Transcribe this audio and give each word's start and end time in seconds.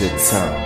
your 0.00 0.10
tongue. 0.18 0.57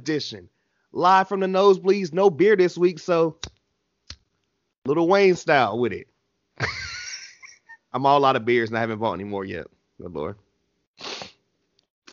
Edition, 0.00 0.48
live 0.92 1.28
from 1.28 1.40
the 1.40 1.46
nosebleeds. 1.46 2.14
No 2.14 2.30
beer 2.30 2.56
this 2.56 2.78
week, 2.78 2.98
so 2.98 3.36
Lil 4.86 5.06
Wayne 5.06 5.36
style 5.36 5.78
with 5.78 5.92
it. 5.92 6.08
I'm 7.92 8.06
all 8.06 8.24
out 8.24 8.36
of 8.36 8.46
beers 8.46 8.70
and 8.70 8.78
I 8.78 8.80
haven't 8.80 8.98
bought 8.98 9.12
any 9.12 9.24
more 9.24 9.44
yet. 9.44 9.66
Good 10.00 10.12
lord. 10.14 10.36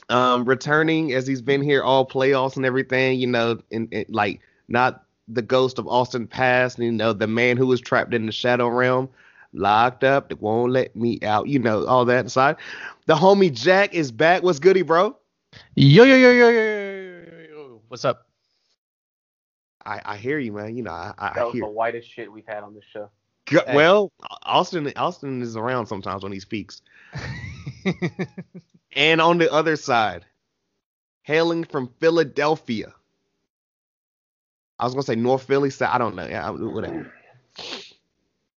Um, 0.09 0.43
returning 0.43 1.13
as 1.13 1.25
he's 1.25 1.41
been 1.41 1.61
here 1.61 1.81
all 1.81 2.05
playoffs 2.05 2.57
and 2.57 2.65
everything, 2.65 3.19
you 3.19 3.27
know, 3.27 3.59
and, 3.71 3.87
and 3.93 4.05
like 4.09 4.41
not 4.67 5.05
the 5.29 5.41
ghost 5.41 5.79
of 5.79 5.87
Austin 5.87 6.27
Past, 6.27 6.77
you 6.77 6.91
know, 6.91 7.13
the 7.13 7.27
man 7.27 7.55
who 7.55 7.67
was 7.67 7.79
trapped 7.79 8.13
in 8.13 8.25
the 8.25 8.31
shadow 8.33 8.67
realm, 8.67 9.07
locked 9.53 10.03
up, 10.03 10.27
that 10.27 10.41
won't 10.41 10.73
let 10.73 10.93
me 10.93 11.19
out, 11.23 11.47
you 11.47 11.59
know, 11.59 11.85
all 11.85 12.03
that 12.03 12.25
aside. 12.25 12.57
The 13.05 13.15
homie 13.15 13.53
Jack 13.53 13.93
is 13.93 14.11
back. 14.11 14.43
What's 14.43 14.59
goody, 14.59 14.81
bro? 14.81 15.15
Yo 15.75 16.03
yo 16.03 16.15
yo 16.15 16.31
yo 16.31 16.49
yo. 16.49 16.86
What's 17.87 18.05
up? 18.05 18.27
I, 19.85 20.01
I 20.03 20.17
hear 20.17 20.39
you, 20.39 20.51
man. 20.51 20.75
You 20.75 20.83
know, 20.83 20.91
I, 20.91 21.13
I 21.17 21.31
That 21.35 21.45
was 21.45 21.53
hear. 21.53 21.61
the 21.63 21.69
whitest 21.69 22.09
shit 22.11 22.31
we've 22.31 22.45
had 22.47 22.63
on 22.63 22.73
this 22.73 22.83
show. 22.91 23.09
Go- 23.45 23.61
Hey. 23.65 23.75
Well, 23.75 24.11
Austin 24.43 24.91
Austin 24.97 25.41
is 25.41 25.55
around 25.55 25.85
sometimes 25.87 26.23
when 26.23 26.31
he 26.33 26.39
speaks. 26.39 26.81
And 28.95 29.21
on 29.21 29.37
the 29.37 29.51
other 29.51 29.75
side, 29.75 30.25
hailing 31.21 31.65
from 31.65 31.93
Philadelphia. 31.99 32.91
I 34.79 34.85
was 34.85 34.93
gonna 34.95 35.03
say 35.03 35.15
North 35.15 35.43
Philly, 35.43 35.69
so 35.69 35.85
I 35.85 35.99
don't 35.99 36.15
know. 36.15 36.25
Yeah, 36.25 36.49
whatever. 36.49 37.13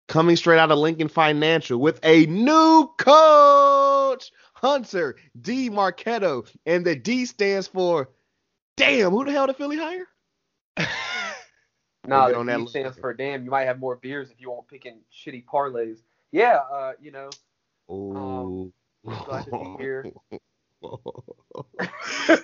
Coming 0.08 0.36
straight 0.36 0.58
out 0.58 0.70
of 0.70 0.78
Lincoln 0.78 1.08
Financial 1.08 1.78
with 1.78 2.00
a 2.04 2.24
new 2.26 2.88
coach, 2.96 4.32
Hunter 4.54 5.16
D. 5.38 5.68
Marketo, 5.68 6.48
and 6.64 6.86
the 6.86 6.96
D 6.96 7.26
stands 7.26 7.66
for 7.68 8.08
damn. 8.80 9.10
Who 9.10 9.24
the 9.24 9.32
hell 9.32 9.46
did 9.46 9.56
Philly 9.56 9.76
hire? 9.78 10.06
No, 12.06 12.26
get 12.26 12.32
the 12.32 12.38
on 12.38 12.46
that 12.46 12.56
D 12.56 12.60
list. 12.62 12.72
stands 12.72 12.96
for 12.98 13.12
damn. 13.14 13.44
You 13.44 13.50
might 13.50 13.64
have 13.66 13.78
more 13.78 13.96
beers 13.96 14.30
if 14.30 14.40
you 14.40 14.50
won't 14.50 14.66
picking 14.66 15.00
shitty 15.12 15.44
parlays. 15.44 15.98
Yeah, 16.32 16.60
uh, 16.72 16.92
you 17.00 17.10
know, 17.10 17.28
Oh, 17.88 18.72
glad 19.04 19.44
to 19.46 19.50
be 19.50 19.74
here. 19.78 20.06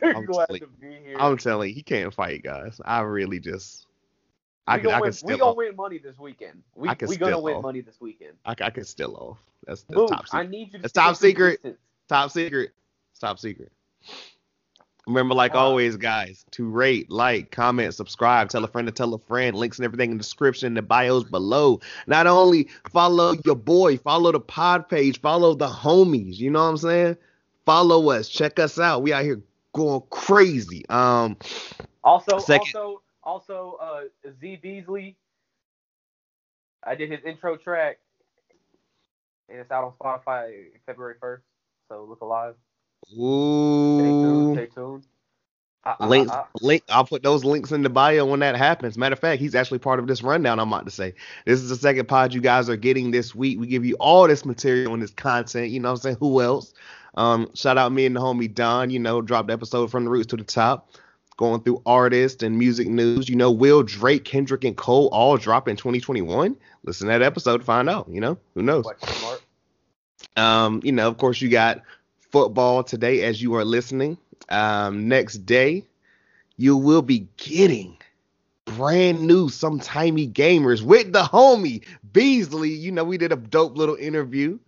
I'm 0.03 0.25
glad 0.27 0.47
telling- 0.47 0.61
to 0.61 0.67
be 0.81 0.97
here. 1.05 1.17
I'm 1.19 1.39
telling 1.39 1.69
you, 1.71 1.75
he 1.75 1.83
can't 1.83 2.13
fight, 2.13 2.43
guys. 2.43 2.81
I 2.85 3.01
really 3.01 3.41
just, 3.41 3.87
I 4.67 4.77
we 4.77 4.83
could, 4.83 4.85
gonna, 4.91 4.97
I 4.97 5.01
win, 5.01 5.11
could 5.11 5.15
we 5.15 5.17
still, 5.17 5.39
gonna 5.39 5.51
off. 5.53 5.57
win 5.57 5.77
money 5.77 5.99
this 5.99 6.19
weekend. 6.19 6.63
We 6.75 6.89
I 6.89 6.95
could 6.95 7.09
we 7.09 7.17
gonna 7.17 7.41
win 7.41 7.57
off. 7.57 7.63
money 7.63 7.81
this 7.81 8.01
weekend. 8.01 8.33
I, 8.45 8.55
I 8.61 8.71
could 8.71 8.87
still 8.87 9.17
off. 9.17 9.39
That's 9.67 9.83
the 9.85 9.95
Boo, 9.95 10.07
top 10.09 10.27
I 10.33 10.43
secret. 10.43 10.51
need 10.51 10.67
you 10.67 10.73
to 10.75 10.79
That's 10.83 10.93
top 10.93 11.17
secret. 11.17 11.61
Top 12.09 12.31
secret. 12.31 12.73
Top 13.19 13.39
secret. 13.39 13.73
Remember, 15.07 15.37
like 15.37 15.55
always, 15.55 15.97
guys, 15.97 16.45
to 16.51 16.69
rate, 16.69 17.11
like, 17.13 17.53
comment, 17.53 17.95
subscribe, 17.95 18.49
tell 18.49 18.65
a 18.65 18.69
friend 18.69 18.89
to 18.89 18.93
tell 18.93 19.15
a 19.15 19.19
friend. 19.21 19.57
Links 19.57 19.79
and 19.79 19.85
everything 19.85 20.11
in 20.11 20.17
the 20.17 20.23
description, 20.23 20.75
the 20.75 20.83
bios 20.83 21.23
below. 21.23 21.81
Not 22.09 22.27
only 22.27 22.69
follow 22.91 23.37
your 23.45 23.55
boy, 23.55 23.99
follow 23.99 24.33
the 24.33 24.41
pod 24.41 24.89
page, 24.89 25.21
follow 25.21 25.55
the 25.55 25.69
homies. 25.69 26.39
You 26.39 26.51
know 26.51 26.63
what 26.65 26.71
I'm 26.71 26.77
saying? 26.79 27.17
Follow 27.65 28.11
us, 28.11 28.29
check 28.29 28.59
us 28.59 28.81
out. 28.81 29.03
We 29.03 29.13
out 29.13 29.23
here 29.23 29.41
going 29.75 30.03
crazy. 30.11 30.85
Um, 30.89 31.37
Also, 32.03 32.39
Second- 32.39 32.75
also, 32.75 33.03
also, 33.23 33.79
uh, 33.81 34.31
Z 34.41 34.57
Beasley. 34.57 35.17
I 36.85 36.95
did 36.95 37.11
his 37.11 37.21
intro 37.25 37.57
track, 37.57 37.99
and 39.49 39.59
it's 39.59 39.71
out 39.71 39.85
on 39.85 39.93
Spotify 40.01 40.67
February 40.85 41.15
first. 41.21 41.45
So 41.89 42.05
look 42.05 42.21
alive. 42.23 42.55
Ooh. 43.19 44.16
Stay 44.57 44.67
tuned. 44.67 45.05
Uh, 45.87 45.95
Link, 46.05 46.29
link. 46.61 46.83
I'll 46.89 47.05
put 47.05 47.23
those 47.23 47.45
links 47.45 47.71
in 47.71 47.83
the 47.83 47.89
bio 47.89 48.27
when 48.27 48.41
that 48.41 48.57
happens. 48.57 48.99
Matter 48.99 49.13
of 49.13 49.21
fact, 49.21 49.41
he's 49.41 49.55
actually 49.55 49.79
part 49.79 50.01
of 50.01 50.09
this 50.09 50.21
rundown. 50.21 50.59
I'm 50.59 50.73
about 50.73 50.85
to 50.87 50.91
say 50.91 51.15
this 51.45 51.61
is 51.61 51.69
the 51.69 51.77
second 51.77 52.09
pod 52.09 52.35
you 52.35 52.41
guys 52.41 52.69
are 52.69 52.77
getting 52.77 53.13
this 53.13 53.37
week. 53.37 53.61
We 53.61 53.69
give 53.69 53.85
you 53.85 53.95
all 54.01 54.27
this 54.27 54.45
material 54.45 54.95
and 54.95 55.03
this 55.03 55.13
content. 55.13 55.71
You 55.71 55.79
know 55.79 55.91
what 55.91 55.99
I'm 55.99 56.03
saying? 56.03 56.17
Who 56.19 56.43
else? 56.43 56.75
Um, 57.15 57.49
shout 57.55 57.79
out 57.79 57.93
me 57.93 58.05
and 58.05 58.17
the 58.17 58.21
homie 58.21 58.53
Don. 58.53 58.91
You 58.91 58.99
know, 58.99 59.23
dropped 59.23 59.49
episode 59.49 59.93
from 59.93 60.03
the 60.03 60.11
roots 60.11 60.27
to 60.29 60.37
the 60.37 60.43
top, 60.43 60.91
going 61.37 61.63
through 61.63 61.83
artists 61.87 62.43
and 62.43 62.59
music 62.59 62.89
news. 62.89 63.29
You 63.29 63.37
know, 63.37 63.53
Will 63.53 63.85
Drake, 63.85 64.25
Kendrick, 64.25 64.65
and 64.65 64.77
Cole 64.77 65.09
all 65.13 65.37
drop 65.37 65.69
in 65.69 65.77
2021. 65.77 66.57
Listen 66.83 67.07
to 67.07 67.13
that 67.13 67.23
episode 67.23 67.59
to 67.59 67.65
find 67.65 67.89
out. 67.89 68.09
You 68.11 68.21
know, 68.21 68.39
who 68.55 68.63
knows? 68.63 68.87
Um, 70.37 70.81
you 70.83 70.91
know, 70.91 71.07
of 71.07 71.17
course, 71.17 71.41
you 71.41 71.49
got 71.49 71.83
football 72.33 72.83
today 72.83 73.23
as 73.23 73.41
you 73.41 73.55
are 73.55 73.65
listening. 73.65 74.19
Um, 74.49 75.09
next 75.09 75.39
day, 75.47 75.85
you 76.57 76.77
will 76.77 77.03
be 77.03 77.29
getting 77.37 77.97
brand 78.65 79.21
new 79.21 79.49
some 79.49 79.79
timey 79.79 80.29
gamers 80.29 80.83
with 80.83 81.13
the 81.13 81.23
homie 81.23 81.85
Beasley. 82.13 82.71
You 82.71 82.93
know, 82.93 83.05
we 83.05 83.19
did 83.19 83.33
a 83.33 83.37
dope 83.37 83.77
little 83.77 83.97
interview 83.97 84.59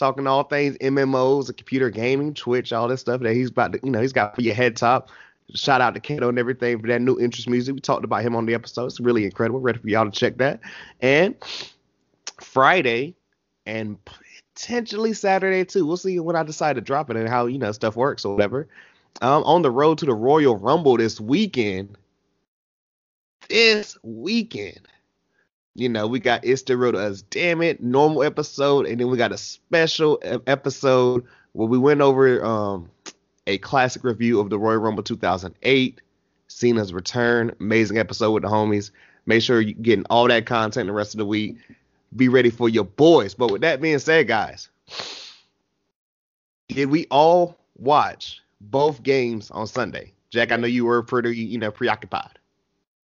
talking 0.00 0.26
all 0.26 0.44
things 0.44 0.76
MMOs, 0.78 1.48
and 1.48 1.56
computer 1.56 1.90
gaming, 1.90 2.32
Twitch, 2.32 2.72
all 2.72 2.88
this 2.88 3.02
stuff 3.02 3.20
that 3.20 3.34
he's 3.34 3.50
about 3.50 3.72
to, 3.72 3.80
you 3.84 3.90
know, 3.90 4.00
he's 4.00 4.14
got 4.14 4.34
for 4.34 4.40
your 4.40 4.54
head 4.54 4.74
top. 4.74 5.10
Shout 5.54 5.80
out 5.80 5.94
to 5.94 6.00
Kato 6.00 6.28
and 6.28 6.38
everything 6.38 6.80
for 6.80 6.86
that 6.86 7.02
new 7.02 7.18
interest 7.20 7.48
music. 7.48 7.74
We 7.74 7.80
talked 7.80 8.04
about 8.04 8.22
him 8.22 8.34
on 8.34 8.46
the 8.46 8.54
episode. 8.54 8.86
It's 8.86 9.00
really 9.00 9.24
incredible. 9.24 9.60
Ready 9.60 9.78
for 9.78 9.88
y'all 9.88 10.04
to 10.04 10.10
check 10.10 10.38
that. 10.38 10.60
And 11.00 11.34
Friday 12.40 13.14
and 13.66 13.98
potentially 14.60 15.12
Saturday 15.12 15.64
too. 15.64 15.86
We'll 15.86 15.96
see 15.96 16.18
when 16.18 16.36
I 16.36 16.42
decide 16.42 16.76
to 16.76 16.82
drop 16.82 17.10
it 17.10 17.16
and 17.16 17.28
how 17.28 17.46
you 17.46 17.58
know 17.58 17.72
stuff 17.72 17.96
works 17.96 18.24
or 18.24 18.34
whatever. 18.34 18.68
Um, 19.22 19.42
on 19.44 19.62
the 19.62 19.70
road 19.70 19.98
to 19.98 20.06
the 20.06 20.14
Royal 20.14 20.56
Rumble 20.56 20.96
this 20.96 21.20
weekend. 21.20 21.96
This 23.48 23.98
weekend, 24.04 24.86
you 25.74 25.88
know, 25.88 26.06
we 26.06 26.20
got 26.20 26.44
It's 26.44 26.62
the 26.62 26.76
Road 26.76 26.92
to 26.92 26.98
Us, 26.98 27.22
damn 27.22 27.62
it, 27.62 27.82
normal 27.82 28.22
episode, 28.22 28.86
and 28.86 29.00
then 29.00 29.08
we 29.08 29.16
got 29.16 29.32
a 29.32 29.38
special 29.38 30.20
episode 30.46 31.24
where 31.52 31.66
we 31.66 31.78
went 31.78 32.00
over 32.00 32.44
um 32.44 32.90
a 33.46 33.58
classic 33.58 34.04
review 34.04 34.38
of 34.40 34.50
the 34.50 34.58
Royal 34.58 34.78
Rumble 34.78 35.02
2008, 35.02 36.00
Cena's 36.46 36.92
return, 36.92 37.52
amazing 37.58 37.98
episode 37.98 38.30
with 38.32 38.42
the 38.42 38.48
homies. 38.48 38.90
Make 39.26 39.42
sure 39.42 39.60
you're 39.60 39.74
getting 39.74 40.04
all 40.10 40.28
that 40.28 40.46
content 40.46 40.86
the 40.86 40.92
rest 40.92 41.14
of 41.14 41.18
the 41.18 41.26
week 41.26 41.56
be 42.14 42.28
ready 42.28 42.50
for 42.50 42.68
your 42.68 42.84
boys. 42.84 43.34
But 43.34 43.50
with 43.50 43.62
that 43.62 43.80
being 43.80 43.98
said, 43.98 44.28
guys, 44.28 44.68
did 46.68 46.90
we 46.90 47.06
all 47.10 47.56
watch 47.76 48.42
both 48.60 49.02
games 49.02 49.50
on 49.50 49.66
Sunday? 49.66 50.12
Jack, 50.30 50.52
I 50.52 50.56
know 50.56 50.66
you 50.66 50.84
were 50.84 51.02
pretty, 51.02 51.36
you 51.36 51.58
know, 51.58 51.70
preoccupied. 51.70 52.38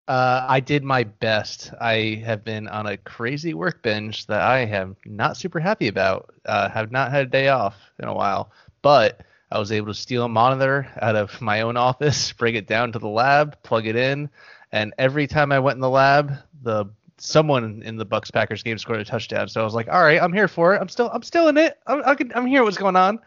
Uh, 0.08 0.46
I 0.48 0.60
did 0.60 0.84
my 0.84 1.02
best. 1.02 1.72
I 1.80 2.22
have 2.24 2.44
been 2.44 2.68
on 2.68 2.86
a 2.86 2.96
crazy 2.96 3.54
work 3.54 3.82
binge 3.82 4.26
that 4.26 4.40
I 4.40 4.60
am 4.60 4.96
not 5.04 5.36
super 5.36 5.58
happy 5.58 5.88
about. 5.88 6.32
Uh, 6.44 6.68
have 6.68 6.92
not 6.92 7.10
had 7.10 7.26
a 7.26 7.30
day 7.30 7.48
off 7.48 7.74
in 7.98 8.06
a 8.06 8.14
while, 8.14 8.52
but 8.82 9.22
I 9.50 9.58
was 9.58 9.72
able 9.72 9.88
to 9.88 9.94
steal 9.94 10.22
a 10.24 10.28
monitor 10.28 10.86
out 11.00 11.16
of 11.16 11.40
my 11.40 11.62
own 11.62 11.76
office, 11.76 12.32
bring 12.38 12.54
it 12.54 12.68
down 12.68 12.92
to 12.92 13.00
the 13.00 13.08
lab, 13.08 13.60
plug 13.64 13.86
it 13.86 13.96
in, 13.96 14.30
and 14.70 14.94
every 14.96 15.26
time 15.26 15.50
I 15.50 15.58
went 15.58 15.76
in 15.76 15.80
the 15.80 15.90
lab, 15.90 16.34
the 16.62 16.86
someone 17.18 17.82
in 17.82 17.96
the 17.96 18.06
Bucs 18.06 18.32
Packers 18.32 18.62
game 18.62 18.78
scored 18.78 19.00
a 19.00 19.04
touchdown. 19.04 19.48
So 19.48 19.60
I 19.60 19.64
was 19.64 19.74
like, 19.74 19.88
all 19.88 20.02
right, 20.02 20.20
I'm 20.20 20.32
here 20.32 20.48
for 20.48 20.74
it. 20.74 20.80
I'm 20.80 20.88
still 20.88 21.10
I'm 21.12 21.22
still 21.22 21.48
in 21.48 21.56
it. 21.56 21.78
I'm 21.86 22.02
I 22.04 22.14
can, 22.14 22.32
I'm 22.34 22.46
here. 22.46 22.64
What's 22.64 22.76
going 22.76 22.96
on? 22.96 23.18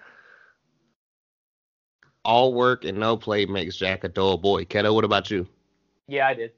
All 2.23 2.53
work 2.53 2.85
and 2.85 2.99
no 2.99 3.17
play 3.17 3.45
makes 3.45 3.75
Jack 3.75 4.03
a 4.03 4.09
dull 4.09 4.37
boy. 4.37 4.65
Keto, 4.65 4.93
what 4.93 5.05
about 5.05 5.31
you? 5.31 5.47
Yeah, 6.07 6.27
I 6.27 6.33
did. 6.33 6.51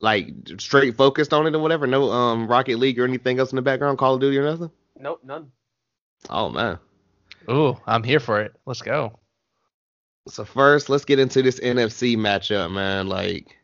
Like 0.00 0.28
straight 0.58 0.96
focused 0.96 1.32
on 1.32 1.46
it 1.46 1.54
or 1.54 1.58
whatever? 1.60 1.86
No 1.86 2.10
um 2.10 2.46
Rocket 2.46 2.78
League 2.78 2.98
or 2.98 3.04
anything 3.04 3.38
else 3.38 3.52
in 3.52 3.56
the 3.56 3.62
background, 3.62 3.98
Call 3.98 4.14
of 4.14 4.20
Duty 4.20 4.38
or 4.38 4.44
nothing? 4.44 4.70
Nope, 4.98 5.20
none. 5.24 5.50
Oh 6.28 6.48
man. 6.50 6.78
Ooh, 7.50 7.76
I'm 7.86 8.02
here 8.02 8.20
for 8.20 8.40
it. 8.40 8.54
Let's 8.66 8.82
go. 8.82 9.18
So 10.28 10.44
first, 10.44 10.88
let's 10.88 11.04
get 11.04 11.20
into 11.20 11.40
this 11.42 11.60
NFC 11.60 12.16
matchup, 12.16 12.72
man. 12.72 13.06
Like, 13.06 13.56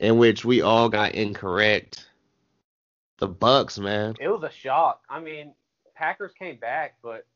in 0.00 0.18
which 0.18 0.44
we 0.44 0.60
all 0.62 0.88
got 0.88 1.14
incorrect. 1.14 2.06
The 3.18 3.28
Bucs, 3.28 3.78
man. 3.78 4.16
It 4.20 4.28
was 4.28 4.42
a 4.42 4.50
shock. 4.50 5.02
I 5.08 5.20
mean, 5.20 5.54
Packers 5.94 6.32
came 6.38 6.56
back, 6.56 6.96
but 7.02 7.26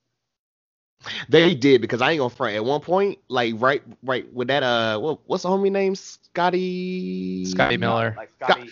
They 1.28 1.54
did 1.54 1.80
because 1.80 2.02
I 2.02 2.10
ain't 2.10 2.18
gonna 2.18 2.30
front. 2.30 2.56
At 2.56 2.64
one 2.64 2.80
point, 2.80 3.18
like 3.28 3.54
right, 3.58 3.82
right 4.02 4.30
with 4.32 4.48
that, 4.48 4.62
uh, 4.62 4.98
what, 4.98 5.20
what's 5.26 5.44
the 5.44 5.48
homie 5.48 5.70
name? 5.70 5.94
Scotty. 5.94 7.44
Scotty 7.46 7.76
Miller. 7.76 8.14
like 8.16 8.30
Scotty. 8.34 8.70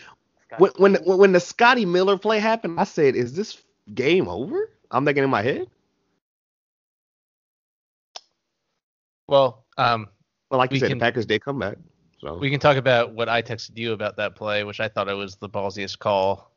Scotty 0.49 0.63
When 0.63 0.73
when 0.77 0.95
when 1.05 1.19
when 1.19 1.33
the 1.33 1.41
Scotty 1.41 1.87
Miller 1.87 2.19
play 2.19 2.41
happened, 2.41 2.81
I 2.81 2.85
said, 2.85 3.15
"Is 3.15 3.35
this 3.35 3.63
game 3.95 4.29
over?" 4.29 4.71
I'm 4.91 5.05
thinking 5.05 5.23
in 5.25 5.31
my 5.31 5.43
head. 5.43 5.69
Well, 9.29 9.65
um, 9.79 10.09
But 10.51 10.59
like 10.59 10.71
you 10.71 10.77
We 10.77 10.81
said, 10.81 10.91
can- 10.91 10.99
the 10.99 11.05
Packers 11.05 11.27
did 11.27 11.43
come 11.43 11.59
back. 11.59 11.79
So 12.19 12.37
we 12.39 12.51
can 12.51 12.61
talk 12.61 12.77
about 12.77 13.13
what 13.13 13.29
I 13.29 13.43
texted 13.43 13.77
you 13.77 13.93
about 13.93 14.17
that 14.17 14.35
play, 14.35 14.65
which 14.65 14.81
I 14.81 14.89
thought 14.89 15.09
it 15.09 15.15
was 15.15 15.37
the 15.37 15.49
ballsiest 15.49 15.99
call 15.99 16.51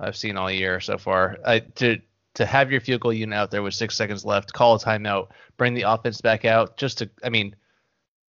I've 0.00 0.16
seen 0.16 0.36
all 0.36 0.50
year 0.50 0.80
so 0.80 0.98
far. 0.98 1.38
I, 1.44 1.60
to 1.60 2.00
to 2.34 2.44
have 2.44 2.70
your 2.70 2.80
field 2.80 3.00
goal 3.00 3.12
unit 3.12 3.36
out 3.36 3.50
there 3.50 3.62
with 3.62 3.74
six 3.74 3.96
seconds 3.96 4.24
left, 4.24 4.52
call 4.52 4.74
a 4.74 4.78
timeout, 4.78 5.28
bring 5.56 5.74
the 5.74 5.82
offense 5.82 6.20
back 6.20 6.44
out, 6.44 6.76
just 6.76 6.98
to, 6.98 7.08
I 7.22 7.28
mean, 7.28 7.54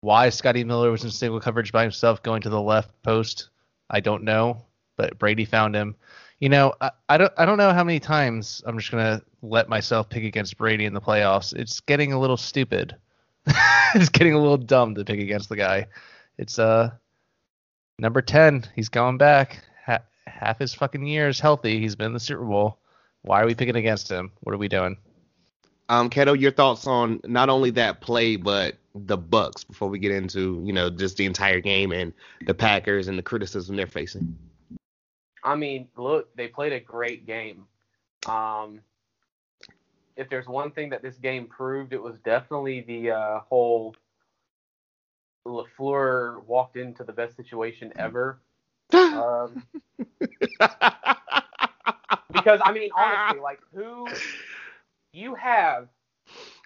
why 0.03 0.29
Scotty 0.29 0.63
Miller 0.63 0.91
was 0.91 1.05
in 1.05 1.11
single 1.11 1.41
coverage 1.41 1.73
by 1.73 1.83
himself 1.83 2.23
going 2.23 2.43
to 2.43 2.51
the 2.51 2.61
left 2.61 2.91
post, 3.03 3.49
I 3.89 4.01
don't 4.01 4.23
know, 4.23 4.63
but 4.99 5.19
Brady 5.19 5.47
found 5.47 5.75
him. 5.75 5.97
You 6.39 6.51
know, 6.51 6.75
I, 6.83 6.91
I 7.09 7.17
don't 7.17 7.33
I 7.39 7.47
don't 7.47 7.57
know 7.57 7.73
how 7.73 7.85
many 7.85 8.01
times 8.01 8.63
I'm 8.67 8.79
just 8.79 8.91
gonna 8.91 9.23
let 9.41 9.71
myself 9.71 10.11
pick 10.11 10.25
against 10.25 10.59
Brady 10.59 10.85
in 10.85 10.93
the 10.93 11.01
playoffs. 11.01 11.55
It's 11.55 11.81
getting 11.81 12.13
a 12.13 12.21
little 12.21 12.37
stupid. 12.37 12.95
it's 13.95 14.11
getting 14.11 14.35
a 14.35 14.39
little 14.39 14.59
dumb 14.59 14.95
to 14.97 15.05
pick 15.05 15.21
against 15.21 15.49
the 15.49 15.57
guy. 15.57 15.87
It's 16.39 16.59
uh 16.59 16.91
number 17.99 18.23
ten. 18.23 18.65
He's 18.75 18.89
going 18.89 19.19
back. 19.19 19.65
Ha- 19.87 20.03
half 20.27 20.59
his 20.59 20.75
fucking 20.75 21.07
years 21.07 21.41
healthy. 21.41 21.81
He's 21.81 21.97
been 21.97 22.09
in 22.09 22.13
the 22.13 22.21
Super 22.21 22.45
Bowl. 22.45 22.79
Why 23.23 23.41
are 23.43 23.47
we 23.47 23.55
picking 23.55 23.77
against 23.77 24.11
him? 24.11 24.33
What 24.41 24.55
are 24.55 24.59
we 24.59 24.69
doing? 24.69 24.97
Um, 25.89 26.09
Keto, 26.11 26.39
your 26.39 26.51
thoughts 26.51 26.87
on 26.87 27.21
not 27.25 27.49
only 27.51 27.71
that 27.71 28.01
play 28.01 28.37
but 28.37 28.77
the 28.95 29.19
Bucs 29.19 29.67
before 29.67 29.89
we 29.89 29.99
get 29.99 30.13
into 30.13 30.63
you 30.65 30.73
know 30.73 30.89
just 30.89 31.17
the 31.17 31.27
entire 31.27 31.61
game 31.61 31.93
and 31.93 32.13
the 32.47 32.55
Packers 32.55 33.09
and 33.09 33.19
the 33.19 33.23
criticism 33.23 33.77
they're 33.77 33.87
facing. 33.87 34.37
I 35.43 35.57
mean, 35.57 35.89
look, 35.97 36.35
they 36.37 36.49
played 36.49 36.73
a 36.73 36.81
great 36.81 37.27
game. 37.27 37.67
Um, 38.27 38.81
if 40.17 40.31
there's 40.31 40.47
one 40.47 40.71
thing 40.71 40.89
that 40.91 41.03
this 41.03 41.17
game 41.17 41.47
proved, 41.47 41.93
it 41.93 42.03
was 42.03 42.19
definitely 42.25 42.81
the 42.81 43.11
uh, 43.11 43.41
whole 43.41 43.95
Lafleur 45.47 46.45
walked 46.45 46.77
into 46.77 47.05
the 47.05 47.13
best 47.13 47.37
situation 47.37 47.93
ever. 47.97 48.41
Um, 49.13 49.63
because 52.33 52.61
I 52.65 52.73
mean, 52.73 52.91
honestly, 52.95 53.39
like 53.39 53.61
who 53.75 54.21
you 55.13 55.35
have 55.35 55.89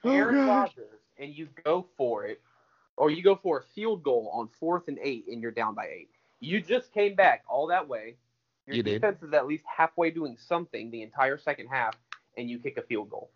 Oh, 0.05 0.25
Aaron 0.25 0.31
God. 0.31 0.45
Rodgers 0.45 1.01
and 1.19 1.35
you 1.35 1.49
go 1.65 1.87
for 1.97 2.25
it, 2.27 2.41
or 2.97 3.11
you 3.11 3.23
go 3.23 3.35
for 3.37 3.59
a 3.59 3.63
field 3.75 4.03
goal 4.03 4.31
on 4.33 4.49
fourth 4.59 4.89
and 4.89 4.99
eight 5.03 5.27
and 5.29 5.41
you're 5.43 5.51
down 5.51 5.75
by 5.75 5.87
eight. 5.89 6.11
You 6.41 6.61
just 6.61 6.93
came 6.93 7.15
back 7.15 7.45
all 7.49 7.67
that 7.69 7.89
way. 7.89 8.17
Your 8.67 8.77
You 8.77 8.83
did. 8.83 9.03
defense 9.03 9.23
is 9.23 9.33
at 9.33 9.47
least 9.47 9.65
halfway 9.67 10.11
doing 10.11 10.37
something 10.37 10.91
the 10.91 11.03
entire 11.03 11.39
second 11.39 11.69
half, 11.69 11.97
and 12.37 12.49
you 12.49 12.59
kick 12.59 12.77
a 12.79 12.83
field 12.83 13.11
goal. 13.11 13.31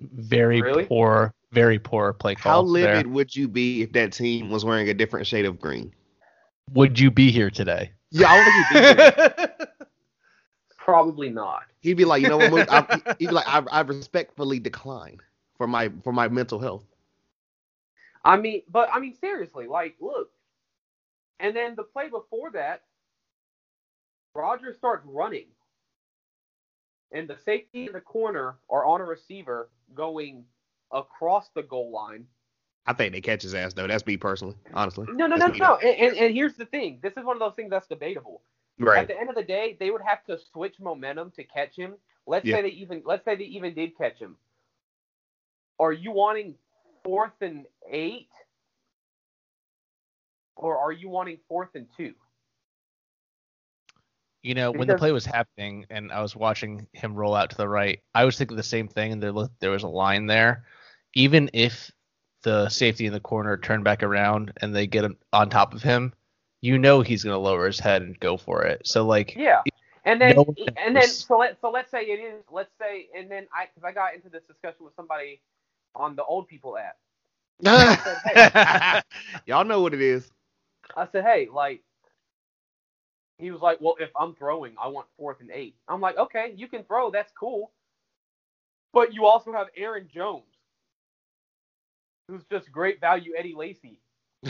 Very 0.00 0.62
Really? 0.62 0.84
poor, 0.88 1.34
very 1.52 1.78
poor 1.78 2.12
play 2.12 2.34
call. 2.34 2.66
How 2.66 2.72
there. 2.72 2.94
livid 2.96 3.06
would 3.08 3.36
you 3.36 3.48
be 3.48 3.82
if 3.82 3.92
that 3.92 4.12
team 4.12 4.50
was 4.50 4.64
wearing 4.64 4.88
a 4.88 4.94
different 4.94 5.26
shade 5.26 5.44
of 5.44 5.60
green? 5.60 5.92
would 6.70 6.98
you 6.98 7.10
be 7.10 7.30
here 7.30 7.50
today? 7.50 7.92
Yeah, 8.10 8.30
I 8.30 8.36
don't 8.36 8.44
think 8.44 8.66
he'd 8.66 8.74
be 8.74 8.94
there. 8.94 9.54
Probably 10.78 11.30
not. 11.30 11.64
He'd 11.80 11.96
be 11.96 12.04
like, 12.04 12.22
you 12.22 12.28
know 12.28 12.38
what? 12.38 12.50
Mook? 12.50 12.68
I, 12.70 13.14
he'd 13.18 13.26
be 13.26 13.32
like, 13.32 13.46
I, 13.46 13.62
I 13.70 13.80
respectfully 13.82 14.58
decline 14.58 15.18
for 15.56 15.66
my 15.66 15.90
for 16.02 16.12
my 16.12 16.28
mental 16.28 16.58
health. 16.58 16.84
I 18.24 18.36
mean, 18.36 18.62
but 18.70 18.88
I 18.92 19.00
mean, 19.00 19.14
seriously, 19.14 19.66
like, 19.66 19.96
look. 20.00 20.30
And 21.40 21.56
then 21.56 21.74
the 21.74 21.82
play 21.82 22.08
before 22.08 22.50
that, 22.52 22.82
Rodgers 24.34 24.76
starts 24.76 25.04
running. 25.06 25.46
And 27.10 27.28
the 27.28 27.36
safety 27.44 27.86
in 27.86 27.92
the 27.92 28.00
corner 28.00 28.56
are 28.70 28.86
on 28.86 29.00
a 29.00 29.04
receiver 29.04 29.68
going 29.94 30.44
across 30.92 31.48
the 31.54 31.62
goal 31.62 31.90
line. 31.90 32.26
I 32.86 32.92
think 32.92 33.12
they 33.12 33.20
catch 33.20 33.42
his 33.42 33.54
ass 33.54 33.74
though. 33.74 33.86
That's 33.86 34.06
me 34.06 34.16
personally, 34.16 34.56
honestly. 34.74 35.06
No, 35.08 35.26
no, 35.26 35.36
no, 35.36 35.46
That's 35.46 35.52
me, 35.52 35.60
no. 35.60 35.76
And, 35.76 35.98
and, 35.98 36.16
and 36.16 36.34
here's 36.34 36.54
the 36.54 36.66
thing 36.66 36.98
this 37.02 37.16
is 37.16 37.24
one 37.24 37.36
of 37.36 37.40
those 37.40 37.54
things 37.54 37.70
that's 37.70 37.86
debatable. 37.86 38.42
Right. 38.78 39.00
At 39.02 39.08
the 39.08 39.18
end 39.18 39.28
of 39.28 39.34
the 39.36 39.42
day, 39.42 39.76
they 39.78 39.90
would 39.90 40.02
have 40.02 40.24
to 40.26 40.38
switch 40.52 40.80
momentum 40.80 41.30
to 41.36 41.44
catch 41.44 41.76
him. 41.76 41.94
Let's 42.26 42.46
Yeah. 42.46 42.56
say 42.56 42.62
they 42.62 42.68
even 42.68 43.02
let's 43.04 43.24
say 43.24 43.36
they 43.36 43.44
even 43.44 43.74
did 43.74 43.96
catch 43.96 44.18
him. 44.18 44.36
Are 45.78 45.92
you 45.92 46.12
wanting 46.12 46.54
fourth 47.04 47.40
and 47.40 47.66
eight? 47.90 48.28
Or 50.56 50.78
are 50.78 50.92
you 50.92 51.08
wanting 51.08 51.38
fourth 51.48 51.70
and 51.74 51.86
two? 51.96 52.14
You 54.42 54.54
know, 54.54 54.72
when 54.72 54.88
the 54.88 54.96
play 54.96 55.12
was 55.12 55.24
happening 55.24 55.86
and 55.88 56.10
I 56.10 56.20
was 56.20 56.34
watching 56.34 56.86
him 56.92 57.14
roll 57.14 57.34
out 57.34 57.50
to 57.50 57.56
the 57.56 57.68
right, 57.68 58.00
I 58.14 58.24
was 58.24 58.36
thinking 58.36 58.56
the 58.56 58.62
same 58.62 58.88
thing. 58.88 59.12
And 59.12 59.22
there, 59.22 59.32
there 59.60 59.70
was 59.70 59.84
a 59.84 59.88
line 59.88 60.26
there. 60.26 60.64
Even 61.14 61.50
if 61.52 61.90
the 62.42 62.68
safety 62.68 63.06
in 63.06 63.12
the 63.12 63.20
corner 63.20 63.56
turn 63.56 63.82
back 63.82 64.02
around 64.02 64.52
and 64.60 64.74
they 64.74 64.86
get 64.86 65.04
on 65.32 65.50
top 65.50 65.74
of 65.74 65.82
him, 65.82 66.12
you 66.60 66.78
know 66.78 67.00
he's 67.00 67.24
going 67.24 67.34
to 67.34 67.38
lower 67.38 67.66
his 67.66 67.78
head 67.78 68.02
and 68.02 68.18
go 68.20 68.36
for 68.36 68.62
it. 68.64 68.86
So, 68.86 69.04
like, 69.06 69.34
Yeah. 69.36 69.62
And 70.04 70.20
then 70.20 70.34
No 70.36 70.54
and 70.76 70.96
then 70.96 71.06
so 71.06 71.38
let 71.38 71.60
so 71.60 71.70
let's 71.70 71.90
say 71.90 72.02
it 72.02 72.18
is 72.18 72.42
let's 72.50 72.72
say 72.80 73.08
and 73.16 73.30
then 73.30 73.46
I 73.54 73.66
because 73.66 73.84
I 73.84 73.92
got 73.92 74.14
into 74.14 74.28
this 74.28 74.42
discussion 74.48 74.84
with 74.84 74.96
somebody 74.96 75.40
on 75.94 76.16
the 76.16 76.24
old 76.24 76.48
people 76.48 76.76
app. 76.76 76.96
Y'all 79.46 79.64
know 79.64 79.80
what 79.80 79.94
it 79.94 80.00
is. 80.00 80.32
I 80.96 81.06
said, 81.10 81.24
hey, 81.24 81.48
like, 81.52 81.82
he 83.38 83.50
was 83.50 83.60
like, 83.60 83.80
well, 83.80 83.96
if 84.00 84.10
I'm 84.16 84.34
throwing, 84.34 84.74
I 84.80 84.88
want 84.88 85.06
fourth 85.16 85.40
and 85.40 85.50
eight. 85.50 85.76
I'm 85.88 86.00
like, 86.00 86.18
okay, 86.18 86.52
you 86.56 86.68
can 86.68 86.84
throw, 86.84 87.10
that's 87.10 87.32
cool. 87.38 87.72
But 88.92 89.14
you 89.14 89.26
also 89.26 89.52
have 89.52 89.68
Aaron 89.76 90.08
Jones, 90.12 90.44
who's 92.28 92.42
just 92.50 92.70
great 92.70 93.00
value 93.00 93.32
Eddie 93.36 93.54
Lacy. 93.54 94.00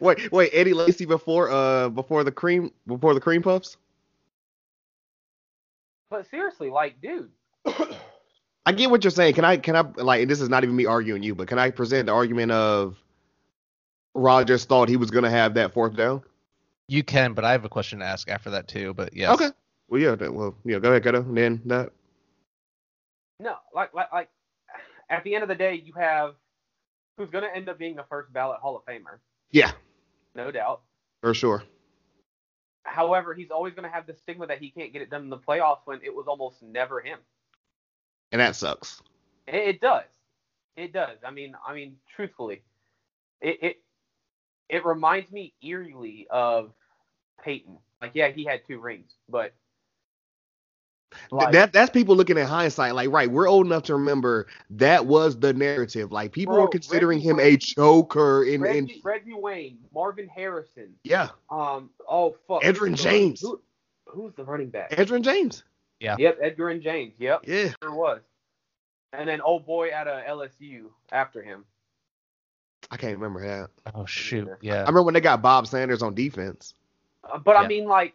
Wait, 0.00 0.30
wait, 0.30 0.50
Eddie 0.52 0.74
Lacy 0.74 1.06
before 1.06 1.50
uh 1.50 1.88
before 1.88 2.24
the 2.24 2.30
cream 2.30 2.70
before 2.86 3.14
the 3.14 3.20
cream 3.20 3.40
puffs. 3.40 3.78
But 6.10 6.28
seriously, 6.30 6.68
like, 6.68 7.00
dude, 7.00 7.30
I 8.66 8.72
get 8.72 8.90
what 8.90 9.02
you're 9.02 9.10
saying. 9.10 9.32
Can 9.32 9.46
I 9.46 9.56
can 9.56 9.74
I 9.74 9.80
like 9.80 10.28
this 10.28 10.42
is 10.42 10.50
not 10.50 10.62
even 10.62 10.76
me 10.76 10.84
arguing 10.84 11.22
you, 11.22 11.34
but 11.34 11.48
can 11.48 11.58
I 11.58 11.70
present 11.70 12.04
the 12.06 12.12
argument 12.12 12.52
of 12.52 12.98
Rodgers 14.14 14.66
thought 14.66 14.90
he 14.90 14.98
was 14.98 15.10
gonna 15.10 15.30
have 15.30 15.54
that 15.54 15.72
fourth 15.72 15.96
down? 15.96 16.22
you 16.92 17.02
can, 17.02 17.32
but 17.32 17.44
I 17.44 17.52
have 17.52 17.64
a 17.64 17.68
question 17.68 18.00
to 18.00 18.04
ask 18.04 18.28
after 18.28 18.50
that, 18.50 18.68
too. 18.68 18.94
But 18.94 19.16
yes. 19.16 19.32
Okay. 19.34 19.50
Well, 19.88 20.00
yeah. 20.00 20.14
Then, 20.14 20.34
well, 20.34 20.54
yeah. 20.64 20.78
Go 20.78 20.90
ahead, 20.90 21.02
Gato. 21.02 21.22
And 21.22 21.36
then 21.36 21.62
that. 21.66 21.90
no, 23.40 23.56
like, 23.74 23.94
like, 23.94 24.12
like, 24.12 24.28
at 25.08 25.24
the 25.24 25.34
end 25.34 25.42
of 25.42 25.48
the 25.48 25.54
day, 25.54 25.82
you 25.84 25.94
have 25.94 26.34
who's 27.16 27.30
going 27.30 27.44
to 27.44 27.54
end 27.54 27.68
up 27.68 27.78
being 27.78 27.96
the 27.96 28.04
first 28.08 28.32
ballot 28.32 28.58
Hall 28.60 28.76
of 28.76 28.84
Famer, 28.84 29.18
Yeah, 29.50 29.72
no 30.34 30.50
doubt. 30.50 30.82
for 31.20 31.34
sure. 31.34 31.62
However, 32.84 33.32
he's 33.32 33.50
always 33.50 33.74
going 33.74 33.84
to 33.88 33.94
have 33.94 34.06
the 34.06 34.14
stigma 34.14 34.46
that 34.48 34.58
he 34.58 34.70
can't 34.70 34.92
get 34.92 35.02
it 35.02 35.10
done 35.10 35.22
in 35.22 35.30
the 35.30 35.38
playoffs 35.38 35.80
when 35.84 36.00
it 36.02 36.14
was 36.14 36.26
almost 36.26 36.62
never 36.62 37.00
him. 37.00 37.18
And 38.32 38.40
that 38.40 38.56
sucks. 38.56 39.00
It, 39.46 39.54
it 39.54 39.80
does. 39.80 40.04
It 40.76 40.92
does. 40.92 41.18
I 41.24 41.30
mean, 41.30 41.54
I 41.66 41.74
mean, 41.74 41.96
truthfully, 42.16 42.62
it 43.40 43.58
it 43.62 43.76
it 44.68 44.84
reminds 44.86 45.30
me 45.30 45.54
eerily 45.62 46.26
of 46.30 46.72
Peyton. 47.44 47.78
Like, 48.00 48.12
yeah, 48.14 48.28
he 48.30 48.44
had 48.44 48.62
two 48.66 48.80
rings, 48.80 49.12
but 49.28 49.54
like, 51.30 51.52
that 51.52 51.72
that's 51.72 51.90
people 51.90 52.16
looking 52.16 52.38
at 52.38 52.46
hindsight. 52.46 52.94
Like, 52.94 53.10
right, 53.10 53.30
we're 53.30 53.48
old 53.48 53.66
enough 53.66 53.84
to 53.84 53.94
remember 53.94 54.46
that 54.70 55.06
was 55.06 55.38
the 55.38 55.52
narrative. 55.52 56.12
Like, 56.12 56.32
people 56.32 56.54
Bro, 56.54 56.62
were 56.62 56.68
considering 56.68 57.18
Reggie 57.18 57.28
him 57.30 57.40
a 57.40 57.56
choker 57.56 58.44
in, 58.44 58.54
in 58.54 58.60
Reggie, 58.62 59.00
Reggie 59.04 59.34
Wayne, 59.34 59.78
Marvin 59.94 60.28
Harrison, 60.28 60.94
yeah, 61.04 61.28
um, 61.50 61.90
oh 62.08 62.36
fuck, 62.48 62.62
Edgerrin 62.62 62.96
James. 62.96 63.40
Who, 63.40 63.60
who's 64.06 64.34
the 64.34 64.44
running 64.44 64.70
back? 64.70 64.90
Edgerrin 64.90 65.22
James. 65.22 65.64
Yeah. 66.02 66.16
Yep, 66.18 66.40
Edgerrin 66.40 66.82
James. 66.82 67.14
Yep, 67.18 67.44
Yeah, 67.46 67.68
sure 67.80 67.94
was. 67.94 68.20
And 69.12 69.28
then 69.28 69.40
old 69.40 69.64
boy 69.64 69.94
out 69.94 70.08
of 70.08 70.24
LSU 70.24 70.86
after 71.12 71.42
him. 71.42 71.64
I 72.90 72.96
can't 72.96 73.16
remember 73.16 73.46
that. 73.46 73.70
Oh, 73.94 74.04
shoot. 74.04 74.48
Yeah. 74.60 74.76
I 74.76 74.80
remember 74.80 75.04
when 75.04 75.14
they 75.14 75.20
got 75.20 75.42
Bob 75.42 75.66
Sanders 75.66 76.02
on 76.02 76.14
defense. 76.14 76.74
Uh, 77.22 77.38
but 77.38 77.56
I 77.56 77.68
mean, 77.68 77.84
like 77.86 78.14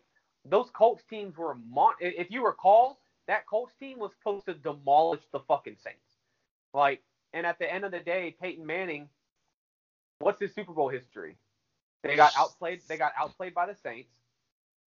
those 0.49 0.69
Colts 0.71 1.03
teams 1.09 1.37
were 1.37 1.55
mon- 1.69 1.95
if 1.99 2.31
you 2.31 2.45
recall, 2.45 2.99
that 3.27 3.45
Colts 3.47 3.73
team 3.79 3.99
was 3.99 4.11
supposed 4.17 4.45
to 4.45 4.53
demolish 4.53 5.21
the 5.31 5.39
fucking 5.41 5.75
Saints. 5.83 5.99
Like, 6.73 7.01
and 7.33 7.45
at 7.45 7.59
the 7.59 7.71
end 7.71 7.83
of 7.83 7.91
the 7.91 7.99
day, 7.99 8.35
Peyton 8.41 8.65
Manning, 8.65 9.09
what's 10.19 10.39
his 10.39 10.53
Super 10.53 10.73
Bowl 10.73 10.89
history? 10.89 11.35
They 12.03 12.15
got 12.15 12.31
outplayed. 12.37 12.81
They 12.87 12.97
got 12.97 13.11
outplayed 13.19 13.53
by 13.53 13.65
the 13.65 13.75
Saints. 13.75 14.09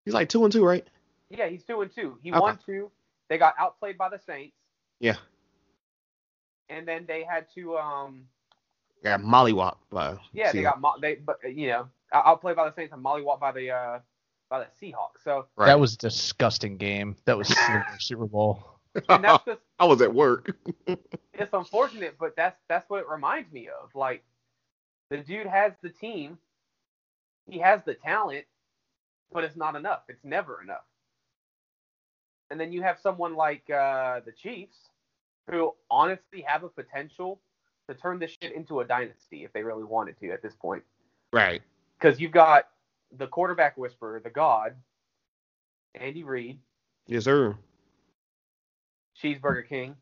He's 0.04 0.14
like 0.14 0.28
two 0.28 0.44
and 0.44 0.52
two, 0.52 0.64
right? 0.64 0.86
Yeah, 1.30 1.48
he's 1.48 1.64
two 1.64 1.80
and 1.82 1.92
two. 1.92 2.18
He 2.22 2.30
Okay. 2.30 2.38
won 2.38 2.58
two. 2.64 2.90
They 3.28 3.38
got 3.38 3.54
outplayed 3.58 3.98
by 3.98 4.08
the 4.08 4.18
Saints, 4.18 4.56
Yeah. 5.00 5.16
and 6.68 6.86
then 6.86 7.04
they 7.06 7.24
had 7.24 7.46
to 7.54 7.76
um 7.76 8.26
Got 9.04 9.20
mollywop 9.20 9.76
by. 9.90 10.18
yeah 10.32 10.50
they 10.52 10.62
got 10.62 10.80
mo- 10.80 10.96
they 11.00 11.16
but 11.16 11.38
you 11.44 11.68
know 11.68 11.88
outplayed 12.12 12.56
by 12.56 12.64
the 12.68 12.74
Saints 12.74 12.92
and 12.92 13.04
mollywop 13.04 13.38
by 13.40 13.52
the 13.52 13.70
uh 13.70 13.98
by 14.48 14.60
the 14.60 14.66
Seahawks. 14.80 15.22
So 15.24 15.46
Right. 15.56 15.66
That 15.66 15.80
was 15.80 15.94
a 15.94 15.98
disgusting 15.98 16.76
game. 16.76 17.16
That 17.24 17.36
was 17.36 17.48
Super- 17.48 17.86
Super 17.98 18.26
Bowl. 18.26 18.62
and 19.08 19.24
that's 19.24 19.44
just 19.44 19.60
I 19.78 19.84
was 19.84 20.00
at 20.00 20.12
work. 20.12 20.56
it's 20.86 21.52
unfortunate, 21.52 22.16
but 22.18 22.34
that's 22.36 22.58
that's 22.68 22.88
what 22.88 23.00
it 23.00 23.08
reminds 23.08 23.52
me 23.52 23.68
of. 23.68 23.94
Like 23.94 24.24
the 25.10 25.18
dude 25.18 25.46
has 25.46 25.72
the 25.82 25.90
team, 25.90 26.38
he 27.46 27.58
has 27.58 27.82
the 27.84 27.94
talent, 27.94 28.44
but 29.32 29.44
it's 29.44 29.56
not 29.56 29.76
enough. 29.76 30.02
It's 30.08 30.24
never 30.24 30.62
enough. 30.62 30.84
And 32.50 32.58
then 32.58 32.72
you 32.72 32.82
have 32.82 32.98
someone 32.98 33.36
like 33.36 33.68
uh, 33.70 34.20
the 34.24 34.32
Chiefs, 34.32 34.76
who 35.50 35.74
honestly 35.90 36.42
have 36.46 36.64
a 36.64 36.68
potential 36.68 37.40
to 37.88 37.94
turn 37.94 38.18
this 38.18 38.36
shit 38.40 38.52
into 38.52 38.80
a 38.80 38.84
dynasty 38.84 39.44
if 39.44 39.52
they 39.52 39.62
really 39.62 39.84
wanted 39.84 40.18
to 40.20 40.30
at 40.30 40.42
this 40.42 40.54
point. 40.54 40.82
right. 41.32 41.62
Because 41.98 42.20
you've 42.20 42.32
got 42.32 42.68
the 43.16 43.26
quarterback 43.26 43.76
whisperer, 43.76 44.20
the 44.20 44.30
God, 44.30 44.74
Andy 45.94 46.24
Reid, 46.24 46.58
Yes, 47.08 47.24
sir. 47.24 47.56
Cheeseburger 49.20 49.66
King. 49.66 49.96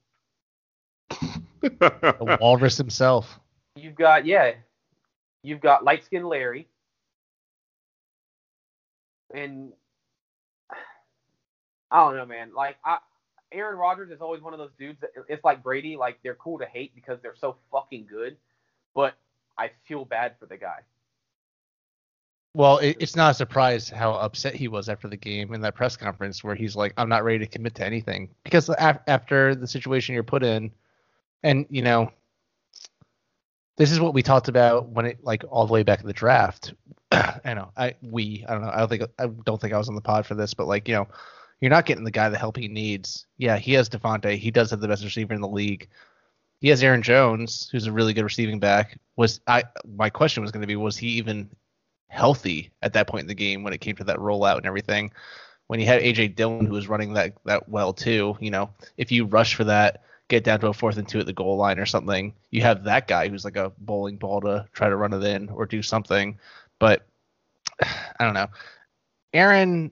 The 1.62 2.38
Walrus 2.40 2.76
himself. 2.76 3.38
You've 3.76 3.94
got 3.94 4.26
yeah, 4.26 4.52
you've 5.42 5.60
got 5.60 5.84
light 5.84 6.04
skinned 6.04 6.28
Larry, 6.28 6.68
and 9.32 9.72
I 11.90 12.04
don't 12.04 12.16
know, 12.16 12.26
man. 12.26 12.50
Like 12.54 12.76
I, 12.84 12.98
Aaron 13.52 13.78
Rodgers 13.78 14.10
is 14.10 14.20
always 14.20 14.42
one 14.42 14.52
of 14.52 14.58
those 14.58 14.72
dudes 14.78 15.00
that 15.00 15.10
it's 15.28 15.44
like 15.44 15.62
Brady. 15.62 15.96
Like 15.96 16.18
they're 16.22 16.34
cool 16.34 16.58
to 16.58 16.66
hate 16.66 16.94
because 16.94 17.18
they're 17.22 17.36
so 17.36 17.56
fucking 17.70 18.06
good, 18.08 18.36
but 18.94 19.14
I 19.56 19.70
feel 19.86 20.04
bad 20.04 20.34
for 20.38 20.46
the 20.46 20.56
guy. 20.56 20.80
Well, 22.56 22.78
it, 22.78 22.96
it's 23.00 23.14
not 23.14 23.32
a 23.32 23.34
surprise 23.34 23.90
how 23.90 24.12
upset 24.12 24.54
he 24.54 24.66
was 24.66 24.88
after 24.88 25.08
the 25.08 25.16
game 25.18 25.52
in 25.52 25.60
that 25.60 25.75
press 25.75 25.94
conference 25.94 26.42
where 26.42 26.54
he's 26.54 26.75
like, 26.75 26.94
"I'm 26.96 27.10
not 27.10 27.22
ready 27.22 27.40
to 27.40 27.46
commit 27.46 27.75
to 27.75 27.84
anything," 27.84 28.30
because 28.44 28.70
af- 28.70 29.00
after 29.06 29.54
the 29.54 29.66
situation 29.66 30.14
you're 30.14 30.25
put 30.25 30.42
in, 30.42 30.70
and 31.42 31.66
you 31.68 31.82
know, 31.82 32.10
this 33.76 33.92
is 33.92 34.00
what 34.00 34.14
we 34.14 34.22
talked 34.22 34.48
about 34.48 34.88
when 34.88 35.04
it 35.04 35.22
like 35.22 35.44
all 35.50 35.66
the 35.66 35.72
way 35.75 35.82
back 35.82 36.00
in 36.00 36.06
the 36.06 36.14
draft. 36.14 36.72
I 37.12 37.52
know, 37.52 37.72
I 37.76 37.94
we, 38.00 38.42
I 38.48 38.54
don't 38.54 38.62
know, 38.62 38.70
I 38.70 38.78
don't 38.78 38.88
think 38.88 39.02
I 39.18 39.26
don't 39.26 39.60
think 39.60 39.75
I 39.75 39.78
was 39.78 39.90
on 39.90 39.94
the 39.94 40.00
pod 40.00 40.25
for 40.25 40.34
this, 40.34 40.54
but 40.54 40.66
like 40.66 40.88
you 40.88 40.94
know, 40.94 41.08
you're 41.60 41.68
not 41.68 41.84
getting 41.84 42.04
the 42.04 42.10
guy 42.10 42.30
the 42.30 42.38
help 42.38 42.56
he 42.56 42.68
needs. 42.68 43.26
Yeah, 43.36 43.58
he 43.58 43.75
has 43.75 43.90
Davante. 43.90 44.38
He 44.38 44.50
does 44.50 44.70
have 44.70 44.80
the 44.80 44.88
best 44.88 45.04
receiver 45.04 45.34
in 45.34 45.42
the 45.42 45.46
league. 45.46 45.88
He 46.62 46.68
has 46.68 46.82
Aaron 46.82 47.02
Jones, 47.02 47.68
who's 47.70 47.86
a 47.86 47.92
really 47.92 48.14
good 48.14 48.25
receiving 48.25 48.60
back. 48.60 48.98
Was 49.16 49.40
I? 49.46 49.64
My 49.94 50.08
question 50.08 50.42
was 50.42 50.52
going 50.52 50.62
to 50.62 50.66
be, 50.66 50.76
was 50.76 50.96
he 50.96 51.08
even 51.08 51.50
healthy 52.08 52.70
at 52.82 52.92
that 52.94 53.06
point 53.08 53.22
in 53.22 53.28
the 53.28 53.34
game 53.34 53.62
when 53.62 53.72
it 53.72 53.80
came 53.80 53.96
to 53.96 54.04
that 54.04 54.18
rollout 54.18 54.56
and 54.56 54.66
everything. 54.66 55.12
When 55.66 55.80
you 55.80 55.86
had 55.86 56.02
AJ 56.02 56.36
Dillon 56.36 56.66
who 56.66 56.72
was 56.75 56.88
running 56.88 57.12
that 57.14 57.34
that 57.44 57.68
well 57.68 57.92
too, 57.92 58.36
you 58.40 58.50
know, 58.50 58.70
if 58.96 59.10
you 59.10 59.25
rush 59.25 59.54
for 59.54 59.64
that, 59.64 60.02
get 60.28 60.44
down 60.44 60.60
to 60.60 60.68
a 60.68 60.72
fourth 60.72 60.96
and 60.96 61.08
two 61.08 61.18
at 61.20 61.26
the 61.26 61.32
goal 61.32 61.56
line 61.56 61.78
or 61.78 61.86
something, 61.86 62.34
you 62.50 62.62
have 62.62 62.84
that 62.84 63.08
guy 63.08 63.28
who's 63.28 63.44
like 63.44 63.56
a 63.56 63.72
bowling 63.78 64.16
ball 64.16 64.40
to 64.42 64.66
try 64.72 64.88
to 64.88 64.96
run 64.96 65.12
it 65.12 65.25
in 65.25 65.48
or 65.48 65.66
do 65.66 65.82
something. 65.82 66.38
But 66.78 67.06
I 67.82 68.25
don't 68.25 68.34
know. 68.34 68.48
Aaron 69.32 69.90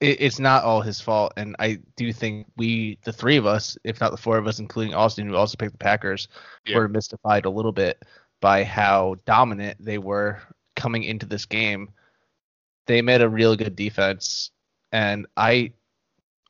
it's 0.00 0.38
not 0.38 0.62
all 0.62 0.80
his 0.80 1.00
fault, 1.00 1.32
and 1.36 1.56
I 1.58 1.80
do 1.96 2.12
think 2.12 2.46
we, 2.56 2.98
the 3.02 3.12
three 3.12 3.36
of 3.36 3.46
us, 3.46 3.76
if 3.82 4.00
not 4.00 4.12
the 4.12 4.16
four 4.16 4.38
of 4.38 4.46
us, 4.46 4.60
including 4.60 4.94
Austin, 4.94 5.26
who 5.26 5.34
also 5.34 5.56
picked 5.56 5.72
the 5.72 5.78
Packers, 5.78 6.28
Yeah. 6.64 6.76
were 6.76 6.88
mystified 6.88 7.46
a 7.46 7.50
little 7.50 7.72
bit 7.72 8.04
by 8.40 8.62
how 8.62 9.16
dominant 9.26 9.76
they 9.84 9.98
were 9.98 10.40
coming 10.78 11.02
into 11.04 11.26
this 11.26 11.44
game. 11.44 11.90
They 12.86 13.02
made 13.02 13.20
a 13.20 13.28
real 13.28 13.54
good 13.54 13.76
defense, 13.76 14.50
and 14.92 15.26
I, 15.36 15.72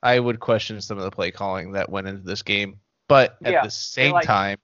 I 0.04 0.20
would 0.20 0.38
question 0.38 0.80
some 0.80 0.96
of 0.96 1.02
the 1.02 1.10
play 1.10 1.32
calling 1.32 1.72
that 1.72 1.90
went 1.90 2.06
into 2.06 2.22
this 2.22 2.42
game. 2.42 2.78
But 3.08 3.36
at 3.42 3.52
Yeah, 3.52 3.64
the 3.64 3.70
same 3.70 4.12
like- 4.12 4.24
time, 4.24 4.58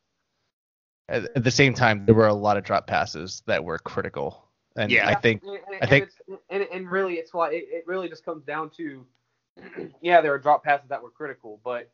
at, 1.09 1.25
at 1.37 1.43
the 1.43 1.51
same 1.51 1.75
time, 1.75 2.07
there 2.07 2.15
were 2.15 2.29
a 2.29 2.35
lot 2.35 2.57
of 2.57 2.63
drop 2.65 2.87
passes 2.87 3.43
that 3.47 3.65
were 3.65 3.79
critical, 3.79 4.49
and 4.77 4.93
Yeah. 4.93 5.09
I 5.09 5.15
think 5.17 5.43
and, 5.43 5.53
and, 5.57 5.83
I 5.83 5.87
think- 5.87 6.11
and, 6.29 6.37
it's, 6.37 6.45
and, 6.51 6.63
and 6.73 6.91
really 6.91 7.15
it's 7.15 7.35
why 7.35 7.51
it, 7.53 7.65
it 7.69 7.85
really 7.87 8.09
just 8.09 8.25
comes 8.25 8.45
down 8.45 8.71
to 8.77 9.05
yeah 10.01 10.21
there 10.21 10.33
are 10.35 10.39
drop 10.39 10.63
passes 10.65 10.89
that 10.89 11.01
were 11.03 11.11
critical 11.11 11.61
but 11.65 11.91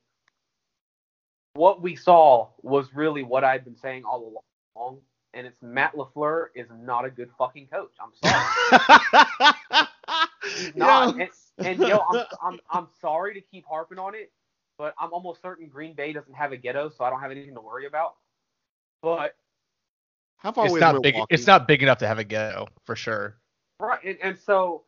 what 1.55 1.83
we 1.83 1.95
saw 1.95 2.49
was 2.63 2.95
really 2.95 3.23
what 3.23 3.45
i've 3.45 3.65
been 3.65 3.77
saying 3.77 4.03
all 4.05 4.43
along 4.75 4.99
and 5.35 5.47
it's 5.47 5.63
matt 5.63 5.95
lafleur 5.95 6.47
is 6.55 6.67
not 6.83 7.05
a 7.05 7.11
good 7.11 7.31
fucking 7.39 7.67
coach 7.67 7.93
i'm 8.01 8.11
sorry 8.31 9.87
he's 10.57 10.77
not 10.77 11.15
and, 11.19 11.31
and 11.59 11.81
yo 11.81 11.99
I'm, 12.11 12.25
I'm, 12.43 12.61
I'm 12.71 12.87
sorry 13.01 13.35
to 13.35 13.41
keep 13.41 13.65
harping 13.67 13.99
on 13.99 14.15
it 14.15 14.33
but 14.79 14.95
i'm 14.99 15.13
almost 15.13 15.43
certain 15.43 15.69
green 15.69 15.95
bay 15.95 16.13
doesn't 16.13 16.35
have 16.35 16.53
a 16.53 16.57
ghetto 16.57 16.91
so 16.91 17.05
i 17.05 17.11
don't 17.11 17.21
have 17.21 17.31
anything 17.31 17.55
to 17.55 17.61
worry 17.61 17.87
about 17.87 18.15
but 19.03 19.35
How 20.39 20.53
far 20.53 20.67
it's 20.67 20.73
away 20.73 20.81
not 20.81 20.97
is 20.97 21.01
big. 21.01 21.15
It's 21.31 21.47
not 21.47 21.67
big 21.67 21.83
enough 21.83 21.99
to 21.99 22.07
have 22.07 22.19
a 22.19 22.25
ghetto 22.25 22.67
for 22.85 22.97
sure. 22.97 23.37
Right, 23.81 24.03
and, 24.05 24.19
and 24.23 24.39
so, 24.39 24.83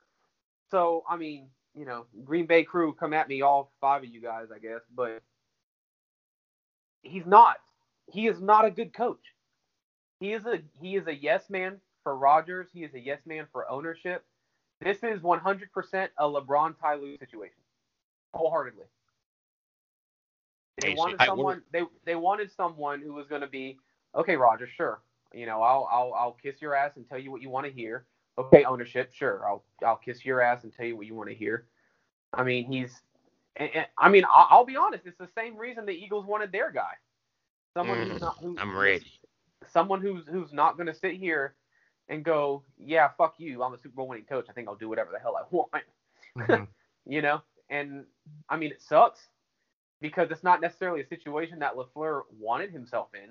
so 0.70 1.04
I 1.08 1.16
mean, 1.16 1.48
you 1.74 1.86
know, 1.86 2.06
Green 2.24 2.46
Bay 2.46 2.62
crew, 2.64 2.92
come 2.92 3.14
at 3.14 3.28
me, 3.28 3.42
all 3.42 3.72
five 3.80 4.02
of 4.02 4.08
you 4.08 4.20
guys, 4.20 4.48
I 4.54 4.58
guess, 4.58 4.80
but 4.94 5.22
he's 7.02 7.26
not. 7.26 7.56
He 8.10 8.26
is 8.26 8.40
not 8.40 8.64
a 8.66 8.70
good 8.70 8.92
coach. 8.92 9.31
He 10.22 10.34
is 10.34 10.46
a 10.46 10.60
he 10.80 10.94
is 10.94 11.08
a 11.08 11.14
yes 11.14 11.50
man 11.50 11.80
for 12.04 12.16
Rodgers. 12.16 12.68
He 12.72 12.84
is 12.84 12.94
a 12.94 13.00
yes 13.00 13.18
man 13.26 13.46
for 13.50 13.68
ownership. 13.68 14.24
This 14.80 14.98
is 15.02 15.20
100% 15.20 16.08
a 16.16 16.24
LeBron 16.24 16.74
Ty 16.80 16.94
Lue 16.94 17.16
situation, 17.18 17.56
wholeheartedly. 18.32 18.84
They 20.80 20.94
wanted 20.94 21.20
someone. 21.26 21.62
They 21.72 21.82
they 22.04 22.14
wanted 22.14 22.52
someone 22.52 23.00
who 23.00 23.14
was 23.14 23.26
going 23.26 23.40
to 23.40 23.48
be 23.48 23.78
okay. 24.14 24.36
Roger, 24.36 24.68
sure. 24.68 25.00
You 25.34 25.46
know, 25.46 25.60
I'll 25.60 25.88
I'll 25.90 26.14
I'll 26.14 26.36
kiss 26.40 26.62
your 26.62 26.76
ass 26.76 26.92
and 26.94 27.08
tell 27.08 27.18
you 27.18 27.32
what 27.32 27.42
you 27.42 27.50
want 27.50 27.66
to 27.66 27.72
hear. 27.72 28.04
Okay, 28.38 28.62
ownership, 28.62 29.12
sure. 29.12 29.44
I'll 29.44 29.64
I'll 29.84 29.96
kiss 29.96 30.24
your 30.24 30.40
ass 30.40 30.62
and 30.62 30.72
tell 30.72 30.86
you 30.86 30.96
what 30.96 31.06
you 31.06 31.16
want 31.16 31.30
to 31.30 31.34
hear. 31.34 31.66
I 32.32 32.44
mean, 32.44 32.66
he's. 32.66 33.02
And, 33.56 33.70
and- 33.74 33.86
I 33.98 34.08
mean, 34.08 34.22
I'll, 34.32 34.46
I'll 34.50 34.64
be 34.64 34.76
honest. 34.76 35.04
It's 35.04 35.18
the 35.18 35.28
same 35.36 35.56
reason 35.56 35.84
the 35.84 35.92
Eagles 35.92 36.26
wanted 36.26 36.52
their 36.52 36.70
guy. 36.70 36.92
Someone 37.76 37.98
Mm, 37.98 38.12
who's 38.12 38.20
not. 38.20 38.36
Who, 38.40 38.56
I'm 38.58 38.76
ready. 38.76 39.04
Someone 39.72 40.00
who's 40.00 40.26
who's 40.28 40.52
not 40.52 40.76
going 40.76 40.86
to 40.86 40.94
sit 40.94 41.14
here 41.14 41.54
and 42.08 42.24
go, 42.24 42.62
yeah, 42.78 43.08
fuck 43.16 43.34
you. 43.38 43.62
I'm 43.62 43.72
a 43.74 43.78
Super 43.78 43.96
Bowl 43.96 44.08
winning 44.08 44.24
coach. 44.24 44.46
I 44.48 44.52
think 44.52 44.68
I'll 44.68 44.74
do 44.76 44.88
whatever 44.88 45.10
the 45.12 45.18
hell 45.18 45.36
I 45.36 45.42
want. 45.50 45.70
Mhm. 46.38 46.68
you 47.06 47.22
know. 47.22 47.42
And 47.70 48.04
I 48.48 48.56
mean, 48.56 48.70
it 48.70 48.82
sucks 48.82 49.28
because 50.00 50.30
it's 50.30 50.42
not 50.42 50.60
necessarily 50.60 51.00
a 51.00 51.06
situation 51.06 51.58
that 51.60 51.74
Lafleur 51.74 52.22
wanted 52.38 52.70
himself 52.70 53.08
in. 53.14 53.30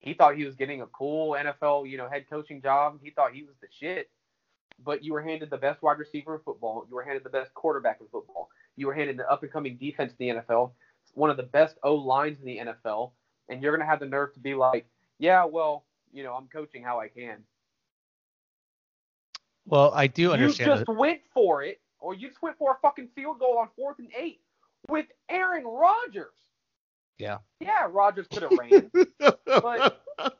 He 0.00 0.14
thought 0.14 0.36
he 0.36 0.44
was 0.44 0.54
getting 0.54 0.82
a 0.82 0.86
cool 0.86 1.32
NFL, 1.32 1.90
you 1.90 1.96
know, 1.96 2.08
head 2.08 2.26
coaching 2.30 2.62
job. 2.62 3.00
He 3.02 3.10
thought 3.10 3.32
he 3.32 3.42
was 3.42 3.56
the 3.60 3.66
shit. 3.80 4.10
But 4.84 5.02
you 5.02 5.12
were 5.12 5.22
handed 5.22 5.50
the 5.50 5.56
best 5.56 5.82
wide 5.82 5.98
receiver 5.98 6.36
in 6.36 6.40
football. 6.44 6.86
You 6.88 6.94
were 6.94 7.02
handed 7.02 7.24
the 7.24 7.30
best 7.30 7.52
quarterback 7.54 8.00
in 8.00 8.06
football. 8.12 8.48
You 8.76 8.86
were 8.86 8.94
handed 8.94 9.16
the 9.16 9.28
up 9.28 9.42
and 9.42 9.50
coming 9.50 9.76
defense 9.76 10.12
in 10.20 10.36
the 10.36 10.42
NFL, 10.42 10.70
one 11.14 11.30
of 11.30 11.36
the 11.36 11.42
best 11.42 11.76
O 11.82 11.96
lines 11.96 12.38
in 12.38 12.46
the 12.46 12.58
NFL, 12.58 13.10
and 13.48 13.60
you're 13.60 13.76
gonna 13.76 13.90
have 13.90 13.98
the 13.98 14.06
nerve 14.06 14.32
to 14.34 14.40
be 14.40 14.54
like, 14.54 14.86
yeah, 15.18 15.44
well, 15.44 15.84
you 16.12 16.22
know, 16.22 16.34
I'm 16.34 16.48
coaching 16.48 16.82
how 16.82 17.00
I 17.00 17.08
can. 17.08 17.44
Well, 19.66 19.92
I 19.94 20.06
do 20.06 20.32
understand. 20.32 20.66
You 20.66 20.72
understand. 20.72 20.86
just 20.86 20.98
went 20.98 21.20
for 21.34 21.62
it, 21.62 21.80
or 22.00 22.14
you 22.14 22.28
just 22.28 22.40
went 22.40 22.56
for 22.56 22.72
a 22.72 22.78
fucking 22.80 23.08
field 23.14 23.38
goal 23.38 23.58
on 23.58 23.68
fourth 23.76 23.98
and 23.98 24.08
eight 24.18 24.40
with 24.88 25.06
Aaron 25.28 25.64
Rodgers. 25.64 26.32
Yeah. 27.18 27.38
Yeah, 27.60 27.88
Rodgers 27.90 28.26
could 28.32 28.42
have 28.42 28.52
ran, 28.58 28.90
but 29.44 30.04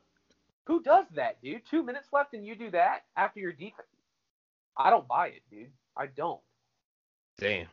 who 0.65 0.81
does 0.81 1.05
that, 1.15 1.41
dude? 1.43 1.61
Two 1.69 1.83
minutes 1.83 2.07
left 2.11 2.33
and 2.33 2.45
you 2.45 2.55
do 2.55 2.71
that 2.71 3.03
after 3.15 3.39
your 3.39 3.51
defense. 3.51 3.87
I 4.77 4.89
don't 4.89 5.07
buy 5.07 5.27
it, 5.27 5.41
dude. 5.51 5.71
I 5.97 6.07
don't. 6.07 6.39
Damn. 7.37 7.67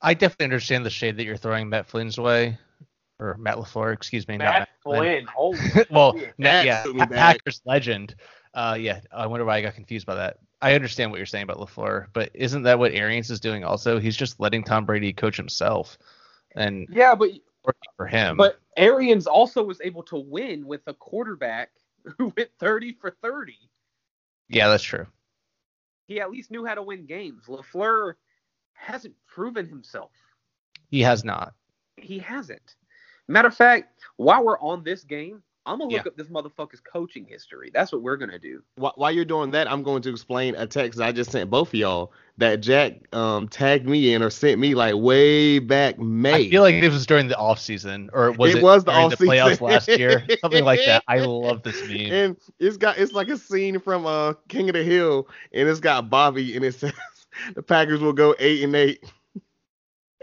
I 0.00 0.14
definitely 0.14 0.44
understand 0.44 0.86
the 0.86 0.90
shade 0.90 1.16
that 1.16 1.24
you're 1.24 1.36
throwing 1.36 1.68
Matt 1.68 1.86
Flynn's 1.86 2.18
way, 2.18 2.56
or 3.20 3.36
Matt 3.38 3.56
Lafleur, 3.56 3.92
excuse 3.92 4.26
me. 4.28 4.36
not 4.36 4.44
Matt 4.60 4.68
Flynn. 4.82 5.00
Flynn, 5.00 5.26
holy 5.34 5.58
well, 5.90 6.16
shit. 6.18 6.34
na- 6.38 6.48
That 6.50 6.66
yeah, 6.66 6.82
took 6.84 6.94
me 6.94 7.00
Pa- 7.00 7.06
back. 7.06 7.36
Packers 7.38 7.60
legend. 7.64 8.14
Uh, 8.54 8.76
yeah, 8.80 9.00
I 9.12 9.26
wonder 9.26 9.44
why 9.44 9.56
I 9.58 9.62
got 9.62 9.74
confused 9.74 10.06
by 10.06 10.14
that. 10.16 10.38
I 10.60 10.74
understand 10.74 11.10
what 11.10 11.18
you're 11.18 11.26
saying 11.26 11.44
about 11.44 11.58
Lafleur, 11.58 12.06
but 12.12 12.30
isn't 12.34 12.62
that 12.64 12.78
what 12.78 12.92
Arians 12.92 13.30
is 13.30 13.38
doing? 13.40 13.62
Also, 13.64 13.98
he's 14.00 14.16
just 14.16 14.40
letting 14.40 14.64
Tom 14.64 14.84
Brady 14.86 15.12
coach 15.12 15.36
himself. 15.36 15.98
and 16.56 16.86
Yeah, 16.90 17.14
but 17.14 17.30
for 17.96 18.06
him. 18.06 18.36
but 18.36 18.58
Arians 18.76 19.26
also 19.26 19.62
was 19.62 19.80
able 19.82 20.02
to 20.04 20.16
win 20.16 20.66
with 20.66 20.80
a 20.86 20.94
quarterback 20.94 21.70
who 22.16 22.32
went 22.36 22.50
30 22.58 22.94
for 23.00 23.10
30. 23.22 23.54
yeah, 24.48 24.68
that's 24.68 24.82
true. 24.82 25.06
He 26.06 26.20
at 26.20 26.30
least 26.30 26.50
knew 26.50 26.64
how 26.64 26.74
to 26.74 26.82
win 26.82 27.04
games. 27.04 27.44
Lafleur 27.46 28.14
hasn't 28.72 29.14
proven 29.26 29.68
himself. 29.68 30.12
He 30.90 31.02
has 31.02 31.22
not. 31.24 31.52
He 31.98 32.18
hasn't. 32.18 32.74
Matter 33.28 33.48
of 33.48 33.54
fact, 33.54 34.00
while 34.16 34.44
we're 34.44 34.58
on 34.60 34.82
this 34.84 35.04
game, 35.04 35.42
I'm 35.66 35.78
gonna 35.80 35.90
look 35.90 36.04
Yeah. 36.06 36.08
up 36.10 36.16
this 36.16 36.28
motherfucker's 36.28 36.80
coaching 36.80 37.26
history. 37.26 37.70
That's 37.74 37.92
what 37.92 38.00
we're 38.00 38.16
gonna 38.16 38.38
do. 38.38 38.62
While 38.76 39.10
you're 39.12 39.26
doing 39.26 39.50
that, 39.50 39.70
I'm 39.70 39.82
going 39.82 40.00
to 40.02 40.10
explain 40.10 40.54
a 40.54 40.66
text 40.66 40.98
I 40.98 41.12
just 41.12 41.30
sent 41.30 41.50
both 41.50 41.68
of 41.68 41.74
y'all 41.74 42.10
that 42.38 42.62
Jack 42.62 43.14
um 43.14 43.48
tagged 43.48 43.86
me 43.86 44.14
in 44.14 44.22
or 44.22 44.30
sent 44.30 44.58
me 44.58 44.74
like 44.74 44.94
way 44.94 45.58
back 45.58 45.98
May. 45.98 46.46
I 46.46 46.50
feel 46.50 46.62
like 46.62 46.80
this 46.80 46.94
was 46.94 47.04
during 47.04 47.28
the 47.28 47.36
off 47.36 47.58
season, 47.58 48.08
or 48.14 48.32
was 48.32 48.54
It 48.54 48.58
it, 48.58 48.62
was 48.62 48.84
the 48.84 48.92
during 48.92 49.08
the 49.10 49.14
off-season. 49.16 49.34
playoffs 49.34 49.60
last 49.60 49.88
year? 49.88 50.26
Something 50.40 50.64
like 50.64 50.80
that. 50.86 51.04
I 51.06 51.18
love 51.18 51.62
this 51.62 51.86
meme. 51.86 52.00
and 52.12 52.36
it's 52.58 52.78
got 52.78 52.96
it's 52.96 53.12
like 53.12 53.28
a 53.28 53.36
scene 53.36 53.78
from 53.78 54.06
uh 54.06 54.32
King 54.48 54.70
of 54.70 54.74
the 54.74 54.82
Hill, 54.84 55.28
and 55.52 55.68
it's 55.68 55.80
got 55.80 56.08
Bobby, 56.08 56.56
and 56.56 56.64
it 56.64 56.76
says 56.76 56.94
the 57.54 57.62
Packers 57.62 58.00
will 58.00 58.14
go 58.14 58.34
eight 58.38 58.64
and 58.64 58.74
eight. 58.74 59.04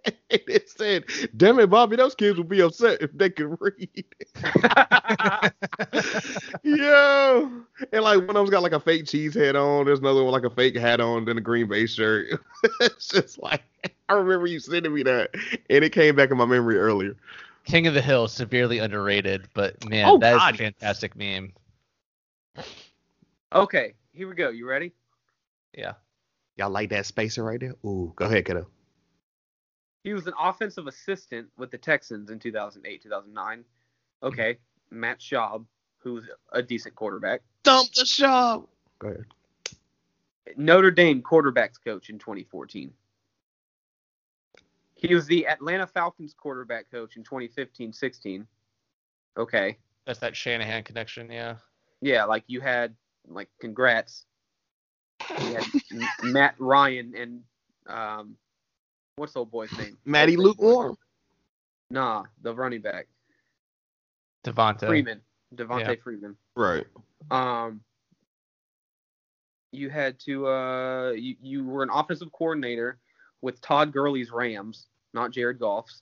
and 0.30 0.42
it 0.48 0.70
said, 0.70 1.06
"Damn 1.38 1.60
it, 1.60 1.70
Bobby, 1.70 1.96
those 1.96 2.16
kids 2.16 2.38
would 2.38 2.50
be 2.50 2.62
upset 2.62 3.02
if 3.02 3.12
they 3.14 3.30
could 3.30 3.58
read." 3.60 4.06
Yo, 6.64 7.52
and 7.92 8.04
like 8.04 8.18
one 8.20 8.30
of 8.30 8.36
them's 8.36 8.50
got 8.50 8.64
like 8.64 8.72
a 8.72 8.80
fake 8.80 9.06
cheese 9.06 9.34
head 9.34 9.56
on. 9.56 9.86
There's 9.86 10.00
another 10.00 10.24
one 10.24 10.34
with 10.34 10.44
like 10.44 10.52
a 10.52 10.56
fake 10.56 10.76
hat 10.76 11.00
on, 11.02 11.26
then 11.26 11.38
a 11.38 11.42
Green 11.42 11.68
Bay 11.68 11.86
shirt. 11.86 12.28
it's 12.82 13.08
just 13.08 13.42
like 13.42 13.64
I 14.10 14.14
remember 14.14 14.48
you 14.48 14.60
sending 14.60 14.94
me 14.94 15.04
that, 15.04 15.32
and 15.70 15.84
it 15.84 15.92
came 15.92 16.16
back 16.16 16.32
in 16.32 16.38
my 16.38 16.46
memory 16.46 16.78
earlier. 16.78 17.16
King 17.66 17.88
of 17.88 17.94
the 17.96 18.02
Hill, 18.02 18.28
severely 18.28 18.78
underrated, 18.80 19.48
but 19.56 19.84
man, 19.90 20.06
Oh, 20.08 20.18
that 20.20 20.34
is 20.34 20.40
God. 20.40 20.54
a 20.54 20.58
fantastic 20.58 21.16
meme. 21.16 21.52
okay, 23.54 23.94
here 24.14 24.28
we 24.30 24.36
go. 24.36 24.50
You 24.50 24.68
ready? 24.68 24.92
Yeah. 25.76 25.94
Y'all 26.58 26.70
like 26.70 26.90
that 26.92 27.06
spacer 27.06 27.44
right 27.44 27.60
there? 27.60 27.74
Ooh, 27.86 28.14
go 28.16 28.26
ahead, 28.26 28.46
kiddo. 28.46 28.68
He 30.06 30.14
was 30.14 30.28
an 30.28 30.34
offensive 30.40 30.86
assistant 30.86 31.48
with 31.58 31.72
the 31.72 31.80
Texans 31.80 32.30
in 32.30 32.38
2008, 32.38 33.02
2009. 33.02 33.66
Okay, 34.22 34.60
Matt 34.92 35.20
Schaub, 35.20 35.66
who's 35.98 36.30
a 36.52 36.62
decent 36.62 36.94
quarterback. 36.94 37.42
Dump 37.64 37.92
the 37.92 38.06
shop. 38.06 38.70
Go 39.00 39.08
ahead. 39.08 39.26
Notre 40.58 40.92
Dame 40.92 41.24
quarterbacks 41.24 41.84
coach 41.84 42.12
in 42.12 42.20
2014. 42.20 42.94
He 44.94 45.16
was 45.16 45.26
the 45.26 45.48
Atlanta 45.48 45.88
Falcons 45.88 46.36
quarterback 46.38 46.92
coach 46.92 47.18
in 47.18 47.24
2015-16. 47.24 48.46
Okay. 49.38 49.78
That's 50.06 50.20
that 50.20 50.36
Shanahan 50.36 50.84
connection, 50.84 51.32
yeah. 51.32 51.56
Yeah, 52.02 52.26
like 52.26 52.44
you 52.46 52.62
had 52.62 52.96
like 53.28 53.50
congrats. 53.60 54.28
You 55.40 55.56
had 55.56 55.66
Matt 56.22 56.54
Ryan 56.60 57.14
and 57.18 57.42
um 57.88 58.38
what's 59.16 59.34
the 59.34 59.40
old 59.40 59.52
boy's 59.52 59.72
name? 59.78 59.98
Matty 60.06 60.38
lukewarm. 60.38 60.98
Nah, 61.90 62.26
the 62.42 62.54
running 62.54 62.82
back. 62.82 63.08
Devonta. 64.44 64.88
Freeman. 64.88 65.22
Devonta 65.56 65.80
Yeah. 65.80 65.96
Freeman. 66.04 66.36
Right. 66.56 66.86
Um 67.32 67.82
you 69.72 69.90
had 69.90 70.20
to 70.22 70.48
uh 70.48 71.12
you, 71.12 71.36
you 71.42 71.66
were 71.66 71.84
an 71.84 71.90
offensive 71.92 72.32
coordinator 72.32 73.00
with 73.42 73.62
Todd 73.62 73.92
Gurley's 73.92 74.32
Rams, 74.32 74.88
not 75.14 75.32
Jared 75.32 75.60
Goff's. 75.60 76.02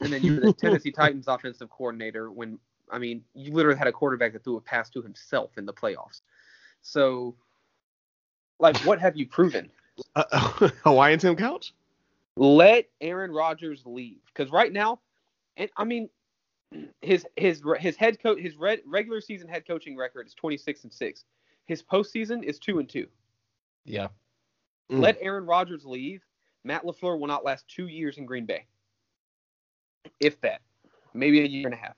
And 0.00 0.12
then 0.12 0.22
you 0.22 0.34
were 0.34 0.40
the 0.40 0.52
Tennessee 0.58 0.92
Titans 0.92 1.28
offensive 1.28 1.70
coordinator 1.70 2.30
when 2.30 2.58
I 2.90 2.98
mean, 2.98 3.22
you 3.34 3.52
literally 3.52 3.78
had 3.78 3.86
a 3.86 3.92
quarterback 3.92 4.32
that 4.32 4.44
threw 4.44 4.56
a 4.56 4.60
pass 4.62 4.88
to 4.90 5.02
himself 5.02 5.58
in 5.58 5.66
the 5.66 5.74
playoffs. 5.74 6.22
So 6.82 7.34
like 8.60 8.76
what 8.78 8.98
have 9.00 9.16
you 9.16 9.26
proven? 9.26 9.70
Uh, 10.14 10.68
Hawaiian 10.84 11.18
Tim 11.18 11.36
Couch? 11.36 11.74
Let 12.36 12.88
Aaron 13.00 13.32
Rodgers 13.32 13.82
leave 13.84 14.20
cuz 14.34 14.50
right 14.50 14.72
now 14.72 15.00
and 15.56 15.70
I 15.76 15.84
mean 15.84 16.08
his 17.02 17.26
his 17.36 17.62
his 17.78 17.96
head 17.96 18.22
coach 18.22 18.38
his 18.38 18.56
red, 18.56 18.80
regular 18.86 19.20
season 19.20 19.48
head 19.48 19.66
coaching 19.66 19.96
record 19.96 20.26
is 20.26 20.34
26 20.34 20.84
and 20.84 20.92
6. 20.92 21.24
His 21.66 21.82
postseason 21.82 22.42
is 22.42 22.58
2 22.58 22.78
and 22.78 22.88
2. 22.88 23.06
Yeah. 23.84 24.08
Mm. 24.90 25.00
Let 25.00 25.18
Aaron 25.20 25.46
Rodgers 25.46 25.84
leave. 25.84 26.22
Matt 26.64 26.84
LaFleur 26.84 27.18
will 27.18 27.26
not 27.26 27.44
last 27.44 27.66
2 27.68 27.86
years 27.86 28.18
in 28.18 28.26
Green 28.26 28.46
Bay. 28.46 28.66
If 30.20 30.40
that. 30.40 30.60
Maybe 31.14 31.40
a 31.40 31.44
year 31.44 31.66
and 31.66 31.74
a 31.74 31.78
half. 31.78 31.96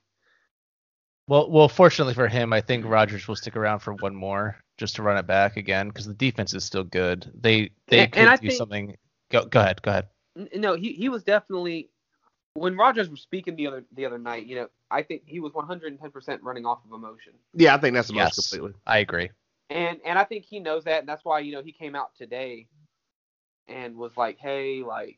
Well, 1.27 1.49
well, 1.49 1.69
fortunately 1.69 2.13
for 2.13 2.27
him, 2.27 2.51
I 2.51 2.61
think 2.61 2.85
Rodgers 2.85 3.27
will 3.27 3.35
stick 3.35 3.55
around 3.55 3.79
for 3.79 3.93
one 3.93 4.15
more 4.15 4.57
just 4.81 4.95
to 4.97 5.03
run 5.03 5.15
it 5.17 5.27
back 5.27 5.55
again 5.55 5.87
because 5.87 6.07
the 6.07 6.13
defense 6.13 6.53
is 6.53 6.65
still 6.65 6.83
good. 6.83 7.31
They 7.39 7.69
they 7.87 7.99
And- 8.01 8.11
could 8.11 8.27
and 8.27 8.41
do 8.41 8.47
think- 8.47 8.57
something. 8.57 8.97
Go 9.29 9.45
go 9.45 9.61
ahead, 9.61 9.81
go 9.81 9.91
ahead. 9.91 10.07
No, 10.55 10.73
he, 10.75 10.91
he 10.93 11.07
was 11.07 11.23
definitely 11.23 11.89
when 12.55 12.75
Rodgers 12.75 13.07
was 13.09 13.21
speaking 13.21 13.55
the 13.55 13.67
other 13.67 13.85
the 13.93 14.05
other 14.05 14.17
night, 14.17 14.45
you 14.47 14.55
know, 14.55 14.67
I 14.89 15.03
think 15.03 15.21
he 15.25 15.39
was 15.39 15.53
110% 15.53 16.39
running 16.41 16.65
off 16.65 16.79
of 16.85 16.91
emotion. 16.93 17.33
Yeah, 17.53 17.75
I 17.75 17.77
think 17.77 17.93
that's 17.93 18.09
the 18.09 18.15
most 18.15 18.35
completely. 18.49 18.77
I 18.87 18.97
agree. 18.97 19.29
And 19.69 19.99
and 20.03 20.17
I 20.19 20.23
think 20.25 20.43
he 20.43 20.59
knows 20.59 20.83
that, 20.85 20.99
and 20.99 21.07
that's 21.07 21.23
why 21.23 21.39
you 21.39 21.53
know 21.53 21.61
he 21.61 21.71
came 21.71 21.95
out 21.95 22.13
today 22.17 22.67
and 23.69 23.95
was 23.95 24.17
like, 24.17 24.37
hey, 24.37 24.83
like, 24.83 25.17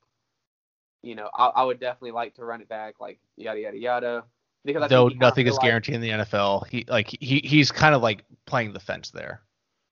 you 1.02 1.16
know, 1.16 1.30
I, 1.34 1.46
I 1.48 1.64
would 1.64 1.80
definitely 1.80 2.12
like 2.12 2.36
to 2.36 2.46
run 2.46 2.62
it 2.62 2.70
back, 2.70 3.00
like 3.00 3.20
yada 3.38 3.60
yada 3.62 3.78
yada. 3.78 4.24
Because 4.66 4.84
I 4.84 4.88
Though 4.88 5.10
think 5.10 5.20
nothing 5.20 5.48
is 5.48 5.52
realized- 5.54 5.62
guaranteed 5.64 5.96
in 5.96 6.02
the 6.02 6.10
NFL, 6.10 6.68
he 6.68 6.86
like 6.88 7.08
he 7.20 7.42
he's 7.44 7.72
kind 7.72 7.96
of 7.96 8.02
like 8.04 8.24
playing 8.46 8.74
the 8.74 8.80
fence 8.80 9.10
there. 9.12 9.42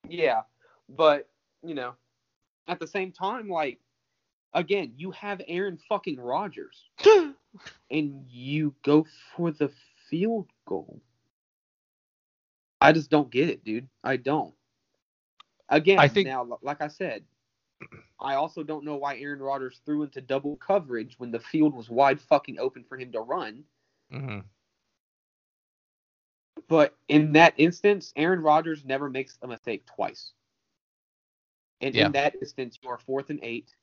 Yeah, 0.08 0.42
but 0.88 1.28
you 1.62 1.74
know, 1.74 1.94
at 2.68 2.78
the 2.80 2.86
same 2.86 3.12
time, 3.12 3.48
like, 3.48 3.78
again, 4.54 4.92
you 4.96 5.10
have 5.12 5.40
Aaron 5.48 5.78
fucking 5.88 6.18
Rodgers, 6.20 6.84
and 7.90 8.24
you 8.28 8.74
go 8.84 9.06
for 9.36 9.50
the 9.50 9.70
field 10.08 10.48
goal. 10.66 11.00
I 12.80 12.92
just 12.92 13.10
don't 13.10 13.30
get 13.30 13.48
it, 13.48 13.64
dude. 13.64 13.88
I 14.02 14.16
don't. 14.16 14.54
Again, 15.68 15.98
I 16.00 16.08
think- 16.08 16.26
now, 16.28 16.58
like 16.62 16.82
I 16.82 16.88
said, 16.88 17.24
I 18.20 18.34
also 18.34 18.62
don't 18.62 18.84
know 18.84 18.96
why 18.96 19.16
Aaron 19.18 19.40
Rodgers 19.40 19.80
threw 19.84 20.02
into 20.02 20.20
double 20.20 20.56
coverage 20.56 21.14
when 21.18 21.30
the 21.30 21.40
field 21.40 21.74
was 21.74 21.88
wide 21.90 22.20
fucking 22.20 22.58
open 22.58 22.84
for 22.88 22.96
him 22.98 23.12
to 23.12 23.20
run. 23.20 23.64
hmm 24.10 24.40
But 26.68 26.96
in 27.08 27.32
that 27.32 27.54
instance, 27.56 28.12
Aaron 28.16 28.40
Rodgers 28.40 28.84
never 28.84 29.10
makes 29.10 29.38
a 29.42 29.46
mistake 29.46 29.84
twice. 29.86 30.32
And 31.80 31.94
Yeah. 31.94 32.06
in 32.06 32.12
that 32.12 32.34
instance, 32.36 32.78
you 32.82 32.88
are 32.88 32.98
fourth 32.98 33.30
and 33.30 33.40
eight. 33.42 33.74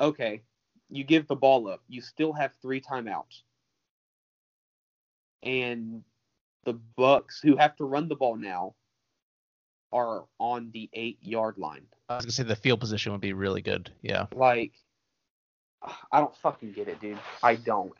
Okay, 0.00 0.42
you 0.88 1.04
give 1.04 1.26
the 1.26 1.36
ball 1.36 1.68
up. 1.68 1.82
You 1.88 2.00
still 2.00 2.32
have 2.32 2.54
three 2.56 2.80
timeouts. 2.80 3.42
And 5.42 6.04
the 6.64 6.74
Bucs, 6.74 7.40
who 7.42 7.56
have 7.56 7.76
to 7.76 7.84
run 7.84 8.08
the 8.08 8.16
ball 8.16 8.36
now, 8.36 8.74
are 9.92 10.26
on 10.38 10.70
the 10.72 10.90
eight 10.92 11.18
yard 11.22 11.58
line. 11.58 11.86
I 12.08 12.16
was 12.16 12.24
gonna 12.24 12.32
say 12.32 12.42
the 12.42 12.56
field 12.56 12.80
position 12.80 13.12
would 13.12 13.20
be 13.20 13.32
really 13.32 13.62
good. 13.62 13.92
Yeah. 14.02 14.26
Like, 14.32 14.72
I 16.10 16.20
don't 16.20 16.36
fucking 16.36 16.72
get 16.72 16.88
it, 16.88 17.00
dude. 17.00 17.18
I 17.42 17.56
don't. 17.56 17.94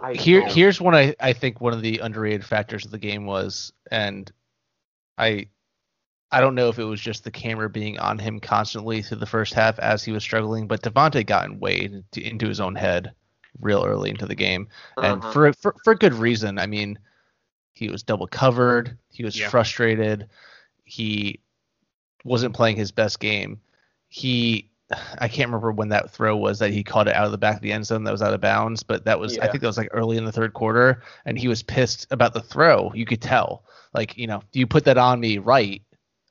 I 0.00 0.14
Here 0.14 0.40
don't. 0.40 0.46
here's 0.46 0.80
one 0.80 0.94
I, 0.94 1.14
I 1.20 1.32
think 1.32 1.60
one 1.60 1.72
of 1.72 1.82
the 1.82 1.98
underrated 1.98 2.44
factors 2.44 2.84
of 2.84 2.90
the 2.90 2.98
game 2.98 3.26
was, 3.26 3.72
and 3.90 4.30
I 5.18 5.48
I 6.30 6.40
don't 6.40 6.54
know 6.54 6.68
if 6.68 6.78
it 6.78 6.84
was 6.84 7.00
just 7.00 7.24
the 7.24 7.30
camera 7.30 7.68
being 7.70 7.98
on 7.98 8.18
him 8.18 8.40
constantly 8.40 9.02
through 9.02 9.18
the 9.18 9.26
first 9.26 9.54
half 9.54 9.78
as 9.78 10.04
he 10.04 10.12
was 10.12 10.22
struggling, 10.22 10.66
but 10.66 10.82
Davante 10.82 11.24
got 11.26 11.46
in 11.46 11.58
way 11.60 11.82
into, 11.84 12.20
into 12.26 12.48
his 12.48 12.60
own 12.60 12.74
head 12.74 13.12
real 13.60 13.84
early 13.84 14.10
into 14.10 14.26
the 14.26 14.34
game, 14.34 14.68
and 15.00 15.22
Uh-huh. 15.22 15.32
for, 15.32 15.52
for 15.54 15.74
for 15.84 15.94
good 15.94 16.14
reason. 16.14 16.58
I 16.58 16.66
mean, 16.66 16.98
he 17.74 17.88
was 17.88 18.02
double 18.02 18.26
covered, 18.26 18.98
he 19.10 19.24
was 19.24 19.36
Yeah. 19.36 19.48
frustrated, 19.48 20.28
he 20.84 21.40
wasn't 22.24 22.54
playing 22.54 22.76
his 22.76 22.92
best 22.92 23.20
game. 23.20 23.60
He 24.08 24.70
I 25.18 25.28
can't 25.28 25.48
remember 25.48 25.72
when 25.72 25.88
that 25.90 26.10
throw 26.10 26.36
was 26.36 26.58
that 26.58 26.70
he 26.70 26.82
caught 26.82 27.08
it 27.08 27.14
out 27.14 27.26
of 27.26 27.32
the 27.32 27.38
back 27.38 27.56
of 27.56 27.62
the 27.62 27.72
end 27.72 27.86
zone 27.86 28.04
that 28.04 28.12
was 28.12 28.22
out 28.22 28.34
of 28.34 28.40
bounds, 28.40 28.82
but 28.82 29.04
that 29.04 29.18
was 29.18 29.38
I 29.38 29.48
think 29.48 29.60
that 29.60 29.66
was 29.66 29.78
like 29.78 29.90
early 29.92 30.16
in 30.16 30.24
the 30.24 30.32
third 30.32 30.54
quarter, 30.54 31.02
and 31.24 31.38
he 31.38 31.48
was 31.48 31.62
pissed 31.62 32.06
about 32.10 32.34
the 32.34 32.40
throw. 32.40 32.92
You 32.94 33.06
could 33.06 33.22
tell, 33.22 33.64
like 33.94 34.16
you 34.16 34.26
know, 34.26 34.42
you 34.52 34.66
put 34.66 34.84
that 34.84 34.98
on 34.98 35.20
me 35.20 35.38
right, 35.38 35.82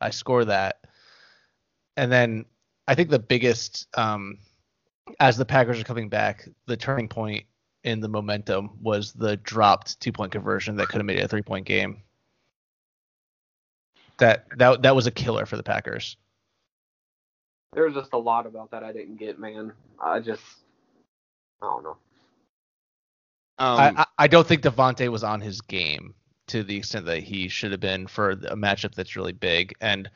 I 0.02 0.10
score 0.10 0.46
that, 0.46 0.86
and 1.96 2.12
then 2.12 2.46
I 2.88 2.96
think 2.96 3.10
the 3.10 3.20
biggest 3.20 3.88
um, 3.98 4.40
as 5.20 5.38
the 5.38 5.46
Packers 5.46 5.80
are 5.80 5.86
coming 5.86 6.10
back, 6.10 6.48
the 6.66 6.78
turning 6.78 7.08
point 7.08 7.46
in 7.84 8.00
the 8.00 8.10
momentum 8.10 8.72
was 8.82 9.14
the 9.14 9.38
dropped 9.38 10.00
two 10.00 10.12
point 10.12 10.32
conversion 10.32 10.76
that 10.78 10.88
could 10.90 10.98
have 10.98 11.06
made 11.06 11.20
it 11.20 11.24
a 11.24 11.28
three 11.28 11.42
point 11.42 11.66
game. 11.66 12.02
That 14.18 14.46
that 14.58 14.82
that 14.82 14.96
was 14.96 15.08
a 15.08 15.12
killer 15.12 15.46
for 15.46 15.58
the 15.58 15.64
Packers. 15.64 16.18
There's 17.74 17.94
just 17.94 18.14
a 18.14 18.18
lot 18.18 18.46
about 18.46 18.72
that 18.72 18.84
I 18.84 18.92
didn't 18.92 19.18
get, 19.18 19.40
man. 19.40 19.74
I 20.00 20.20
just 20.20 20.44
I 21.62 21.66
don't 21.66 21.84
know. 21.84 21.98
Um, 23.60 23.80
I, 23.80 23.94
I, 23.98 24.06
I 24.20 24.28
don't 24.28 24.48
think 24.48 24.62
Davante 24.62 25.10
was 25.10 25.24
on 25.24 25.42
his 25.42 25.62
game 25.62 26.14
to 26.48 26.64
the 26.64 26.78
extent 26.78 27.06
that 27.06 27.24
he 27.24 27.48
should 27.48 27.72
have 27.72 27.80
been 27.80 28.08
for 28.08 28.32
a 28.32 28.56
matchup 28.56 28.96
that's 28.96 29.16
really 29.16 29.34
big. 29.34 29.74
And, 29.82 30.10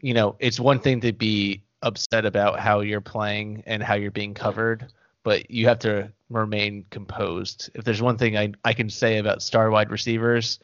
you 0.00 0.14
know, 0.14 0.36
it's 0.38 0.60
one 0.60 0.78
thing 0.78 1.00
to 1.00 1.12
be 1.12 1.62
upset 1.82 2.24
about 2.24 2.60
how 2.60 2.80
you're 2.80 3.00
playing 3.00 3.62
and 3.66 3.82
how 3.82 3.94
you're 3.94 4.10
being 4.10 4.34
covered, 4.34 4.92
but 5.24 5.50
you 5.50 5.66
have 5.66 5.78
to 5.80 6.12
remain 6.30 6.84
composed. 6.90 7.70
If 7.74 7.84
there's 7.84 8.02
one 8.02 8.16
thing 8.16 8.36
I, 8.36 8.52
I 8.64 8.72
can 8.72 8.88
say 8.88 9.18
about 9.18 9.42
star 9.42 9.70
wide 9.70 9.90
receivers, 9.90 10.60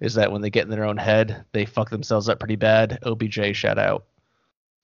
is 0.00 0.14
that 0.14 0.30
when 0.30 0.42
they 0.42 0.50
get 0.50 0.64
in 0.64 0.70
their 0.70 0.84
own 0.84 0.98
head, 0.98 1.44
they 1.52 1.64
fuck 1.64 1.90
themselves 1.90 2.28
up 2.28 2.38
pretty 2.38 2.56
bad. 2.56 2.98
OBJ 3.02 3.54
shout 3.54 3.78
out. 3.78 4.04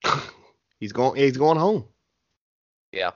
he's 0.83 0.92
going. 0.92 1.14
He's 1.14 1.37
going 1.37 1.59
home. 1.59 1.85
Yeah. 2.90 3.12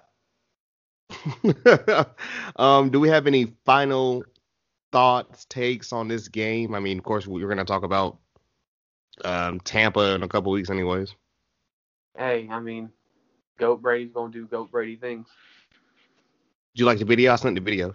um, 2.56 2.90
do 2.90 3.00
we 3.00 3.08
have 3.08 3.26
any 3.26 3.54
final 3.64 4.22
thoughts, 4.92 5.44
takes 5.46 5.92
on 5.92 6.06
this 6.06 6.28
game? 6.28 6.76
I 6.76 6.80
mean, 6.80 6.96
of 6.98 7.04
course, 7.04 7.26
we 7.26 7.42
are 7.42 7.48
going 7.48 7.58
to 7.58 7.64
talk 7.64 7.82
about 7.82 8.18
um, 9.24 9.58
Tampa 9.60 10.14
in 10.14 10.22
a 10.22 10.28
couple 10.28 10.52
weeks, 10.52 10.70
anyways. 10.70 11.14
Hey, 12.16 12.48
I 12.50 12.60
mean, 12.60 12.90
Goat 13.58 13.82
Brady's 13.82 14.12
gonna 14.12 14.32
do 14.32 14.46
Goat 14.46 14.70
Brady 14.70 14.96
things. 14.96 15.26
Did 16.74 16.80
you 16.80 16.86
like 16.86 16.98
the 16.98 17.04
video? 17.04 17.32
I 17.32 17.36
sent 17.36 17.56
the 17.56 17.60
video. 17.60 17.94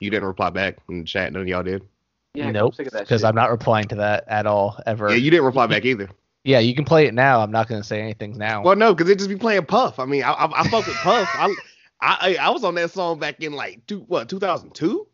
You 0.00 0.10
didn't 0.10 0.26
reply 0.26 0.50
back 0.50 0.78
in 0.88 1.00
the 1.00 1.04
chat. 1.04 1.32
None 1.32 1.42
of 1.42 1.48
y'all 1.48 1.62
did. 1.62 1.86
Yeah, 2.34 2.50
nope. 2.50 2.72
I'm 2.72 2.76
sick 2.76 2.86
of 2.86 2.92
that 2.94 3.02
Because. 3.02 3.22
I'm 3.22 3.34
not 3.34 3.50
replying 3.50 3.86
to 3.88 3.96
that 3.96 4.24
at 4.26 4.46
all 4.46 4.80
ever. 4.86 5.10
Yeah, 5.10 5.16
you 5.16 5.30
didn't 5.30 5.46
reply 5.46 5.66
back 5.66 5.84
either. 5.84 6.08
Yeah, 6.44 6.58
you 6.60 6.74
can 6.74 6.84
play 6.84 7.06
it 7.06 7.12
now. 7.14 7.40
I'm 7.40 7.50
not 7.50 7.68
going 7.68 7.80
to 7.82 7.86
say 7.86 8.00
anything 8.00 8.38
now. 8.38 8.62
Well, 8.62 8.76
no, 8.76 8.94
because 8.94 9.10
it 9.10 9.18
just 9.18 9.28
be 9.28 9.36
playing 9.36 9.66
Puff. 9.66 9.98
I 9.98 10.06
mean, 10.06 10.22
I 10.22 10.32
I, 10.32 10.60
I 10.62 10.68
fuck 10.68 10.86
with 10.86 10.96
Puff. 10.96 11.28
I, 11.34 11.54
I 12.00 12.36
I 12.40 12.50
was 12.50 12.64
on 12.64 12.74
that 12.76 12.90
song 12.90 13.18
back 13.18 13.42
in 13.42 13.52
like 13.52 13.86
two 13.86 14.00
what 14.00 14.28
2002. 14.28 15.06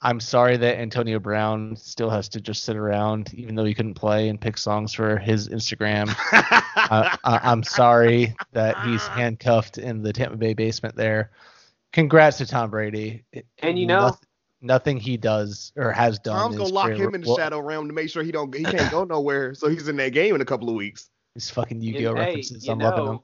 I'm 0.00 0.20
sorry 0.20 0.56
that 0.56 0.78
Antonio 0.78 1.18
Brown 1.18 1.74
still 1.74 2.08
has 2.08 2.28
to 2.30 2.40
just 2.40 2.62
sit 2.64 2.76
around, 2.76 3.34
even 3.34 3.56
though 3.56 3.64
he 3.64 3.74
couldn't 3.74 3.94
play 3.94 4.28
and 4.28 4.40
pick 4.40 4.56
songs 4.56 4.94
for 4.94 5.18
his 5.18 5.48
Instagram. 5.48 6.14
I, 6.32 7.18
I, 7.24 7.40
I'm 7.42 7.64
sorry 7.64 8.32
that 8.52 8.78
he's 8.84 9.04
handcuffed 9.08 9.76
in 9.78 10.02
the 10.02 10.12
Tampa 10.12 10.36
Bay 10.36 10.54
basement 10.54 10.94
there. 10.94 11.32
Congrats 11.92 12.38
to 12.38 12.46
Tom 12.46 12.70
Brady. 12.70 13.24
It- 13.32 13.46
And 13.58 13.76
you 13.78 13.86
know- 13.86 14.00
noth- 14.02 14.24
nothing 14.60 14.98
he 14.98 15.16
does 15.16 15.72
or 15.76 15.92
has 15.92 16.18
done. 16.18 16.36
Tom's 16.36 16.54
in 16.56 16.62
gonna 16.62 16.72
lock 16.74 16.90
him 16.92 17.14
in 17.14 17.20
the 17.22 17.28
will- 17.28 17.36
shadow 17.36 17.60
realm 17.60 17.86
to 17.88 17.94
make 17.94 18.10
sure 18.10 18.22
he 18.22 18.32
don't 18.32 18.54
he 18.54 18.64
can't 18.70 18.90
go 18.90 19.04
nowhere. 19.04 19.54
So 19.54 19.68
he's 19.68 19.88
in 19.88 19.96
that 19.96 20.12
game 20.12 20.34
in 20.34 20.40
a 20.40 20.44
couple 20.44 20.68
of 20.68 20.74
weeks. 20.74 21.10
These 21.34 21.50
fucking 21.50 21.76
And, 21.76 21.84
Yu-Gi-Oh 21.84 22.14
hey, 22.14 22.20
references. 22.20 22.64
you 22.66 22.72
I'm 22.72 22.78
loving 22.78 23.04
them. 23.04 23.20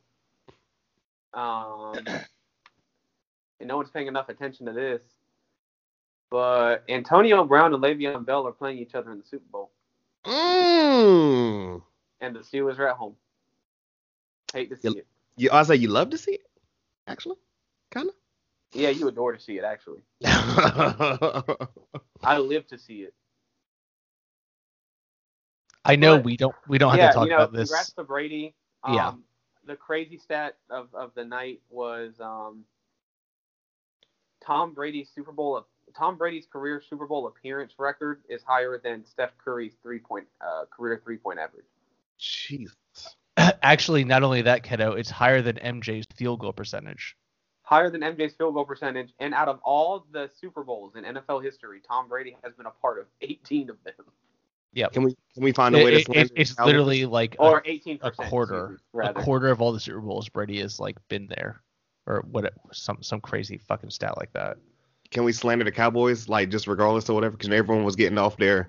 know, 1.34 1.40
um, 1.40 2.04
and 3.60 3.68
no 3.68 3.76
one's 3.76 3.90
paying 3.90 4.06
enough 4.06 4.28
attention 4.28 4.66
to 4.66 4.72
this, 4.72 5.00
but 6.30 6.84
Antonio 6.88 7.44
Brown 7.44 7.74
and 7.74 7.82
Le'Veon 7.82 8.24
Bell 8.24 8.46
are 8.46 8.52
playing 8.52 8.78
each 8.78 8.94
other 8.94 9.10
in 9.12 9.18
the 9.18 9.24
Super 9.24 9.44
Bowl, 9.50 9.70
Mm. 10.24 11.82
and 12.20 12.36
the 12.36 12.40
Steelers 12.40 12.78
are 12.78 12.88
at 12.88 12.96
home. 12.96 13.16
Hate 14.52 14.70
to 14.70 14.76
see 14.76 14.88
Yep. 14.88 14.96
it. 14.98 15.06
You, 15.36 15.50
I 15.52 15.62
say 15.64 15.74
you 15.76 15.88
love 15.88 16.10
to 16.10 16.18
see 16.18 16.32
it, 16.32 16.46
actually, 17.08 17.36
kind 17.90 18.08
Yeah, 18.74 18.90
you 18.90 19.08
adore 19.08 19.32
to 19.32 19.40
see 19.40 19.58
it. 19.58 19.64
Actually. 19.64 20.02
I 20.24 21.58
live 22.38 22.66
to 22.68 22.78
see 22.78 23.02
it. 23.02 23.14
I 25.84 25.96
know 25.96 26.16
But- 26.16 26.24
we 26.24 26.37
don't 26.37 26.54
we 26.66 26.78
don't 26.78 26.90
have 26.90 26.98
yeah, 26.98 27.08
to 27.08 27.14
talk 27.14 27.24
you 27.24 27.30
know, 27.30 27.37
about 27.37 27.52
this. 27.52 27.68
congrats 27.68 27.92
to 27.92 28.04
Brady. 28.04 28.54
Um, 28.82 28.94
Yeah. 28.94 29.12
The 29.66 29.76
crazy 29.76 30.18
stat 30.18 30.58
of, 30.68 30.94
of 30.94 31.12
the 31.14 31.24
night 31.24 31.62
was 31.70 32.20
um, 32.20 32.64
Tom 34.44 34.74
Brady's 34.74 35.08
Super 35.14 35.32
Bowl. 35.32 35.56
of 35.56 35.64
Tom 35.96 36.16
Brady's 36.18 36.46
career 36.46 36.82
Super 36.87 37.06
Bowl 37.06 37.26
appearance 37.28 37.72
record 37.78 38.20
is 38.28 38.42
higher 38.42 38.78
than 38.82 39.06
Steph 39.06 39.30
Curry's 39.42 39.72
three 39.82 40.00
point 40.00 40.26
uh, 40.42 40.64
career 40.70 41.00
three 41.02 41.16
point 41.16 41.38
average. 41.38 41.64
Jesus. 42.18 42.74
Actually, 43.62 44.04
not 44.04 44.22
only 44.22 44.42
that, 44.42 44.62
kiddo, 44.64 44.92
it's 44.92 45.10
higher 45.10 45.40
than 45.42 45.56
MJ's 45.56 46.06
field 46.14 46.40
goal 46.40 46.52
percentage. 46.52 47.16
Higher 47.66 47.88
than 47.90 48.03
MJ's 48.03 48.35
field 48.35 48.55
goal 48.55 48.64
percentage, 48.66 49.14
and 49.20 49.33
out 49.33 49.48
of 49.48 49.59
all 49.64 50.05
the 50.12 50.29
Super 50.38 50.62
Bowls 50.62 50.96
in 50.96 51.05
NFL 51.05 51.42
history, 51.42 51.81
Tom 51.87 52.09
Brady 52.09 52.37
has 52.44 52.53
been 52.53 52.66
a 52.66 52.70
part 52.70 52.98
of 52.98 53.07
18 53.22 53.70
of 53.70 53.77
them, 53.85 53.94
Yeah. 54.74 54.88
Can 54.88 55.03
we 55.03 55.16
can 55.33 55.42
we 55.42 55.53
find 55.53 55.74
a 55.74 55.83
way 55.83 55.94
It- 55.94 56.07
to? 56.07 56.12
it- 56.18 56.33
it's 56.37 56.53
Cowboys? 56.53 56.66
literally 56.66 57.07
like 57.07 57.37
a, 57.37 57.38
or 57.42 57.62
18 57.64 58.00
a 58.03 58.11
percent. 58.11 58.29
quarter, 58.29 58.79
a 59.03 59.14
quarter 59.14 59.48
of 59.48 59.62
all 59.62 59.72
the 59.72 59.81
Super 59.81 60.00
Bowls 60.00 60.29
Brady 60.29 60.61
has 60.61 60.79
like 60.79 60.96
been 61.09 61.27
there, 61.29 61.62
or 62.07 62.22
what? 62.31 62.53
Some 62.72 63.03
some 63.03 63.20
crazy 63.22 63.57
fucking 63.57 63.90
stat 63.90 64.18
like 64.18 64.33
that. 64.35 64.59
Can 65.11 65.24
we 65.24 65.33
slander 65.33 65.64
the 65.64 65.72
Cowboys 65.72 66.29
like 66.29 66.50
just 66.50 66.66
regardless 66.66 67.09
or 67.09 67.14
whatever? 67.14 67.37
Because 67.37 67.48
everyone 67.50 67.85
was 67.85 67.96
getting 67.96 68.18
off 68.18 68.37
their, 68.37 68.68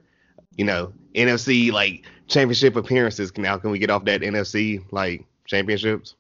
you 0.56 0.64
know, 0.64 0.94
NFC 1.16 1.70
like 1.72 2.06
championship 2.28 2.78
appearances. 2.78 3.36
Now 3.38 3.58
can 3.58 3.72
we 3.72 3.80
get 3.80 3.90
off 3.90 4.06
that 4.06 4.22
NFC 4.22 4.86
like 4.92 5.26
championships 5.46 6.16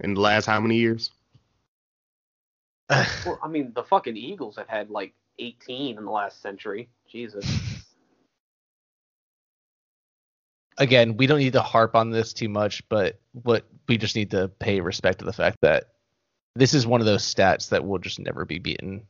in 0.00 0.12
the 0.14 0.20
last 0.20 0.44
how 0.44 0.60
many 0.60 0.76
years? 0.76 1.10
Well, 3.26 3.38
I 3.42 3.48
mean, 3.48 3.72
the 3.74 3.84
fucking 3.84 4.16
Eagles 4.16 4.56
have 4.56 4.68
had 4.68 4.90
like 4.90 5.14
18 5.38 5.98
in 5.98 6.04
the 6.04 6.10
last 6.10 6.42
century. 6.42 6.88
Jesus. 7.08 7.46
Again, 10.78 11.16
we 11.16 11.26
don't 11.26 11.38
need 11.38 11.52
to 11.52 11.60
harp 11.60 11.94
on 11.94 12.10
this 12.10 12.32
too 12.32 12.48
much, 12.48 12.86
but 12.88 13.20
what 13.32 13.66
we 13.88 13.98
just 13.98 14.16
need 14.16 14.30
to 14.32 14.48
pay 14.48 14.80
respect 14.80 15.18
to 15.20 15.24
the 15.24 15.32
fact 15.32 15.58
that 15.62 15.84
this 16.54 16.74
is 16.74 16.86
one 16.86 17.00
of 17.00 17.06
those 17.06 17.22
stats 17.22 17.68
that 17.70 17.84
will 17.84 17.98
just 17.98 18.18
never 18.18 18.44
be 18.44 18.58
beaten 18.58 19.06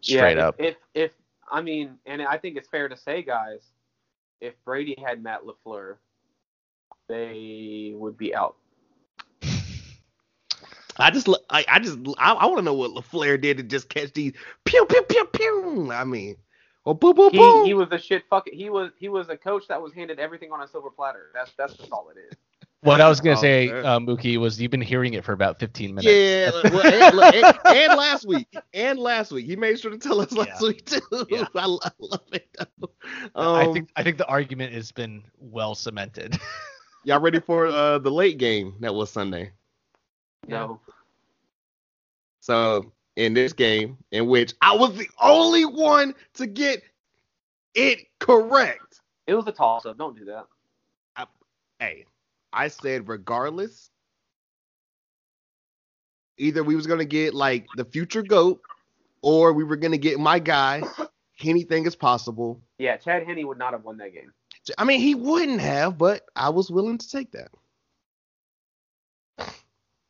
straight 0.00 0.36
yeah, 0.36 0.48
up. 0.48 0.56
If, 0.58 0.76
if 0.94 1.10
if 1.10 1.12
I 1.50 1.60
mean, 1.60 1.98
and 2.06 2.22
I 2.22 2.38
think 2.38 2.56
it's 2.56 2.68
fair 2.68 2.88
to 2.88 2.96
say, 2.96 3.22
guys, 3.22 3.72
if 4.40 4.54
Brady 4.64 4.96
had 5.04 5.22
Matt 5.22 5.40
Lafleur, 5.44 5.96
they 7.08 7.92
would 7.94 8.16
be 8.16 8.34
out. 8.34 8.56
I 10.98 11.10
just 11.10 11.28
lo- 11.28 11.38
I, 11.50 11.64
I 11.68 11.78
just 11.80 11.98
I, 12.18 12.32
I 12.32 12.46
want 12.46 12.58
to 12.58 12.62
know 12.62 12.74
what 12.74 12.92
LaFleur 12.92 13.40
did 13.40 13.58
to 13.58 13.62
just 13.62 13.88
catch 13.88 14.12
these 14.12 14.32
pew 14.64 14.84
pew 14.86 15.02
pew 15.02 15.26
pew. 15.26 15.92
I 15.92 16.04
mean, 16.04 16.36
oh 16.86 16.94
boom 16.94 17.14
boom 17.14 17.32
He, 17.32 17.38
boom. 17.38 17.62
he 17.62 17.74
was 17.74 17.88
a 17.92 17.98
shit 17.98 18.24
fucking. 18.30 18.54
He 18.54 18.70
was 18.70 18.90
he 18.98 19.08
was 19.08 19.28
a 19.28 19.36
coach 19.36 19.68
that 19.68 19.80
was 19.80 19.92
handed 19.92 20.18
everything 20.20 20.52
on 20.52 20.62
a 20.62 20.68
silver 20.68 20.90
platter. 20.90 21.30
That's 21.34 21.52
that's 21.58 21.74
just 21.74 21.92
all 21.92 22.10
it 22.10 22.18
is. 22.20 22.36
What 22.82 23.00
I 23.00 23.08
was 23.08 23.20
gonna 23.20 23.36
Oh, 23.36 23.40
say, 23.40 23.68
uh, 23.70 24.00
Mookie, 24.00 24.38
was 24.38 24.60
you've 24.60 24.70
been 24.72 24.80
hearing 24.80 25.14
it 25.14 25.24
for 25.24 25.32
about 25.32 25.58
15 25.60 25.94
minutes. 25.94 26.18
Yeah, 26.18 26.50
well, 26.72 26.84
and, 26.90 27.34
and, 27.34 27.58
and 27.70 27.94
last 27.94 28.26
week, 28.26 28.48
and 28.74 28.98
last 28.98 29.32
week, 29.32 29.46
he 29.46 29.56
made 29.56 29.78
sure 29.78 29.90
to 29.92 29.98
tell 29.98 30.20
us 30.20 30.32
last 30.32 30.60
Yeah. 30.60 30.68
week 30.68 30.84
too. 30.86 31.00
Yeah. 31.28 31.46
I, 31.54 31.66
lo- 31.66 31.78
I 31.84 31.90
love 32.00 32.22
it. 32.32 32.48
though. 32.58 32.90
I 33.54 33.66
Um, 33.66 33.72
think 33.72 33.90
I 33.96 34.02
think 34.02 34.18
the 34.18 34.26
argument 34.26 34.72
has 34.74 34.90
been 34.92 35.22
well 35.38 35.74
cemented. 35.74 36.38
y'all 37.04 37.20
ready 37.20 37.40
for 37.40 37.66
uh, 37.68 37.98
the 37.98 38.10
late 38.10 38.38
game 38.38 38.74
that 38.80 38.94
was 38.94 39.10
Sunday? 39.10 39.52
No. 40.48 40.80
So 42.40 42.92
in 43.16 43.34
this 43.34 43.52
game, 43.52 43.98
in 44.10 44.26
which 44.26 44.54
I 44.60 44.74
was 44.74 44.96
the 44.96 45.08
only 45.20 45.64
one 45.64 46.14
to 46.34 46.46
get 46.46 46.82
it 47.74 48.06
correct. 48.18 49.00
It 49.26 49.34
was 49.34 49.46
a 49.46 49.52
toss 49.52 49.86
up. 49.86 49.96
Don't 49.98 50.16
do 50.16 50.24
that. 50.26 50.46
Hey, 51.78 52.04
I 52.52 52.68
said 52.68 53.08
regardless, 53.08 53.90
either 56.38 56.62
we 56.62 56.76
was 56.76 56.86
gonna 56.86 57.04
get 57.04 57.34
like 57.34 57.66
the 57.76 57.84
future 57.84 58.22
goat, 58.22 58.60
or 59.20 59.52
we 59.52 59.64
were 59.64 59.76
gonna 59.76 59.98
get 59.98 60.20
my 60.20 60.38
guy. 60.38 60.82
Anything 61.42 61.86
is 61.86 61.96
possible. 61.96 62.60
Yeah, 62.78 62.96
Chad 62.96 63.26
Henne 63.26 63.46
would 63.48 63.58
not 63.58 63.72
have 63.72 63.84
won 63.84 63.96
that 63.96 64.12
game. 64.12 64.32
I 64.78 64.84
mean, 64.84 65.00
he 65.00 65.16
wouldn't 65.16 65.60
have, 65.60 65.98
but 65.98 66.24
I 66.36 66.50
was 66.50 66.70
willing 66.70 66.98
to 66.98 67.08
take 67.08 67.32
that. 67.32 67.50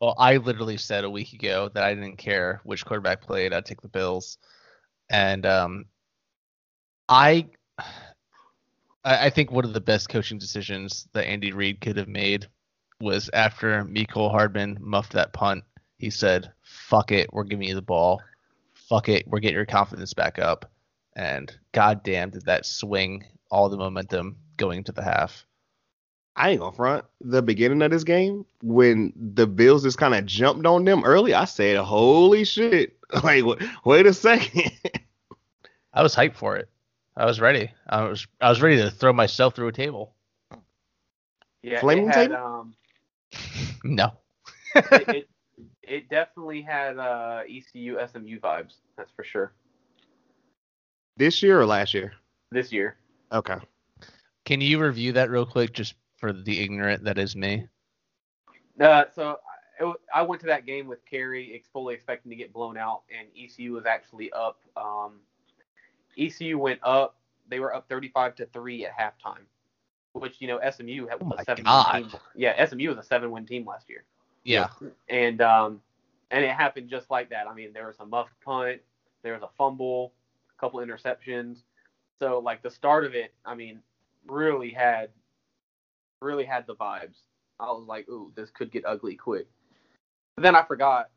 Well, 0.02 0.16
I 0.18 0.38
literally 0.38 0.78
said 0.78 1.04
a 1.04 1.10
week 1.10 1.32
ago 1.32 1.70
that 1.74 1.84
I 1.84 1.94
didn't 1.94 2.16
care 2.16 2.60
which 2.64 2.84
quarterback 2.84 3.22
played. 3.22 3.52
I'd 3.52 3.64
take 3.64 3.82
the 3.82 3.88
Bills, 3.88 4.36
and 5.08 5.46
um, 5.46 5.84
I, 7.08 7.46
I 9.04 9.30
think 9.30 9.52
one 9.52 9.64
of 9.64 9.74
the 9.74 9.80
best 9.80 10.08
coaching 10.08 10.38
decisions 10.38 11.06
that 11.12 11.28
Andy 11.28 11.52
Reid 11.52 11.80
could 11.80 11.96
have 11.98 12.08
made 12.08 12.48
was 13.00 13.30
after 13.32 13.84
Mecole 13.84 14.32
Hardman 14.32 14.78
muffed 14.80 15.12
that 15.12 15.32
punt. 15.32 15.62
He 15.98 16.10
said, 16.10 16.50
"Fuck 16.64 17.12
it, 17.12 17.32
we're 17.32 17.44
giving 17.44 17.68
you 17.68 17.76
the 17.76 17.80
ball. 17.80 18.20
Fuck 18.74 19.08
it, 19.08 19.28
we're 19.28 19.38
getting 19.38 19.54
your 19.54 19.66
confidence 19.66 20.14
back 20.14 20.40
up." 20.40 20.68
And 21.14 21.56
goddamn, 21.70 22.30
did 22.30 22.46
that 22.46 22.66
swing 22.66 23.24
all 23.52 23.68
the 23.68 23.76
momentum 23.76 24.38
going 24.56 24.78
into 24.78 24.90
the 24.90 25.04
half? 25.04 25.46
I 26.36 26.50
ain't 26.50 26.60
gonna 26.60 26.74
front. 26.74 27.04
The 27.20 27.42
beginning 27.42 27.82
of 27.82 27.90
this 27.90 28.04
game, 28.04 28.46
when 28.62 29.12
the 29.16 29.46
Bills 29.46 29.82
just 29.82 29.98
kind 29.98 30.14
of 30.14 30.24
jumped 30.26 30.66
on 30.66 30.84
them 30.84 31.04
early, 31.04 31.34
I 31.34 31.44
said, 31.44 31.76
"Holy 31.78 32.44
shit!" 32.44 32.96
Like, 33.22 33.44
wait, 33.44 33.62
wait 33.84 34.06
a 34.06 34.14
second. 34.14 34.72
I 35.92 36.02
was 36.02 36.16
hyped 36.16 36.36
for 36.36 36.56
it. 36.56 36.70
I 37.14 37.26
was 37.26 37.40
ready. 37.40 37.70
I 37.86 38.04
was 38.04 38.26
I 38.40 38.48
was 38.48 38.62
ready 38.62 38.78
to 38.78 38.90
throw 38.90 39.12
myself 39.12 39.54
through 39.54 39.68
a 39.68 39.72
table. 39.72 40.14
Yeah, 41.62 41.80
Flaming 41.80 42.06
had 42.06 42.30
table? 42.30 42.36
um, 42.36 42.74
No. 43.84 44.12
it, 44.74 45.08
it, 45.08 45.28
it 45.82 46.08
definitely 46.08 46.62
had 46.62 46.98
uh, 46.98 47.42
ECU 47.46 47.98
SMU 48.10 48.40
vibes. 48.40 48.76
That's 48.96 49.10
for 49.12 49.24
sure. 49.24 49.52
This 51.18 51.42
year 51.42 51.60
or 51.60 51.66
last 51.66 51.92
year? 51.92 52.14
This 52.50 52.72
year. 52.72 52.96
Okay. 53.30 53.56
Can 54.46 54.62
you 54.62 54.82
review 54.82 55.12
that 55.12 55.30
real 55.30 55.44
quick, 55.46 55.72
just 55.74 55.94
for 56.22 56.32
the 56.32 56.60
ignorant 56.62 57.02
that 57.02 57.18
is 57.18 57.34
me? 57.34 57.66
Uh, 58.80 59.04
so 59.12 59.40
it, 59.80 59.96
I 60.14 60.22
went 60.22 60.40
to 60.42 60.46
that 60.46 60.64
game 60.64 60.86
with 60.86 61.04
Kerry, 61.04 61.60
fully 61.72 61.94
expecting 61.94 62.30
to 62.30 62.36
get 62.36 62.52
blown 62.52 62.78
out, 62.78 63.02
and 63.10 63.26
ECU 63.36 63.72
was 63.72 63.86
actually 63.86 64.32
up. 64.32 64.60
Um, 64.76 65.14
ECU 66.16 66.58
went 66.58 66.78
up. 66.84 67.16
They 67.48 67.58
were 67.58 67.74
up 67.74 67.88
35 67.88 68.36
to 68.36 68.46
three 68.46 68.86
at 68.86 68.96
halftime, 68.96 69.42
which 70.12 70.36
you 70.40 70.46
know 70.46 70.60
SMU 70.70 71.08
had 71.08 71.18
Oh 71.20 71.26
was 71.26 71.40
a 71.40 71.44
seven-win 71.44 72.02
team. 72.02 72.20
Yeah, 72.36 72.64
SMU 72.64 72.88
was 72.88 72.98
a 72.98 73.02
seven 73.02 73.32
win 73.32 73.44
team 73.44 73.66
last 73.66 73.90
year, 73.90 74.04
Yeah. 74.44 74.68
and 75.08 75.42
um, 75.42 75.80
and 76.30 76.44
it 76.44 76.52
happened 76.52 76.88
just 76.88 77.10
like 77.10 77.30
that. 77.30 77.48
I 77.48 77.52
mean, 77.54 77.72
there 77.72 77.88
was 77.88 77.96
a 77.98 78.06
muff 78.06 78.28
punt, 78.44 78.80
there 79.24 79.32
was 79.34 79.42
a 79.42 79.50
fumble, 79.58 80.12
a 80.56 80.60
couple 80.60 80.78
interceptions. 80.78 81.64
So 82.20 82.38
like 82.38 82.62
the 82.62 82.70
start 82.70 83.04
of 83.04 83.16
it, 83.16 83.34
I 83.44 83.56
mean, 83.56 83.80
really 84.28 84.70
had 84.70 85.08
really 86.22 86.44
had 86.44 86.66
the 86.66 86.76
vibes. 86.76 87.16
I 87.60 87.66
was 87.66 87.86
like, 87.86 88.08
ooh, 88.08 88.32
this 88.34 88.50
could 88.50 88.72
get 88.72 88.84
ugly 88.86 89.14
quick. 89.14 89.46
But 90.36 90.42
then 90.42 90.56
I 90.56 90.64
forgot 90.64 91.10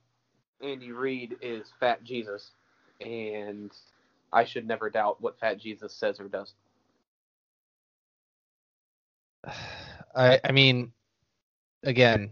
Andy 0.62 0.92
Reid 0.92 1.38
is 1.42 1.72
Fat 1.80 2.04
Jesus, 2.04 2.52
and 3.02 3.72
I 4.32 4.44
should 4.44 4.68
never 4.68 4.90
doubt 4.90 5.22
what 5.22 5.40
Fat 5.40 5.58
Jesus 5.60 5.94
says 5.94 6.20
or 6.20 6.28
does. 6.28 6.54
I 10.16 10.40
I 10.44 10.52
mean, 10.52 10.92
again, 11.84 12.32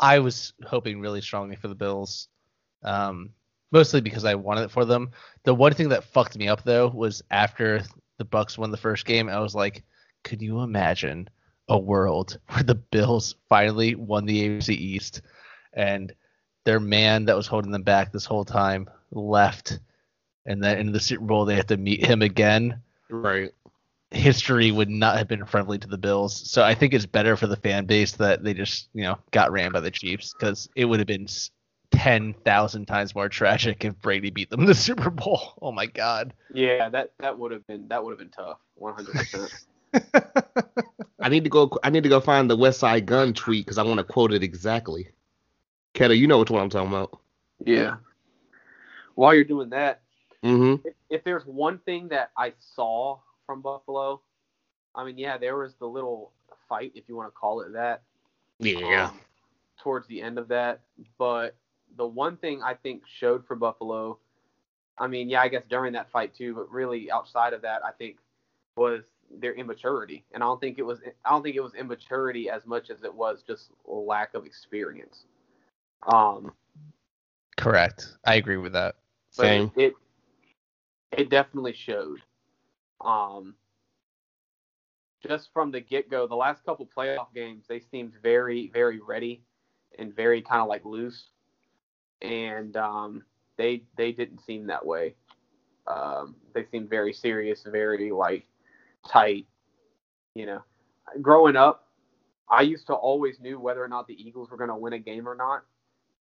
I 0.00 0.18
was 0.20 0.52
hoping 0.64 1.00
really 1.00 1.20
strongly 1.20 1.56
for 1.56 1.68
the 1.68 1.74
Bills, 1.74 2.28
um, 2.82 3.30
mostly 3.72 4.00
because 4.00 4.24
I 4.24 4.34
wanted 4.34 4.64
it 4.64 4.70
for 4.70 4.84
them. 4.84 5.10
The 5.44 5.54
one 5.54 5.74
thing 5.74 5.88
that 5.90 6.04
fucked 6.04 6.36
me 6.36 6.48
up 6.48 6.64
though 6.64 6.88
was 6.88 7.22
after 7.30 7.82
the 8.18 8.24
Bucs 8.24 8.58
won 8.58 8.70
the 8.70 8.76
first 8.76 9.06
game, 9.06 9.28
I 9.28 9.40
was 9.40 9.54
like, 9.54 9.84
could 10.24 10.42
you 10.42 10.60
imagine 10.60 11.28
a 11.68 11.78
world 11.78 12.38
where 12.50 12.62
the 12.62 12.74
Bills 12.74 13.36
finally 13.48 13.94
won 13.94 14.24
the 14.26 14.42
AFC 14.48 14.74
East 14.74 15.22
and 15.74 16.12
their 16.64 16.80
man 16.80 17.24
that 17.26 17.36
was 17.36 17.46
holding 17.46 17.70
them 17.70 17.82
back 17.82 18.12
this 18.12 18.24
whole 18.26 18.44
time 18.44 18.88
left, 19.10 19.78
and 20.46 20.62
then 20.62 20.78
in 20.78 20.92
the 20.92 21.00
Super 21.00 21.24
Bowl 21.24 21.44
they 21.44 21.56
have 21.56 21.66
to 21.68 21.76
meet 21.76 22.04
him 22.04 22.22
again 22.22 22.82
Right. 23.10 23.52
history 24.10 24.70
would 24.70 24.88
not 24.90 25.16
have 25.18 25.28
been 25.28 25.44
friendly 25.46 25.78
to 25.78 25.88
the 25.88 25.98
Bills. 25.98 26.50
So 26.50 26.62
I 26.62 26.74
think 26.74 26.94
it's 26.94 27.06
better 27.06 27.36
for 27.36 27.46
the 27.46 27.56
fan 27.56 27.86
base 27.86 28.12
that 28.16 28.42
they 28.42 28.54
just, 28.54 28.88
you 28.94 29.02
know, 29.04 29.18
got 29.30 29.52
ran 29.52 29.72
by 29.72 29.80
the 29.80 29.90
Chiefs 29.90 30.34
because 30.34 30.68
it 30.76 30.84
would 30.86 30.98
have 31.00 31.06
been 31.06 31.24
s- 31.24 31.50
10,000 31.90 32.86
times 32.86 33.14
more 33.14 33.28
tragic 33.28 33.84
if 33.84 33.98
Brady 34.00 34.30
beat 34.30 34.50
them 34.50 34.60
in 34.60 34.66
the 34.66 34.74
Super 34.88 35.10
Bowl. 35.10 35.54
Oh 35.62 35.72
my 35.72 35.86
God. 35.86 36.32
Yeah, 36.52 36.88
that 36.90 37.12
that 37.20 37.38
would 37.38 37.52
have 37.52 37.66
been 37.66 37.88
that 37.88 38.02
would 38.04 38.12
have 38.12 38.18
been 38.18 38.30
tough, 38.30 38.58
100. 38.74 39.50
I 41.20 41.28
need 41.28 41.44
to 41.44 41.50
go. 41.50 41.70
I 41.82 41.90
need 41.90 42.02
to 42.04 42.08
go 42.08 42.20
find 42.20 42.48
the 42.50 42.56
Westside 42.56 43.06
Gunn 43.06 43.32
tweet 43.34 43.64
because 43.66 43.78
I 43.78 43.82
want 43.82 43.98
to 43.98 44.04
quote 44.04 44.32
it 44.32 44.42
exactly. 44.42 45.08
Keta, 45.94 46.16
you 46.16 46.26
know 46.26 46.38
which 46.38 46.50
one 46.50 46.62
I'm 46.62 46.70
talking 46.70 46.88
about. 46.88 47.18
Yeah. 47.64 47.96
While 49.14 49.34
you're 49.34 49.44
doing 49.44 49.70
that, 49.70 50.02
Mm-hmm. 50.44 50.86
if, 50.86 50.94
if 51.10 51.24
there's 51.24 51.44
one 51.46 51.78
thing 51.78 52.08
that 52.08 52.30
I 52.36 52.52
saw 52.60 53.18
from 53.44 53.60
Buffalo, 53.60 54.20
I 54.94 55.04
mean, 55.04 55.18
yeah, 55.18 55.36
there 55.36 55.56
was 55.56 55.74
the 55.74 55.86
little 55.86 56.30
fight, 56.68 56.92
if 56.94 57.08
you 57.08 57.16
want 57.16 57.26
to 57.28 57.32
call 57.36 57.60
it 57.62 57.72
that, 57.72 58.02
Yeah. 58.60 59.06
um, 59.08 59.18
towards 59.82 60.06
the 60.06 60.22
end 60.22 60.38
of 60.38 60.46
that. 60.48 60.80
But 61.18 61.56
the 61.96 62.06
one 62.06 62.36
thing 62.36 62.62
I 62.62 62.74
think 62.74 63.02
showed 63.18 63.44
for 63.46 63.56
Buffalo, 63.56 64.18
I 64.96 65.08
mean, 65.08 65.28
yeah, 65.28 65.40
I 65.40 65.48
guess 65.48 65.64
during 65.68 65.92
that 65.94 66.10
fight 66.12 66.36
too, 66.36 66.54
but 66.54 66.70
really 66.70 67.10
outside 67.10 67.52
of 67.52 67.62
that, 67.62 67.84
I 67.84 67.90
think 67.90 68.18
was 68.76 69.02
their 69.30 69.54
immaturity. 69.54 70.24
And 70.32 70.42
I 70.42 70.46
don't 70.46 70.60
think 70.60 70.78
it 70.78 70.84
was 70.84 71.00
I 71.24 71.30
don't 71.30 71.42
think 71.42 71.56
it 71.56 71.62
was 71.62 71.74
immaturity 71.74 72.50
as 72.50 72.66
much 72.66 72.90
as 72.90 73.02
it 73.02 73.14
was 73.14 73.42
just 73.46 73.70
lack 73.86 74.34
of 74.34 74.46
experience. 74.46 75.24
Um, 76.06 76.52
Correct. 77.56 78.16
I 78.24 78.36
agree 78.36 78.56
with 78.56 78.72
that. 78.72 78.96
but 79.36 79.44
Same. 79.44 79.72
it 79.76 79.94
it 81.12 81.30
definitely 81.30 81.72
showed. 81.72 82.20
Um, 83.00 83.54
just 85.26 85.50
from 85.52 85.70
the 85.70 85.80
get 85.80 86.10
go, 86.10 86.26
the 86.26 86.34
last 86.36 86.64
couple 86.64 86.88
playoff 86.96 87.34
games, 87.34 87.64
they 87.68 87.80
seemed 87.80 88.12
very, 88.22 88.70
very 88.72 89.00
ready 89.00 89.42
and 89.98 90.14
very 90.14 90.40
kind 90.40 90.62
of 90.62 90.68
like 90.68 90.84
loose, 90.84 91.30
and 92.22 92.76
um, 92.76 93.24
they 93.56 93.82
they 93.96 94.12
didn't 94.12 94.40
seem 94.44 94.66
that 94.66 94.84
way. 94.84 95.14
Um, 95.86 96.36
they 96.54 96.64
seemed 96.70 96.88
very 96.88 97.12
serious, 97.12 97.64
very 97.64 98.12
like 98.12 98.46
tight. 99.06 99.46
You 100.34 100.46
know, 100.46 100.62
growing 101.20 101.56
up, 101.56 101.88
I 102.48 102.62
used 102.62 102.86
to 102.86 102.94
always 102.94 103.40
knew 103.40 103.60
whether 103.60 103.82
or 103.82 103.88
not 103.88 104.06
the 104.06 104.14
Eagles 104.14 104.50
were 104.50 104.56
going 104.56 104.70
to 104.70 104.76
win 104.76 104.92
a 104.94 104.98
game 104.98 105.28
or 105.28 105.34
not 105.34 105.64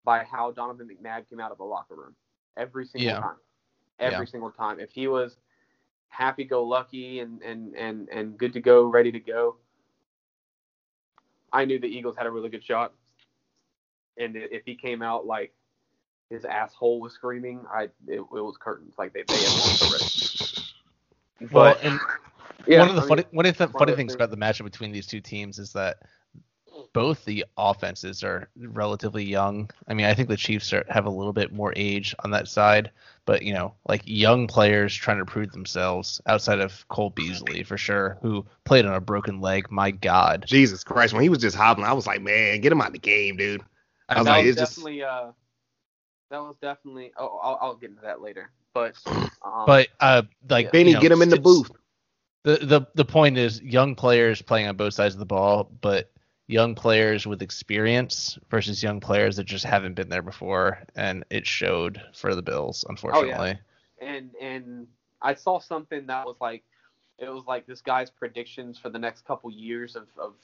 by 0.04 0.24
how 0.24 0.52
Donovan 0.52 0.88
McNabb 0.88 1.30
came 1.30 1.40
out 1.40 1.52
of 1.52 1.58
the 1.58 1.64
locker 1.64 1.96
room 1.96 2.16
every 2.58 2.86
single 2.86 3.14
Yeah. 3.14 3.20
time. 3.20 3.38
Every 4.00 4.26
Yeah. 4.26 4.32
single 4.32 4.52
time. 4.52 4.80
If 4.80 4.92
he 4.92 5.08
was 5.08 5.38
happy 6.10 6.44
go 6.44 6.64
lucky 6.64 7.20
and, 7.20 7.42
and, 7.42 7.76
and, 7.76 8.10
and 8.10 8.38
good 8.38 8.54
to 8.54 8.60
go, 8.62 8.86
ready 8.86 9.12
to 9.12 9.20
go, 9.20 9.58
I 11.52 11.66
knew 11.66 11.80
the 11.80 11.88
Eagles 11.88 12.16
had 12.18 12.26
a 12.26 12.32
really 12.32 12.50
good 12.50 12.64
shot. 12.64 12.94
And 14.18 14.36
if 14.36 14.64
he 14.66 14.76
came 14.76 15.02
out 15.02 15.26
like 15.26 15.54
his 16.30 16.44
asshole 16.46 17.00
was 17.00 17.14
screaming, 17.14 17.66
I 17.72 17.84
it, 17.84 18.20
it 18.20 18.24
was 18.30 18.58
curtains. 18.60 18.96
Like 18.98 19.14
they 19.14 19.24
they 19.24 19.44
had 19.44 19.82
already. 19.82 20.06
Well, 21.52 21.76
But 21.76 21.84
and 21.84 22.00
yeah, 22.68 22.80
one 22.80 22.90
of 22.90 22.96
the 22.96 23.02
I 23.02 23.06
mean, 23.06 23.10
funny 23.10 23.26
one 23.32 23.46
of 23.46 23.58
the 23.58 23.68
funny 23.68 23.92
things 23.94 23.98
things- 23.98 24.16
about 24.16 24.32
the 24.32 24.38
matchup 24.38 24.64
between 24.66 24.92
these 24.92 25.08
two 25.08 25.22
teams 25.22 25.60
is 25.60 25.74
that 25.74 25.98
both 26.94 27.26
the 27.26 27.46
offenses 27.58 28.24
are 28.24 28.50
relatively 28.56 29.24
young. 29.24 29.70
I 29.88 29.94
mean, 29.94 30.06
I 30.06 30.14
think 30.14 30.30
the 30.30 30.38
Chiefs 30.38 30.74
are, 30.74 30.86
have 30.90 31.06
a 31.06 31.12
little 31.12 31.34
bit 31.34 31.52
more 31.52 31.74
age 31.76 32.16
on 32.24 32.32
that 32.32 32.48
side, 32.48 32.92
but 33.26 33.42
you 33.42 33.54
know, 33.54 33.74
like 33.88 34.02
young 34.06 34.48
players 34.48 34.96
trying 34.96 35.18
to 35.18 35.26
prove 35.26 35.52
themselves 35.52 36.22
outside 36.28 36.60
of 36.60 36.88
Cole 36.88 37.10
Beasley 37.10 37.64
for 37.64 37.78
sure, 37.78 38.18
who 38.22 38.46
played 38.64 38.86
on 38.86 38.94
a 38.94 39.02
broken 39.02 39.42
leg. 39.42 39.70
My 39.72 39.92
God, 39.92 40.46
Jesus 40.48 40.84
Christ, 40.84 41.14
when 41.14 41.24
he 41.24 41.30
was 41.30 41.40
just 41.40 41.56
hobbling, 41.56 41.88
I 41.88 41.94
was 41.94 42.08
like, 42.08 42.22
man, 42.22 42.62
get 42.62 42.72
him 42.72 42.82
out 42.82 42.88
of 42.88 42.94
the 42.94 43.00
game, 43.00 43.38
dude. 43.38 43.62
I 44.10 44.18
was 44.18 44.26
that 44.26 44.32
like, 44.32 44.46
was 44.46 44.50
it's 44.52 44.60
just 44.60 44.76
definitely 44.76 45.04
uh 45.04 45.32
that 46.30 46.40
was 46.40 46.56
definitely 46.62 47.12
oh 47.18 47.40
I'll, 47.42 47.60
I'll 47.62 47.76
get 47.76 47.90
into 47.90 48.02
that 48.04 48.22
later 48.22 48.52
but 48.78 48.96
um, 49.42 49.64
but 49.66 49.88
uh, 50.00 50.22
like 50.50 50.66
Yeah. 50.66 50.72
Benny, 50.72 50.90
you 50.90 50.96
know, 50.96 51.02
get 51.02 51.12
him 51.12 51.22
in 51.22 51.30
the 51.30 51.40
booth. 51.40 51.72
The 52.48 52.66
the 52.66 52.82
the 52.96 53.06
point 53.06 53.38
is 53.38 53.62
young 53.62 53.96
players 53.96 54.42
playing 54.42 54.68
on 54.68 54.78
both 54.78 54.94
sides 54.94 55.16
of 55.16 55.20
the 55.20 55.26
ball, 55.26 55.70
but 55.82 56.10
young 56.48 56.76
players 56.76 57.28
with 57.28 57.42
experience 57.42 58.40
versus 58.50 58.82
young 58.82 59.02
players 59.02 59.36
that 59.36 59.44
just 59.44 59.66
haven't 59.66 59.96
been 59.96 60.08
there 60.08 60.22
before, 60.22 60.80
and 60.96 61.26
it 61.30 61.46
showed 61.46 62.02
for 62.14 62.36
the 62.36 62.42
Bills, 62.42 62.86
unfortunately. 62.88 63.58
Oh, 64.02 64.06
yeah. 64.06 64.14
and 64.14 64.32
and 64.40 64.88
I 65.22 65.34
saw 65.34 65.60
something 65.60 66.08
that 66.08 66.26
was 66.26 66.38
like 66.40 66.64
it 67.18 67.28
was 67.30 67.44
like 67.48 67.66
this 67.66 67.82
guy's 67.82 68.10
predictions 68.10 68.80
for 68.80 68.90
the 68.90 69.00
next 69.00 69.26
couple 69.26 69.52
years 69.52 69.98
of 69.98 70.08
of 70.18 70.36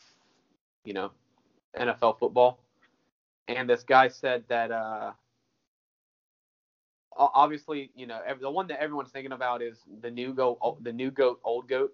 you 0.83 0.93
know 0.93 1.11
NFL 1.79 2.19
football 2.19 2.59
and 3.47 3.69
this 3.69 3.83
guy 3.83 4.07
said 4.07 4.43
that 4.47 4.71
uh 4.71 5.11
obviously 7.17 7.91
you 7.95 8.07
know 8.07 8.19
the 8.41 8.49
one 8.49 8.67
that 8.67 8.81
everyone's 8.81 9.11
thinking 9.11 9.31
about 9.33 9.61
is 9.61 9.79
the 10.01 10.09
new 10.09 10.33
goat 10.33 10.57
the 10.81 10.93
new 10.93 11.11
goat 11.11 11.39
old 11.43 11.67
goat 11.67 11.93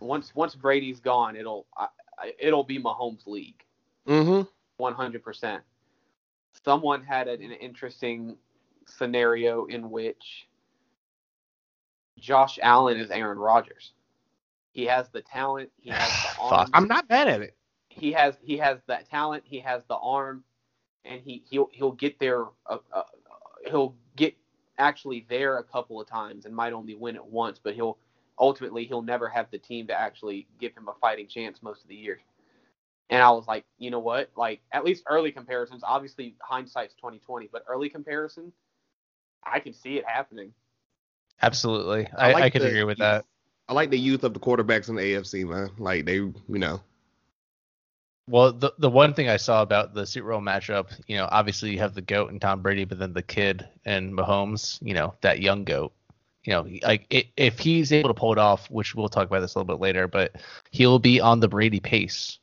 once 0.00 0.34
once 0.34 0.54
Brady's 0.54 1.00
gone 1.00 1.36
it'll 1.36 1.66
I, 1.76 1.88
it'll 2.38 2.64
be 2.64 2.80
Mahomes 2.80 3.26
league 3.26 3.64
Mm-hmm. 4.06 4.82
100%. 4.82 5.60
Someone 6.64 7.02
had 7.02 7.28
an, 7.28 7.42
an 7.42 7.52
interesting 7.52 8.36
scenario 8.86 9.64
in 9.66 9.90
which 9.90 10.46
Josh 12.18 12.58
Allen 12.62 12.98
is 12.98 13.10
Aaron 13.10 13.38
Rodgers. 13.38 13.92
He 14.72 14.84
has 14.86 15.08
the 15.10 15.22
talent, 15.22 15.70
he 15.76 15.90
has 15.90 16.10
the 16.22 16.30
arm. 16.40 16.70
I'm 16.72 16.88
not 16.88 17.08
bad 17.08 17.28
at 17.28 17.40
it. 17.40 17.56
He 17.88 18.12
has 18.12 18.36
he 18.42 18.56
has 18.58 18.80
that 18.88 19.08
talent, 19.08 19.44
he 19.46 19.60
has 19.60 19.84
the 19.88 19.96
arm, 19.96 20.42
and 21.04 21.20
he 21.20 21.44
he'll 21.48 21.68
he'll 21.72 21.92
get 21.92 22.18
there. 22.18 22.46
Uh, 22.66 22.78
uh, 22.92 23.02
he'll 23.68 23.94
get 24.16 24.34
actually 24.78 25.26
there 25.28 25.58
a 25.58 25.64
couple 25.64 26.00
of 26.00 26.08
times 26.08 26.46
and 26.46 26.54
might 26.54 26.72
only 26.72 26.94
win 26.94 27.16
it 27.16 27.24
once, 27.24 27.60
but 27.62 27.74
he'll 27.74 27.98
ultimately 28.38 28.84
he'll 28.84 29.02
never 29.02 29.28
have 29.28 29.46
the 29.50 29.58
team 29.58 29.86
to 29.86 29.98
actually 29.98 30.46
give 30.60 30.74
him 30.74 30.88
a 30.88 30.94
fighting 31.00 31.26
chance 31.26 31.62
most 31.62 31.82
of 31.82 31.88
the 31.88 31.94
years. 31.94 32.20
And 33.10 33.22
I 33.22 33.30
was 33.30 33.46
like, 33.46 33.64
you 33.78 33.90
know 33.90 33.98
what? 33.98 34.30
Like 34.36 34.60
at 34.72 34.84
least 34.84 35.04
early 35.06 35.30
comparisons. 35.30 35.82
Obviously, 35.84 36.36
hindsight's 36.40 36.94
twenty 36.94 37.18
twenty, 37.18 37.48
but 37.52 37.64
early 37.68 37.88
comparison, 37.88 38.52
I 39.44 39.60
can 39.60 39.72
see 39.74 39.96
it 39.98 40.04
happening. 40.06 40.52
Absolutely, 41.42 42.08
I, 42.16 42.30
I, 42.30 42.32
like 42.32 42.52
could 42.52 42.62
the 42.62 42.68
agree 42.68 42.84
with 42.84 42.98
youth. 42.98 43.04
that. 43.04 43.24
I 43.68 43.72
like 43.72 43.90
the 43.90 43.98
youth 43.98 44.24
of 44.24 44.34
the 44.34 44.40
quarterbacks 44.40 44.88
in 44.88 44.96
the 44.96 45.02
AFC, 45.02 45.46
man. 45.46 45.70
Like 45.78 46.04
they, 46.04 46.14
you 46.14 46.34
know, 46.48 46.80
Well, 48.26 48.52
the 48.52 48.72
the 48.78 48.90
one 48.90 49.12
thing 49.12 49.28
I 49.28 49.36
saw 49.36 49.62
about 49.62 49.92
the 49.92 50.06
Super 50.06 50.30
Bowl 50.30 50.40
matchup, 50.40 50.88
you 51.06 51.16
know, 51.16 51.28
obviously 51.30 51.70
you 51.70 51.78
have 51.80 51.94
the 51.94 52.00
goat 52.00 52.30
and 52.30 52.40
Tom 52.40 52.62
Brady, 52.62 52.84
but 52.84 52.98
then 52.98 53.12
the 53.12 53.22
kid 53.22 53.68
and 53.84 54.14
Mahomes, 54.14 54.78
you 54.80 54.94
know, 54.94 55.14
that 55.20 55.40
young 55.40 55.64
goat, 55.64 55.92
you 56.44 56.52
know, 56.52 56.66
like 56.82 57.06
if 57.36 57.58
he's 57.58 57.92
able 57.92 58.08
to 58.08 58.14
pull 58.14 58.32
it 58.32 58.38
off, 58.38 58.70
which 58.70 58.94
we'll 58.94 59.10
talk 59.10 59.26
about 59.26 59.40
this 59.40 59.54
a 59.54 59.58
little 59.58 59.74
bit 59.74 59.82
later, 59.82 60.08
but 60.08 60.36
he'll 60.70 60.98
be 60.98 61.20
on 61.20 61.40
the 61.40 61.48
Brady 61.48 61.80
pace. 61.80 62.38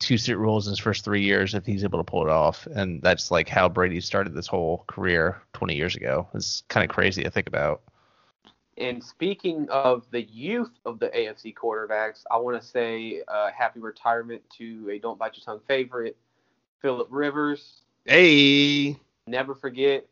Two 0.00 0.18
Super 0.18 0.44
Bowls 0.44 0.66
in 0.66 0.72
his 0.72 0.78
first 0.78 1.04
three 1.04 1.22
years 1.22 1.54
if 1.54 1.66
he's 1.66 1.82
able 1.82 1.98
to 1.98 2.04
pull 2.04 2.22
it 2.22 2.30
off, 2.30 2.66
and 2.68 3.02
that's 3.02 3.30
like 3.32 3.48
how 3.48 3.68
Brady 3.68 4.00
started 4.00 4.34
this 4.34 4.46
whole 4.46 4.84
career 4.86 5.42
20 5.54 5.74
years 5.74 5.96
ago. 5.96 6.28
It's 6.34 6.62
kind 6.68 6.84
of 6.88 6.94
crazy 6.94 7.24
to 7.24 7.30
think 7.30 7.48
about. 7.48 7.82
And 8.78 9.02
speaking 9.02 9.68
of 9.70 10.06
the 10.12 10.22
youth 10.22 10.70
of 10.84 11.00
the 11.00 11.08
AFC 11.08 11.52
quarterbacks, 11.52 12.22
I 12.30 12.36
want 12.36 12.60
to 12.60 12.66
say 12.66 13.22
uh, 13.26 13.50
happy 13.50 13.80
retirement 13.80 14.40
to 14.58 14.88
a 14.92 15.00
Don't 15.00 15.18
Bite 15.18 15.36
Your 15.36 15.44
Tongue 15.44 15.60
favorite, 15.66 16.16
Philip 16.80 17.08
Rivers. 17.10 17.80
Hey. 18.04 18.96
Never 19.26 19.56
forget 19.56 20.06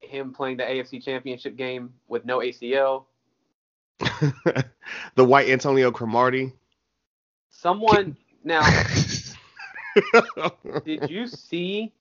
him 0.00 0.34
playing 0.34 0.58
the 0.58 0.64
AFC 0.64 1.02
Championship 1.02 1.56
game 1.56 1.94
with 2.06 2.26
no 2.26 2.40
ACL. 2.40 3.06
the 3.98 5.24
white 5.24 5.48
Antonio 5.48 5.90
Cromartie. 5.90 6.52
Someone 7.48 8.14
now, 8.44 8.62
did 10.84 11.08
you 11.08 11.26
see 11.26 11.94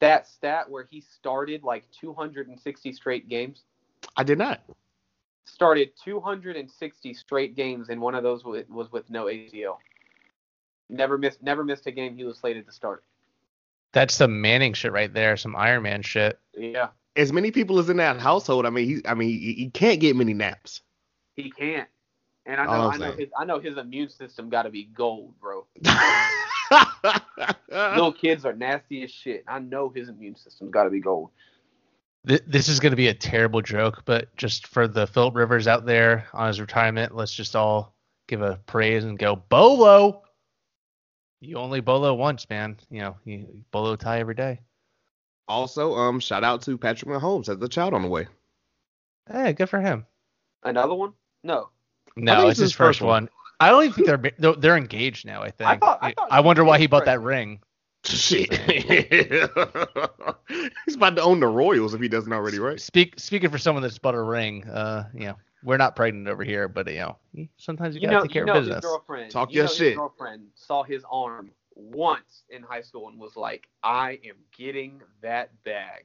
that 0.00 0.26
stat 0.26 0.70
where 0.70 0.88
he 0.90 1.02
started 1.02 1.62
like 1.62 1.84
260 2.00 2.92
straight 2.94 3.28
games? 3.28 3.64
I 4.16 4.22
did 4.24 4.38
not. 4.38 4.62
Started 5.44 5.90
260 6.04 7.14
straight 7.14 7.56
games, 7.56 7.88
and 7.88 8.00
one 8.00 8.14
of 8.14 8.22
those 8.22 8.44
was, 8.44 8.64
was 8.68 8.90
with 8.92 9.08
no 9.10 9.24
ACL. 9.24 9.76
Never 10.88 11.18
missed, 11.18 11.42
never 11.42 11.64
missed 11.64 11.86
a 11.86 11.90
game 11.90 12.16
he 12.16 12.24
was 12.24 12.38
slated 12.38 12.66
to 12.66 12.72
start. 12.72 13.04
That's 13.92 14.14
some 14.14 14.40
Manning 14.40 14.72
shit 14.72 14.92
right 14.92 15.12
there, 15.12 15.36
some 15.36 15.56
Iron 15.56 15.82
Man 15.82 16.02
shit. 16.02 16.38
Yeah, 16.56 16.88
As 17.16 17.32
many 17.32 17.50
people 17.50 17.78
as 17.78 17.88
in 17.90 17.96
that 17.96 18.20
household, 18.20 18.66
I 18.66 18.70
mean, 18.70 18.86
he, 18.86 19.02
I 19.06 19.14
mean, 19.14 19.28
he, 19.28 19.52
he 19.54 19.70
can't 19.70 20.00
get 20.00 20.14
many 20.16 20.34
naps. 20.34 20.82
he 21.36 21.50
can't. 21.50 21.88
And 22.46 22.60
I 22.60 22.64
know, 22.66 22.90
I 22.90 22.96
know 22.96 23.04
saying. 23.06 23.18
his, 23.18 23.28
I 23.38 23.44
know 23.44 23.60
his 23.60 23.76
immune 23.76 24.08
system 24.08 24.48
got 24.48 24.62
to 24.62 24.70
be 24.70 24.84
gold, 24.84 25.34
bro. 25.40 25.66
Little 27.70 28.12
kids 28.12 28.44
are 28.44 28.52
nasty 28.52 29.02
as 29.02 29.10
shit. 29.10 29.44
I 29.46 29.58
know 29.58 29.88
his 29.88 30.08
immune 30.08 30.36
system's 30.36 30.70
got 30.70 30.84
to 30.84 30.90
be 30.90 31.00
gold. 31.00 31.30
Th- 32.26 32.42
this 32.46 32.68
is 32.68 32.80
going 32.80 32.90
to 32.92 32.96
be 32.96 33.08
a 33.08 33.14
terrible 33.14 33.62
joke, 33.62 34.02
but 34.04 34.34
just 34.36 34.66
for 34.66 34.86
the 34.86 35.06
Philip 35.06 35.34
Rivers 35.34 35.66
out 35.66 35.86
there 35.86 36.26
on 36.34 36.48
his 36.48 36.60
retirement, 36.60 37.14
let's 37.14 37.32
just 37.34 37.56
all 37.56 37.94
give 38.28 38.42
a 38.42 38.56
praise 38.66 39.04
and 39.04 39.18
go 39.18 39.36
Bolo. 39.36 40.22
You 41.40 41.56
only 41.56 41.80
bolo 41.80 42.12
once, 42.14 42.46
man. 42.50 42.76
You 42.90 43.00
know, 43.00 43.16
you 43.24 43.46
bolo 43.70 43.96
tie 43.96 44.20
every 44.20 44.34
day. 44.34 44.60
also, 45.48 45.94
um, 45.94 46.20
shout 46.20 46.44
out 46.44 46.60
to 46.62 46.76
Patrick 46.76 47.10
Mahomes 47.10 47.48
as 47.48 47.58
the 47.58 47.68
child 47.68 47.94
on 47.94 48.02
the 48.02 48.08
way. 48.08 48.28
Hey, 49.30 49.52
good 49.54 49.70
for 49.70 49.80
him. 49.80 50.04
Another 50.62 50.94
one? 50.94 51.14
No. 51.42 51.70
No, 52.16 52.42
it's 52.42 52.50
it's 52.50 52.58
his 52.58 52.64
his 52.66 52.72
first 52.72 52.98
first 52.98 53.06
one. 53.06 53.30
I 53.58 53.70
don't 53.70 53.84
even 53.84 53.94
think 53.94 54.06
they're 54.06 54.32
they're, 54.38 54.52
they're 54.54 54.76
engaged 54.76 55.24
now. 55.24 55.42
I 55.42 55.50
think. 55.50 55.70
I 55.70 55.76
thought- 55.78 55.98
I 56.02 56.12
thought 56.12 56.44
wonder 56.44 56.64
why 56.64 56.78
he 56.78 56.86
bought 56.86 57.06
that 57.06 57.22
ring. 57.22 57.60
Shit. 58.04 58.50
He's 60.86 60.94
about 60.96 61.16
to 61.16 61.22
own 61.22 61.40
the 61.40 61.46
Royals 61.46 61.94
if 61.94 62.00
he 62.00 62.08
doesn't 62.08 62.32
already, 62.32 62.58
right? 62.58 62.80
Speak 62.80 63.18
speaking 63.20 63.50
for 63.50 63.58
someone 63.58 63.82
that's 63.82 63.98
bought 63.98 64.14
a 64.14 64.22
ring. 64.22 64.64
Uh, 64.68 65.08
you 65.14 65.26
know, 65.26 65.36
we're 65.62 65.76
not 65.76 65.96
pregnant 65.96 66.26
over 66.28 66.42
here, 66.42 66.66
but 66.68 66.90
you 66.90 66.98
know, 67.00 67.16
sometimes 67.58 67.94
you, 67.94 68.00
You 68.00 68.06
gotta 68.06 68.16
know, 68.16 68.22
take 68.22 68.32
care 68.32 68.42
you 68.42 68.46
know 68.46 68.52
of 68.52 68.58
his 68.64 68.68
business. 68.68 68.84
girlfriend. 68.84 69.30
Talk 69.30 69.50
you 69.50 69.56
your 69.56 69.64
know 69.66 69.72
shit. 69.72 69.86
His 69.88 69.96
girlfriend 69.96 70.46
saw 70.54 70.82
his 70.82 71.04
arm 71.10 71.50
once 71.74 72.44
in 72.48 72.62
high 72.62 72.80
school 72.82 73.08
and 73.08 73.18
was 73.18 73.36
like, 73.36 73.68
"I 73.82 74.18
am 74.24 74.36
getting 74.56 75.02
that 75.20 75.50
bag." 75.64 76.04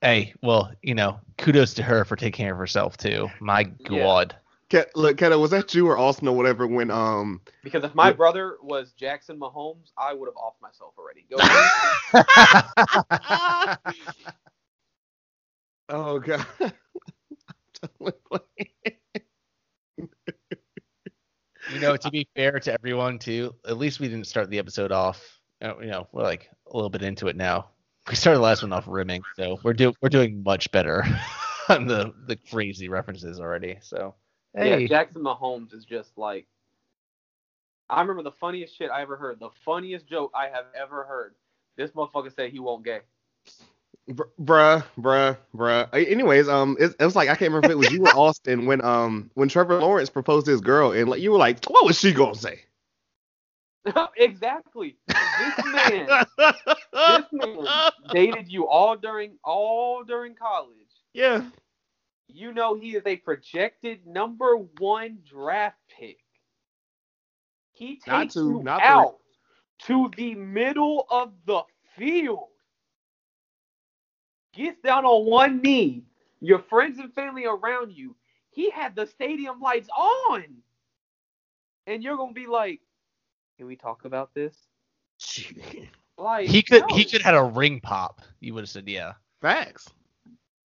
Hey, 0.00 0.34
well, 0.42 0.72
you 0.82 0.94
know, 0.94 1.18
kudos 1.38 1.74
to 1.74 1.82
her 1.82 2.04
for 2.04 2.14
taking 2.14 2.44
care 2.44 2.52
of 2.52 2.58
herself 2.58 2.96
too. 2.96 3.28
My 3.40 3.68
Yeah. 3.80 4.04
God. 4.04 4.36
Ke- 4.70 4.90
look, 4.94 5.16
Keto, 5.16 5.40
was 5.40 5.50
that 5.50 5.74
you 5.74 5.86
or 5.88 5.98
Austin 5.98 6.28
or 6.28 6.36
whatever 6.36 6.66
when 6.66 6.90
um 6.90 7.40
Because 7.62 7.84
if 7.84 7.94
my 7.94 8.08
Yeah. 8.08 8.12
brother 8.12 8.56
was 8.62 8.92
Jackson 8.92 9.38
Mahomes, 9.38 9.92
I 9.96 10.14
would 10.14 10.26
have 10.26 10.36
offed 10.36 10.60
myself 10.60 10.94
already. 10.98 11.26
Go 11.30 11.38
ahead. 11.38 11.70
Oh 15.88 16.18
god. 16.18 16.46
you 21.66 21.80
know, 21.80 21.96
to 21.96 22.10
be 22.10 22.26
fair 22.34 22.58
to 22.60 22.72
everyone 22.72 23.18
too, 23.18 23.54
at 23.66 23.78
least 23.78 24.00
we 24.00 24.08
didn't 24.08 24.26
start 24.26 24.50
the 24.50 24.58
episode 24.58 24.92
off. 24.92 25.40
uh, 25.62 25.74
You 25.80 25.86
know, 25.88 26.08
we're 26.12 26.22
like 26.22 26.50
a 26.72 26.76
little 26.76 26.90
bit 26.90 27.02
into 27.02 27.28
it 27.28 27.36
now. 27.36 27.68
We 28.08 28.14
started 28.14 28.38
the 28.38 28.42
last 28.44 28.62
one 28.62 28.72
off 28.72 28.84
rimming, 28.86 29.22
so 29.36 29.58
we're 29.62 29.74
do 29.74 29.92
we're 30.00 30.08
doing 30.08 30.42
much 30.42 30.70
better 30.70 31.04
on 31.68 31.86
the 31.86 32.14
the 32.26 32.36
crazy 32.36 32.88
references 32.88 33.38
already. 33.40 33.78
So 33.82 34.14
hey, 34.56 34.82
Yeah, 34.82 34.86
Jackson 34.88 35.22
Mahomes 35.22 35.74
is 35.74 35.84
just 35.84 36.16
like. 36.16 36.46
I 37.90 38.02
remember 38.02 38.22
the 38.22 38.32
funniest 38.32 38.76
shit 38.76 38.90
I 38.90 39.00
ever 39.00 39.16
heard. 39.16 39.40
The 39.40 39.48
funniest 39.64 40.06
joke 40.06 40.32
I 40.34 40.48
have 40.48 40.66
ever 40.78 41.04
heard. 41.04 41.34
This 41.76 41.90
motherfucker 41.92 42.34
said 42.34 42.50
he 42.50 42.58
won't 42.58 42.84
gay. 42.84 43.00
Br- 44.08 44.24
bruh, 44.40 44.84
bruh, 44.98 45.36
bruh. 45.54 45.88
Anyways, 45.94 46.48
um, 46.48 46.76
it, 46.78 46.94
it 46.98 47.04
was 47.04 47.16
like 47.16 47.28
I 47.28 47.34
can't 47.34 47.52
remember 47.52 47.68
if 47.68 47.72
it 47.72 47.78
was 47.78 47.90
you 47.90 48.02
or 48.04 48.14
Austin 48.16 48.66
when 48.66 48.84
um 48.84 49.30
when 49.34 49.48
Trevor 49.48 49.80
Lawrence 49.80 50.10
proposed 50.10 50.46
to 50.46 50.52
his 50.52 50.60
girl 50.60 50.92
and 50.92 51.08
like 51.08 51.20
you 51.20 51.30
were 51.30 51.38
like, 51.38 51.64
what 51.66 51.84
was 51.84 51.98
she 51.98 52.12
gonna 52.12 52.34
say? 52.34 52.60
exactly. 54.16 54.96
This 55.08 55.54
man, 55.64 56.08
this 57.06 57.24
man 57.32 57.82
dated 58.12 58.48
you 58.50 58.66
all 58.66 58.96
during 58.96 59.38
all 59.44 60.04
during 60.04 60.34
college. 60.34 60.74
yeah. 61.14 61.42
You 62.28 62.52
know 62.52 62.74
he 62.74 62.96
is 62.96 63.06
a 63.06 63.16
projected 63.16 64.06
number 64.06 64.56
one 64.56 65.20
draft 65.24 65.78
pick. 65.88 66.18
He 67.72 67.96
Not 68.06 68.28
takes 68.28 68.34
two, 68.34 68.60
you 68.60 68.62
not 68.62 68.86
three. 68.86 69.06
out 69.06 69.18
to 69.86 70.10
the 70.16 70.34
middle 70.34 71.06
of 71.10 71.32
the 71.46 71.62
field. 71.96 72.48
Gets 74.52 74.80
down 74.80 75.04
on 75.04 75.26
one 75.26 75.60
knee. 75.62 76.04
Your 76.40 76.58
friends 76.58 76.98
and 76.98 77.12
family 77.14 77.44
around 77.46 77.92
you. 77.92 78.16
He 78.50 78.70
had 78.70 78.94
the 78.94 79.06
stadium 79.06 79.60
lights 79.60 79.88
on. 79.90 80.62
And 81.86 82.02
you're 82.02 82.16
gonna 82.16 82.32
be 82.32 82.46
like, 82.46 82.80
Can 83.56 83.66
we 83.66 83.76
talk 83.76 84.04
about 84.04 84.34
this? 84.34 84.68
Like 86.18 86.52
he 86.52 86.62
could 86.62 86.84
no. 86.88 86.88
he 86.88 87.04
could 87.04 87.22
have 87.22 87.34
had 87.34 87.40
a 87.40 87.44
ring 87.44 87.80
pop. 87.80 88.20
You 88.40 88.54
would 88.54 88.62
have 88.62 88.70
said 88.70 88.88
yeah. 88.88 89.14
Facts. 89.40 89.88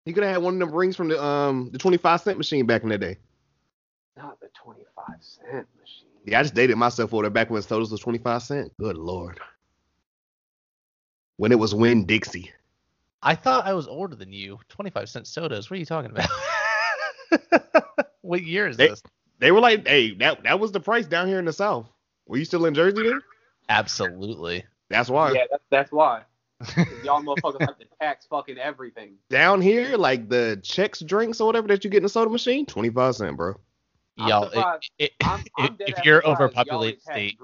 He 0.05 0.13
could 0.13 0.23
have 0.23 0.33
had 0.33 0.43
one 0.43 0.53
of 0.53 0.59
them 0.59 0.71
rings 0.71 0.95
from 0.95 1.07
the 1.09 1.21
um 1.23 1.69
the 1.71 1.77
25 1.79 2.21
cent 2.21 2.37
machine 2.37 2.65
back 2.65 2.83
in 2.83 2.89
the 2.89 2.97
day. 2.97 3.17
not 4.15 4.39
the 4.39 4.49
twenty 4.53 4.85
five 4.95 5.17
cent 5.21 5.67
machine. 5.79 6.07
Yeah, 6.25 6.39
I 6.39 6.43
just 6.43 6.53
dated 6.55 6.77
myself 6.77 7.09
for 7.11 7.23
that 7.23 7.31
back 7.31 7.49
when 7.49 7.61
sodas 7.61 7.91
was 7.91 7.99
25 8.01 8.41
cent. 8.43 8.71
Good 8.79 8.97
lord. 8.97 9.39
When 11.37 11.51
it 11.51 11.59
was 11.59 11.75
Winn-Dixie. 11.75 12.51
I 13.21 13.35
thought 13.35 13.65
I 13.65 13.73
was 13.73 13.87
older 13.87 14.15
than 14.15 14.31
you. 14.31 14.59
Twenty 14.69 14.89
five 14.91 15.09
cent 15.09 15.27
sodas. 15.27 15.69
What 15.69 15.75
are 15.77 15.79
you 15.79 15.85
talking 15.85 16.11
about? 16.11 16.29
what 18.21 18.43
year 18.43 18.67
is 18.67 18.77
They- 18.77 18.89
this? 18.89 19.01
They 19.39 19.51
were 19.51 19.59
like, 19.59 19.85
hey, 19.85 20.13
that 20.15 20.43
that 20.43 20.59
was 20.61 20.71
the 20.71 20.79
price 20.79 21.05
down 21.07 21.27
here 21.27 21.39
in 21.39 21.45
the 21.45 21.51
South. 21.51 21.89
Were 22.25 22.37
you 22.37 22.45
still 22.45 22.65
in 22.67 22.73
Jersey 22.73 23.03
then? 23.03 23.19
Absolutely. 23.67 24.63
That's 24.89 25.09
why. 25.09 25.31
Yeah, 25.33 25.43
that's, 25.51 25.63
that's 25.69 25.91
why. 25.91 26.21
'Cause 26.59 27.03
Y'all 27.03 27.21
motherfuckers 27.23 27.61
have 27.61 27.77
to 27.79 27.85
tax 27.99 28.25
fucking 28.27 28.57
everything. 28.57 29.15
Down 29.29 29.61
here, 29.61 29.97
like 29.97 30.29
the 30.29 30.59
checks 30.63 31.01
drinks 31.01 31.41
or 31.41 31.47
whatever 31.47 31.67
that 31.69 31.83
you 31.83 31.89
get 31.89 31.97
in 31.97 32.03
the 32.03 32.09
soda 32.09 32.29
machine, 32.29 32.65
25 32.65 33.15
cent, 33.15 33.37
bro. 33.37 33.55
I'm 34.19 34.29
Y'all, 34.29 34.43
surprised. 34.45 34.89
it, 34.97 35.03
it, 35.05 35.11
I'm, 35.23 35.43
I'm 35.57 35.77
if, 35.81 35.97
if 35.97 36.05
you're 36.05 36.25
overpopulated 36.25 37.01
state, 37.01 37.37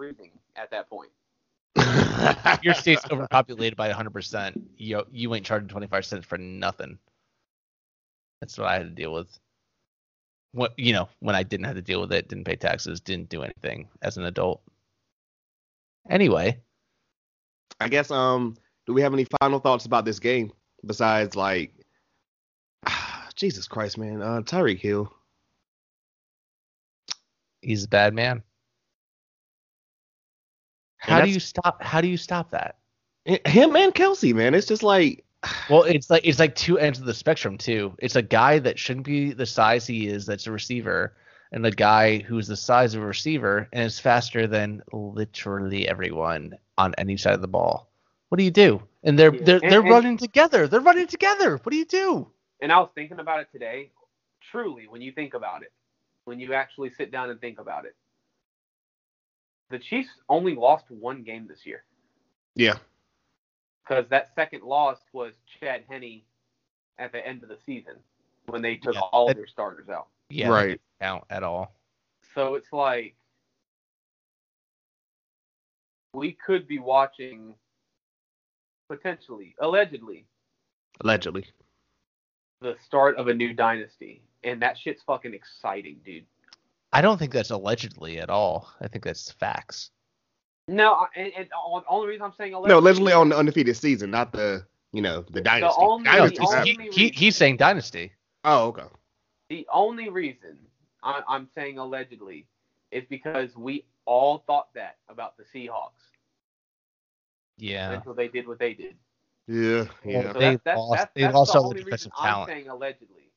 at 0.56 0.72
that 0.72 0.90
point. 0.90 1.10
if 1.76 2.64
your 2.64 2.74
state's 2.74 3.06
overpopulated 3.12 3.76
by 3.78 3.92
100%, 3.92 4.56
you 4.78 5.04
you 5.12 5.34
ain't 5.36 5.46
charging 5.46 5.68
25 5.68 6.06
cents 6.06 6.26
for 6.26 6.38
nothing. 6.38 6.98
That's 8.40 8.58
what 8.58 8.68
I 8.68 8.74
had 8.74 8.84
to 8.84 8.90
deal 8.90 9.14
with. 9.14 9.28
What 10.54 10.74
you 10.78 10.94
know, 10.94 11.08
when 11.20 11.36
I 11.36 11.44
didn't 11.44 11.66
have 11.66 11.76
to 11.76 11.82
deal 11.82 12.02
with 12.02 12.12
it, 12.12 12.28
didn't 12.28 12.46
pay 12.46 12.56
taxes, 12.56 13.00
didn't 13.00 13.30
do 13.30 13.44
anything 13.44 13.88
as 14.02 14.18
an 14.18 14.26
adult. 14.26 14.62
Anyway, 16.10 16.60
I 17.80 17.88
guess 17.88 18.12
um 18.12 18.56
do 18.88 18.94
we 18.94 19.02
have 19.02 19.14
any 19.14 19.26
final 19.40 19.60
thoughts 19.60 19.86
about 19.86 20.06
this 20.06 20.20
game 20.20 20.52
besides 20.86 21.36
like 21.36 21.74
Jesus 23.36 23.68
Christ, 23.68 23.98
man. 23.98 24.22
Uh 24.22 24.42
Tyreek 24.42 24.80
Hill. 24.80 25.12
he's 27.62 27.84
a 27.86 27.88
bad 27.88 28.14
man. 28.14 28.44
How 30.98 31.22
do 31.22 31.30
you 31.32 31.40
stop? 31.40 31.82
How 31.82 32.00
do 32.00 32.08
you 32.08 32.18
stop 32.18 32.52
that? 32.52 32.78
Him 33.26 33.76
and 33.76 33.94
Kelsey, 33.94 34.34
man. 34.34 34.54
It's 34.54 34.68
just 34.68 34.84
like 34.84 35.26
Well, 35.70 35.84
it's 35.84 36.10
like 36.10 36.26
it's 36.26 36.40
like 36.40 36.56
two 36.56 36.78
ends 36.78 37.00
of 37.00 37.06
the 37.06 37.14
spectrum 37.14 37.58
too. 37.58 37.94
It's 38.00 38.16
a 38.16 38.22
guy 38.22 38.60
that 38.60 38.80
shouldn't 38.80 39.06
be 39.06 39.34
the 39.34 39.46
size 39.46 39.88
he 39.88 40.08
is, 40.08 40.26
that's 40.26 40.48
a 40.48 40.52
receiver, 40.52 41.16
and 41.52 41.66
a 41.66 41.72
guy 41.72 42.20
who's 42.20 42.48
the 42.48 42.56
size 42.56 42.94
of 42.94 43.02
a 43.02 43.06
receiver 43.06 43.68
and 43.74 43.86
is 43.86 44.00
faster 44.00 44.48
than 44.48 44.82
literally 44.92 45.88
everyone 45.88 46.56
on 46.78 46.94
any 46.98 47.18
side 47.18 47.34
of 47.34 47.42
the 47.42 47.48
ball. 47.48 47.91
What 48.32 48.38
do 48.38 48.46
you 48.46 48.52
do? 48.52 48.82
And 49.04 49.20
they're 49.20 49.36
Yeah. 49.36 49.42
they're 49.44 49.60
And- 49.62 49.72
they're 49.74 49.82
and- 49.82 49.90
running 49.90 50.16
together. 50.16 50.66
They're 50.66 50.80
running 50.80 51.06
together. 51.08 51.58
What 51.58 51.70
do 51.72 51.76
you 51.76 51.84
do? 51.84 52.32
And 52.62 52.72
I 52.72 52.80
was 52.80 52.90
thinking 52.96 53.20
about 53.20 53.42
it 53.42 53.52
today. 53.52 53.92
Truly, 54.40 54.88
when 54.88 55.02
you 55.02 55.12
think 55.12 55.34
about 55.34 55.64
it, 55.64 55.74
when 56.24 56.40
you 56.40 56.54
actually 56.54 56.92
sit 56.92 57.12
down 57.12 57.30
and 57.30 57.42
think 57.42 57.60
about 57.60 57.84
it, 57.84 57.94
the 59.68 59.80
Chiefs 59.80 60.12
only 60.30 60.56
lost 60.56 60.90
one 60.90 61.24
game 61.24 61.46
this 61.46 61.66
year 61.66 61.84
Yeah. 62.56 62.78
because 63.84 64.08
that 64.08 64.34
second 64.34 64.64
loss 64.64 65.00
was 65.12 65.34
Chad 65.60 65.84
Henne 65.90 66.24
at 67.00 67.12
the 67.12 67.26
end 67.28 67.44
of 67.44 67.50
the 67.50 67.58
season 67.66 68.02
when 68.46 68.62
they 68.62 68.78
took 68.78 68.94
Yeah, 68.96 69.02
all 69.12 69.28
that- 69.28 69.36
their 69.36 69.48
starters 69.48 69.90
out. 69.90 70.08
Yeah, 70.30 70.48
Right. 70.48 70.80
doesn't 71.02 71.26
at 71.30 71.44
all. 71.44 71.76
So 72.34 72.56
it's 72.56 72.72
like 72.72 73.14
we 76.14 76.32
could 76.32 76.66
be 76.66 76.80
watching 76.80 77.58
potentially, 78.92 79.56
allegedly, 79.62 80.26
Allegedly. 81.00 81.46
the 82.60 82.76
start 82.86 83.16
of 83.16 83.28
a 83.30 83.34
new 83.34 83.54
dynasty, 83.54 84.22
and 84.44 84.62
that 84.62 84.78
shit's 84.78 85.02
fucking 85.04 85.34
exciting, 85.34 85.98
dude. 86.06 86.26
I 86.92 87.02
don't 87.02 87.18
think 87.18 87.32
that's 87.32 87.52
allegedly 87.52 88.20
at 88.20 88.30
all. 88.30 88.70
I 88.82 88.90
think 88.90 89.06
that's 89.06 89.32
facts. 89.32 89.92
No, 90.68 91.06
and, 91.16 91.32
and 91.38 91.46
the 91.48 91.84
only 91.90 92.10
reason 92.10 92.24
I'm 92.24 92.34
saying 92.38 92.54
allegedly. 92.54 92.74
No, 92.76 92.80
allegedly, 92.80 93.12
allegedly 93.14 93.14
on 93.14 93.30
the 93.30 93.38
undefeated 93.38 93.78
season, 93.78 94.12
not 94.12 94.34
the 94.34 94.66
you 94.92 95.02
know 95.02 95.24
the 95.32 95.40
dynasty. 95.42 95.76
only- 95.82 96.04
Dynasty 96.04 96.36
the 96.36 96.42
he's, 96.42 96.52
happened. 96.54 96.68
he, 96.68 96.78
only 96.78 96.92
he, 96.92 97.08
he's 97.10 97.36
saying 97.38 97.58
dynasty. 97.58 98.12
Oh, 98.44 98.68
okay. 98.68 98.84
the 99.50 99.66
only 99.72 100.10
reason 100.10 100.58
I, 101.02 101.22
I'm 101.30 101.48
saying 101.56 101.78
allegedly 101.78 102.46
is 102.92 103.04
because 103.10 103.56
we 103.56 103.86
all 104.06 104.44
thought 104.48 104.74
that 104.74 104.98
about 105.08 105.36
the 105.38 105.44
Seahawks 105.44 106.11
Yeah. 107.58 107.96
until 107.96 108.14
they 108.14 108.28
did 108.28 108.48
what 108.48 108.60
they 108.60 108.74
did. 108.74 108.96
Yeah, 109.48 109.86
yeah. 110.06 110.34
So 110.34 110.40
They 110.40 110.52
that's, 110.52 110.62
that's, 110.64 110.82
lost- 110.82 110.92
that's, 110.92 111.12
they 111.16 111.22
that's 111.22 111.34
lost 111.34 111.54
the 111.54 111.60
all 111.60 111.70
the 111.70 111.76
only 111.76 111.82
defensive 111.82 112.12
reason 112.12 112.12
talent. 112.22 112.50
I'm 112.50 112.56
saying 112.56 112.70
allegedly. 112.70 113.32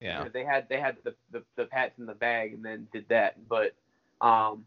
Yeah. 0.00 0.18
Because 0.18 0.32
They 0.32 0.44
had 0.44 0.68
they 0.68 0.80
had 0.80 0.96
the, 1.04 1.14
the, 1.30 1.44
the 1.56 1.64
pats 1.66 1.98
in 1.98 2.06
the 2.06 2.14
bag 2.14 2.52
and 2.54 2.64
then 2.64 2.88
did 2.92 3.08
that. 3.08 3.36
But 3.48 3.74
um 4.20 4.66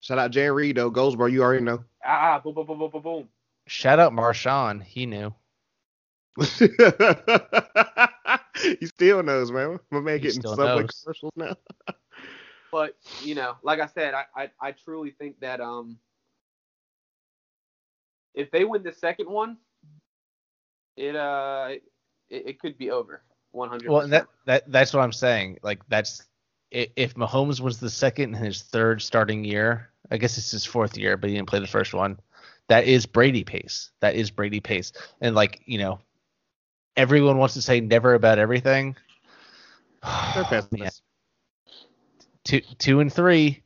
Shout 0.00 0.18
out 0.18 0.30
Jan 0.30 0.52
Reed 0.52 0.76
though. 0.76 0.90
Goldsboro, 0.90 1.26
you 1.28 1.42
already 1.42 1.64
know. 1.64 1.84
ah 2.04 2.38
boom 2.42 2.54
boom 2.54 2.66
boom 2.66 2.78
boom 2.78 2.90
boom 2.90 3.02
boom. 3.02 3.28
Shout 3.66 3.98
out 3.98 4.12
Marshawn. 4.12 4.82
He 4.82 5.06
knew. 5.06 5.34
he 8.78 8.86
still 8.86 9.22
knows, 9.22 9.50
man. 9.52 9.78
My 9.90 10.00
man 10.00 10.18
He 10.18 10.20
getting 10.20 10.42
subway 10.42 10.84
knows. 10.84 11.04
commercials 11.04 11.32
now. 11.36 11.56
But 12.70 12.96
you 13.18 13.34
know, 13.34 13.56
like 13.62 13.80
I 13.80 13.86
said, 13.86 14.14
I, 14.14 14.24
I 14.34 14.50
I 14.60 14.72
truly 14.72 15.10
think 15.10 15.40
that 15.40 15.60
um 15.60 15.98
if 18.34 18.50
they 18.50 18.64
win 18.64 18.82
the 18.82 18.92
second 18.92 19.28
one, 19.30 19.56
it 20.96 21.16
uh 21.16 21.68
it, 21.70 21.82
it 22.48 22.60
could 22.60 22.76
be 22.78 22.90
over. 22.90 23.22
One 23.52 23.68
hundred. 23.68 23.90
Well, 23.90 24.00
and 24.02 24.12
that, 24.12 24.28
that 24.46 24.70
that's 24.70 24.92
what 24.92 25.02
I'm 25.02 25.12
saying. 25.12 25.58
Like 25.62 25.86
that's 25.88 26.22
i- 26.74 26.90
if 26.96 27.14
Mahomes 27.14 27.60
was 27.60 27.78
the 27.80 27.90
second 27.90 28.34
in 28.34 28.42
his 28.42 28.62
third 28.62 29.02
starting 29.02 29.44
year, 29.44 29.90
I 30.10 30.16
guess 30.18 30.36
it's 30.38 30.50
his 30.50 30.64
fourth 30.64 30.96
year, 30.96 31.16
but 31.16 31.30
he 31.30 31.36
didn't 31.36 31.48
play 31.48 31.60
the 31.60 31.66
first 31.66 31.94
one. 31.94 32.18
That 32.68 32.86
is 32.86 33.06
Brady 33.06 33.44
pace. 33.44 33.90
That 34.00 34.14
is 34.14 34.30
Brady 34.30 34.60
pace. 34.60 34.92
And 35.20 35.34
like 35.34 35.62
you 35.66 35.78
know, 35.78 36.00
everyone 36.96 37.38
wants 37.38 37.54
to 37.54 37.62
say 37.62 37.80
never 37.80 38.14
about 38.14 38.38
everything. 38.38 38.96
They're 40.34 40.44
Man, 40.78 40.90
pessimists. 40.90 41.02
two 42.44 42.60
two 42.78 43.00
and 43.00 43.12
three, 43.12 43.62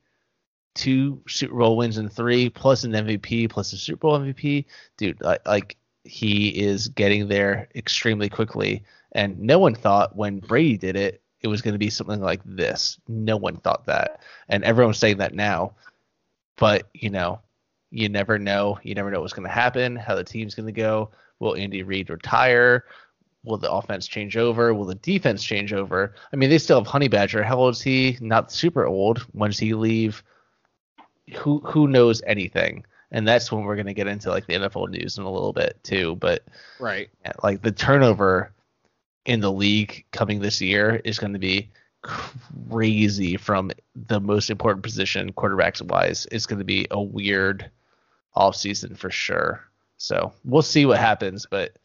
two 0.74 1.20
Super 1.28 1.56
Bowl 1.56 1.76
wins 1.76 1.98
and 1.98 2.12
three, 2.12 2.48
plus 2.48 2.84
an 2.84 2.92
MVP, 2.92 3.50
plus 3.50 3.72
a 3.72 3.76
Super 3.76 4.08
Bowl 4.08 4.18
MVP. 4.18 4.64
Dude, 4.96 5.20
like, 5.20 5.46
like 5.46 5.76
he 6.04 6.48
is 6.48 6.88
getting 6.88 7.28
there 7.28 7.68
extremely 7.74 8.28
quickly. 8.28 8.82
And 9.12 9.38
no 9.38 9.58
one 9.58 9.74
thought 9.74 10.16
when 10.16 10.40
Brady 10.40 10.78
did 10.78 10.96
it, 10.96 11.22
it 11.40 11.48
was 11.48 11.62
going 11.62 11.74
to 11.74 11.78
be 11.78 11.90
something 11.90 12.20
like 12.20 12.40
this. 12.44 12.98
No 13.08 13.36
one 13.36 13.56
thought 13.58 13.84
that, 13.86 14.20
and 14.48 14.64
everyone's 14.64 14.98
saying 14.98 15.18
that 15.18 15.34
now. 15.34 15.74
But 16.56 16.88
you 16.94 17.10
know, 17.10 17.40
you 17.90 18.08
never 18.08 18.38
know. 18.38 18.78
You 18.82 18.94
never 18.94 19.10
know 19.10 19.20
what's 19.20 19.32
going 19.32 19.48
to 19.48 19.52
happen. 19.52 19.96
How 19.96 20.14
the 20.14 20.24
team's 20.24 20.54
going 20.54 20.66
to 20.66 20.72
go. 20.72 21.10
Will 21.40 21.56
Andy 21.56 21.82
Reid 21.82 22.10
retire? 22.10 22.84
Will 23.44 23.58
the 23.58 23.70
offense 23.70 24.06
change 24.06 24.36
over? 24.36 24.72
Will 24.72 24.84
the 24.84 24.94
defense 24.94 25.42
change 25.42 25.72
over? 25.72 26.14
I 26.32 26.36
mean, 26.36 26.48
they 26.48 26.58
still 26.58 26.78
have 26.78 26.86
Honey 26.86 27.08
Badger. 27.08 27.42
How 27.42 27.58
old 27.58 27.74
is 27.74 27.82
he? 27.82 28.16
Not 28.20 28.52
super 28.52 28.86
old. 28.86 29.18
When 29.32 29.50
does 29.50 29.58
he 29.58 29.74
leave? 29.74 30.22
Who 31.36 31.60
who 31.60 31.88
knows 31.88 32.22
anything? 32.26 32.84
And 33.10 33.28
that's 33.28 33.52
when 33.52 33.64
we're 33.64 33.76
gonna 33.76 33.94
get 33.94 34.06
into 34.06 34.30
like 34.30 34.46
the 34.46 34.54
NFL 34.54 34.88
news 34.90 35.18
in 35.18 35.24
a 35.24 35.30
little 35.30 35.52
bit 35.52 35.78
too. 35.82 36.16
But 36.16 36.44
Right. 36.78 37.10
like 37.42 37.62
the 37.62 37.72
turnover 37.72 38.52
in 39.24 39.40
the 39.40 39.52
league 39.52 40.04
coming 40.12 40.40
this 40.40 40.60
year 40.60 41.00
is 41.04 41.18
going 41.18 41.32
to 41.32 41.38
be 41.38 41.70
crazy 42.02 43.36
from 43.36 43.70
the 43.94 44.20
most 44.20 44.50
important 44.50 44.82
position 44.82 45.32
quarterbacks 45.32 45.80
wise. 45.80 46.26
It's 46.32 46.46
going 46.46 46.58
to 46.58 46.64
be 46.64 46.86
a 46.90 47.00
weird 47.00 47.70
off 48.34 48.56
season 48.56 48.96
for 48.96 49.10
sure. 49.10 49.64
So 49.98 50.32
we'll 50.44 50.62
see 50.62 50.86
what 50.86 50.98
happens, 50.98 51.46
but 51.48 51.76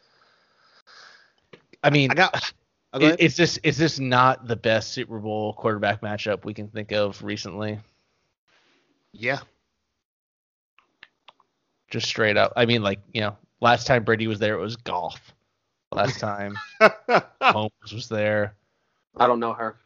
I 1.83 1.89
mean, 1.91 2.11
I 2.11 2.15
got. 2.15 2.53
Oh, 2.93 2.99
it, 2.99 3.03
ahead. 3.03 3.17
it's 3.19 3.35
just 3.35 3.59
it's 3.63 3.77
just 3.77 3.99
not 3.99 4.47
the 4.47 4.55
best 4.55 4.93
Super 4.93 5.19
Bowl 5.19 5.53
quarterback 5.53 6.01
matchup 6.01 6.45
we 6.45 6.53
can 6.53 6.67
think 6.69 6.91
of 6.91 7.21
recently. 7.23 7.79
Yeah. 9.13 9.39
Just 11.89 12.07
straight 12.07 12.37
up. 12.37 12.53
I 12.55 12.65
mean, 12.65 12.81
like 12.81 12.99
you 13.13 13.21
know, 13.21 13.37
last 13.61 13.87
time 13.87 14.03
Brady 14.03 14.27
was 14.27 14.39
there, 14.39 14.55
it 14.55 14.61
was 14.61 14.75
golf. 14.75 15.19
Last 15.91 16.19
time 16.19 16.55
Holmes 17.41 17.93
was 17.93 18.09
there. 18.09 18.55
I 19.15 19.27
don't 19.27 19.39
know 19.39 19.53
her. 19.53 19.77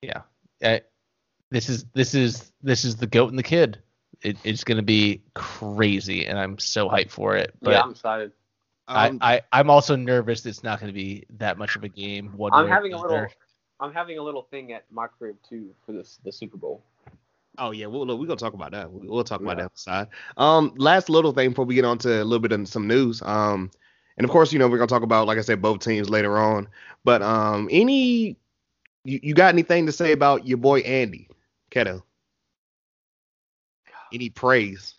Yeah. 0.00 0.22
Uh, 0.62 0.78
this 1.50 1.68
is 1.68 1.84
this 1.92 2.14
is 2.14 2.52
this 2.62 2.84
is 2.84 2.96
the 2.96 3.06
goat 3.06 3.30
and 3.30 3.38
the 3.38 3.42
kid. 3.42 3.78
It, 4.22 4.36
it's 4.44 4.62
going 4.62 4.76
to 4.76 4.84
be 4.84 5.20
crazy, 5.34 6.26
and 6.26 6.38
I'm 6.38 6.58
so 6.58 6.88
hyped 6.88 7.10
for 7.10 7.36
it. 7.36 7.54
But 7.60 7.72
yeah, 7.72 7.82
I'm 7.82 7.90
excited. 7.90 8.32
Um, 8.88 9.18
I, 9.20 9.34
I 9.34 9.40
I'm 9.52 9.70
also 9.70 9.96
nervous. 9.96 10.46
It's 10.46 10.62
not 10.62 10.80
going 10.80 10.88
to 10.88 10.94
be 10.94 11.24
that 11.38 11.58
much 11.58 11.76
of 11.76 11.84
a 11.84 11.88
game. 11.88 12.32
One 12.36 12.52
I'm 12.54 12.68
having 12.68 12.92
a 12.92 13.00
little. 13.00 13.16
other. 13.16 13.30
I'm 13.80 13.92
having 13.92 14.18
a 14.18 14.22
little 14.22 14.42
thing 14.42 14.72
at 14.72 14.84
my 14.92 15.08
crib 15.08 15.36
too 15.48 15.70
for 15.84 15.92
this 15.92 16.20
the 16.24 16.32
Super 16.32 16.56
Bowl. 16.56 16.84
Oh 17.58 17.70
yeah, 17.70 17.86
we'll 17.86 18.06
we're 18.06 18.26
gonna 18.26 18.36
talk 18.36 18.54
about 18.54 18.72
that. 18.72 18.90
We'll 18.90 19.24
talk 19.24 19.40
about 19.40 19.58
Yeah. 19.58 19.64
that 19.64 19.78
side. 19.78 20.08
Um, 20.36 20.72
last 20.76 21.10
little 21.10 21.32
thing 21.32 21.50
before 21.50 21.66
we 21.66 21.74
get 21.74 21.84
on 21.84 21.98
to 21.98 22.22
a 22.22 22.24
little 22.24 22.38
bit 22.40 22.52
of 22.52 22.66
some 22.68 22.86
news. 22.86 23.20
Um, 23.22 23.70
and 24.16 24.24
of 24.24 24.30
course, 24.30 24.52
you 24.52 24.58
know 24.58 24.68
we're 24.68 24.78
gonna 24.78 24.86
talk 24.88 25.02
about 25.02 25.26
like 25.26 25.38
I 25.38 25.42
said 25.42 25.60
both 25.60 25.80
teams 25.80 26.08
later 26.08 26.38
on. 26.38 26.68
But 27.04 27.20
um, 27.22 27.68
any 27.70 28.36
you, 29.04 29.20
you 29.22 29.34
got 29.34 29.52
anything 29.52 29.86
to 29.86 29.92
say 29.92 30.12
about 30.12 30.46
your 30.46 30.58
boy 30.58 30.80
Andy 30.80 31.28
Keto? 31.70 32.02
Any 34.12 34.30
praise? 34.30 34.94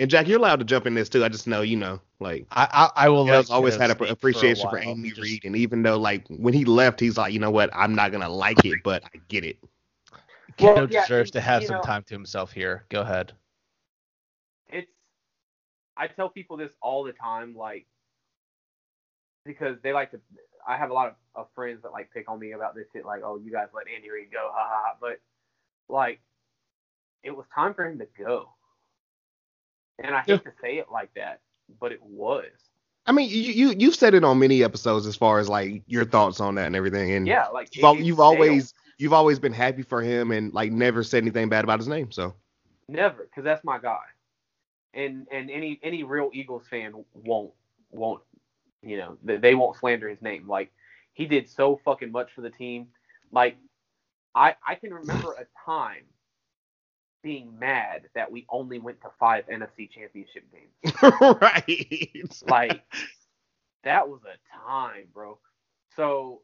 And 0.00 0.08
Jack, 0.08 0.28
you're 0.28 0.38
allowed 0.38 0.60
to 0.60 0.64
jump 0.64 0.86
in 0.86 0.94
this 0.94 1.08
too. 1.08 1.24
I 1.24 1.28
just 1.28 1.46
know 1.46 1.62
you 1.62 1.76
know 1.76 2.00
like 2.20 2.46
I 2.52 2.90
I, 2.96 3.06
I 3.06 3.08
will. 3.08 3.28
always 3.50 3.76
had 3.76 3.90
an 3.90 4.08
appreciation 4.08 4.68
for, 4.70 4.76
while. 4.78 4.88
Andy 4.88 5.10
Just- 5.10 5.22
Reid, 5.22 5.44
and 5.44 5.54
even 5.56 5.82
though 5.82 5.98
like 5.98 6.26
when 6.28 6.54
he 6.54 6.64
left, 6.64 6.98
he's 7.00 7.16
like, 7.16 7.32
you 7.32 7.38
know 7.38 7.50
what, 7.50 7.70
I'm 7.74 7.94
not 7.94 8.10
gonna 8.12 8.28
like 8.28 8.64
it, 8.64 8.78
but 8.82 9.04
I 9.04 9.20
get 9.28 9.44
it. 9.44 9.56
Kiddo 10.58 10.74
Well, 10.74 10.88
yeah, 10.90 11.02
deserves 11.02 11.30
to 11.32 11.40
have 11.40 11.64
some 11.64 11.76
know- 11.76 11.82
time 11.82 12.02
to 12.04 12.14
himself 12.14 12.52
here. 12.52 12.84
Go 12.90 13.00
ahead. 13.00 13.32
It's. 14.68 14.90
I 15.96 16.06
tell 16.08 16.28
people 16.28 16.56
this 16.56 16.70
all 16.82 17.04
the 17.04 17.12
time, 17.12 17.54
like 17.56 17.86
because 19.44 19.76
they 19.82 19.92
like 19.92 20.10
to. 20.10 20.20
I 20.66 20.76
have 20.76 20.90
a 20.90 20.94
lot 20.94 21.08
of, 21.08 21.14
of 21.34 21.46
friends 21.54 21.82
that 21.82 21.92
like 21.92 22.10
pick 22.12 22.28
on 22.30 22.38
me 22.38 22.52
about 22.52 22.74
this 22.74 22.86
shit, 22.92 23.06
like, 23.06 23.22
"Oh, 23.24 23.38
you 23.42 23.50
guys 23.50 23.68
let 23.74 23.86
Andy 23.88 24.10
Reid 24.10 24.30
go, 24.32 24.50
ha 24.52 24.68
ha." 24.68 24.82
ha. 24.86 24.96
But 25.00 25.20
like, 25.88 26.20
it 27.22 27.30
was 27.34 27.46
time 27.54 27.72
for 27.74 27.86
him 27.86 27.98
to 28.00 28.06
go, 28.22 28.50
and 30.02 30.14
I 30.14 30.20
hate 30.20 30.44
to 30.44 30.52
say 30.60 30.78
it 30.78 30.86
like 30.92 31.12
that, 31.14 31.40
but 31.80 31.92
it 31.92 32.02
was. 32.02 32.46
I 33.06 33.12
mean, 33.12 33.30
you 33.30 33.36
you 33.40 33.74
you've 33.78 33.94
said 33.94 34.12
it 34.14 34.22
on 34.24 34.38
many 34.38 34.62
episodes 34.62 35.06
as 35.06 35.16
far 35.16 35.38
as 35.38 35.48
like 35.48 35.82
your 35.86 36.04
thoughts 36.04 36.40
on 36.40 36.56
that 36.56 36.66
and 36.66 36.76
everything, 36.76 37.12
and 37.12 37.26
Yeah, 37.26 37.46
like 37.46 37.74
you've, 37.74 37.84
it- 37.98 38.04
you've 38.04 38.20
always 38.20 38.68
stale. 38.68 38.78
You've 38.98 39.12
always 39.12 39.38
been 39.38 39.52
happy 39.52 39.82
for 39.82 40.02
him 40.02 40.32
and 40.32 40.52
like 40.52 40.72
never 40.72 41.02
said 41.02 41.22
anything 41.22 41.48
bad 41.48 41.64
about 41.64 41.78
his 41.78 41.88
name. 41.88 42.10
So 42.10 42.34
Never, 42.88 43.24
because 43.24 43.44
that's 43.44 43.64
my 43.64 43.78
guy, 43.78 44.04
and 44.94 45.26
and 45.30 45.50
any 45.50 45.78
any 45.82 46.02
real 46.04 46.30
Eagles 46.32 46.66
fan 46.68 46.92
won't 47.14 47.52
won't 47.90 48.22
you 48.82 48.96
know 48.96 49.18
they, 49.22 49.54
won't 49.54 49.76
slander 49.76 50.08
his 50.08 50.22
name. 50.22 50.48
Like 50.48 50.72
he 51.12 51.26
did 51.26 51.48
so 51.48 51.80
fucking 51.84 52.10
much 52.12 52.32
for 52.34 52.40
the 52.40 52.50
team. 52.50 52.88
Like 53.30 53.56
I 54.34 54.56
I 54.66 54.74
can 54.74 54.92
remember 54.94 55.32
a 55.34 55.46
time 55.66 56.04
being 57.22 57.58
mad 57.58 58.02
that 58.14 58.30
we 58.30 58.46
only 58.48 58.78
went 58.78 59.00
to 59.02 59.08
five 59.18 59.44
NFC 59.48 59.90
Championship 59.90 60.44
games. 60.52 60.94
right, 61.40 62.40
Like 62.48 62.82
that 63.84 64.08
was 64.08 64.20
a 64.24 64.66
time, 64.66 65.08
bro. 65.12 65.38
So 65.96 66.42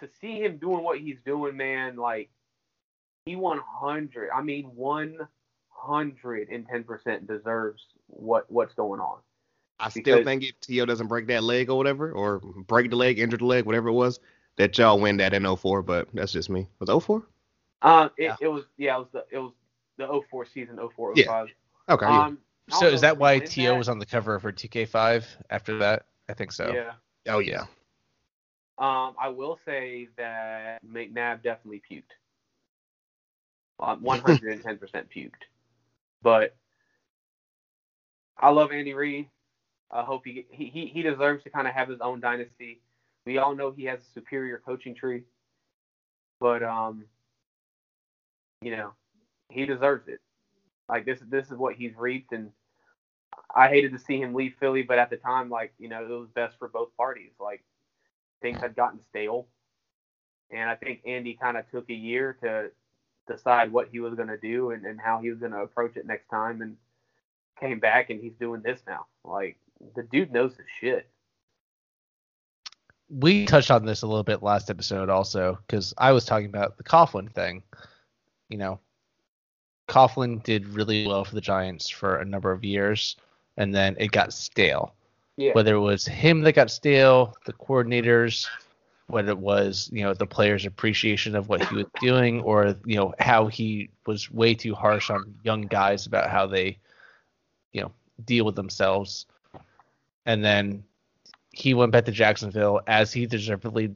to 0.00 0.08
see 0.20 0.42
him 0.42 0.58
doing 0.58 0.82
what 0.82 0.98
he's 0.98 1.18
doing, 1.24 1.56
man, 1.56 1.96
like 1.96 2.30
he 3.24 3.36
100. 3.36 4.30
I 4.34 4.42
mean, 4.42 4.64
110 4.74 6.84
percent 6.84 7.26
deserves 7.26 7.82
what 8.06 8.50
what's 8.50 8.74
going 8.74 9.00
on. 9.00 9.18
I 9.78 9.88
still 9.88 10.02
Because- 10.02 10.24
think 10.24 10.42
if 10.42 10.60
T.O. 10.60 10.84
doesn't 10.84 11.06
break 11.08 11.26
that 11.28 11.42
leg 11.42 11.70
or 11.70 11.78
whatever, 11.78 12.12
or 12.12 12.40
break 12.40 12.90
the 12.90 12.96
leg, 12.96 13.18
injure 13.18 13.38
the 13.38 13.46
leg, 13.46 13.64
whatever 13.64 13.88
it 13.88 13.94
was, 13.94 14.20
that 14.56 14.76
y'all 14.76 15.00
win 15.00 15.16
that 15.18 15.32
in 15.32 15.46
04, 15.56 15.82
but 15.82 16.08
that's 16.12 16.32
just 16.32 16.50
me. 16.50 16.68
Was 16.80 16.90
it 16.90 17.00
04? 17.00 17.22
Um, 17.82 18.10
it, 18.18 18.24
Yeah. 18.24 18.36
it 18.42 18.48
was 18.48 18.64
yeah, 18.76 18.96
it 18.96 18.98
was 18.98 19.08
the 19.12 19.24
it 19.30 19.38
was 19.38 19.52
the 19.96 20.06
04 20.30 20.44
season, 20.44 20.76
04 20.78 21.14
Yeah. 21.16 21.46
Okay. 21.88 22.04
Um, 22.06 22.38
I 22.70 22.78
So 22.78 22.86
is 22.88 23.00
that 23.00 23.16
why 23.18 23.38
win 23.38 23.48
To 23.48 23.76
was 23.78 23.88
on 23.88 23.98
the 23.98 24.06
cover 24.06 24.34
of 24.34 24.42
2K5 24.52 25.24
after 25.48 25.78
that? 25.78 26.04
I 26.28 26.34
think 26.34 26.52
so. 26.52 26.70
Yeah. 26.72 26.92
oh, 27.28 27.38
yeah. 27.40 27.64
Um, 28.80 29.14
I 29.20 29.28
will 29.28 29.58
say 29.66 30.08
that 30.16 30.78
McNabb 30.84 31.42
definitely 31.42 31.82
puked. 31.90 32.02
Um, 33.82 34.02
110% 34.02 34.60
puked. 35.16 35.30
But 36.22 36.54
I 38.38 38.50
love 38.50 38.72
Andy 38.72 38.92
Reid. 38.92 39.30
I 39.90 40.02
hope 40.02 40.22
he, 40.26 40.44
he 40.50 40.66
he 40.66 40.86
he 40.86 41.02
deserves 41.02 41.42
to 41.44 41.50
kind 41.50 41.66
of 41.66 41.72
have 41.72 41.88
his 41.88 42.02
own 42.02 42.20
dynasty. 42.20 42.82
We 43.24 43.38
all 43.38 43.54
know 43.54 43.70
he 43.70 43.84
has 43.84 44.00
a 44.00 44.12
superior 44.12 44.60
coaching 44.62 44.94
tree, 44.94 45.22
but 46.40 46.62
um, 46.62 47.06
you 48.60 48.76
know, 48.76 48.92
he 49.48 49.64
deserves 49.64 50.08
it. 50.08 50.20
Like 50.88 51.06
this 51.06 51.20
this 51.28 51.46
is 51.50 51.56
what 51.56 51.74
he's 51.74 51.96
reaped, 51.96 52.32
and 52.32 52.50
I 53.54 53.68
hated 53.68 53.92
to 53.92 53.98
see 53.98 54.20
him 54.20 54.34
leave 54.34 54.54
Philly, 54.60 54.82
but 54.82 54.98
at 54.98 55.10
the 55.10 55.16
time, 55.16 55.50
like 55.50 55.72
you 55.78 55.88
know, 55.88 56.04
it 56.04 56.08
was 56.08 56.28
best 56.34 56.58
for 56.58 56.68
both 56.68 56.94
parties. 56.96 57.32
Like 57.40 57.64
things 58.40 58.60
had 58.60 58.76
gotten 58.76 59.00
stale, 59.10 59.46
and 60.50 60.68
I 60.68 60.74
think 60.74 61.00
Andy 61.06 61.38
kind 61.40 61.56
of 61.56 61.70
took 61.70 61.88
a 61.90 61.94
year 61.94 62.36
to 62.42 62.70
decide 63.30 63.72
what 63.72 63.88
he 63.92 64.00
was 64.00 64.14
going 64.14 64.28
to 64.28 64.38
do 64.38 64.70
and, 64.70 64.84
and 64.84 65.00
how 65.00 65.20
he 65.20 65.30
was 65.30 65.38
going 65.38 65.52
to 65.52 65.58
approach 65.58 65.96
it 65.96 66.06
next 66.06 66.28
time, 66.28 66.62
and 66.62 66.76
came 67.60 67.78
back 67.78 68.10
and 68.10 68.20
he's 68.20 68.32
doing 68.40 68.62
this 68.62 68.80
now. 68.86 69.06
Like 69.24 69.56
the 69.94 70.02
dude 70.02 70.32
knows 70.32 70.56
his 70.56 70.66
shit. 70.80 71.08
We 73.10 73.44
touched 73.44 73.70
on 73.70 73.84
this 73.84 74.02
a 74.02 74.06
little 74.06 74.22
bit 74.22 74.42
last 74.42 74.70
episode 74.70 75.10
also 75.10 75.58
because 75.66 75.92
I 75.98 76.12
was 76.12 76.24
talking 76.24 76.46
about 76.46 76.76
the 76.76 76.84
Coughlin 76.84 77.30
thing. 77.30 77.62
You 78.48 78.58
know, 78.58 78.80
Coughlin 79.88 80.42
did 80.42 80.66
really 80.68 81.06
well 81.06 81.24
for 81.24 81.34
the 81.34 81.40
Giants 81.40 81.88
for 81.88 82.16
a 82.16 82.24
number 82.24 82.52
of 82.52 82.64
years, 82.64 83.16
and 83.56 83.74
then 83.74 83.96
it 83.98 84.12
got 84.12 84.32
stale. 84.32 84.94
Yeah. 85.36 85.52
Whether 85.52 85.74
it 85.74 85.80
was 85.80 86.04
him 86.04 86.42
that 86.42 86.52
got 86.52 86.70
stale, 86.70 87.34
the 87.46 87.52
coordinators, 87.54 88.46
whether 89.06 89.30
it 89.30 89.38
was 89.38 89.88
you 89.92 90.02
know 90.02 90.14
the 90.14 90.26
players' 90.26 90.66
appreciation 90.66 91.34
of 91.34 91.48
what 91.48 91.64
he 91.66 91.76
was 91.76 91.86
doing, 92.00 92.40
or 92.42 92.76
you 92.84 92.96
know 92.96 93.14
how 93.18 93.46
he 93.46 93.90
was 94.06 94.30
way 94.30 94.54
too 94.54 94.74
harsh 94.74 95.10
on 95.10 95.34
young 95.42 95.62
guys 95.62 96.06
about 96.06 96.30
how 96.30 96.46
they, 96.46 96.78
you 97.72 97.80
know, 97.80 97.92
deal 98.24 98.44
with 98.44 98.54
themselves, 98.54 99.26
and 100.26 100.44
then 100.44 100.84
he 101.52 101.74
went 101.74 101.92
back 101.92 102.04
to 102.04 102.12
Jacksonville 102.12 102.80
as 102.86 103.12
he 103.12 103.26
deservedly 103.26 103.92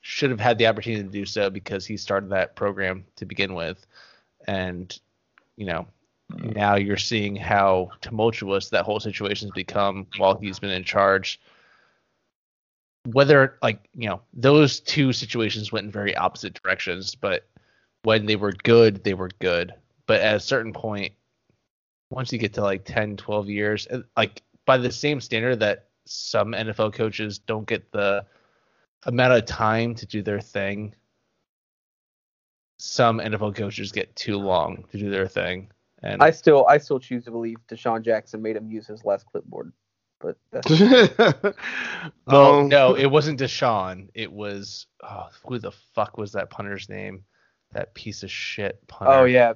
should 0.00 0.30
have 0.30 0.40
had 0.40 0.58
the 0.58 0.66
opportunity 0.66 1.02
to 1.02 1.08
do 1.08 1.26
so 1.26 1.50
because 1.50 1.86
he 1.86 1.96
started 1.96 2.30
that 2.30 2.56
program 2.56 3.04
to 3.16 3.26
begin 3.26 3.54
with, 3.54 3.86
and 4.46 4.98
you 5.56 5.66
know 5.66 5.86
now 6.38 6.76
you're 6.76 6.96
seeing 6.96 7.36
how 7.36 7.90
tumultuous 8.00 8.68
that 8.70 8.84
whole 8.84 9.00
situation's 9.00 9.52
become 9.52 10.06
while 10.16 10.36
he's 10.36 10.58
been 10.58 10.70
in 10.70 10.84
charge. 10.84 11.40
Whether 13.06 13.58
like 13.62 13.88
you 13.94 14.08
know 14.08 14.20
those 14.34 14.80
two 14.80 15.12
situations 15.12 15.72
went 15.72 15.86
in 15.86 15.92
very 15.92 16.14
opposite 16.16 16.60
directions, 16.62 17.14
but 17.14 17.46
when 18.02 18.26
they 18.26 18.36
were 18.36 18.52
good, 18.52 19.04
they 19.04 19.14
were 19.14 19.30
good. 19.38 19.74
But 20.06 20.20
at 20.20 20.36
a 20.36 20.40
certain 20.40 20.72
point, 20.72 21.12
once 22.10 22.32
you 22.32 22.38
get 22.38 22.54
to 22.54 22.62
like 22.62 22.84
10, 22.84 23.16
12 23.16 23.48
years, 23.48 23.88
like 24.16 24.42
by 24.66 24.76
the 24.76 24.90
same 24.90 25.20
standard 25.20 25.60
that 25.60 25.88
some 26.06 26.52
NFL 26.52 26.92
coaches 26.94 27.38
don't 27.38 27.66
get 27.66 27.90
the 27.92 28.26
amount 29.04 29.32
of 29.32 29.46
time 29.46 29.94
to 29.94 30.06
do 30.06 30.22
their 30.22 30.40
thing, 30.40 30.94
some 32.78 33.18
NFL 33.18 33.54
coaches 33.54 33.92
get 33.92 34.14
too 34.16 34.36
long 34.36 34.84
to 34.90 34.98
do 34.98 35.10
their 35.10 35.28
thing. 35.28 35.70
And 36.02 36.22
I 36.22 36.30
still 36.30 36.66
I 36.68 36.78
still 36.78 36.98
choose 36.98 37.24
to 37.24 37.30
believe 37.30 37.58
DeSean 37.68 38.02
Jackson 38.02 38.40
made 38.42 38.56
him 38.56 38.70
use 38.70 38.86
his 38.86 39.04
last 39.04 39.26
clipboard, 39.26 39.72
but 40.20 40.36
that's 40.50 40.70
Oh 42.26 42.60
Um, 42.60 42.68
no, 42.68 42.94
it 42.94 43.06
wasn't 43.06 43.40
DeSean. 43.40 44.08
It 44.14 44.32
was 44.32 44.86
oh, 45.02 45.28
who 45.46 45.58
the 45.58 45.72
fuck 45.94 46.16
was 46.18 46.32
that 46.32 46.50
punter's 46.50 46.88
name? 46.88 47.24
That 47.72 47.94
piece 47.94 48.22
of 48.22 48.30
shit 48.30 48.84
punter. 48.88 49.12
oh 49.12 49.24
yeah, 49.24 49.52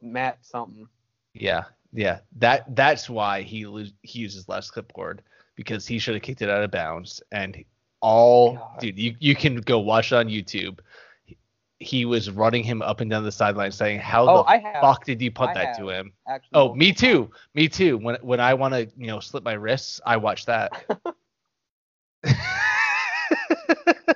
Matt 0.00 0.38
something. 0.42 0.86
yeah, 1.34 1.64
yeah. 1.92 2.20
That 2.36 2.74
that's 2.74 3.10
why 3.10 3.42
he 3.42 3.66
lo- 3.66 3.84
he 4.02 4.20
uses 4.20 4.48
last 4.48 4.70
clipboard 4.70 5.22
because 5.56 5.86
he 5.86 5.98
should 5.98 6.14
have 6.14 6.22
kicked 6.22 6.42
it 6.42 6.48
out 6.48 6.62
of 6.62 6.70
bounds. 6.70 7.22
And 7.32 7.62
all 8.00 8.54
God. 8.54 8.78
dude, 8.80 8.98
you 8.98 9.16
you 9.18 9.34
can 9.34 9.56
go 9.56 9.80
watch 9.80 10.12
it 10.12 10.16
on 10.16 10.28
YouTube. 10.28 10.78
He 11.80 12.04
was 12.04 12.30
running 12.30 12.64
him 12.64 12.82
up 12.82 13.00
and 13.00 13.10
down 13.10 13.22
the 13.22 13.30
sideline, 13.32 13.70
saying, 13.70 14.00
"How 14.00 14.28
Oh, 14.28 14.36
the 14.42 14.50
I 14.50 14.58
have 14.58 14.80
fuck 14.80 15.04
did 15.04 15.20
you 15.22 15.30
punt 15.30 15.50
I 15.50 15.54
that 15.64 15.78
to 15.78 15.88
him?" 15.90 16.12
actually. 16.26 16.48
Oh, 16.54 16.74
me 16.74 16.92
too. 16.92 17.30
Me 17.54 17.68
too. 17.68 17.96
When 17.98 18.16
when 18.22 18.40
I 18.40 18.54
want 18.54 18.74
to, 18.74 18.88
you 18.96 19.06
know, 19.06 19.20
slip 19.20 19.44
my 19.44 19.52
wrists, 19.52 20.00
I 20.04 20.16
watch 20.16 20.46
that. 20.46 20.72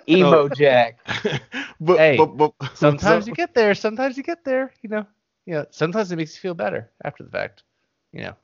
Emo 0.08 0.48
Jack. 0.48 0.98
but, 1.80 1.98
Hey, 1.98 2.16
but, 2.16 2.36
but, 2.36 2.52
sometimes 2.74 3.24
so- 3.24 3.28
you 3.28 3.34
get 3.34 3.54
there. 3.54 3.74
Sometimes 3.74 4.16
you 4.16 4.22
get 4.22 4.44
there. 4.44 4.72
You 4.82 4.90
know. 4.90 5.06
You 5.46 5.54
know. 5.54 5.66
Sometimes 5.70 6.10
it 6.12 6.16
makes 6.16 6.34
you 6.34 6.40
feel 6.40 6.54
better 6.54 6.90
after 7.04 7.22
the 7.22 7.30
fact. 7.30 7.62
You 8.12 8.22
know. 8.22 8.34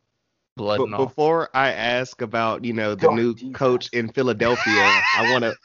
Blood 0.57 0.79
But 0.79 0.85
and 0.85 0.95
all. 0.95 1.07
before 1.07 1.51
I 1.55 1.71
ask 1.73 2.21
about, 2.21 2.65
you 2.65 2.73
know, 2.73 2.95
the 2.95 3.07
God, 3.07 3.15
new 3.15 3.35
Jesus. 3.35 3.57
coach 3.57 3.89
in 3.93 4.09
Philadelphia, 4.09 4.83
I 5.17 5.31
want 5.33 5.45
to. 5.45 5.57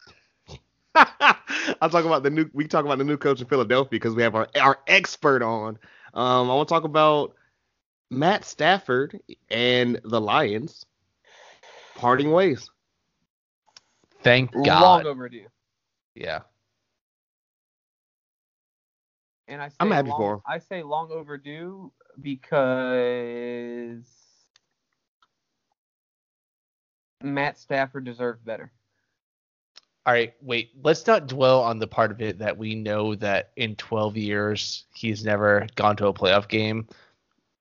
I'll 1.82 1.90
talk 1.90 2.06
about 2.06 2.24
the 2.24 2.30
new. 2.30 2.50
We 2.54 2.68
talk 2.68 2.86
about 2.86 2.98
the 2.98 3.04
new 3.04 3.18
coach 3.18 3.42
in 3.42 3.48
Philadelphia 3.48 3.90
because 3.90 4.16
we 4.16 4.24
have 4.24 4.36
our 4.36 4.48
our 4.60 4.80
expert 4.88 5.42
on. 5.42 5.80
Um, 6.14 6.52
I 6.52 6.56
want 6.56 6.70
to 6.70 6.74
talk 6.74 6.84
about 6.84 7.36
Matt 8.12 8.46
Stafford 8.46 9.20
and 9.50 10.00
the 10.04 10.22
Lions 10.22 10.86
parting 11.96 12.32
ways. 12.32 12.70
Thank 14.22 14.52
God. 14.52 14.66
Long 14.66 15.06
overdue. 15.06 15.48
Yeah. 16.16 16.42
And 19.48 19.62
I 19.62 19.70
say 19.70 19.76
I'm 19.80 19.92
happy 19.92 20.10
long, 20.10 20.20
for 20.20 20.34
him. 20.36 20.42
I 20.48 20.60
say 20.60 20.84
long 20.84 21.12
overdue 21.12 21.92
because 22.22 24.06
Matt 27.22 27.58
Stafford 27.58 28.06
deserves 28.06 28.42
better. 28.42 28.72
All 30.06 30.14
right. 30.14 30.34
Wait. 30.42 30.72
Let's 30.84 31.08
not 31.08 31.28
dwell 31.28 31.62
on 31.64 31.80
the 31.80 31.88
part 31.88 32.12
of 32.12 32.22
it 32.22 32.40
that 32.40 32.58
we 32.58 32.76
know 32.76 33.16
that 33.16 33.52
in 33.56 33.76
12 33.76 34.18
years 34.18 34.86
he's 34.94 35.24
never 35.24 35.68
gone 35.76 35.96
to 35.98 36.08
a 36.08 36.14
playoff 36.14 36.48
game, 36.48 36.88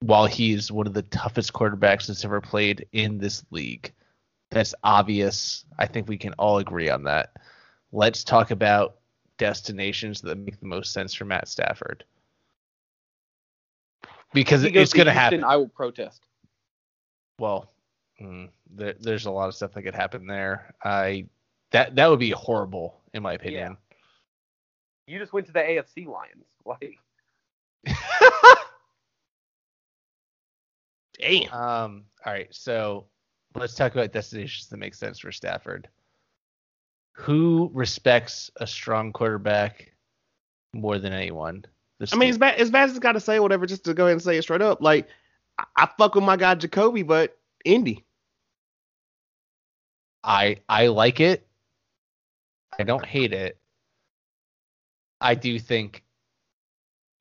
while 0.00 0.26
he's 0.26 0.72
one 0.72 0.86
of 0.86 0.94
the 0.94 1.02
toughest 1.02 1.52
quarterbacks 1.52 2.06
that's 2.06 2.24
ever 2.24 2.40
played 2.40 2.86
in 2.92 3.18
this 3.18 3.44
league. 3.50 3.92
That's 4.50 4.74
obvious. 4.82 5.64
I 5.78 5.86
think 5.86 6.08
we 6.08 6.18
can 6.18 6.34
all 6.34 6.58
agree 6.58 6.90
on 6.90 7.04
that. 7.04 7.36
Let's 7.92 8.24
talk 8.24 8.50
about 8.50 8.96
destinations 9.38 10.20
that 10.22 10.36
make 10.36 10.58
the 10.60 10.66
most 10.66 10.92
sense 10.92 11.14
for 11.14 11.24
Matt 11.24 11.48
Stafford. 11.48 12.04
Because 14.34 14.62
If 14.62 14.68
he 14.68 14.74
goes 14.74 14.82
it's 14.84 14.92
going 14.92 15.06
to 15.06 15.12
happen. 15.12 15.44
I 15.44 15.56
will 15.56 15.68
protest. 15.68 16.26
Well, 17.38 17.72
mm, 18.20 18.48
there, 18.70 18.94
there's 19.00 19.26
a 19.26 19.30
lot 19.30 19.48
of 19.48 19.54
stuff 19.54 19.72
that 19.72 19.82
could 19.82 19.94
happen 19.94 20.26
there. 20.26 20.74
I 20.82 21.26
that 21.72 21.96
that 21.96 22.08
would 22.08 22.18
be 22.18 22.30
horrible 22.30 23.00
in 23.12 23.22
my 23.22 23.34
opinion. 23.34 23.76
You 25.06 25.18
just 25.18 25.32
went 25.32 25.46
to 25.46 25.52
the 25.52 25.60
AFC 25.60 26.06
Lions. 26.06 26.46
Like 26.64 26.98
Damn. 31.20 31.52
Um. 31.52 32.04
All 32.24 32.32
right. 32.32 32.48
So 32.50 33.06
let's 33.54 33.74
talk 33.74 33.92
about 33.92 34.12
destinations 34.12 34.68
that 34.68 34.76
make 34.76 34.94
sense 34.94 35.18
for 35.18 35.32
Stafford. 35.32 35.88
Who 37.14 37.70
respects 37.74 38.50
a 38.56 38.66
strong 38.66 39.12
quarterback 39.12 39.92
more 40.72 40.98
than 40.98 41.12
anyone? 41.12 41.64
The 41.98 42.08
I 42.12 42.16
mean, 42.16 42.30
as 42.30 42.38
bad 42.38 42.56
as 42.56 42.70
bad 42.70 42.90
as 42.90 42.98
got 42.98 43.12
to 43.12 43.20
say 43.20 43.38
whatever, 43.40 43.66
just 43.66 43.84
to 43.84 43.94
go 43.94 44.04
ahead 44.04 44.12
and 44.12 44.22
say 44.22 44.36
it 44.36 44.42
straight 44.42 44.62
up. 44.62 44.80
Like, 44.80 45.08
I, 45.58 45.64
I 45.76 45.88
fuck 45.98 46.14
with 46.14 46.24
my 46.24 46.36
guy 46.36 46.54
Jacoby, 46.54 47.02
but 47.02 47.36
Indy. 47.64 48.04
I 50.24 50.58
I 50.68 50.86
like 50.88 51.20
it. 51.20 51.46
I 52.82 52.84
don't 52.84 53.06
hate 53.06 53.32
it. 53.32 53.58
I 55.20 55.36
do 55.36 55.60
think 55.60 56.02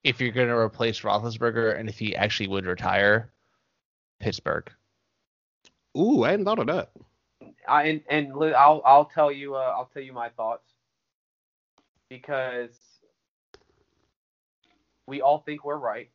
if 0.03 0.19
you're 0.19 0.31
going 0.31 0.47
to 0.47 0.55
replace 0.57 1.01
Roethlisberger 1.01 1.79
and 1.79 1.87
if 1.87 1.99
he 1.99 2.15
actually 2.15 2.47
would 2.47 2.65
retire, 2.65 3.31
Pittsburgh. 4.19 4.71
Ooh, 5.95 6.23
I 6.23 6.31
hadn't 6.31 6.45
thought 6.45 6.57
of 6.57 6.67
that. 6.67 6.91
I 7.67 7.83
and, 7.83 8.01
and 8.09 8.55
I'll 8.55 8.81
I'll 8.85 9.05
tell 9.05 9.31
you 9.31 9.55
uh, 9.55 9.73
I'll 9.77 9.89
tell 9.93 10.01
you 10.01 10.13
my 10.13 10.29
thoughts. 10.29 10.73
because 12.09 12.71
we 15.07 15.21
all 15.21 15.39
think 15.39 15.63
we're 15.63 15.77
right. 15.77 16.09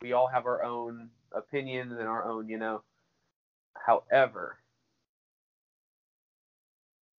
We 0.00 0.12
all 0.12 0.28
have 0.28 0.46
our 0.46 0.62
own 0.64 1.10
opinions 1.32 1.92
and 1.92 2.08
our 2.08 2.24
own, 2.24 2.48
you 2.48 2.58
know. 2.58 2.82
However, 3.74 4.58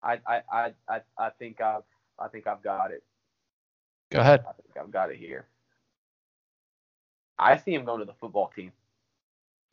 I 0.06 0.20
I 0.26 0.40
I 0.52 0.72
I, 0.88 1.00
I 1.18 1.30
think 1.30 1.60
I've 1.60 1.82
I 2.18 2.28
think 2.28 2.46
I've 2.46 2.62
got 2.62 2.90
it. 2.92 3.02
Go 4.10 4.20
ahead. 4.20 4.44
I 4.48 4.52
think 4.52 4.76
I've 4.80 4.90
got 4.90 5.10
it 5.10 5.16
here. 5.16 5.46
I 7.38 7.56
see 7.58 7.74
him 7.74 7.84
going 7.84 7.98
to 8.00 8.06
the 8.06 8.14
football 8.14 8.50
team. 8.54 8.72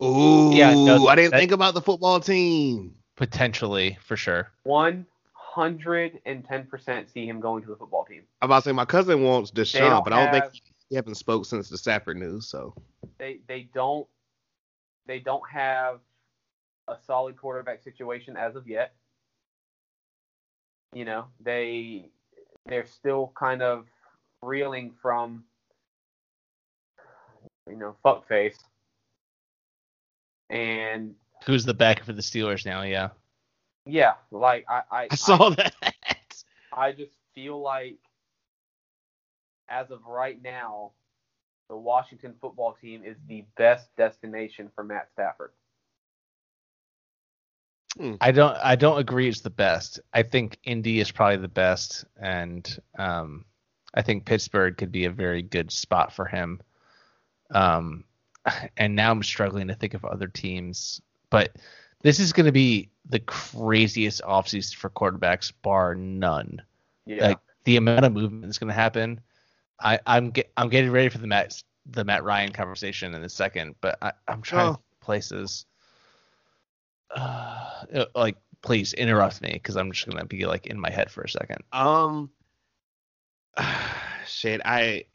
Ooh, 0.04 0.52
Yeah, 0.54 0.74
no, 0.74 1.08
I 1.08 1.16
didn't 1.16 1.32
that- 1.32 1.40
think 1.40 1.52
about 1.52 1.74
the 1.76 1.82
football 1.82 2.20
team. 2.20 2.96
Potentially, 3.16 3.98
for 4.02 4.18
sure. 4.18 4.50
One 4.64 5.06
hundred 5.34 6.20
and 6.26 6.44
ten 6.44 6.66
percent 6.66 7.08
see 7.12 7.28
him 7.28 7.40
going 7.40 7.62
to 7.62 7.70
the 7.70 7.76
football 7.76 8.06
team. 8.06 8.24
I'm 8.42 8.48
about 8.48 8.64
to 8.64 8.70
say 8.70 8.74
my 8.74 8.86
cousin 8.86 9.22
wants 9.24 9.52
Deshaun, 9.52 9.80
don't 9.92 10.04
but 10.04 10.14
I 10.14 10.26
don't 10.26 10.34
have- 10.34 10.52
think 10.52 10.64
he 10.90 10.96
haven't 10.96 11.16
spoke 11.16 11.46
since 11.46 11.70
the 11.70 11.78
Stafford 11.78 12.18
news. 12.18 12.48
So 12.48 12.74
They 13.20 13.40
they 13.48 13.70
don't 13.74 14.08
they 15.06 15.20
don't 15.20 15.48
have 15.50 16.00
a 16.88 16.98
solid 17.06 17.38
quarterback 17.38 17.84
situation 17.84 18.36
as 18.36 18.56
of 18.56 18.68
yet. 18.68 18.96
You 20.94 21.06
know, 21.06 21.26
they 21.40 22.10
they're 22.66 22.86
still 22.86 23.32
kind 23.36 23.62
of 23.62 23.86
reeling 24.42 24.94
from 25.02 25.44
you 27.70 27.76
know, 27.78 27.96
fuckface. 28.04 28.58
And 30.50 31.16
Who's 31.46 31.66
the 31.66 31.74
backer 31.74 32.04
for 32.04 32.14
the 32.14 32.22
Steelers 32.22 32.66
now? 32.66 32.84
Yeah. 32.84 33.10
yeah, 33.86 34.14
like 34.32 34.66
I 34.70 34.82
I, 34.92 35.08
I 35.12 35.16
saw 35.16 35.50
that. 35.52 35.74
I 36.72 36.92
just 36.92 37.14
feel 37.36 37.62
like 37.62 37.98
as 39.70 39.92
of 39.92 40.06
right 40.06 40.42
now, 40.42 40.92
the 41.70 41.76
Washington 41.76 42.36
football 42.40 42.78
team 42.80 43.04
is 43.04 43.18
the 43.28 43.46
best 43.58 43.96
destination 43.98 44.70
for 44.76 44.84
Matt 44.84 45.10
Stafford. 45.12 45.52
I 48.22 48.32
don't 48.32 48.58
I 48.58 48.76
don't 48.76 48.98
agree 49.00 49.28
it's 49.30 49.42
the 49.42 49.50
best. 49.50 50.00
I 50.14 50.24
think 50.24 50.58
Indy 50.64 51.00
is 51.00 51.12
probably 51.12 51.38
the 51.38 51.48
best 51.48 52.06
and 52.20 52.68
um 52.98 53.46
I 53.94 54.02
think 54.02 54.26
Pittsburgh 54.26 54.76
could 54.78 54.92
be 54.92 55.06
a 55.06 55.12
very 55.12 55.44
good 55.44 55.72
spot 55.72 56.12
for 56.14 56.26
him. 56.26 56.60
Um 57.52 58.04
and 58.78 58.96
now 58.96 59.12
I'm 59.12 59.24
struggling 59.24 59.68
to 59.68 59.76
think 59.76 59.94
of 59.94 60.04
other 60.06 60.28
teams, 60.28 61.02
but 61.30 61.56
this 62.02 62.20
is 62.20 62.34
going 62.34 62.46
to 62.48 62.52
be 62.52 62.90
the 63.08 63.20
craziest 63.20 64.22
offseason 64.24 64.76
for 64.76 64.90
quarterbacks 64.90 65.54
bar 65.62 65.96
none. 65.96 66.62
Yeah. 67.06 67.28
Like 67.28 67.40
the 67.64 67.78
amount 67.78 68.04
of 68.06 68.12
movement 68.14 68.44
that's 68.44 68.58
going 68.58 68.68
to 68.70 68.74
happen. 68.74 69.22
I 69.80 70.00
I'm 70.06 70.32
get, 70.32 70.52
I'm 70.58 70.70
getting 70.70 70.92
ready 70.92 71.10
for 71.10 71.20
the 71.20 71.28
Matt 71.28 71.62
the 71.86 72.04
Matt 72.04 72.24
Ryan 72.24 72.52
conversation 72.52 73.14
in 73.14 73.24
a 73.24 73.30
second, 73.30 73.76
but 73.82 73.98
I, 74.02 74.12
I'm 74.28 74.42
trying 74.42 74.74
Oh. 74.74 74.80
places. 75.02 75.66
Uh, 77.16 78.06
like, 78.16 78.38
please 78.62 78.94
interrupt 78.94 79.42
me 79.42 79.52
because 79.54 79.76
I'm 79.76 79.92
just 79.92 80.08
gonna 80.08 80.26
be 80.26 80.46
like 80.46 80.68
in 80.68 80.80
my 80.80 80.90
head 80.90 81.12
for 81.12 81.22
a 81.22 81.30
second. 81.30 81.60
Um, 81.72 82.30
shit. 84.28 84.62
I 84.66 85.06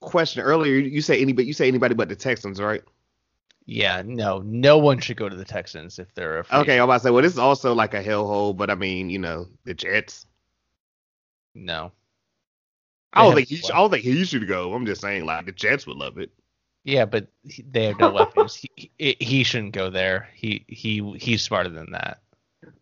question 0.00 0.42
earlier. 0.42 0.76
You 0.76 1.02
say 1.02 1.20
anybody. 1.20 1.46
You 1.46 1.52
say 1.52 1.68
anybody 1.68 1.94
but 1.94 2.08
the 2.08 2.16
Texans, 2.16 2.60
right? 2.60 2.82
Yeah, 3.66 4.02
no, 4.04 4.42
no 4.44 4.78
one 4.78 4.98
should 4.98 5.16
go 5.16 5.28
to 5.28 5.36
the 5.36 5.44
Texans 5.44 5.98
if 5.98 6.12
they're 6.14 6.40
a 6.40 6.44
free 6.44 6.58
Okay, 6.58 6.78
I'm 6.78 6.84
about 6.84 6.94
to 6.94 7.00
say. 7.04 7.10
Well, 7.10 7.22
this 7.22 7.32
is 7.32 7.38
also 7.38 7.72
like 7.74 7.94
a 7.94 8.02
hellhole, 8.02 8.56
but 8.56 8.68
I 8.68 8.74
mean, 8.74 9.10
you 9.10 9.18
know, 9.18 9.46
the 9.64 9.74
Jets. 9.74 10.26
No. 11.54 11.92
I 13.12 13.24
don't 13.24 13.34
think 13.34 13.48
he. 13.48 13.56
Should, 13.56 13.72
I 13.72 13.76
don't 13.76 13.90
think 13.90 14.04
he 14.04 14.24
should 14.24 14.46
go. 14.48 14.72
I'm 14.72 14.86
just 14.86 15.00
saying, 15.00 15.24
like 15.24 15.46
the 15.46 15.52
Jets 15.52 15.86
would 15.86 15.96
love 15.96 16.18
it. 16.18 16.30
Yeah, 16.84 17.04
but 17.04 17.28
he- 17.44 17.62
they 17.70 17.84
have 17.84 17.98
no 17.98 18.10
weapons. 18.10 18.54
He, 18.54 18.90
he 18.98 19.16
he 19.20 19.44
shouldn't 19.44 19.72
go 19.72 19.90
there. 19.90 20.28
He 20.34 20.64
he 20.68 21.02
he's 21.18 21.42
smarter 21.42 21.68
than 21.68 21.92
that. 21.92 22.20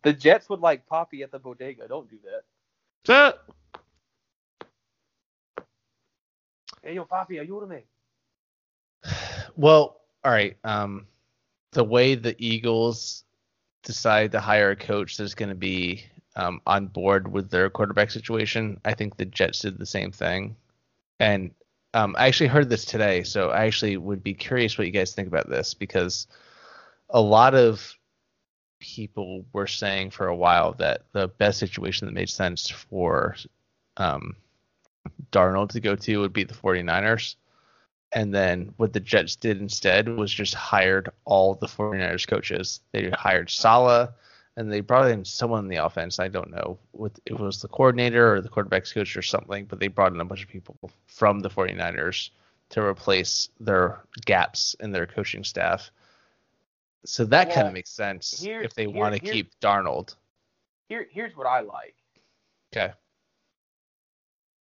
The 0.03 0.13
Jets 0.13 0.49
would 0.49 0.61
like 0.61 0.87
Poppy 0.87 1.23
at 1.23 1.31
the 1.31 1.39
bodega. 1.39 1.89
Don't 1.89 2.09
do 2.11 2.19
that. 2.25 2.43
So, 3.07 3.33
Hey, 6.83 6.95
yo, 6.95 7.05
Poppy, 7.05 7.39
are 7.39 7.43
you 7.43 7.57
with 7.57 7.69
me? 7.69 7.83
Well, 9.57 10.01
all 10.25 10.33
right. 10.33 10.57
Um, 10.65 11.07
the 11.73 11.85
way 11.85 12.15
the 12.15 12.35
Eagles 12.39 13.25
decide 13.83 14.33
to 14.33 14.41
hire 14.41 14.71
a 14.71 14.77
coach 14.77 15.17
that's 15.17 15.35
going 15.35 15.49
to 15.49 15.55
be 15.55 16.05
um, 16.37 16.61
on 16.67 16.87
board 16.87 17.31
with 17.31 17.51
their 17.51 17.69
quarterback 17.71 18.11
situation, 18.11 18.81
I 18.85 18.95
think 18.95 19.17
the 19.17 19.25
Jets 19.25 19.61
did 19.61 19.79
the 19.79 19.87
same 19.87 20.13
thing. 20.13 20.57
And 21.21 21.51
um, 21.99 22.15
I 22.17 22.29
actually 22.29 22.47
heard 22.47 22.69
this 22.71 22.85
today, 22.85 23.25
so 23.25 23.51
I 23.51 23.65
actually 23.65 23.97
would 23.97 24.23
be 24.23 24.33
curious 24.33 24.79
what 24.79 24.87
you 24.87 24.93
guys 24.93 25.15
think 25.15 25.27
about 25.27 25.51
this 25.51 25.75
because 25.75 26.29
a 27.11 27.21
lot 27.21 27.57
of 27.57 27.93
people 28.79 29.45
were 29.53 29.67
saying 29.67 30.11
for 30.11 30.29
a 30.29 30.37
while 30.37 30.75
that 30.75 31.07
the 31.11 31.27
best 31.27 31.59
situation 31.59 32.07
that 32.07 32.15
made 32.15 32.29
sense 32.29 32.71
for 32.71 33.35
um, 33.97 34.37
Darnold 35.33 35.71
to 35.71 35.81
go 35.81 35.97
to 35.97 36.21
would 36.21 36.33
be 36.33 36.45
the 36.45 36.55
49ers. 36.55 37.35
And 38.13 38.33
then 38.33 38.73
what 38.77 38.93
the 38.93 39.01
Jets 39.01 39.35
did 39.35 39.61
instead 39.61 40.09
was 40.09 40.33
just 40.33 40.55
hired 40.55 41.11
all 41.25 41.57
the 41.57 41.67
49ers 41.67 42.29
coaches. 42.29 42.79
They 42.93 43.11
hired 43.11 43.51
Sala 43.51 44.15
and 44.59 44.73
they 44.73 44.81
brought 44.81 45.09
in 45.09 45.25
someone 45.25 45.61
in 45.61 45.69
the 45.69 45.77
offense. 45.77 46.19
I 46.19 46.27
don't 46.27 46.51
know 46.51 46.81
what 46.91 47.13
it 47.27 47.39
was 47.39 47.63
the 47.63 47.69
coordinator 47.69 48.35
or 48.35 48.41
the 48.41 48.49
quarterback's 48.49 48.93
coach 48.93 49.17
or 49.17 49.23
something, 49.23 49.67
but 49.67 49.79
they 49.79 49.87
brought 49.87 50.13
in 50.13 50.21
a 50.21 50.25
bunch 50.25 50.43
of 50.43 50.49
people 50.49 50.77
from 51.07 51.39
the 51.39 51.49
49ers 51.49 52.31
to 52.71 52.83
replace 52.83 53.51
their 53.61 54.01
gaps 54.27 54.75
in 54.81 54.91
their 54.91 55.07
coaching 55.07 55.45
staff. 55.45 55.93
So 57.05 57.25
that 57.27 57.53
kind 57.53 57.69
of 57.69 57.73
makes 57.73 57.91
sense 57.91 58.41
here- 58.41 58.61
if 58.61 58.75
they 58.75 58.87
here- 58.87 58.97
want 59.01 59.15
to 59.15 59.21
keep 59.21 59.49
Darnold. 59.61 60.17
Here, 60.89 61.07
here's 61.09 61.37
what 61.37 61.47
I 61.47 61.61
like. 61.61 61.95
Okay. 62.73 62.93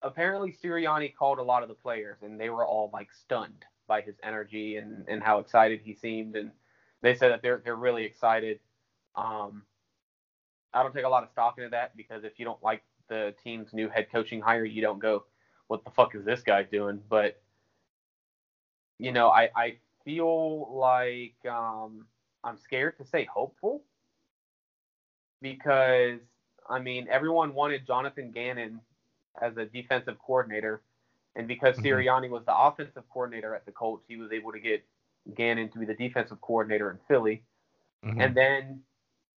Apparently, 0.03 0.53
Sirianni 0.53 1.15
called 1.15 1.39
a 1.39 1.43
lot 1.43 1.63
of 1.63 1.71
the 1.71 1.75
players, 1.75 2.19
and 2.21 2.39
they 2.39 2.51
were 2.51 2.67
all 2.67 2.91
like 2.93 3.11
stunned 3.13 3.65
by 3.87 4.03
his 4.03 4.17
energy 4.23 4.77
and, 4.77 5.09
and 5.09 5.23
how 5.23 5.39
excited 5.39 5.81
he 5.81 5.95
seemed. 5.95 6.37
And 6.37 6.53
they 7.01 7.15
said 7.15 7.33
that 7.33 7.41
they're 7.41 7.63
they're 7.65 7.77
really 7.77 8.05
excited. 8.05 8.61
Um, 9.15 9.65
I 10.77 10.83
don't 10.83 10.95
take 10.95 11.05
a 11.07 11.09
lot 11.09 11.25
of 11.25 11.31
stock 11.31 11.57
into 11.57 11.71
that 11.71 11.97
because 11.97 12.23
if 12.23 12.39
you 12.39 12.45
don't 12.45 12.63
like 12.63 12.83
the 13.09 13.35
team's 13.43 13.73
new 13.73 13.89
head 13.89 14.09
coaching 14.13 14.43
hire, 14.43 14.65
you 14.65 14.83
don't 14.83 14.99
go, 14.99 15.25
"What 15.69 15.85
the 15.85 15.91
fuck 15.91 16.15
is 16.15 16.25
this 16.25 16.43
guy 16.43 16.65
doing?" 16.65 17.03
But 17.09 17.41
you 18.99 19.11
know, 19.13 19.31
I 19.31 19.51
I 19.57 19.79
feel 20.05 20.77
like 20.77 21.37
um, 21.51 22.07
I'm 22.45 22.59
scared 22.59 22.99
to 22.99 23.05
say 23.05 23.25
hopeful 23.25 23.85
because 25.41 26.21
I 26.69 26.79
mean 26.79 27.09
everyone 27.11 27.55
wanted 27.55 27.87
Jonathan 27.87 28.31
Gannon 28.31 28.81
as 29.41 29.57
a 29.57 29.65
defensive 29.65 30.19
coordinator, 30.19 30.83
and 31.37 31.49
because 31.49 31.79
Mhm. 31.79 31.85
Sirianni 31.85 32.29
was 32.29 32.45
the 32.45 32.57
offensive 32.57 33.09
coordinator 33.09 33.55
at 33.55 33.65
the 33.65 33.73
Colts, 33.73 34.05
he 34.07 34.17
was 34.17 34.31
able 34.31 34.53
to 34.53 34.61
get 34.61 34.85
Gannon 35.35 35.71
to 35.71 35.79
be 35.79 35.87
the 35.87 35.95
defensive 35.95 36.41
coordinator 36.43 36.91
in 36.91 36.99
Philly, 37.09 37.43
Mhm. 38.05 38.21
and 38.21 38.35
then 38.37 38.85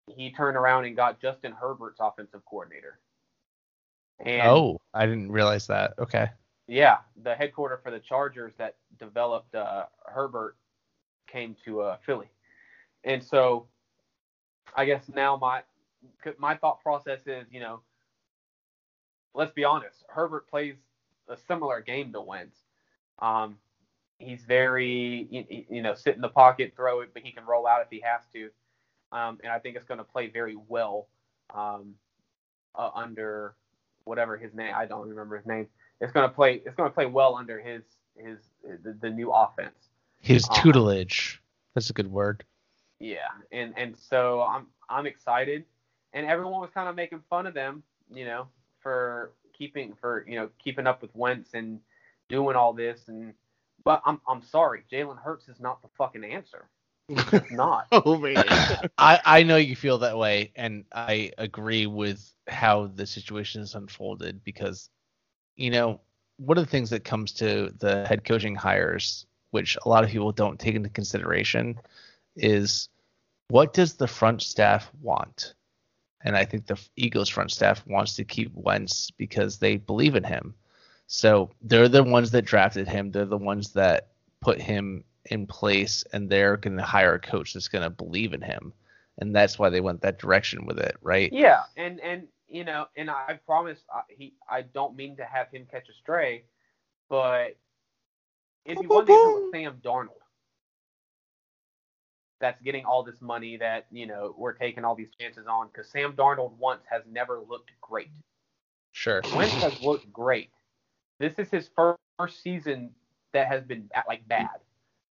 he 0.08 0.32
turned 0.32 0.58
around 0.58 0.86
and 0.86 0.96
got 0.96 1.22
Justin 1.22 1.52
Herbert's 1.52 2.00
offensive 2.00 2.44
coordinator. 2.46 3.00
And 4.20 4.48
oh, 4.48 4.82
I 4.94 5.06
didn't 5.06 5.32
realize 5.32 5.68
that. 5.68 5.94
Okay. 6.00 6.30
yeah, 6.68 6.98
the 7.24 7.36
headquarter 7.36 7.80
for 7.84 7.92
the 7.92 8.00
Chargers 8.00 8.54
that 8.58 8.76
developed 9.00 9.54
uh, 9.54 9.86
Herbert 10.06 10.56
came 11.28 11.56
to 11.66 11.82
uh, 11.82 11.98
Philly, 12.06 12.30
and 13.04 13.24
so 13.24 13.68
I 14.76 14.86
guess 14.86 15.04
now 15.14 15.38
my 15.38 15.62
my 16.38 16.56
thought 16.56 16.82
process 16.82 17.20
is, 17.26 17.46
you 17.52 17.60
know, 17.60 17.82
let's 19.34 19.52
be 19.52 19.64
honest, 19.64 20.04
Herbert 20.10 20.50
plays 20.50 20.76
a 21.28 21.38
similar 21.48 21.82
game 21.82 22.12
to 22.14 22.22
Wentz. 22.22 22.58
Um, 23.20 23.58
he's 24.20 24.44
very, 24.44 25.28
you, 25.30 25.66
you 25.70 25.82
know, 25.82 25.94
sit 25.94 26.16
in 26.16 26.22
the 26.22 26.30
pocket, 26.30 26.74
throw 26.76 27.02
it, 27.02 27.10
but 27.14 27.24
he 27.24 27.32
can 27.32 27.46
roll 27.46 27.68
out 27.68 27.82
if 27.82 27.88
he 27.90 28.02
has 28.02 28.22
to, 28.34 28.50
um, 29.12 29.40
and 29.44 29.52
I 29.52 29.60
think 29.60 29.76
it's 29.76 29.86
going 29.86 30.00
to 30.00 30.04
play 30.04 30.28
very 30.28 30.58
well 30.68 31.08
um, 31.54 31.96
uh, 32.76 32.90
under 32.94 33.56
whatever 34.04 34.38
his 34.38 34.54
name. 34.54 34.74
I 34.76 34.86
don't 34.86 35.08
remember 35.08 35.38
his 35.38 35.46
name 35.46 35.68
it's 36.00 36.12
going 36.12 36.28
to 36.28 36.34
play 36.34 36.62
it's 36.66 36.76
going 36.76 36.90
to 36.90 36.94
play 36.94 37.06
well 37.06 37.36
under 37.36 37.60
his 37.60 37.84
his 38.16 38.40
the, 38.84 38.94
the 39.02 39.10
new 39.10 39.32
offense. 39.32 39.90
His 40.20 40.44
Uh-huh. 40.46 40.62
tutelage. 40.62 41.42
That's 41.74 41.90
a 41.90 41.94
good 41.94 42.12
word. 42.12 42.44
Yeah, 43.00 43.28
and 43.52 43.74
and 43.78 43.98
so 43.98 44.42
I'm 44.42 44.68
I'm 44.90 45.06
excited, 45.06 45.66
and 46.14 46.26
everyone 46.26 46.62
was 46.62 46.72
kind 46.72 46.90
of 46.90 46.96
making 46.96 47.22
fun 47.30 47.46
of 47.46 47.54
them, 47.54 47.84
you 48.12 48.26
know, 48.26 48.48
for 48.80 49.34
keeping 49.54 49.94
for 49.96 50.26
you 50.28 50.36
know 50.36 50.50
keeping 50.58 50.88
up 50.88 51.02
with 51.02 51.16
Wentz 51.16 51.54
and 51.54 51.80
doing 52.30 52.56
all 52.56 52.74
this, 52.74 53.08
and 53.08 53.34
but 53.84 54.02
I'm 54.06 54.20
I'm 54.28 54.42
sorry, 54.42 54.84
Jalen 54.92 55.22
Hurts 55.22 55.48
is 55.48 55.60
not 55.60 55.82
the 55.82 55.90
fucking 55.98 56.24
answer. 56.24 56.70
It's 57.10 57.52
not. 57.52 57.88
oh 57.92 58.18
man. 58.18 58.44
I, 58.98 59.20
I 59.26 59.44
know 59.44 59.58
you 59.58 59.76
feel 59.76 59.98
that 60.00 60.18
way, 60.18 60.52
and 60.56 60.86
I 60.94 61.32
agree 61.38 61.86
with 61.86 62.30
how 62.48 62.88
the 62.88 63.06
situation 63.06 63.62
is 63.62 63.76
unfolded 63.76 64.44
because, 64.44 64.90
you 65.56 65.72
know, 65.72 66.02
one 66.38 66.58
of 66.58 66.66
the 66.66 66.70
things 66.70 66.90
that 66.90 67.04
comes 67.04 67.32
to 67.34 67.74
the 67.80 68.06
head 68.06 68.24
coaching 68.26 68.56
hires, 68.56 69.26
which 69.52 69.78
a 69.86 69.90
lot 69.90 70.04
of 70.04 70.10
people 70.10 70.32
don't 70.32 70.60
take 70.60 70.76
into 70.76 70.90
consideration, 70.90 71.80
is 72.36 72.90
what 73.50 73.74
does 73.74 73.94
the 73.94 74.08
front 74.08 74.42
staff 74.42 74.92
want? 75.02 75.54
And 76.22 76.36
I 76.36 76.46
think 76.46 76.66
the 76.66 76.80
Eagles 76.96 77.30
front 77.30 77.52
staff 77.52 77.86
wants 77.88 78.16
to 78.16 78.24
keep 78.24 78.52
Wentz 78.54 79.12
because 79.12 79.58
they 79.58 79.78
believe 79.78 80.16
in 80.16 80.24
him. 80.24 80.54
So 81.08 81.52
they're 81.62 81.88
the 81.88 82.04
ones 82.04 82.32
that 82.32 82.44
drafted 82.44 82.88
him. 82.88 83.12
They're 83.12 83.26
the 83.26 83.38
ones 83.38 83.72
that 83.74 84.10
put 84.42 84.62
him 84.62 85.04
in 85.28 85.48
place, 85.48 86.04
and 86.14 86.30
they're 86.30 86.58
going 86.58 86.78
to 86.78 86.84
hire 86.84 87.16
a 87.16 87.20
coach 87.20 87.54
that's 87.54 87.68
going 87.68 87.84
to 87.84 87.90
believe 87.90 88.34
in 88.34 88.42
him. 88.42 88.74
And 89.20 89.36
that's 89.36 89.58
why 89.58 89.70
they 89.70 89.82
went 89.82 90.02
that 90.02 90.20
direction 90.20 90.66
with 90.66 90.78
it, 90.80 90.96
right? 91.02 91.32
Yeah, 91.34 91.64
and 91.76 92.00
and 92.02 92.28
you 92.48 92.64
know, 92.64 92.86
and 92.96 93.10
I 93.10 93.40
promise 93.46 93.80
I, 93.94 94.02
he 94.10 94.34
I 94.50 94.62
don't 94.62 94.96
mean 94.96 95.18
to 95.18 95.26
have 95.26 95.50
him 95.52 95.66
catch 95.70 95.90
a 95.90 95.94
stray, 95.94 96.44
but 97.10 97.58
it'd 98.66 98.82
be 98.82 98.88
one 98.88 99.06
thing 99.06 99.16
if 99.16 99.54
it 99.54 99.58
Sam 99.58 99.82
Darnold 99.84 100.22
that's 102.40 102.62
getting 102.62 102.86
all 102.86 103.04
this 103.04 103.22
money 103.22 103.58
that 103.58 103.88
you 103.92 104.06
know 104.06 104.36
we're 104.38 104.54
taking 104.54 104.86
all 104.86 104.96
these 104.96 105.10
chances 105.20 105.48
on 105.48 105.68
because 105.68 105.90
Sam 105.90 106.14
Darnold 106.14 106.54
once 106.58 106.82
has 106.90 107.02
never 107.10 107.40
looked 107.40 107.72
great. 107.82 108.12
Sure. 108.92 109.22
Wentz 109.36 109.54
has 109.56 109.82
looked 109.82 110.12
great. 110.12 110.50
This 111.20 111.34
is 111.38 111.50
his 111.50 111.70
first 111.76 112.42
season 112.42 112.92
that 113.34 113.48
has 113.48 113.64
been 113.64 113.90
like 114.08 114.28
bad. 114.28 114.50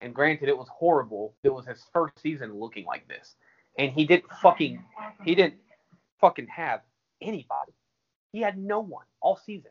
And 0.01 0.15
granted, 0.15 0.49
it 0.49 0.57
was 0.57 0.69
horrible. 0.69 1.35
It 1.43 1.53
was 1.53 1.67
his 1.67 1.85
first 1.93 2.21
season 2.21 2.59
looking 2.59 2.85
like 2.85 3.09
this, 3.09 3.37
and 3.79 3.91
he 3.91 4.05
didn't 4.05 4.31
fucking 4.43 4.85
he 5.25 5.35
didn't 5.35 5.55
fucking 6.21 6.49
have 6.49 6.83
anybody. 7.21 7.73
He 8.33 8.41
had 8.41 8.59
no 8.59 8.81
one 8.81 9.07
all 9.21 9.37
season. 9.37 9.71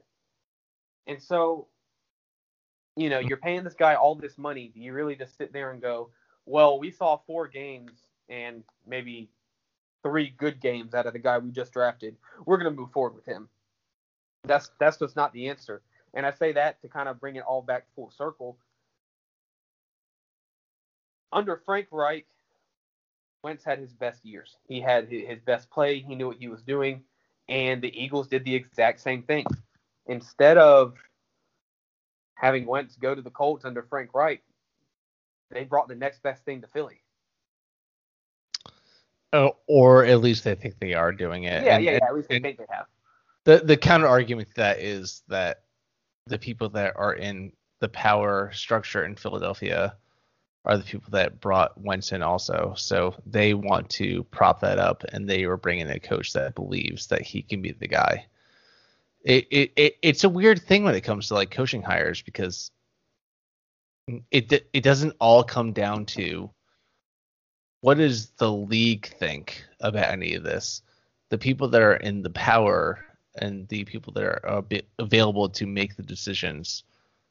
And 1.07 1.21
so, 1.21 1.67
you 2.95 3.09
know, 3.09 3.19
you're 3.19 3.37
paying 3.37 3.63
this 3.63 3.75
guy 3.75 3.95
all 3.95 4.15
this 4.15 4.37
money. 4.37 4.71
Do 4.73 4.81
you 4.81 4.93
really 4.93 5.15
just 5.15 5.37
sit 5.37 5.53
there 5.53 5.71
and 5.71 5.81
go, 5.81 6.09
well, 6.45 6.79
we 6.79 6.89
saw 6.89 7.17
four 7.27 7.47
games 7.47 7.91
and 8.29 8.63
maybe 8.87 9.29
three 10.03 10.33
good 10.37 10.59
games 10.59 10.93
out 10.93 11.05
of 11.05 11.13
the 11.13 11.19
guy 11.19 11.37
we 11.37 11.51
just 11.51 11.73
drafted. 11.73 12.15
We're 12.45 12.57
going 12.57 12.73
to 12.73 12.79
move 12.79 12.91
forward 12.91 13.15
with 13.15 13.25
him. 13.25 13.49
That's 14.43 14.69
that's 14.79 14.97
just 14.97 15.15
not 15.15 15.33
the 15.33 15.49
answer. 15.49 15.81
And 16.13 16.25
I 16.25 16.31
say 16.31 16.51
that 16.53 16.81
to 16.81 16.87
kind 16.87 17.09
of 17.09 17.19
bring 17.19 17.35
it 17.35 17.43
all 17.43 17.61
back 17.61 17.85
full 17.95 18.11
circle. 18.11 18.57
Under 21.35 21.61
Frank 21.65 21.87
Reich, 21.91 22.25
Wentz 23.43 23.63
had 23.63 23.77
his 23.77 23.93
best 23.93 24.25
years. 24.25 24.55
He 24.67 24.79
had 24.79 25.09
his 25.09 25.41
best 25.41 25.69
play. 25.69 25.99
He 25.99 26.15
knew 26.15 26.27
what 26.27 26.37
he 26.37 26.47
was 26.47 26.63
doing, 26.63 27.03
and 27.49 27.81
the 27.81 27.91
Eagles 28.01 28.27
did 28.29 28.45
the 28.45 28.55
exact 28.55 29.01
same 29.01 29.21
thing. 29.21 29.45
Instead 30.07 30.57
of 30.57 30.95
having 32.35 32.65
Wentz 32.65 32.95
go 32.95 33.13
to 33.13 33.21
the 33.21 33.29
Colts 33.29 33.65
under 33.65 33.83
Frank 33.83 34.13
Reich, 34.13 34.41
they 35.51 35.65
brought 35.65 35.89
the 35.89 35.95
next 35.95 36.23
best 36.23 36.43
thing 36.45 36.61
to 36.61 36.67
Philly. 36.67 37.01
Oh, 39.33 39.57
or 39.67 40.05
at 40.05 40.21
least 40.21 40.45
they 40.45 40.55
think 40.55 40.79
they 40.79 40.93
are 40.93 41.11
doing 41.11 41.43
it. 41.43 41.63
Yeah, 41.65 41.75
And- 41.75 41.83
yeah, 41.83 41.91
yeah. 41.91 42.05
At 42.05 42.15
least 42.15 42.29
they 42.29 42.39
think 42.39 42.57
they 42.57 42.65
have. 42.69 42.85
the 43.43 43.57
the 43.57 43.75
counter 43.75 44.07
argument 44.07 44.47
to 44.49 44.53
that 44.55 44.79
is 44.79 45.23
that 45.27 45.63
the 46.27 46.39
people 46.39 46.69
that 46.69 46.93
are 46.95 47.13
in 47.15 47.51
the 47.81 47.89
power 47.89 48.51
structure 48.53 49.03
in 49.03 49.15
Philadelphia 49.15 49.97
are 50.65 50.77
the 50.77 50.83
people 50.83 51.11
that 51.11 51.39
brought 51.39 51.79
Wentz 51.79 52.11
in 52.11 52.23
also. 52.23 52.73
So 52.75 53.15
they 53.25 53.53
want 53.53 53.89
to 53.91 54.23
prop 54.25 54.59
that 54.61 54.79
up, 54.79 55.03
and 55.09 55.29
they 55.29 55.43
are 55.43 55.57
bringing 55.57 55.89
a 55.89 55.99
coach 55.99 56.33
that 56.33 56.55
believes 56.55 57.07
that 57.07 57.21
he 57.21 57.41
can 57.41 57.61
be 57.61 57.71
the 57.71 57.87
guy. 57.87 58.25
It, 59.23 59.47
it, 59.51 59.71
it 59.75 59.97
it's 60.01 60.23
a 60.23 60.29
weird 60.29 60.61
thing 60.61 60.83
when 60.83 60.95
it 60.95 61.01
comes 61.01 61.27
to 61.27 61.35
like 61.35 61.51
coaching 61.51 61.81
hires 61.81 62.21
because 62.21 62.71
it 64.31 64.67
it 64.73 64.83
doesn't 64.83 65.15
all 65.19 65.43
come 65.43 65.73
down 65.73 66.05
to 66.05 66.51
what 67.81 67.97
does 67.97 68.29
the 68.31 68.51
league 68.51 69.07
think 69.19 69.63
about 69.79 70.11
any 70.11 70.35
of 70.35 70.43
this. 70.43 70.81
The 71.29 71.37
people 71.37 71.67
that 71.69 71.81
are 71.81 71.95
in 71.97 72.21
the 72.21 72.29
power 72.31 73.03
and 73.35 73.67
the 73.67 73.83
people 73.83 74.13
that 74.13 74.23
are 74.23 74.63
available 74.99 75.49
to 75.49 75.65
make 75.65 75.95
the 75.95 76.03
decisions 76.03 76.83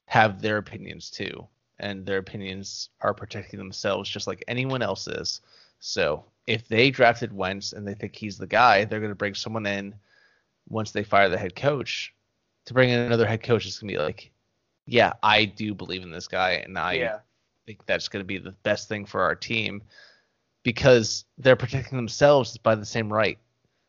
have 0.07 0.43
their 0.43 0.59
opinions 0.59 1.11
too 1.11 1.49
and 1.79 2.07
their 2.07 2.19
opinions 2.19 2.91
are 3.01 3.15
protecting 3.15 3.59
themselves 3.59 4.09
just 4.09 4.27
like 4.27 4.45
anyone 4.49 4.83
else 4.83 5.07
is 5.07 5.41
so 5.81 6.25
if 6.47 6.69
they 6.69 6.91
drafted 6.91 7.33
Wentz 7.33 7.73
and 7.73 7.87
they 7.87 7.95
think 7.95 8.15
he's 8.15 8.39
the 8.39 8.47
guy 8.47 8.85
they're 8.85 9.01
going 9.01 9.11
to 9.11 9.17
bring 9.17 9.35
someone 9.35 9.67
in 9.67 9.95
once 10.69 10.93
they 10.93 11.05
fire 11.05 11.29
the 11.29 11.39
head 11.39 11.57
coach 11.57 12.15
to 12.67 12.75
bring 12.75 12.91
in 12.91 13.01
another 13.01 13.27
head 13.27 13.43
coach 13.43 13.67
is 13.67 13.79
going 13.79 13.89
to 13.89 13.95
be 13.95 14.03
like 14.03 14.31
yeah 14.87 15.13
I 15.23 15.45
do 15.45 15.75
believe 15.75 16.03
in 16.03 16.11
this 16.11 16.29
guy 16.29 16.53
and 16.53 16.79
I 16.79 16.95
yeah. 16.95 17.19
think 17.67 17.85
that's 17.87 18.09
going 18.09 18.23
to 18.23 18.27
be 18.27 18.39
the 18.39 18.55
best 18.63 18.89
thing 18.89 19.05
for 19.05 19.23
our 19.23 19.35
team 19.35 19.83
because 20.65 21.27
they're 21.39 21.55
protecting 21.55 21.97
themselves 21.97 22.57
by 22.57 22.75
the 22.75 22.85
same 22.85 23.13
right. 23.13 23.39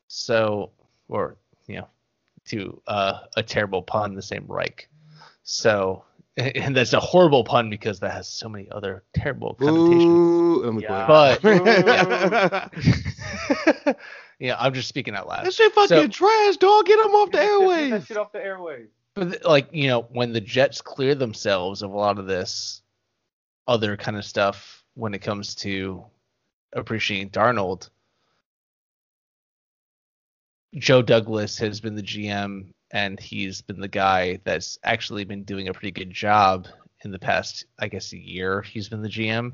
So, 0.08 0.70
or 1.08 1.38
you 1.66 1.78
know, 1.78 1.88
to 2.48 2.80
uh, 2.86 3.22
a 3.36 3.42
terrible 3.42 3.82
pun, 3.82 4.14
the 4.14 4.22
same 4.22 4.46
Reich. 4.48 4.88
So, 5.42 6.04
and 6.38 6.76
that's 6.76 6.94
a 6.94 7.00
horrible 7.00 7.44
pun 7.44 7.70
because 7.70 8.00
that 8.02 8.12
has 8.12 8.28
so 8.28 8.50
many 8.50 8.70
other 8.72 9.04
terrible 9.14 9.54
connotations. 9.56 10.04
Ooh, 10.04 10.80
Yeah. 10.82 11.08
But 11.08 11.44
yeah, 14.40 14.56
I'm 14.60 14.74
just 14.74 14.90
speaking 14.90 15.16
out 15.16 15.28
loud. 15.28 15.46
that 15.46 15.54
shit 15.54 15.74
fucking 15.74 15.88
So- 15.88 16.08
trash, 16.08 16.58
dog. 16.58 16.86
Get 16.86 17.00
him 17.00 17.12
off 17.12 17.32
the 17.32 17.42
airways. 17.42 17.90
Get 17.90 18.00
that 18.02 18.08
shit 18.08 18.18
off 18.18 18.32
the 18.32 18.40
airwaves. 18.40 18.88
But 19.14 19.32
th- 19.32 19.44
like 19.46 19.70
you 19.72 19.88
know, 19.88 20.02
when 20.12 20.34
the 20.34 20.42
Jets 20.42 20.82
clear 20.82 21.16
themselves 21.16 21.82
of 21.82 21.92
a 21.92 21.98
lot 21.98 22.20
of 22.20 22.28
this 22.28 22.82
other 23.68 23.96
kind 23.96 24.18
of 24.18 24.26
stuff 24.26 24.84
when 24.96 25.14
it 25.14 25.20
comes 25.20 25.56
to 25.56 26.04
appreciating 26.74 27.30
Darnold, 27.30 27.90
Joe 30.76 31.02
Douglas 31.02 31.58
has 31.60 31.80
been 31.80 31.96
the 31.96 32.04
GM 32.04 32.66
and 32.92 33.20
he's 33.20 33.62
been 33.62 33.80
the 33.80 33.88
guy 33.88 34.40
that's 34.44 34.78
actually 34.84 35.24
been 35.24 35.44
doing 35.44 35.68
a 35.68 35.74
pretty 35.74 35.92
good 35.92 36.12
job 36.12 36.68
in 37.04 37.12
the 37.12 37.20
past, 37.20 37.66
I 37.80 37.88
guess, 37.88 38.14
a 38.14 38.18
year. 38.18 38.62
He's 38.62 38.90
been 38.90 39.02
the 39.02 39.10
GM, 39.10 39.54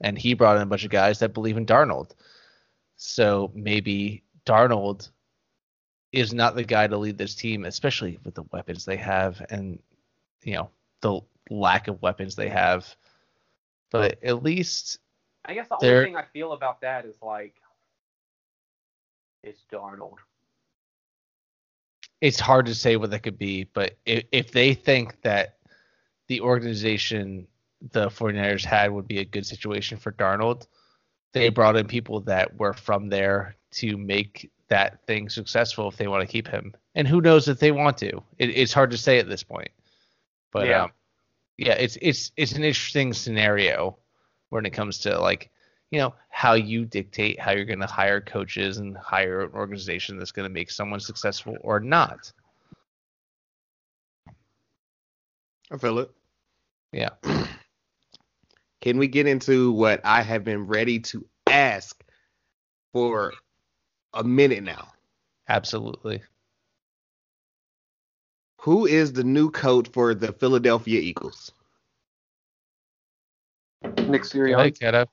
and 0.00 0.18
he 0.18 0.34
brought 0.34 0.56
in 0.56 0.62
a 0.62 0.66
bunch 0.66 0.84
of 0.84 0.90
guys 0.90 1.18
that 1.20 1.34
believe 1.34 1.56
in 1.56 1.66
Darnold. 1.66 2.12
So 2.96 3.50
maybe 3.54 4.22
Darnold 4.46 5.10
is 6.12 6.34
not 6.34 6.54
the 6.54 6.64
guy 6.64 6.86
to 6.86 6.96
lead 6.96 7.18
this 7.18 7.34
team, 7.34 7.64
especially 7.64 8.18
with 8.24 8.34
the 8.34 8.44
weapons 8.52 8.84
they 8.84 8.96
have 8.96 9.44
and 9.50 9.78
you 10.42 10.54
know 10.54 10.70
the 11.00 11.20
lack 11.50 11.88
of 11.88 12.02
weapons 12.02 12.36
they 12.36 12.48
have. 12.48 12.94
But 13.90 14.22
at 14.22 14.42
least 14.42 14.98
I 15.44 15.54
guess 15.54 15.68
the 15.68 15.76
only 15.76 16.04
thing 16.04 16.16
I 16.16 16.24
feel 16.32 16.52
about 16.52 16.80
that 16.82 17.04
is 17.04 17.16
like 17.22 17.54
it's 19.42 19.64
Darnold. 19.72 20.18
It's 22.22 22.40
hard 22.40 22.64
to 22.66 22.74
say 22.74 22.96
what 22.96 23.10
that 23.10 23.24
could 23.24 23.36
be. 23.36 23.64
But 23.64 23.98
if, 24.06 24.24
if 24.32 24.52
they 24.52 24.72
think 24.72 25.20
that 25.22 25.58
the 26.28 26.40
organization 26.40 27.46
the 27.90 28.08
49ers 28.08 28.64
had 28.64 28.92
would 28.92 29.08
be 29.08 29.18
a 29.18 29.24
good 29.24 29.44
situation 29.44 29.98
for 29.98 30.12
Darnold, 30.12 30.68
they 31.32 31.48
brought 31.48 31.76
in 31.76 31.86
people 31.88 32.20
that 32.20 32.56
were 32.58 32.72
from 32.72 33.08
there 33.08 33.56
to 33.72 33.98
make 33.98 34.50
that 34.68 35.04
thing 35.04 35.28
successful 35.28 35.88
if 35.88 35.96
they 35.96 36.06
want 36.06 36.20
to 36.22 36.26
keep 36.32 36.46
him. 36.46 36.72
And 36.94 37.08
who 37.08 37.20
knows 37.20 37.48
if 37.48 37.58
they 37.58 37.72
want 37.72 37.98
to? 37.98 38.22
It, 38.38 38.50
it's 38.50 38.72
hard 38.72 38.92
to 38.92 38.98
say 38.98 39.18
at 39.18 39.28
this 39.28 39.42
point. 39.42 39.70
But 40.52 40.68
Yeah. 40.68 40.84
um, 40.84 40.92
yeah, 41.58 41.72
it's 41.74 41.98
it's 42.00 42.30
it's 42.36 42.52
an 42.52 42.62
interesting 42.62 43.12
scenario 43.12 43.98
when 44.50 44.64
it 44.64 44.70
comes 44.70 44.98
to 45.00 45.18
like 45.18 45.50
you 45.90 45.98
know 45.98 46.14
how 46.42 46.54
you 46.54 46.84
dictate 46.84 47.38
how 47.38 47.52
you're 47.52 47.64
going 47.64 47.78
to 47.78 47.86
hire 47.86 48.20
coaches 48.20 48.78
and 48.78 48.96
hire 48.96 49.42
an 49.42 49.52
organization 49.54 50.18
that's 50.18 50.32
going 50.32 50.42
to 50.42 50.52
make 50.52 50.72
someone 50.72 50.98
successful 50.98 51.56
or 51.60 51.78
not. 51.78 52.32
I 55.70 55.76
feel 55.76 56.00
it. 56.00 56.10
Yeah. 56.90 57.10
Can 58.80 58.98
we 58.98 59.06
get 59.06 59.28
into 59.28 59.70
what 59.70 60.00
I 60.02 60.20
have 60.22 60.42
been 60.42 60.66
ready 60.66 60.98
to 60.98 61.24
ask 61.46 62.02
for 62.92 63.32
a 64.12 64.24
minute 64.24 64.64
now? 64.64 64.88
Absolutely. 65.48 66.22
Who 68.62 68.86
is 68.86 69.12
the 69.12 69.22
new 69.22 69.48
coach 69.48 69.90
for 69.92 70.12
the 70.12 70.32
Philadelphia 70.32 70.98
Eagles? 70.98 71.52
Nick 74.08 74.22
Sirianni. 74.22 74.56
Like 74.56 74.74
Keto. 74.74 75.06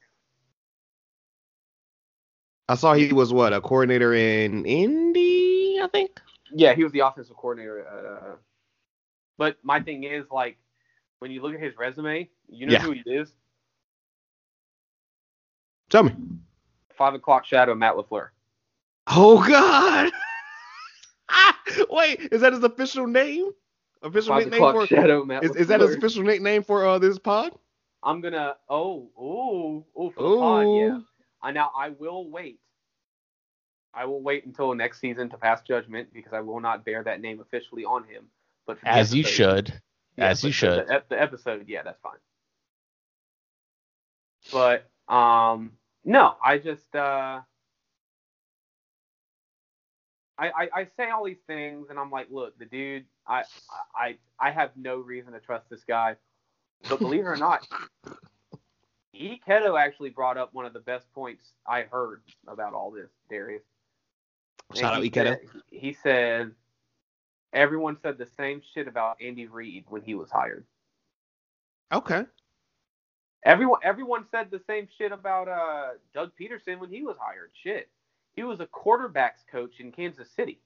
I 2.69 2.75
saw 2.75 2.93
he 2.93 3.11
was 3.11 3.33
what 3.33 3.51
a 3.51 3.59
coordinator 3.59 4.13
in 4.13 4.63
Indy, 4.63 5.79
I 5.81 5.87
think. 5.87 6.21
Yeah, 6.53 6.75
he 6.75 6.83
was 6.83 6.93
the 6.93 6.99
offensive 6.99 7.35
coordinator. 7.35 7.83
Uh, 7.87 8.35
but 9.39 9.57
my 9.63 9.79
thing 9.79 10.03
is 10.03 10.25
like 10.31 10.57
when 11.17 11.31
you 11.31 11.41
look 11.41 11.55
at 11.55 11.59
his 11.59 11.75
resume, 11.77 12.29
you 12.47 12.67
know 12.67 12.73
Yeah. 12.73 12.81
who 12.81 12.91
he 12.91 13.01
is. 13.07 13.33
Tell 15.89 16.03
me. 16.03 16.13
Five 16.95 17.15
o'clock 17.15 17.43
shadow, 17.43 17.73
Matt 17.73 17.95
LaFleur. 17.95 18.29
Oh 19.07 19.43
God. 19.47 20.11
Wait, 21.89 22.29
is 22.31 22.41
that 22.41 22.53
his 22.53 22.63
official 22.63 23.07
name? 23.07 23.49
Official 24.03 24.35
Five 24.35 24.43
nickname 24.45 24.73
for 24.73 24.85
shadow, 24.85 25.25
Matt. 25.25 25.43
is, 25.43 25.55
is 25.55 25.67
that 25.69 25.81
his 25.81 25.95
official 25.95 26.21
nickname 26.23 26.61
for 26.61 26.85
uh 26.85 26.99
this 26.99 27.17
pod? 27.17 27.51
I'm 28.03 28.21
gonna. 28.21 28.57
Oh, 28.69 29.09
oh, 29.19 29.85
oh, 29.95 30.09
for 30.11 30.21
the 30.23 30.37
pod, 30.37 30.67
yeah. 30.77 30.99
I 31.41 31.51
now 31.51 31.71
I 31.77 31.89
will 31.89 32.29
wait. 32.29 32.59
I 33.93 34.05
will 34.05 34.21
wait 34.21 34.45
until 34.45 34.73
next 34.75 34.99
season 34.99 35.29
to 35.29 35.37
pass 35.37 35.61
judgment 35.63 36.09
because 36.13 36.33
I 36.33 36.41
will 36.41 36.59
not 36.59 36.85
bear 36.85 37.03
that 37.03 37.21
name 37.21 37.39
officially 37.39 37.85
on 37.85 38.03
him. 38.03 38.25
But 38.67 38.77
As 38.83 39.13
you 39.15 39.23
should. 39.23 39.73
Yeah, 40.15 40.27
As 40.27 40.43
you 40.43 40.51
should. 40.51 40.87
The, 40.87 41.03
the 41.09 41.19
episode, 41.19 41.65
yeah, 41.67 41.81
that's 41.83 41.99
fine. 42.01 42.13
But 44.51 44.89
um, 45.13 45.71
no, 46.05 46.35
I 46.43 46.57
just 46.59 46.95
uh, 46.95 47.41
I, 50.37 50.47
I 50.47 50.69
I 50.73 50.87
say 50.97 51.09
all 51.09 51.25
these 51.25 51.41
things, 51.47 51.87
and 51.89 51.99
I'm 51.99 52.11
like, 52.11 52.27
look, 52.31 52.57
the 52.57 52.65
dude, 52.65 53.05
I 53.27 53.43
I 53.95 54.17
I 54.39 54.51
have 54.51 54.71
no 54.75 54.97
reason 54.97 55.33
to 55.33 55.39
trust 55.39 55.69
this 55.69 55.83
guy. 55.83 56.15
But 56.87 56.99
believe 56.99 57.21
it 57.21 57.27
or 57.27 57.35
not, 57.35 57.67
E. 59.19 59.39
Keto 59.45 59.77
actually 59.79 60.09
brought 60.09 60.37
up 60.37 60.53
one 60.53 60.65
of 60.65 60.71
the 60.73 60.79
best 60.79 61.11
points 61.13 61.51
I 61.67 61.81
heard 61.81 62.21
about 62.47 62.73
all 62.73 62.89
this, 62.89 63.09
Darius. 63.29 63.63
Shout 64.73 64.93
out. 64.93 65.03
Said- 65.03 65.61
He 65.71 65.93
said 65.93 66.51
everyone 67.53 67.97
said 68.01 68.17
the 68.17 68.25
same 68.37 68.61
shit 68.73 68.87
about 68.87 69.17
Andy 69.21 69.47
Reid 69.47 69.85
when 69.89 70.01
he 70.03 70.15
was 70.15 70.31
hired. 70.31 70.65
Okay. 71.91 72.25
Everyone 73.43 73.79
everyone 73.83 74.25
said 74.31 74.51
the 74.51 74.61
same 74.67 74.87
shit 74.97 75.11
about 75.11 75.47
uh 75.47 75.89
Doug 76.13 76.31
Pederson 76.39 76.79
when 76.79 76.89
he 76.89 77.03
was 77.03 77.17
hired. 77.19 77.51
Shit. 77.61 77.89
He 78.35 78.43
was 78.43 78.59
a 78.61 78.67
quarterbacks 78.67 79.45
coach 79.51 79.79
in 79.79 79.91
Kansas 79.91 80.29
City. 80.31 80.61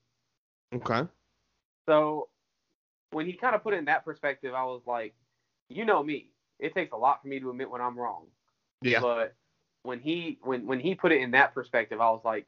Okay. 0.75 1.07
So 1.87 2.29
when 3.11 3.25
he 3.25 3.33
kind 3.33 3.55
of 3.55 3.63
put 3.63 3.73
it 3.73 3.77
in 3.77 3.85
that 3.85 4.05
perspective, 4.05 4.53
I 4.53 4.63
was 4.65 4.81
like, 4.85 5.15
you 5.69 5.85
know 5.85 6.03
me. 6.03 6.29
It 6.59 6.73
takes 6.75 6.91
a 6.93 6.97
lot 6.97 7.21
for 7.21 7.27
me 7.29 7.39
to 7.39 7.49
admit 7.49 7.69
when 7.69 7.81
I'm 7.81 7.97
wrong. 7.97 8.25
Yeah. 8.83 8.99
But 8.99 9.35
when 9.83 9.99
he 9.99 10.39
when 10.41 10.65
when 10.65 10.79
he 10.79 10.95
put 10.95 11.11
it 11.11 11.21
in 11.21 11.31
that 11.31 11.53
perspective, 11.53 12.01
I 12.01 12.09
was 12.09 12.21
like, 12.23 12.45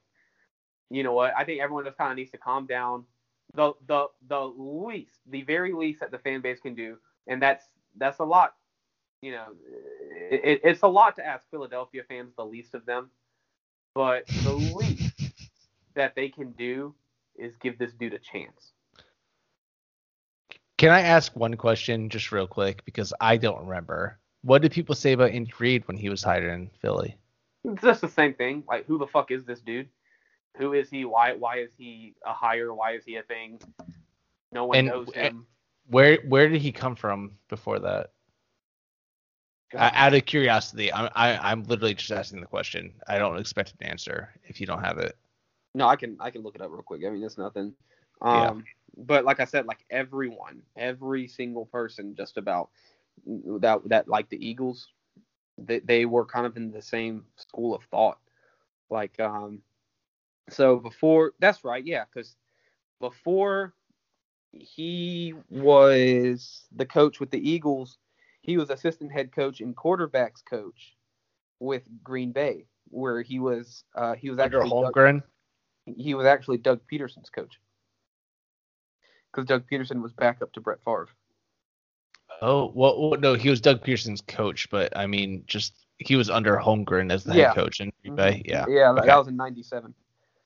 you 0.90 1.04
know 1.04 1.14
what? 1.14 1.34
I 1.38 1.44
think 1.44 1.62
everyone 1.62 1.86
just 1.86 1.98
kind 1.98 2.12
of 2.12 2.18
needs 2.18 2.32
to 2.32 2.38
calm 2.38 2.66
down. 2.66 3.06
The 3.54 3.74
the 3.88 4.08
the 4.28 4.40
least, 4.40 5.20
the 5.28 5.44
very 5.44 5.74
least 5.74 6.00
that 6.00 6.12
the 6.12 6.20
fan 6.20 6.42
base 6.42 6.60
can 6.60 6.76
do, 6.76 6.98
and 7.28 7.42
that's 7.42 7.66
that's 7.98 8.20
a 8.20 8.26
lot. 8.26 8.56
You 9.22 9.32
know, 9.32 9.46
it, 10.32 10.42
it, 10.44 10.62
it's 10.64 10.82
a 10.84 10.88
lot 10.88 11.16
to 11.16 11.26
ask 11.26 11.50
Philadelphia 11.50 12.04
fans, 12.08 12.34
the 12.36 12.46
least 12.46 12.76
of 12.76 12.86
them, 12.86 13.10
but 13.94 14.28
the 14.44 14.54
least 14.54 15.14
that 15.96 16.16
they 16.16 16.30
can 16.30 16.52
do 16.52 16.94
is 17.36 17.56
give 17.58 17.78
this 17.78 17.94
dude 17.94 18.14
a 18.14 18.20
chance. 18.20 18.74
Can 20.78 20.92
I 20.92 21.02
ask 21.02 21.36
one 21.36 21.56
question 21.56 22.10
just 22.10 22.32
real 22.32 22.48
quick 22.48 22.84
because 22.86 23.14
I 23.22 23.38
don't 23.38 23.66
remember. 23.66 24.20
What 24.46 24.62
did 24.62 24.72
people 24.72 24.94
say 24.94 25.14
about 25.14 25.32
Andy 25.32 25.52
Reid 25.58 25.88
when 25.88 25.98
he 25.98 26.08
was 26.08 26.22
hired 26.22 26.44
in 26.44 26.70
Philly? 26.80 27.18
It's 27.64 27.82
just 27.82 28.02
the 28.02 28.08
same 28.08 28.36
thing. 28.36 28.64
Like, 28.68 28.86
who 28.86 29.00
the 29.00 29.08
fuck 29.08 29.32
is 29.32 29.44
this 29.44 29.60
dude? 29.60 29.90
Who 30.58 30.74
is 30.74 30.88
he? 30.88 31.04
Why 31.04 31.34
why 31.34 31.58
is 31.58 31.72
he 31.76 32.14
a 32.26 32.32
hire? 32.32 32.72
Why 32.74 32.92
is 32.92 33.04
he 33.04 33.16
a 33.16 33.24
thing? 33.24 33.60
No 34.52 34.66
one 34.66 34.78
And- 34.78 34.88
knows 34.88 35.12
him. 35.14 35.48
Where 35.88 36.18
where 36.28 36.48
did 36.48 36.62
he 36.62 36.72
come 36.72 36.96
from 36.96 37.32
before 37.48 37.80
that? 37.80 38.12
Uh, 39.74 39.90
out 39.94 40.14
of 40.14 40.26
curiosity, 40.26 40.94
I'm 40.94 41.10
I, 41.16 41.38
I'm 41.52 41.64
literally 41.64 41.96
just 41.96 42.12
asking 42.12 42.40
the 42.42 42.48
question. 42.48 42.94
I 43.08 43.18
don't 43.18 43.38
expect 43.40 43.74
an 43.80 43.88
answer 43.88 44.30
if 44.44 44.62
you 44.62 44.68
don't 44.68 44.84
have 44.84 45.00
it. 45.00 45.18
No, 45.74 45.88
I 45.88 45.96
can 45.96 46.18
I 46.20 46.30
can 46.30 46.44
look 46.44 46.56
it 46.56 46.62
up 46.62 46.70
real 46.72 46.84
quick. 46.84 47.02
I 47.06 47.10
mean, 47.10 47.24
it's 47.24 47.38
nothing. 47.38 47.74
Yeah. 48.24 48.50
Um, 48.50 48.64
but 48.98 49.26
like 49.26 49.40
I 49.40 49.46
said, 49.46 49.66
like 49.66 49.84
everyone, 49.90 50.62
every 50.78 51.28
single 51.28 51.66
person, 51.66 52.16
just 52.16 52.38
about 52.38 52.70
that 53.26 53.82
that 53.86 54.08
like 54.08 54.30
the 54.30 54.46
Eagles, 54.46 54.90
they 55.58 55.80
they 55.80 56.06
were 56.06 56.26
kind 56.26 56.46
of 56.46 56.58
in 56.58 56.72
the 56.72 56.82
same 56.82 57.26
school 57.36 57.76
of 57.76 57.84
thought. 57.86 58.20
Like 58.90 59.20
um, 59.20 59.62
so 60.50 60.78
before 60.78 61.34
that's 61.40 61.64
right, 61.64 61.86
yeah, 61.86 62.06
because 62.06 62.36
before 63.00 63.74
he 64.52 65.34
was 65.50 66.64
the 66.76 66.86
coach 66.86 67.20
with 67.20 67.32
the 67.32 67.50
Eagles, 67.50 67.98
he 68.42 68.58
was 68.58 68.70
assistant 68.70 69.12
head 69.12 69.32
coach 69.32 69.60
and 69.60 69.76
quarterbacks 69.76 70.44
coach 70.48 70.96
with 71.60 71.84
Green 72.04 72.32
Bay, 72.32 72.66
where 72.90 73.22
he 73.22 73.40
was 73.40 73.84
uh, 73.96 74.16
he 74.16 74.30
was 74.30 74.40
actually 74.40 74.70
Doug- 74.70 74.94
Holmgren. 74.94 75.24
he 75.86 76.14
was 76.14 76.26
actually 76.26 76.58
Doug 76.58 76.82
Pederson's 76.92 77.30
coach. 77.30 77.60
Because 79.32 79.48
Doug 79.48 79.66
Pederson 79.70 80.02
was 80.02 80.14
backup 80.14 80.54
to 80.54 80.62
Brett 80.62 80.80
Favre. 80.86 81.10
Oh 82.42 82.72
well, 82.76 83.16
no, 83.20 83.34
he 83.34 83.50
was 83.50 83.62
Doug 83.62 83.84
Pederson's 83.84 84.22
coach, 84.22 84.70
but 84.70 84.96
I 84.96 85.08
mean, 85.08 85.44
just 85.48 85.74
he 85.98 86.16
was 86.16 86.30
under 86.30 86.58
Holmgren 86.58 87.12
as 87.12 87.24
the 87.24 87.34
Yeah. 87.34 87.48
head 87.48 87.56
coach 87.56 87.80
in 87.80 87.92
Green 88.02 88.16
Bay. 88.16 88.42
Yeah, 88.46 88.66
Yeah, 88.68 88.94
that, 88.94 89.00
Okay. 89.00 89.08
that 89.08 89.18
was 89.18 89.28
in 89.28 89.36
'97. 89.38 89.94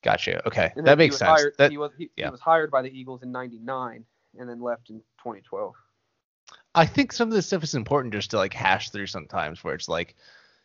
gotcha. 0.02 0.46
Okay, 0.46 0.72
that 0.84 0.98
makes 0.98 1.14
he 1.14 1.18
sense. 1.18 1.40
Hired, 1.40 1.54
That 1.58 1.72
he 1.72 1.78
was 1.78 1.92
he, 1.96 2.10
yeah. 2.16 2.26
he 2.26 2.30
was 2.30 2.40
hired 2.40 2.70
by 2.70 2.82
the 2.82 2.90
Eagles 2.90 3.22
in 3.22 3.32
'99, 3.32 4.04
and 4.38 4.48
then 4.48 4.60
left 4.60 4.90
in 4.90 5.02
2012. 5.22 5.74
I 6.74 6.86
think 6.86 7.12
some 7.12 7.28
of 7.28 7.34
this 7.34 7.46
stuff 7.46 7.62
is 7.64 7.74
important 7.74 8.14
just 8.14 8.30
to 8.30 8.36
like 8.36 8.54
hash 8.54 8.90
through 8.90 9.06
sometimes, 9.06 9.62
where 9.64 9.74
it's 9.74 9.88
like, 9.88 10.16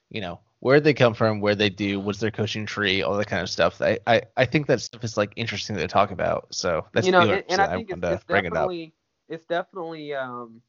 you 0.10 0.22
know, 0.22 0.40
where 0.60 0.80
they 0.80 0.94
come 0.94 1.14
from, 1.14 1.42
where 1.42 1.56
they 1.56 1.70
do, 1.70 2.00
what's 2.00 2.20
their 2.20 2.32
coaching 2.32 2.66
tree, 2.66 3.02
all 3.04 3.18
that 3.18 3.28
kind 3.28 3.42
of 3.44 3.50
stuff. 3.50 3.82
I 3.82 4.00
I, 4.08 4.22
I 4.38 4.46
think 4.46 4.68
that 4.68 4.82
stuff 4.82 5.04
is 5.04 5.18
like 5.18 5.34
interesting 5.36 5.76
to 5.78 5.88
talk 5.88 6.12
about. 6.12 6.54
So 6.54 6.88
that's 6.94 7.08
you 7.08 7.12
know, 7.12 7.26
the 7.26 7.32
and, 7.32 7.44
and 7.50 7.62
I 7.62 7.68
think 7.68 7.90
wanted 7.90 8.02
it's, 8.02 8.02
to 8.02 8.10
it's 8.10 8.24
bring 8.30 8.46
it 8.46 8.56
up. 8.56 8.74
definitely 8.74 8.94
it's 9.28 9.46
definitely 9.46 10.14
um, 10.14 10.62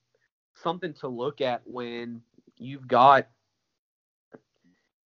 something 0.62 0.92
to 0.94 1.08
look 1.08 1.40
at 1.40 1.62
when 1.64 2.22
you've 2.58 2.88
got 2.88 3.26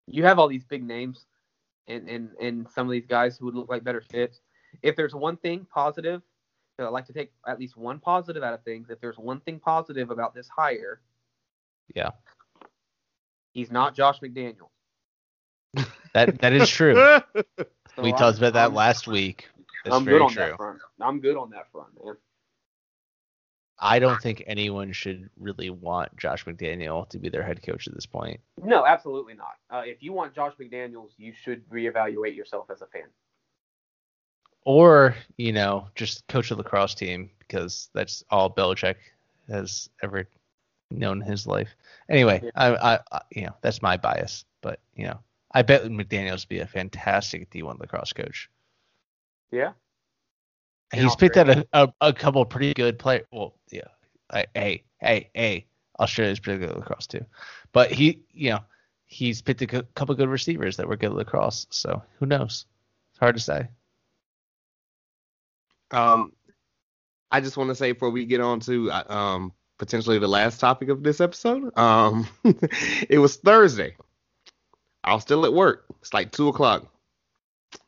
you 0.06 0.24
have 0.24 0.38
all 0.38 0.48
these 0.48 0.64
big 0.64 0.82
names 0.84 1.26
and 1.88 2.08
and 2.08 2.30
and 2.40 2.68
some 2.70 2.86
of 2.86 2.92
these 2.92 3.06
guys 3.06 3.36
who 3.36 3.46
would 3.46 3.54
look 3.54 3.68
like 3.68 3.84
better 3.84 4.00
fits. 4.00 4.40
If 4.82 4.96
there's 4.96 5.14
one 5.14 5.36
thing 5.36 5.66
positive, 5.72 6.22
that 6.78 6.86
I'd 6.86 6.90
like 6.90 7.06
to 7.06 7.12
take 7.12 7.32
at 7.46 7.58
least 7.58 7.76
one 7.76 7.98
positive 7.98 8.42
out 8.42 8.54
of 8.54 8.62
things. 8.62 8.88
If 8.90 9.00
there's 9.00 9.18
one 9.18 9.40
thing 9.40 9.58
positive 9.58 10.10
about 10.10 10.34
this 10.34 10.48
hire, 10.48 11.00
Yeah. 11.94 12.10
he's 13.52 13.70
not 13.70 13.94
Josh 13.94 14.20
McDaniel. 14.20 14.68
That 16.14 16.38
that 16.40 16.52
is 16.52 16.68
true. 16.68 16.94
So 17.96 18.02
we 18.02 18.10
I'm- 18.10 18.18
talked 18.18 18.38
about 18.38 18.52
that 18.54 18.62
I'm- 18.62 18.74
last 18.74 19.06
week. 19.08 19.48
That's 19.84 19.96
I'm 19.96 20.04
very 20.04 20.18
good 20.18 20.24
on 20.24 20.30
true. 20.32 20.42
that 20.44 20.56
front. 20.56 20.78
I'm 21.00 21.20
good 21.20 21.36
on 21.36 21.50
that 21.50 21.70
front, 21.72 21.88
man. 22.04 22.14
I 23.80 23.98
don't 23.98 24.20
think 24.20 24.44
anyone 24.46 24.92
should 24.92 25.30
really 25.38 25.70
want 25.70 26.14
Josh 26.16 26.44
McDaniel 26.44 27.08
to 27.08 27.18
be 27.18 27.30
their 27.30 27.42
head 27.42 27.62
coach 27.62 27.88
at 27.88 27.94
this 27.94 28.06
point. 28.06 28.38
No, 28.62 28.84
absolutely 28.84 29.34
not. 29.34 29.54
Uh, 29.70 29.82
if 29.84 30.02
you 30.02 30.12
want 30.12 30.34
Josh 30.34 30.52
McDaniels, 30.60 31.10
you 31.16 31.32
should 31.32 31.68
reevaluate 31.70 32.36
yourself 32.36 32.70
as 32.70 32.82
a 32.82 32.86
fan. 32.86 33.08
Or, 34.64 35.14
you 35.38 35.52
know, 35.52 35.88
just 35.94 36.26
coach 36.28 36.50
a 36.50 36.54
lacrosse 36.54 36.94
team 36.94 37.30
because 37.38 37.88
that's 37.94 38.22
all 38.30 38.50
Belichick 38.54 38.96
has 39.48 39.88
ever 40.02 40.28
known 40.90 41.22
in 41.22 41.28
his 41.28 41.46
life. 41.46 41.70
Anyway, 42.10 42.40
Yeah. 42.44 42.50
I, 42.54 42.94
I, 42.94 42.98
I, 43.12 43.20
you 43.30 43.42
know, 43.46 43.54
that's 43.62 43.80
my 43.80 43.96
bias, 43.96 44.44
but 44.60 44.80
you 44.94 45.06
know, 45.06 45.18
I 45.52 45.62
bet 45.62 45.84
McDaniel's 45.84 46.44
be 46.44 46.58
a 46.58 46.66
fantastic 46.66 47.50
D1 47.50 47.80
lacrosse 47.80 48.12
coach. 48.12 48.50
Yeah. 49.50 49.72
He's 50.92 51.16
picked 51.16 51.36
out 51.36 51.48
a, 51.48 51.66
a, 51.72 51.92
a 52.00 52.12
couple 52.12 52.44
pretty 52.44 52.74
good 52.74 52.98
players. 52.98 53.26
Well, 53.30 53.54
yeah, 53.70 53.82
I, 54.30 54.46
hey, 54.54 54.84
hey, 54.98 55.30
hey, 55.34 55.66
Australia's 55.98 56.40
pretty 56.40 56.60
good 56.60 56.70
at 56.70 56.76
lacrosse 56.76 57.06
too, 57.06 57.24
but 57.72 57.92
he, 57.92 58.22
you 58.32 58.50
know, 58.50 58.60
he's 59.06 59.42
picked 59.42 59.62
a 59.62 59.66
cou- 59.66 59.82
couple 59.94 60.14
good 60.14 60.28
receivers 60.28 60.76
that 60.76 60.88
were 60.88 60.96
good 60.96 61.10
at 61.10 61.16
lacrosse. 61.16 61.66
So 61.70 62.02
who 62.18 62.26
knows? 62.26 62.66
It's 63.10 63.18
hard 63.18 63.36
to 63.36 63.40
say. 63.40 63.68
Um, 65.92 66.32
I 67.30 67.40
just 67.40 67.56
want 67.56 67.68
to 67.68 67.74
say 67.74 67.92
before 67.92 68.10
we 68.10 68.24
get 68.24 68.40
on 68.40 68.60
to 68.60 68.90
uh, 68.90 69.04
um 69.08 69.52
potentially 69.78 70.18
the 70.18 70.28
last 70.28 70.60
topic 70.60 70.88
of 70.88 71.02
this 71.02 71.20
episode, 71.20 71.76
um, 71.78 72.26
it 73.08 73.18
was 73.18 73.36
Thursday. 73.36 73.96
I 75.02 75.14
was 75.14 75.22
still 75.22 75.46
at 75.46 75.52
work. 75.52 75.86
It's 76.00 76.12
like 76.12 76.32
two 76.32 76.48
o'clock. 76.48 76.92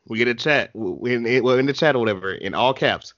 We 0.07 0.17
get 0.17 0.27
a 0.27 0.35
chat. 0.35 0.71
We 0.73 1.15
in, 1.15 1.43
well 1.43 1.57
in 1.57 1.65
the 1.65 1.73
chat 1.73 1.95
or 1.95 1.99
whatever 1.99 2.33
in 2.33 2.53
all 2.53 2.73
caps. 2.73 3.13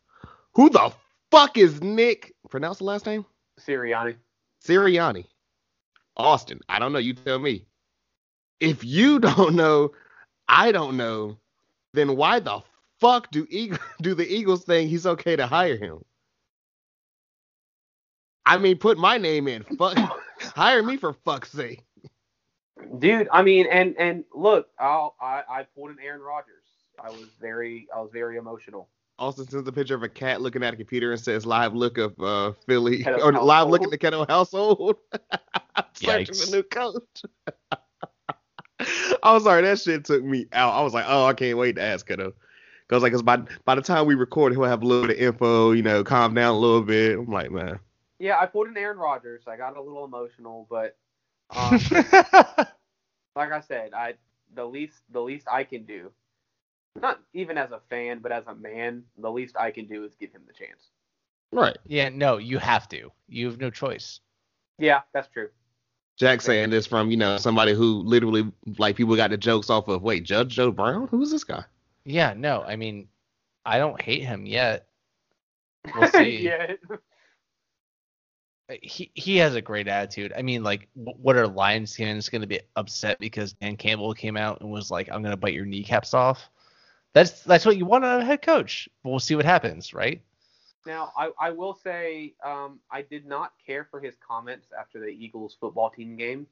Who 0.54 0.70
the 0.70 0.92
fuck 1.32 1.58
is 1.58 1.82
Nick? 1.82 2.34
Pronounce 2.50 2.78
the 2.78 2.84
last 2.84 3.06
name. 3.06 3.26
Sirianni. 3.60 4.16
Sirianni. 4.64 5.26
Austin. 6.18 6.60
I 6.70 6.80
don't 6.80 6.94
know. 6.94 7.00
You 7.00 7.14
tell 7.14 7.40
me. 7.40 7.66
If 8.60 8.84
you 8.84 9.20
don't 9.20 9.56
know, 9.56 9.92
I 10.48 10.72
don't 10.72 10.98
know. 10.98 11.38
Then 11.94 12.16
why 12.16 12.40
the 12.40 12.62
fuck 13.00 13.32
do 13.32 13.48
Eagle, 13.50 13.80
do 14.02 14.14
the 14.14 14.28
Eagles 14.28 14.64
think 14.64 14.90
he's 14.90 15.06
okay 15.06 15.36
to 15.36 15.48
hire 15.48 15.78
him? 15.78 16.04
I 18.46 18.58
mean, 18.58 18.78
put 18.78 18.98
my 18.98 19.18
name 19.18 19.48
in. 19.48 19.64
Fuck, 19.64 19.98
hire 20.40 20.84
me 20.84 20.98
for 20.98 21.14
fuck's 21.14 21.52
sake. 21.52 21.84
Dude, 23.00 23.28
I 23.32 23.42
mean, 23.42 23.66
and 23.72 23.96
and 23.98 24.26
look, 24.34 24.68
I'll, 24.78 25.16
I 25.20 25.44
I 25.50 25.64
pulled 25.76 25.90
an 25.92 25.98
Aaron 26.04 26.22
Rodgers. 26.22 26.65
I 27.04 27.10
was 27.10 27.28
very 27.40 27.88
I 27.96 28.00
was 28.00 28.12
very 28.12 28.38
emotional. 28.38 28.90
Austin 29.18 29.48
sends 29.48 29.68
a 29.68 29.72
picture 29.72 29.96
of 29.96 30.04
a 30.04 30.10
cat 30.10 30.42
looking 30.42 30.62
at 30.64 30.74
a 30.74 30.78
computer 30.78 31.12
and 31.12 31.22
says 31.22 31.46
live 31.46 31.74
look 31.74 31.98
of 31.98 32.20
uh, 32.20 32.52
Philly 32.68 33.04
Kettle 33.04 33.24
or 33.24 33.32
live 33.32 33.70
look 33.70 33.84
at 33.84 33.90
the 33.90 33.98
Kettle 33.98 34.26
household. 34.28 34.98
Searching 35.94 36.36
the 36.36 36.58
new 36.58 36.64
coach. 36.64 37.24
I 39.24 39.34
was 39.34 39.44
sorry, 39.44 39.62
that 39.62 39.80
shit 39.80 40.04
took 40.04 40.24
me 40.24 40.48
out. 40.52 40.74
I 40.74 40.82
was 40.82 40.94
like, 40.94 41.06
oh, 41.08 41.26
I 41.26 41.34
can't 41.34 41.58
wait 41.58 41.78
to 41.78 41.82
ask 41.82 42.06
Kettle. 42.06 42.34
Cause 42.88 43.02
like, 43.02 43.14
cause 43.14 43.24
by 43.24 43.38
by 43.64 43.76
the 43.76 43.82
time 43.82 44.06
we 44.06 44.16
record, 44.16 44.54
he'll 44.54 44.64
have 44.66 44.84
a 44.84 44.86
little 44.86 45.08
bit 45.08 45.18
of 45.18 45.24
info, 45.24 45.72
you 45.72 45.82
know, 45.82 46.04
calm 46.04 46.34
down 46.34 46.54
a 46.54 46.60
little 46.60 46.84
bit. 46.84 47.18
I'm 47.18 47.32
like, 47.32 47.52
man, 47.52 47.80
Yeah, 48.20 48.38
I 48.40 48.46
pulled 48.46 48.68
an 48.68 48.78
Aaron 48.78 48.98
Rodgers. 48.98 49.44
I 49.48 49.58
got 49.58 49.76
a 49.76 49.82
little 49.82 50.06
emotional, 50.06 50.68
but 50.70 50.96
um, 51.56 51.80
like 53.36 53.52
I 53.52 53.62
said, 53.62 53.94
I 53.94 54.16
the 54.54 54.66
least 54.66 55.02
the 55.12 55.22
least 55.22 55.48
I 55.52 55.64
can 55.64 55.84
do, 55.84 56.12
not 56.96 57.20
even 57.34 57.58
as 57.58 57.72
a 57.72 57.82
fan, 57.90 58.20
but 58.20 58.32
as 58.32 58.46
a 58.48 58.56
man, 58.56 59.04
the 59.18 59.32
least 59.32 59.56
I 59.58 59.72
can 59.72 59.86
do 59.86 60.04
is 60.04 60.16
give 60.16 60.32
him 60.32 60.44
the 60.48 60.54
chance. 60.54 60.90
right. 61.52 61.78
yeah, 61.86 62.10
no, 62.10 62.38
you 62.38 62.58
have 62.58 62.88
to. 62.90 63.12
You 63.28 63.48
have 63.48 63.60
no 63.60 63.70
choice. 63.70 64.20
Yeah, 64.78 65.02
that's 65.14 65.28
true. 65.30 65.50
Jack 66.18 66.42
saying 66.42 66.70
this 66.70 66.88
from 66.88 67.12
you 67.12 67.18
know 67.18 67.38
somebody 67.38 67.74
who 67.74 68.02
literally 68.04 68.50
like 68.78 68.96
people 68.96 69.16
got 69.16 69.32
the 69.32 69.38
jokes 69.38 69.70
off 69.70 69.88
of. 69.90 70.02
Wait, 70.02 70.24
Judge 70.24 70.56
Joe 70.56 70.72
Brown? 70.72 71.08
Who's 71.10 71.32
this 71.32 71.44
guy? 71.44 71.64
Yeah, 72.06 72.34
no, 72.36 72.62
I 72.62 72.76
mean, 72.78 73.08
I 73.66 73.78
don't 73.78 74.02
hate 74.02 74.24
him 74.24 74.46
yet. 74.46 74.88
We'll 75.96 76.10
see. 76.10 76.40
yeah. 76.42 76.74
Uh, 78.68 78.74
he 78.82 79.12
he 79.14 79.38
has 79.38 79.54
a 79.54 79.62
great 79.62 79.88
attitude. 79.88 80.34
I 80.36 80.42
mean, 80.42 80.64
like, 80.64 80.88
what 80.96 81.36
are 81.36 81.48
Lions 81.48 81.96
fans 81.96 82.30
going 82.30 82.42
to 82.42 82.48
be 82.48 82.62
upset 82.76 83.20
because 83.20 83.54
Dan 83.54 83.78
Campbell 83.78 84.14
came 84.16 84.36
out 84.36 84.62
and 84.62 84.72
was 84.72 84.90
like, 84.90 85.10
"I'm 85.12 85.22
going 85.22 85.34
to 85.34 85.38
bite 85.38 85.54
your 85.54 85.66
kneecaps 85.66 86.16
off"? 86.16 86.50
That's 87.16 87.44
that's 87.44 87.66
what 87.66 87.78
you 87.78 87.86
want 87.86 88.04
out 88.04 88.18
of 88.18 88.24
a 88.24 88.26
head 88.26 88.42
coach. 88.42 88.90
We'll 89.06 89.20
see 89.20 89.36
what 89.36 89.46
happens, 89.46 89.94
right? 89.94 90.22
Now, 90.86 91.14
I, 91.18 91.32
I 91.40 91.50
will 91.50 91.74
say 91.74 92.36
um, 92.44 92.80
I 92.92 93.02
did 93.04 93.26
not 93.26 93.54
care 93.66 93.88
for 93.90 94.02
his 94.02 94.16
comments 94.18 94.68
after 94.78 95.00
the 95.00 95.08
Eagles 95.08 95.56
football 95.60 95.90
team 95.90 96.18
game, 96.18 96.46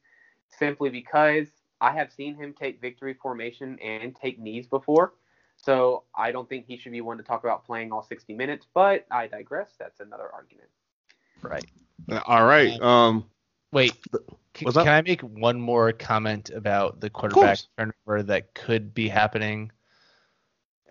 simply 0.48 0.90
because 0.90 1.48
I 1.82 1.92
have 1.92 2.14
seen 2.14 2.34
him 2.36 2.56
take 2.58 2.80
victory 2.80 3.14
formation 3.14 3.78
and 3.80 4.16
take 4.16 4.40
knees 4.40 4.66
before. 4.66 5.14
So 5.58 6.04
I 6.16 6.32
don't 6.32 6.48
think 6.48 6.66
he 6.66 6.78
should 6.78 6.94
be 6.94 7.02
one 7.02 7.18
to 7.18 7.24
talk 7.24 7.44
about 7.44 7.66
playing 7.66 7.92
all 7.92 8.02
60 8.02 8.34
minutes. 8.34 8.66
But 8.74 9.06
I 9.12 9.28
digress. 9.28 9.72
That's 9.78 10.00
another 10.00 10.30
argument. 10.34 10.70
Right. 11.42 11.68
Uh, 12.10 12.22
All 12.26 12.46
right. 12.46 12.82
Um. 12.82 13.26
Wait, 13.74 13.94
c- 14.56 14.66
What's 14.66 14.78
can? 14.78 14.88
I 14.88 15.02
make 15.02 15.22
one 15.22 15.60
more 15.60 15.92
comment 15.92 16.52
about 16.52 17.02
the 17.02 17.10
quarterback 17.10 17.60
turnover 17.78 18.24
that 18.24 18.54
could 18.54 18.94
be 18.94 19.10
happening? 19.10 19.72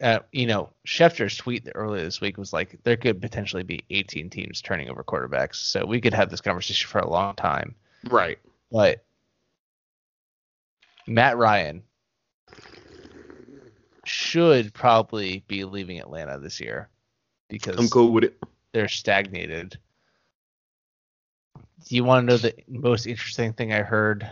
Uh, 0.03 0.19
you 0.33 0.47
know, 0.47 0.69
Schefter's 0.85 1.37
tweet 1.37 1.69
earlier 1.77 2.03
this 2.03 2.21
week 2.21 2.37
was 2.37 2.53
like 2.53 2.77
there 2.83 2.97
could 2.97 3.23
potentially 3.23 3.63
be 3.63 3.85
18 3.91 4.31
teams 4.31 4.61
turning 4.61 4.91
over 4.91 5.05
quarterbacks, 5.05 5.55
so 5.55 5.87
we 5.87 6.01
could 6.01 6.13
have 6.13 6.29
this 6.29 6.41
conversation 6.41 6.89
for 6.89 6.99
a 6.99 7.09
long 7.09 7.37
time. 7.37 7.77
Right. 8.11 8.39
But 8.73 9.05
Matt 11.07 11.37
Ryan 11.37 11.83
should 14.05 14.75
probably 14.75 15.45
be 15.47 15.65
leaving 15.65 16.01
Atlanta 16.01 16.39
this 16.39 16.61
year 16.61 16.89
because 17.49 17.79
I'm 17.79 17.89
cool 17.89 18.11
with 18.11 18.25
it. 18.25 18.43
they're 18.73 18.89
stagnated. 18.89 19.79
Do 21.89 21.95
you 21.97 22.03
want 22.05 22.27
to 22.27 22.33
know 22.33 22.39
the 22.39 22.55
most 22.67 23.07
interesting 23.07 23.53
thing 23.53 23.73
I 23.73 23.83
heard 23.83 24.29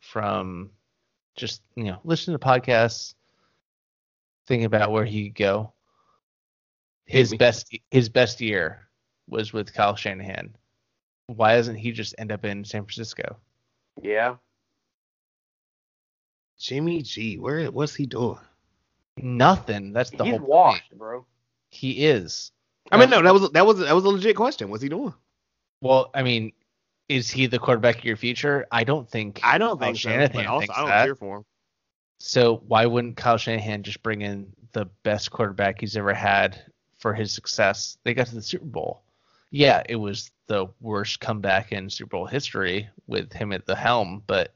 from 0.00 0.70
just 1.36 1.62
you 1.76 1.84
know 1.84 1.98
listening 2.04 2.38
to 2.38 2.44
podcasts, 2.44 3.14
thinking 4.46 4.64
about 4.66 4.90
where 4.92 5.04
he 5.04 5.28
could 5.28 5.36
go? 5.36 5.72
His 7.06 7.32
me. 7.32 7.36
best 7.38 7.76
his 7.90 8.08
best 8.08 8.40
year 8.40 8.88
was 9.28 9.52
with 9.52 9.72
Kyle 9.74 9.96
Shanahan. 9.96 10.54
Why 11.26 11.56
doesn't 11.56 11.76
he 11.76 11.92
just 11.92 12.14
end 12.18 12.32
up 12.32 12.44
in 12.44 12.64
San 12.64 12.82
Francisco? 12.84 13.36
Yeah. 14.02 14.36
Jimmy 16.58 17.02
G, 17.02 17.38
where 17.38 17.70
what's 17.70 17.94
he 17.94 18.06
doing? 18.06 18.38
Nothing. 19.16 19.92
That's 19.92 20.10
the 20.10 20.24
He's 20.24 20.30
whole 20.38 20.38
point. 20.38 20.48
washed, 20.48 20.96
bro. 20.98 21.26
He 21.70 22.06
is. 22.06 22.52
I 22.90 22.98
mean, 22.98 23.10
no, 23.10 23.22
that 23.22 23.32
was 23.32 23.50
that 23.52 23.66
was 23.66 23.78
that 23.78 23.94
was 23.94 24.04
a 24.04 24.08
legit 24.08 24.36
question. 24.36 24.70
What's 24.70 24.82
he 24.82 24.88
doing? 24.88 25.14
Well, 25.80 26.10
I 26.14 26.22
mean, 26.22 26.52
is 27.08 27.30
he 27.30 27.46
the 27.46 27.58
quarterback 27.58 27.98
of 27.98 28.04
your 28.04 28.16
future? 28.16 28.66
I 28.70 28.84
don't 28.84 29.08
think. 29.08 29.40
I 29.42 29.58
don't 29.58 29.78
Kyle 29.78 29.94
think 29.94 29.96
so. 29.98 30.08
Shanahan 30.10 30.30
But 30.32 30.46
also, 30.46 30.72
I 30.72 30.80
don't 30.80 30.88
that. 30.88 31.04
cheer 31.04 31.14
for 31.16 31.38
him. 31.38 31.44
So 32.24 32.62
why 32.68 32.86
wouldn't 32.86 33.16
Kyle 33.16 33.36
Shanahan 33.36 33.82
just 33.82 34.00
bring 34.04 34.22
in 34.22 34.46
the 34.70 34.84
best 35.02 35.32
quarterback 35.32 35.80
he's 35.80 35.96
ever 35.96 36.14
had 36.14 36.56
for 36.96 37.12
his 37.12 37.32
success? 37.32 37.98
They 38.04 38.14
got 38.14 38.28
to 38.28 38.36
the 38.36 38.42
Super 38.42 38.64
Bowl. 38.64 39.02
Yeah, 39.50 39.82
it 39.88 39.96
was 39.96 40.30
the 40.46 40.68
worst 40.80 41.18
comeback 41.18 41.72
in 41.72 41.90
Super 41.90 42.10
Bowl 42.10 42.26
history 42.26 42.88
with 43.08 43.32
him 43.32 43.52
at 43.52 43.66
the 43.66 43.74
helm, 43.74 44.22
but 44.28 44.54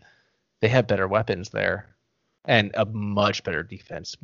they 0.60 0.68
had 0.68 0.86
better 0.86 1.08
weapons 1.08 1.50
there 1.50 1.88
and 2.44 2.70
a 2.74 2.84
much 2.84 3.42
better 3.42 3.64
defense. 3.64 4.16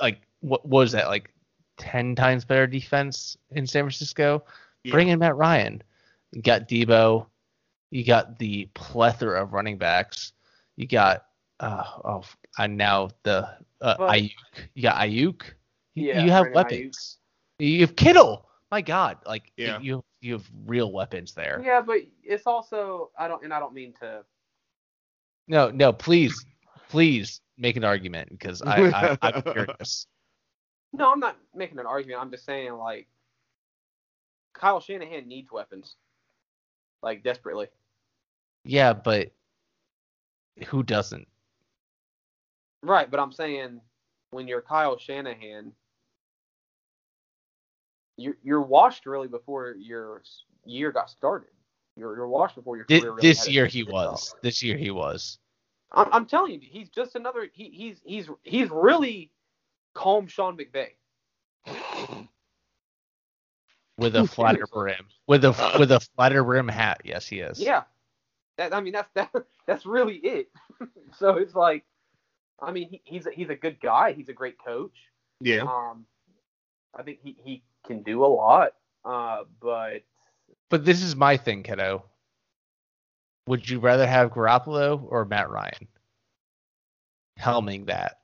Like 0.00 0.22
what 0.38 0.64
was 0.64 0.92
that? 0.92 1.08
Like 1.08 1.34
ten 1.78 2.14
times 2.14 2.44
better 2.44 2.68
defense 2.68 3.36
in 3.50 3.66
San 3.66 3.82
Francisco. 3.82 4.44
Yeah. 4.84 4.92
Bring 4.92 5.08
in 5.08 5.18
Matt 5.18 5.34
Ryan. 5.34 5.82
You 6.30 6.40
got 6.40 6.68
Debo. 6.68 7.26
You 7.90 8.04
got 8.04 8.38
the 8.38 8.68
plethora 8.74 9.42
of 9.42 9.54
running 9.54 9.76
backs. 9.76 10.32
You 10.76 10.86
got 10.86 11.26
uh, 11.60 11.84
oh, 12.04 12.22
and 12.58 12.76
now 12.76 13.10
the 13.22 13.48
uh, 13.80 13.96
But- 13.98 14.10
Aiyuk. 14.10 14.30
You 14.74 14.82
got 14.82 14.96
Aiyuk. 14.96 15.42
You, 15.94 16.08
Yeah, 16.08 16.24
you 16.24 16.30
have 16.30 16.52
Brandon 16.52 16.52
Aiyuk. 16.52 16.54
weapons. 16.84 17.18
You 17.58 17.80
have 17.80 17.96
Kittle. 17.96 18.48
My 18.70 18.82
God, 18.82 19.18
like 19.26 19.52
Yeah. 19.56 19.78
you 19.80 20.04
you 20.20 20.32
have 20.34 20.50
real 20.66 20.92
weapons 20.92 21.32
there. 21.34 21.62
Yeah, 21.64 21.80
but 21.80 21.98
it's 22.22 22.46
also 22.46 23.10
I 23.18 23.28
don't 23.28 23.42
and 23.44 23.52
I 23.54 23.60
don't 23.60 23.72
mean 23.74 23.94
to 24.00 24.24
No, 25.48 25.70
no, 25.70 25.92
please, 25.92 26.44
please 26.88 27.40
make 27.56 27.76
an 27.76 27.84
argument 27.84 28.28
because 28.30 28.60
I, 28.62 28.90
I 28.90 29.18
I'm 29.22 29.42
curious. 29.52 30.06
No, 30.92 31.12
I'm 31.12 31.20
not 31.20 31.36
making 31.54 31.78
an 31.78 31.86
argument. 31.86 32.20
I'm 32.20 32.30
just 32.30 32.44
saying 32.44 32.72
like 32.74 33.06
Kyle 34.52 34.80
Shanahan 34.80 35.28
needs 35.28 35.50
weapons. 35.52 35.96
Like 37.02 37.22
desperately. 37.22 37.68
Yeah, 38.64 38.92
but 38.94 39.30
who 40.66 40.82
doesn't? 40.82 41.28
Right, 42.86 43.10
but 43.10 43.18
I'm 43.18 43.32
saying 43.32 43.80
when 44.30 44.46
you're 44.46 44.62
Kyle 44.62 44.96
Shanahan, 44.96 45.72
you're 48.16 48.36
you're 48.42 48.62
washed 48.62 49.06
really 49.06 49.28
before 49.28 49.74
your 49.78 50.22
year 50.64 50.92
got 50.92 51.10
started. 51.10 51.50
You're 51.96 52.14
you're 52.14 52.28
washed 52.28 52.54
before 52.54 52.76
your 52.76 52.86
Thi- 52.86 53.00
career. 53.00 53.12
really 53.12 53.22
this 53.22 53.48
year 53.48 53.66
he 53.66 53.82
was. 53.82 54.34
This 54.42 54.62
year 54.62 54.76
he 54.76 54.90
was. 54.90 55.38
I'm, 55.92 56.08
I'm 56.12 56.26
telling 56.26 56.52
you, 56.52 56.60
he's 56.62 56.88
just 56.88 57.16
another. 57.16 57.48
He, 57.52 57.70
he's 57.70 58.00
he's 58.04 58.28
he's 58.44 58.70
really 58.70 59.32
calm 59.94 60.28
Sean 60.28 60.56
McVay. 60.56 60.90
with 63.98 64.14
a 64.14 64.26
flatter 64.28 64.66
brim. 64.72 65.06
With 65.26 65.44
a 65.44 65.76
with 65.78 65.90
a 65.90 66.00
flatter 66.00 66.44
brim 66.44 66.68
hat. 66.68 67.00
Yes, 67.04 67.26
he 67.26 67.40
is. 67.40 67.58
Yeah, 67.58 67.82
that 68.58 68.72
I 68.72 68.80
mean 68.80 68.92
that's 68.92 69.10
that 69.14 69.32
that's 69.66 69.86
really 69.86 70.16
it. 70.16 70.48
so 71.18 71.36
it's 71.36 71.54
like, 71.54 71.84
I 72.60 72.72
mean 72.72 72.88
he, 72.88 73.02
he's 73.04 73.26
a, 73.26 73.30
he's 73.30 73.50
a 73.50 73.54
good 73.54 73.80
guy. 73.80 74.12
He's 74.12 74.28
a 74.28 74.32
great 74.32 74.56
coach. 74.64 74.96
Yeah. 75.40 75.62
Um, 75.62 76.06
I 76.94 77.02
think 77.02 77.18
he, 77.22 77.36
he 77.42 77.62
can 77.86 78.02
do 78.02 78.24
a 78.24 78.26
lot. 78.26 78.72
Uh, 79.04 79.44
but 79.60 80.02
But 80.70 80.84
this 80.84 81.02
is 81.02 81.14
my 81.14 81.36
thing, 81.36 81.62
kiddo. 81.62 82.04
Would 83.46 83.68
you 83.68 83.78
rather 83.78 84.06
have 84.06 84.32
Garoppolo 84.32 85.06
or 85.08 85.24
Matt 85.24 85.50
Ryan? 85.50 85.86
Helming 87.38 87.86
that. 87.86 88.20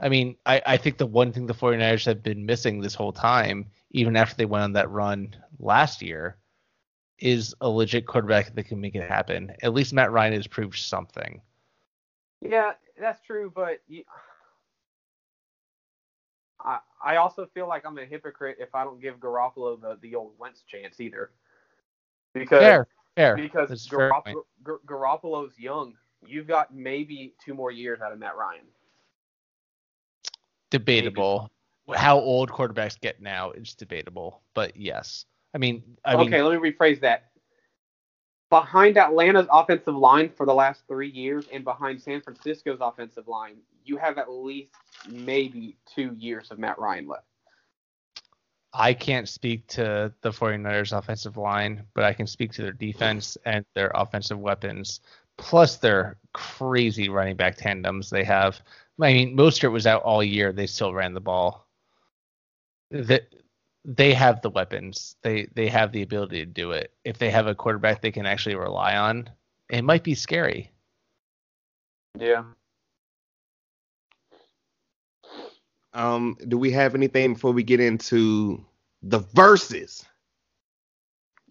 I 0.00 0.08
mean, 0.08 0.36
I, 0.44 0.60
I 0.66 0.76
think 0.76 0.98
the 0.98 1.06
one 1.06 1.32
thing 1.32 1.46
the 1.46 1.54
49ers 1.54 2.04
have 2.06 2.22
been 2.22 2.44
missing 2.44 2.80
this 2.80 2.94
whole 2.94 3.12
time, 3.12 3.66
even 3.92 4.16
after 4.16 4.36
they 4.36 4.44
went 4.44 4.64
on 4.64 4.72
that 4.72 4.90
run 4.90 5.34
last 5.58 6.02
year, 6.02 6.36
is 7.18 7.54
a 7.60 7.68
legit 7.68 8.06
quarterback 8.06 8.54
that 8.54 8.64
can 8.64 8.80
make 8.80 8.94
it 8.94 9.08
happen. 9.08 9.52
At 9.62 9.72
least 9.72 9.94
Matt 9.94 10.12
Ryan 10.12 10.34
has 10.34 10.46
proved 10.46 10.78
something. 10.78 11.40
yeah, 12.42 12.72
that's 12.98 13.20
true. 13.22 13.52
But 13.54 13.78
you, 13.88 14.04
I 16.60 16.78
I 17.04 17.16
also 17.16 17.48
feel 17.54 17.68
like 17.68 17.86
I'm 17.86 17.98
a 17.98 18.04
hypocrite 18.04 18.56
if 18.60 18.74
I 18.74 18.84
don't 18.84 19.00
give 19.00 19.16
Garoppolo 19.16 19.80
the 19.80 19.98
the 20.00 20.14
old 20.14 20.32
Wentz 20.38 20.62
chance 20.62 21.00
either. 21.00 21.30
Because 22.34 22.60
Fair, 22.60 22.86
fair. 23.14 23.36
because 23.36 23.70
Garoppolo. 23.88 24.42
Gar- 24.62 24.80
Garoppolo's 24.86 25.58
young. 25.58 25.94
You've 26.26 26.46
got 26.46 26.74
maybe 26.74 27.34
two 27.44 27.54
more 27.54 27.70
years 27.70 28.00
out 28.00 28.12
of 28.12 28.18
Matt 28.18 28.36
Ryan. 28.36 28.64
Debatable. 30.70 31.50
How 31.94 32.18
old 32.18 32.50
quarterbacks 32.50 33.00
get 33.00 33.22
now 33.22 33.52
is 33.52 33.74
debatable, 33.74 34.42
but 34.54 34.76
yes. 34.76 35.24
I 35.54 35.58
mean, 35.58 35.82
I 36.04 36.16
mean, 36.16 36.26
okay, 36.26 36.42
let 36.42 36.60
me 36.60 36.70
rephrase 36.70 37.00
that. 37.00 37.30
Behind 38.50 38.96
Atlanta's 38.96 39.46
offensive 39.50 39.96
line 39.96 40.30
for 40.36 40.46
the 40.46 40.54
last 40.54 40.82
three 40.86 41.10
years 41.10 41.46
and 41.52 41.64
behind 41.64 42.00
San 42.00 42.20
Francisco's 42.20 42.78
offensive 42.80 43.28
line, 43.28 43.56
you 43.84 43.96
have 43.96 44.18
at 44.18 44.30
least 44.30 44.72
maybe 45.08 45.76
two 45.92 46.14
years 46.18 46.50
of 46.50 46.58
Matt 46.58 46.78
Ryan 46.78 47.08
left. 47.08 47.24
I 48.72 48.92
can't 48.92 49.28
speak 49.28 49.66
to 49.68 50.12
the 50.20 50.30
49ers 50.30 50.96
offensive 50.96 51.36
line, 51.36 51.82
but 51.94 52.04
I 52.04 52.12
can 52.12 52.26
speak 52.26 52.52
to 52.52 52.62
their 52.62 52.72
defense 52.72 53.38
and 53.46 53.64
their 53.74 53.90
offensive 53.94 54.38
weapons, 54.38 55.00
plus 55.38 55.78
their 55.78 56.18
crazy 56.34 57.08
running 57.08 57.36
back 57.36 57.56
tandems 57.56 58.10
they 58.10 58.24
have. 58.24 58.60
I 59.00 59.12
mean, 59.12 59.36
Mostert 59.36 59.72
was 59.72 59.86
out 59.86 60.02
all 60.02 60.22
year. 60.22 60.52
They 60.52 60.66
still 60.66 60.92
ran 60.92 61.14
the 61.14 61.20
ball. 61.20 61.66
They, 62.90 63.20
they 63.86 64.12
have 64.14 64.42
the 64.42 64.50
weapons. 64.50 65.16
They 65.22 65.48
they 65.54 65.68
have 65.68 65.92
the 65.92 66.02
ability 66.02 66.40
to 66.40 66.46
do 66.46 66.72
it. 66.72 66.92
If 67.04 67.18
they 67.18 67.30
have 67.30 67.46
a 67.46 67.54
quarterback 67.54 68.02
they 68.02 68.10
can 68.10 68.26
actually 68.26 68.56
rely 68.56 68.96
on, 68.96 69.30
it 69.70 69.82
might 69.82 70.02
be 70.02 70.14
scary. 70.14 70.72
Yeah. 72.18 72.44
Um, 75.94 76.36
do 76.48 76.58
we 76.58 76.72
have 76.72 76.94
anything 76.94 77.34
before 77.34 77.52
we 77.52 77.62
get 77.62 77.80
into 77.80 78.64
the 79.02 79.20
verses? 79.34 80.04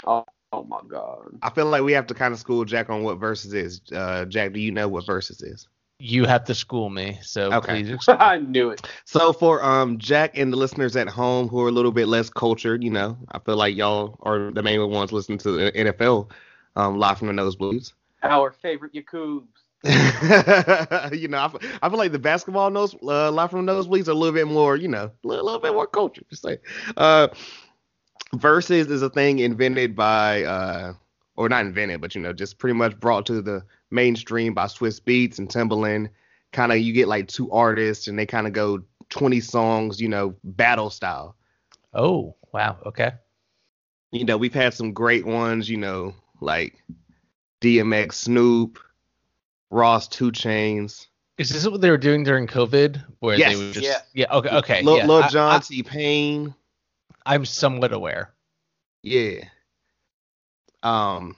Oh, 0.05 0.25
oh 0.51 0.63
my 0.65 0.81
god. 0.88 1.29
I 1.41 1.49
feel 1.49 1.65
like 1.67 1.83
we 1.83 1.93
have 1.93 2.07
to 2.07 2.13
kind 2.13 2.33
of 2.33 2.39
school 2.39 2.65
Jack 2.65 2.89
on 2.89 3.03
what 3.03 3.15
verses 3.15 3.53
is. 3.53 3.81
Uh, 3.91 4.25
Jack, 4.25 4.53
do 4.53 4.59
you 4.59 4.71
know 4.71 4.88
what 4.88 5.05
verses 5.05 5.41
is? 5.41 5.67
You 5.99 6.25
have 6.25 6.43
to 6.45 6.53
school 6.53 6.89
me, 6.89 7.17
so 7.21 7.51
Okay. 7.53 7.83
please. 7.83 7.91
ex- 7.93 8.09
I 8.09 8.37
knew 8.37 8.69
it. 8.69 8.87
So 9.05 9.31
for 9.31 9.63
um 9.63 9.97
Jack 9.97 10.37
and 10.37 10.51
the 10.51 10.57
listeners 10.57 10.95
at 10.95 11.07
home 11.07 11.47
who 11.47 11.61
are 11.61 11.69
a 11.69 11.71
little 11.71 11.91
bit 11.91 12.07
less 12.07 12.29
cultured, 12.29 12.83
you 12.83 12.89
know, 12.91 13.17
I 13.31 13.39
feel 13.39 13.55
like 13.57 13.75
y'all 13.75 14.17
are 14.23 14.51
the 14.51 14.61
main 14.61 14.79
ones 14.89 15.11
listening 15.11 15.37
to 15.39 15.51
the 15.51 15.71
NFL 15.71 16.29
um 16.75 16.97
live 16.99 17.17
from 17.19 17.27
the 17.27 17.33
nosebleeds. 17.33 17.93
Our 18.23 18.51
favorite 18.51 18.93
Yacoobs. 18.93 19.47
you 19.85 21.27
know, 21.27 21.39
I, 21.43 21.47
feel- 21.49 21.59
I 21.81 21.89
feel 21.89 21.97
like 21.97 22.11
the 22.11 22.19
basketball 22.19 22.69
nose 22.71 22.95
uh, 23.03 23.31
live 23.31 23.51
from 23.51 23.65
the 23.65 23.71
nosebleeds 23.73 24.07
are 24.07 24.11
a 24.11 24.15
little 24.15 24.33
bit 24.33 24.47
more, 24.47 24.75
you 24.75 24.87
know, 24.87 25.11
a 25.23 25.27
little, 25.27 25.45
little 25.45 25.59
bit 25.59 25.73
more 25.73 25.85
cultured. 25.87 26.25
Just 26.29 26.41
say, 26.43 26.57
uh, 26.97 27.27
Verzuz 28.35 28.89
is 28.89 29.01
a 29.01 29.09
thing 29.09 29.39
invented 29.39 29.95
by, 29.95 30.43
uh, 30.43 30.93
or 31.35 31.47
not 31.49 31.65
invented, 31.65 32.01
but 32.01 32.15
you 32.15 32.21
know, 32.21 32.33
just 32.33 32.57
pretty 32.57 32.73
much 32.73 32.99
brought 32.99 33.25
to 33.27 33.41
the 33.41 33.63
mainstream 33.91 34.53
by 34.53 34.65
Swizz 34.65 35.01
Beatz 35.01 35.39
and 35.39 35.49
Timbaland. 35.49 36.09
Kind 36.51 36.71
of, 36.71 36.79
you 36.79 36.93
get 36.93 37.07
like 37.07 37.27
two 37.27 37.51
artists 37.51 38.07
and 38.07 38.17
they 38.17 38.25
kind 38.25 38.47
of 38.47 38.53
go 38.53 38.81
20 39.09 39.39
songs, 39.41 39.99
you 39.99 40.07
know, 40.07 40.36
battle 40.43 40.89
style. 40.89 41.36
Oh, 41.93 42.36
wow. 42.53 42.77
Okay. 42.86 43.11
You 44.11 44.25
know, 44.25 44.38
we've 44.38 44.53
had 44.53 44.73
some 44.73 44.93
great 44.93 45.25
ones, 45.25 45.69
you 45.69 45.77
know, 45.77 46.13
like 46.41 46.81
DMX, 47.61 48.13
Snoop, 48.13 48.79
Ross, 49.71 50.07
Two 50.07 50.31
Chainz. 50.31 51.07
Is 51.38 51.49
this 51.49 51.67
what 51.67 51.81
they 51.81 51.89
were 51.89 51.97
doing 51.97 52.23
during 52.23 52.47
COVID? 52.47 53.03
Where 53.19 53.38
Yes. 53.38 53.51
they 53.51 53.55
would 53.57 53.73
just 53.73 53.86
Yes. 53.86 54.03
yeah 54.13 54.31
okay 54.31 54.49
okay 54.49 54.81
Lil, 54.83 54.97
yeah. 54.97 55.05
Lil 55.05 55.23
I, 55.23 55.59
T 55.59 55.83
Pain. 55.83 56.55
I'm 57.25 57.43
somewhat 57.43 57.91
aware. 57.91 58.33
Yeah. 59.01 59.43
Um. 60.83 61.36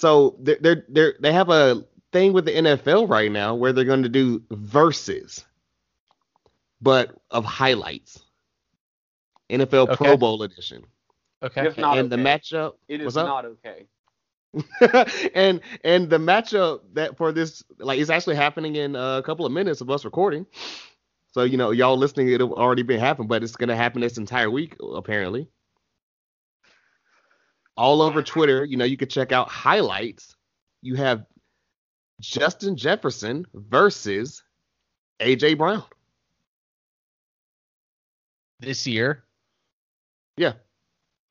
So 0.00 0.36
they're 0.40 0.56
they're 0.60 0.84
they're 0.88 1.14
they 1.20 1.30
have 1.30 1.50
a 1.50 1.84
thing 2.10 2.32
with 2.32 2.46
the 2.46 2.52
NFL 2.52 3.06
right 3.10 3.30
now 3.30 3.54
where 3.54 3.74
they're 3.74 3.84
going 3.84 4.02
to 4.02 4.08
do 4.08 4.42
verses, 4.50 5.44
but 6.80 7.14
of 7.30 7.44
highlights. 7.44 8.22
NFL 9.50 9.96
Pro 9.98 10.16
Bowl 10.16 10.42
edition, 10.42 10.84
Okay. 11.42 11.66
It's 11.66 11.76
not 11.76 11.98
and 11.98 12.10
the 12.10 12.16
matchup. 12.16 12.74
It 12.88 13.02
is 13.02 13.14
not 13.14 13.44
okay. 13.44 13.86
and 15.34 15.60
and 15.84 16.08
the 16.08 16.18
matchup 16.18 16.80
that 16.94 17.18
for 17.18 17.30
this 17.30 17.62
like 17.78 18.00
it's 18.00 18.08
actually 18.08 18.36
happening 18.36 18.76
in 18.76 18.96
a 18.96 19.22
couple 19.22 19.44
of 19.44 19.52
minutes 19.52 19.82
of 19.82 19.90
us 19.90 20.06
recording. 20.06 20.46
So 21.32 21.42
you 21.42 21.58
know 21.58 21.72
y'all 21.72 21.98
listening 21.98 22.28
it'll 22.30 22.54
already 22.54 22.84
been 22.84 23.00
happening, 23.00 23.28
but 23.28 23.42
it's 23.42 23.54
gonna 23.54 23.76
happen 23.76 24.00
this 24.00 24.16
entire 24.16 24.50
week 24.50 24.76
apparently. 24.94 25.46
All 27.76 28.02
over 28.02 28.22
Twitter, 28.22 28.64
you 28.64 28.76
know 28.76 28.84
you 28.84 28.96
could 28.96 29.10
check 29.10 29.32
out 29.32 29.48
highlights. 29.48 30.36
You 30.82 30.96
have 30.96 31.24
Justin 32.20 32.76
Jefferson 32.76 33.46
versus 33.54 34.42
AJ 35.20 35.56
Brown. 35.58 35.84
This 38.60 38.86
year. 38.86 39.24
Yeah. 40.36 40.52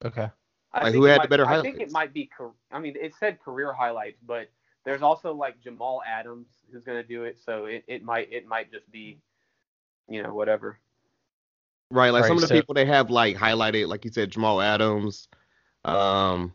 Okay. 0.03 0.29
I 0.71 0.83
Like, 0.83 0.83
think 0.85 0.95
who 0.95 1.05
it 1.05 1.09
had 1.09 1.17
might- 1.17 1.23
the 1.23 1.29
better 1.29 1.45
I 1.45 1.61
think 1.61 1.79
it 1.79 1.91
might 1.91 2.13
be. 2.13 2.29
I 2.71 2.79
mean, 2.79 2.95
it 2.99 3.13
said 3.19 3.39
career 3.41 3.73
highlights, 3.73 4.19
but 4.25 4.49
there's 4.85 5.01
also 5.01 5.33
like 5.33 5.59
Jamal 5.61 6.01
Adams 6.07 6.47
who's 6.71 6.83
gonna 6.83 7.03
do 7.03 7.23
it, 7.23 7.37
so 7.43 7.65
it, 7.65 7.83
it 7.87 8.03
might 8.03 8.31
it 8.31 8.47
might 8.47 8.71
just 8.71 8.89
be, 8.91 9.19
you 10.07 10.23
know, 10.23 10.33
whatever. 10.33 10.79
Right, 11.91 12.11
like 12.11 12.25
some 12.25 12.37
of 12.37 12.41
the 12.41 12.47
so- 12.47 12.55
people 12.55 12.73
they 12.75 12.85
have 12.85 13.09
like 13.09 13.35
highlighted, 13.35 13.87
like 13.87 14.05
you 14.05 14.11
said, 14.11 14.31
Jamal 14.31 14.61
Adams, 14.61 15.27
um, 15.95 16.53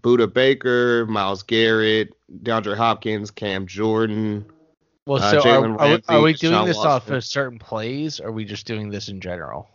Budda 0.00 0.32
Baker, 0.32 1.06
Myles 1.06 1.42
Garrett, 1.42 2.12
DeAndre 2.42 2.76
Hopkins, 2.76 3.30
Cam 3.30 3.66
Jordan. 3.66 4.44
Well, 5.06 5.22
Uh, 5.22 5.30
so 5.30 5.40
Jalen 5.40 5.76
are, 5.76 5.80
are, 5.80 5.88
we- 5.88 6.02
are 6.08 6.22
we 6.22 6.32
doing 6.34 6.54
Deshaun 6.54 6.66
this 6.66 6.78
off 6.78 7.08
of 7.10 7.24
certain 7.24 7.58
plays, 7.58 8.20
or 8.20 8.28
are 8.28 8.32
we 8.32 8.44
just 8.44 8.66
doing 8.66 8.90
this 8.90 9.08
in 9.08 9.20
general? 9.20 9.68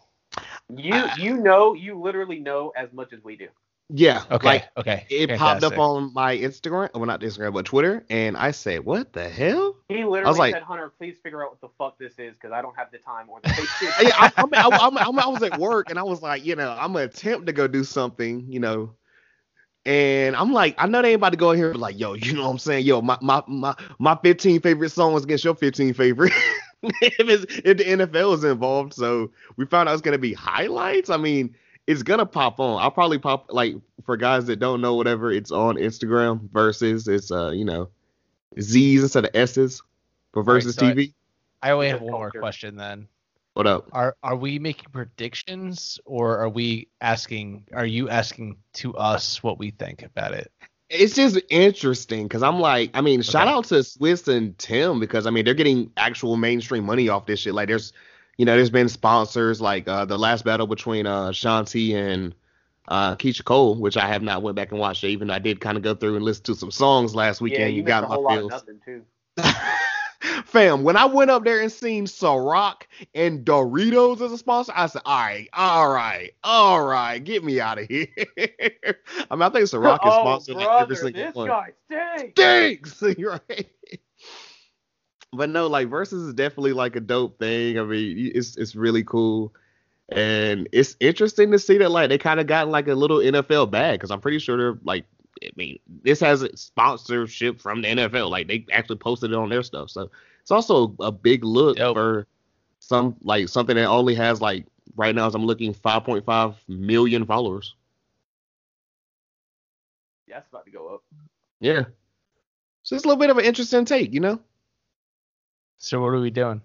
You 0.75 0.93
I- 0.93 1.15
you 1.15 1.37
know 1.37 1.73
you 1.73 1.99
literally 1.99 2.39
know 2.39 2.71
as 2.75 2.91
much 2.93 3.13
as 3.13 3.23
we 3.23 3.35
do. 3.37 3.47
Yeah, 3.93 4.23
Okay. 4.31 4.47
like 4.47 4.69
okay. 4.77 5.05
it 5.09 5.37
popped 5.37 5.63
up 5.63 5.77
on 5.77 6.13
my 6.13 6.37
Instagram, 6.37 6.93
well 6.93 7.05
not 7.05 7.19
Instagram, 7.19 7.53
but 7.53 7.65
Twitter, 7.65 8.05
and 8.09 8.37
I 8.37 8.51
said, 8.51 8.85
"What 8.85 9.11
the 9.11 9.27
hell?" 9.27 9.75
He 9.89 10.05
literally 10.05 10.39
like- 10.39 10.53
said, 10.53 10.63
"Hunter, 10.63 10.91
please 10.97 11.17
figure 11.21 11.43
out 11.43 11.51
what 11.51 11.61
the 11.61 11.67
fuck 11.77 11.97
this 11.99 12.13
is 12.17 12.35
because 12.35 12.53
I 12.53 12.61
don't 12.61 12.75
have 12.77 12.89
the 12.91 12.99
time 12.99 13.29
or 13.29 13.41
the 13.43 13.49
patience." 13.49 13.93
yeah, 14.01 14.15
I, 14.17 14.31
I, 14.37 14.43
mean, 14.43 14.53
I, 14.55 14.69
I, 14.69 14.87
I, 14.87 15.25
I 15.25 15.27
was 15.27 15.43
at 15.43 15.59
work 15.59 15.89
and 15.89 15.99
I 15.99 16.03
was 16.03 16.21
like, 16.21 16.45
you 16.45 16.55
know, 16.55 16.71
I'm 16.71 16.93
gonna 16.93 17.05
attempt 17.05 17.47
to 17.47 17.53
go 17.53 17.67
do 17.67 17.83
something, 17.83 18.45
you 18.49 18.61
know, 18.61 18.93
and 19.85 20.35
I'm 20.35 20.53
like, 20.53 20.75
I 20.77 20.87
know 20.87 21.01
they 21.01 21.09
ain't 21.09 21.15
about 21.15 21.31
to 21.31 21.37
go 21.37 21.51
in 21.51 21.57
here 21.57 21.67
and 21.67 21.73
be 21.73 21.79
like, 21.79 21.99
yo, 21.99 22.13
you 22.13 22.33
know 22.33 22.43
what 22.43 22.51
I'm 22.51 22.59
saying, 22.59 22.85
yo, 22.85 23.01
my 23.01 23.17
my 23.21 23.43
my, 23.47 23.75
my 23.99 24.17
15 24.23 24.61
favorite 24.61 24.91
songs 24.91 25.23
against 25.23 25.43
your 25.43 25.55
15 25.55 25.93
favorite. 25.93 26.33
if 26.83 27.19
it's 27.19 27.45
if 27.65 27.77
the 27.77 27.83
NFL 27.83 28.35
is 28.35 28.43
involved, 28.43 28.93
so 28.93 29.31
we 29.57 29.65
found 29.65 29.89
out 29.89 29.93
it's 29.93 30.01
gonna 30.01 30.17
be 30.17 30.33
highlights. 30.33 31.09
I 31.09 31.17
mean, 31.17 31.55
it's 31.87 32.03
gonna 32.03 32.25
pop 32.25 32.59
on. 32.59 32.81
I'll 32.81 32.91
probably 32.91 33.19
pop 33.19 33.51
like 33.51 33.75
for 34.05 34.17
guys 34.17 34.45
that 34.45 34.57
don't 34.57 34.81
know 34.81 34.95
whatever. 34.95 35.31
It's 35.31 35.51
on 35.51 35.75
Instagram 35.75 36.49
versus 36.51 37.07
it's 37.07 37.31
uh 37.31 37.51
you 37.51 37.65
know 37.65 37.89
Z's 38.59 39.03
instead 39.03 39.25
of 39.25 39.31
S's 39.33 39.81
for 40.33 40.43
Right, 40.43 40.63
Verzuz 40.63 40.75
so 40.75 40.81
TV. 40.83 41.13
I 41.61 41.71
only 41.71 41.89
have 41.89 42.01
one 42.01 42.13
more 42.13 42.31
question 42.31 42.75
then. 42.75 43.07
what 43.53 43.67
up? 43.67 43.89
Are 43.91 44.15
are 44.23 44.35
we 44.35 44.59
making 44.59 44.87
predictions, 44.91 45.99
or 46.05 46.37
are 46.39 46.49
we 46.49 46.87
asking? 47.01 47.65
Are 47.73 47.85
you 47.85 48.09
asking 48.09 48.57
to 48.73 48.95
us 48.95 49.43
what 49.43 49.59
we 49.59 49.71
think 49.71 50.03
about 50.03 50.33
it? 50.33 50.51
it's 50.91 51.15
just 51.15 51.39
interesting 51.49 52.27
because 52.27 52.43
I'm 52.43 52.59
like, 52.59 52.91
I 52.93 53.01
mean, 53.01 53.21
shout 53.21 53.47
out 53.47 53.65
to 53.65 53.83
Swiss 53.83 54.27
and 54.27 54.57
Tim 54.57 54.99
because 54.99 55.25
I 55.25 55.29
mean 55.29 55.45
they're 55.45 55.53
getting 55.53 55.91
actual 55.97 56.35
mainstream 56.35 56.85
money 56.85 57.07
off 57.09 57.25
this 57.25 57.39
shit. 57.39 57.53
Like 57.53 57.69
there's, 57.69 57.93
you 58.41 58.45
know, 58.45 58.55
there's 58.55 58.71
been 58.71 58.89
sponsors 58.89 59.61
like 59.61 59.87
uh, 59.87 60.03
the 60.03 60.17
last 60.17 60.43
battle 60.43 60.65
between 60.65 61.05
uh, 61.05 61.27
Shanti 61.27 61.93
and 61.93 62.33
uh, 62.87 63.15
Keyshia 63.15 63.43
Cole, 63.43 63.75
which 63.75 63.97
I 63.97 64.07
have 64.07 64.23
not 64.23 64.41
went 64.41 64.55
back 64.55 64.71
and 64.71 64.79
watched. 64.79 65.03
Even 65.03 65.27
though 65.27 65.35
I 65.35 65.39
did 65.39 65.61
kind 65.61 65.77
of 65.77 65.83
go 65.83 65.93
through 65.93 66.15
and 66.15 66.25
listen 66.25 66.45
to 66.45 66.55
some 66.55 66.71
songs 66.71 67.13
last 67.13 67.39
yeah, 67.39 67.43
weekend. 67.43 67.73
you 67.73 67.81
you 67.81 67.83
got 67.83 68.03
a 68.03 68.07
my 68.07 68.15
whole 68.15 68.23
lot 68.23 68.33
of 68.33 68.39
feels. 68.39 68.51
nothing 68.51 68.79
too. 68.83 69.03
Fam, 70.45 70.81
when 70.81 70.97
I 70.97 71.05
went 71.05 71.29
up 71.29 71.43
there 71.43 71.61
and 71.61 71.71
seen 71.71 72.05
Ciroc 72.07 72.81
and 73.13 73.45
Doritos 73.45 74.21
as 74.21 74.31
a 74.31 74.39
sponsor, 74.39 74.71
I 74.75 74.87
said, 74.87 75.03
all 75.05 75.19
right, 75.19 75.49
all 75.53 75.93
right, 75.93 76.31
all 76.43 76.83
right, 76.83 77.23
get 77.23 77.43
me 77.43 77.59
out 77.59 77.77
of 77.77 77.87
here. 77.87 78.07
I 78.17 79.35
mean, 79.35 79.43
I 79.43 79.49
think 79.49 79.65
Ciroc 79.65 79.95
is 79.95 80.01
oh, 80.03 80.21
sponsored 80.21 80.55
like 80.55 80.81
every 80.81 80.95
single 80.95 81.23
this 81.23 81.35
one. 81.35 81.47
guy 81.47 81.69
stinks. 82.17 82.97
stinks. 82.97 83.19
Right. 83.19 83.69
But 85.33 85.49
no, 85.49 85.67
like 85.67 85.87
Verzuz 85.89 86.27
is 86.27 86.33
definitely 86.33 86.73
like 86.73 86.95
a 86.95 86.99
dope 86.99 87.39
thing. 87.39 87.79
I 87.79 87.83
mean, 87.83 88.31
it's 88.35 88.57
it's 88.57 88.75
really 88.75 89.03
cool, 89.03 89.53
and 90.09 90.67
it's 90.73 90.97
interesting 90.99 91.51
to 91.51 91.59
see 91.59 91.77
that 91.77 91.89
like 91.89 92.09
they 92.09 92.17
kind 92.17 92.41
of 92.41 92.47
got 92.47 92.67
like 92.67 92.87
a 92.89 92.95
little 92.95 93.19
NFL 93.19 93.71
bag 93.71 93.99
because 93.99 94.11
I'm 94.11 94.19
pretty 94.19 94.39
sure 94.39 94.57
they're 94.57 94.79
like, 94.83 95.05
I 95.41 95.49
mean, 95.55 95.79
this 96.03 96.19
has 96.19 96.41
a 96.41 96.55
sponsorship 96.57 97.61
from 97.61 97.81
the 97.81 97.87
NFL. 97.87 98.29
Like 98.29 98.49
they 98.49 98.65
actually 98.73 98.97
posted 98.97 99.31
it 99.31 99.37
on 99.37 99.47
their 99.47 99.63
stuff, 99.63 99.89
so 99.89 100.11
it's 100.41 100.51
also 100.51 100.93
a 100.99 101.13
big 101.13 101.45
look 101.45 101.77
for 101.77 102.27
some 102.79 103.15
like 103.21 103.47
something 103.47 103.77
that 103.77 103.85
only 103.85 104.15
has 104.15 104.41
like 104.41 104.65
right 104.97 105.15
now 105.15 105.27
as 105.27 105.35
I'm 105.35 105.45
looking 105.45 105.73
5.5 105.73 106.55
million 106.67 107.25
followers. 107.25 107.75
Yeah, 110.27 110.39
it's 110.39 110.49
about 110.49 110.65
to 110.65 110.71
go 110.71 110.95
up. 110.95 111.03
Yeah, 111.61 111.85
so 112.83 112.95
it's 112.95 113.05
a 113.05 113.07
little 113.07 113.19
bit 113.19 113.29
of 113.29 113.37
an 113.37 113.45
interesting 113.45 113.85
take, 113.85 114.13
you 114.13 114.19
know. 114.19 114.41
So 115.81 115.99
what 115.99 116.09
are 116.09 116.21
we 116.21 116.29
doing? 116.29 116.61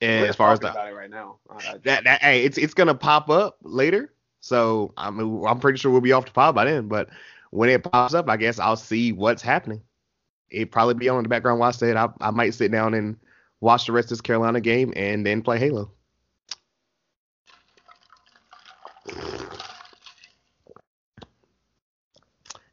And 0.00 0.22
We're 0.22 0.28
as 0.28 0.36
far 0.36 0.52
as 0.52 0.60
talking 0.60 0.74
the 0.74 0.80
about 0.80 0.92
it 0.92 0.96
right 0.96 1.10
now. 1.10 1.38
Uh, 1.50 1.78
that 1.84 2.04
that 2.04 2.20
hey, 2.20 2.44
it's 2.44 2.58
it's 2.58 2.74
gonna 2.74 2.94
pop 2.94 3.30
up 3.30 3.56
later. 3.62 4.12
So 4.40 4.92
I'm 4.96 5.44
I'm 5.44 5.58
pretty 5.58 5.78
sure 5.78 5.90
we'll 5.90 6.02
be 6.02 6.12
off 6.12 6.26
the 6.26 6.30
pod 6.30 6.54
by 6.54 6.66
then. 6.66 6.86
But 6.86 7.08
when 7.50 7.70
it 7.70 7.82
pops 7.82 8.14
up, 8.14 8.28
I 8.28 8.36
guess 8.36 8.58
I'll 8.58 8.76
see 8.76 9.12
what's 9.12 9.42
happening. 9.42 9.80
It 10.50 10.70
probably 10.70 10.94
be 10.94 11.08
on 11.08 11.18
in 11.18 11.22
the 11.24 11.28
background 11.30 11.58
while 11.58 11.70
I 11.70 11.72
said 11.72 11.96
I, 11.96 12.10
I 12.20 12.30
might 12.30 12.54
sit 12.54 12.70
down 12.70 12.94
and 12.94 13.16
watch 13.60 13.86
the 13.86 13.92
rest 13.92 14.06
of 14.06 14.10
this 14.10 14.20
Carolina 14.20 14.60
game 14.60 14.92
and 14.94 15.24
then 15.24 15.42
play 15.42 15.58
Halo. 15.58 15.90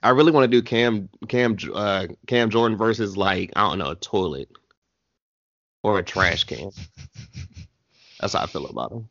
I 0.05 0.09
really 0.09 0.31
want 0.31 0.43
to 0.43 0.47
do 0.47 0.61
Cam 0.61 1.09
Cam 1.27 1.57
uh, 1.73 2.05
Cam 2.27 2.51
Jordan 2.51 2.77
versus 2.77 3.17
like 3.17 3.51
I 3.55 3.67
don't 3.67 3.79
know 3.79 3.89
a 3.89 3.95
toilet 3.95 4.49
or 5.81 5.97
a 5.97 6.03
trash 6.03 6.43
can. 6.43 6.69
That's 8.19 8.33
how 8.33 8.43
I 8.43 8.45
feel 8.45 8.67
about 8.67 8.91
him. 8.91 9.09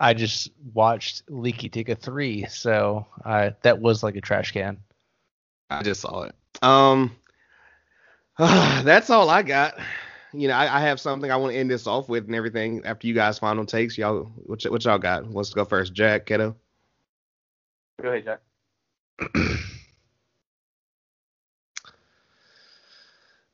I 0.00 0.14
just 0.14 0.50
watched 0.74 1.22
Leaky 1.28 1.68
take 1.68 1.88
a 1.88 1.94
three, 1.94 2.46
so 2.46 3.06
I 3.24 3.54
that 3.62 3.80
was 3.80 4.02
like 4.02 4.16
a 4.16 4.20
trash 4.20 4.50
can. 4.50 4.78
I 5.70 5.84
just 5.84 6.00
saw 6.00 6.22
it. 6.22 6.34
Um, 6.60 7.14
uh, 8.38 8.82
that's 8.84 9.10
all 9.10 9.30
I 9.30 9.42
got. 9.42 9.78
You 10.32 10.48
know, 10.48 10.54
I, 10.54 10.78
I, 10.78 10.80
have 10.80 11.00
something 11.00 11.30
I 11.30 11.36
want 11.36 11.52
to 11.52 11.58
end 11.58 11.70
this 11.70 11.86
off 11.86 12.08
with 12.08 12.26
and 12.26 12.34
everything. 12.34 12.84
After 12.84 13.06
you 13.06 13.14
guys' 13.14 13.38
final 13.38 13.64
takes, 13.64 13.96
y'all, 13.96 14.24
what, 14.44 14.62
what 14.64 14.84
y'all 14.84 14.98
got? 14.98 15.32
Let's 15.32 15.54
go 15.54 15.64
first, 15.64 15.94
Jack 15.94 16.26
Keto. 16.26 16.54
Go 18.02 18.08
ahead, 18.08 18.24
Jack. 18.24 18.40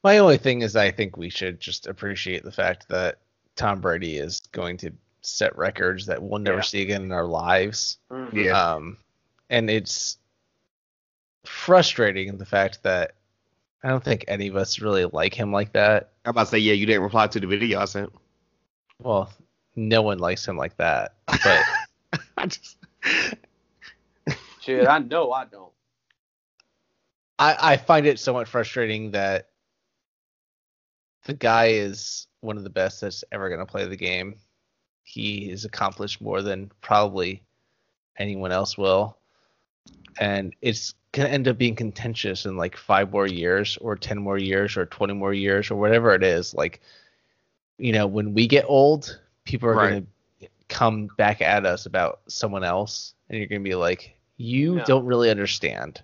My 0.05 0.19
only 0.19 0.37
thing 0.37 0.63
is, 0.63 0.77
I 0.77 0.91
think 0.91 1.17
we 1.17 1.31
should 1.31 1.61
just 1.61 1.87
appreciate 1.87 2.45
the 2.45 2.53
fact 2.53 2.89
that 2.91 3.21
Tom 3.57 3.81
Brady 3.81 4.19
is 4.19 4.41
going 4.53 4.77
to 4.79 4.93
set 5.23 5.57
records 5.57 6.07
that 6.07 6.23
we'll 6.23 6.41
never 6.41 6.59
yeah. 6.59 6.63
see 6.63 6.83
again 6.83 7.03
in 7.03 7.13
our 7.13 7.27
lives. 7.27 7.99
Mm-hmm. 8.11 8.39
Yeah. 8.39 8.75
Um, 8.75 8.99
and 9.49 9.71
it's 9.71 10.19
frustrating 11.45 12.37
the 12.37 12.45
fact 12.45 12.83
that 12.83 13.15
I 13.83 13.89
don't 13.89 14.05
think 14.05 14.25
any 14.29 14.49
of 14.49 14.57
us 14.57 14.81
really 14.81 15.05
like 15.05 15.35
him 15.35 15.53
like 15.53 15.73
that. 15.73 16.11
I'm 16.25 16.31
about 16.31 16.45
to 16.45 16.51
say, 16.51 16.59
yeah, 16.59 16.73
you 16.73 16.87
didn't 16.87 17.03
reply 17.03 17.27
to 17.27 17.41
the 17.41 17.47
video 17.47 17.81
I 17.81 17.85
sent. 17.85 18.13
Well, 18.99 19.31
no 19.77 20.03
one 20.03 20.19
likes 20.19 20.47
him 20.47 20.57
like 20.57 20.77
that. 20.79 21.15
But 21.27 21.65
I 22.37 22.47
just 22.47 22.77
Shit, 24.65 24.89
I 24.89 24.99
know 24.99 25.33
I 25.33 25.45
don't. 25.45 25.73
I, 27.39 27.57
I 27.61 27.77
find 27.77 28.07
it 28.07 28.19
somewhat 28.19 28.49
frustrating 28.49 29.11
that 29.11 29.51
the 31.25 31.35
guy 31.35 31.67
is 31.67 32.29
one 32.41 32.57
of 32.57 32.65
the 32.65 32.71
best 32.71 33.01
that's 33.01 33.25
ever 33.33 33.49
going 33.49 33.61
to 33.61 33.67
play 33.67 33.87
the 33.87 33.97
game. 33.97 34.37
He 35.03 35.51
has 35.51 35.65
accomplished 35.65 36.21
more 36.21 36.41
than 36.41 36.71
probably 36.81 37.43
anyone 38.19 38.53
else 38.53 38.79
will. 38.79 39.19
And 40.19 40.55
it's 40.63 40.95
going 41.13 41.29
to 41.29 41.35
end 41.35 41.49
up 41.49 41.59
being 41.59 41.75
contentious 41.75 42.47
in 42.47 42.57
like 42.57 42.77
five 42.77 43.13
more 43.13 43.27
years 43.27 43.77
or 43.81 43.97
10 43.97 44.19
more 44.19 44.39
years 44.39 44.77
or 44.77 44.87
20 44.87 45.13
more 45.15 45.35
years 45.35 45.71
or 45.71 45.77
whatever 45.77 46.15
it 46.15 46.23
is. 46.23 46.55
Like, 46.55 46.81
you 47.79 47.93
know, 47.93 48.07
when 48.07 48.33
we 48.33 48.47
get 48.47 48.65
old, 48.67 49.21
people 49.45 49.69
are 49.69 49.75
right. 49.75 49.91
going 49.91 50.07
to 50.41 50.49
come 50.69 51.09
back 51.19 51.43
at 51.43 51.67
us 51.67 51.87
about 51.87 52.21
someone 52.29 52.65
else. 52.65 53.15
And 53.29 53.39
you're 53.39 53.49
going 53.49 53.63
to 53.63 53.69
be 53.69 53.75
like, 53.75 54.15
you 54.37 54.77
no. 54.77 54.85
don't 54.85 55.07
really 55.07 55.31
understand. 55.31 56.03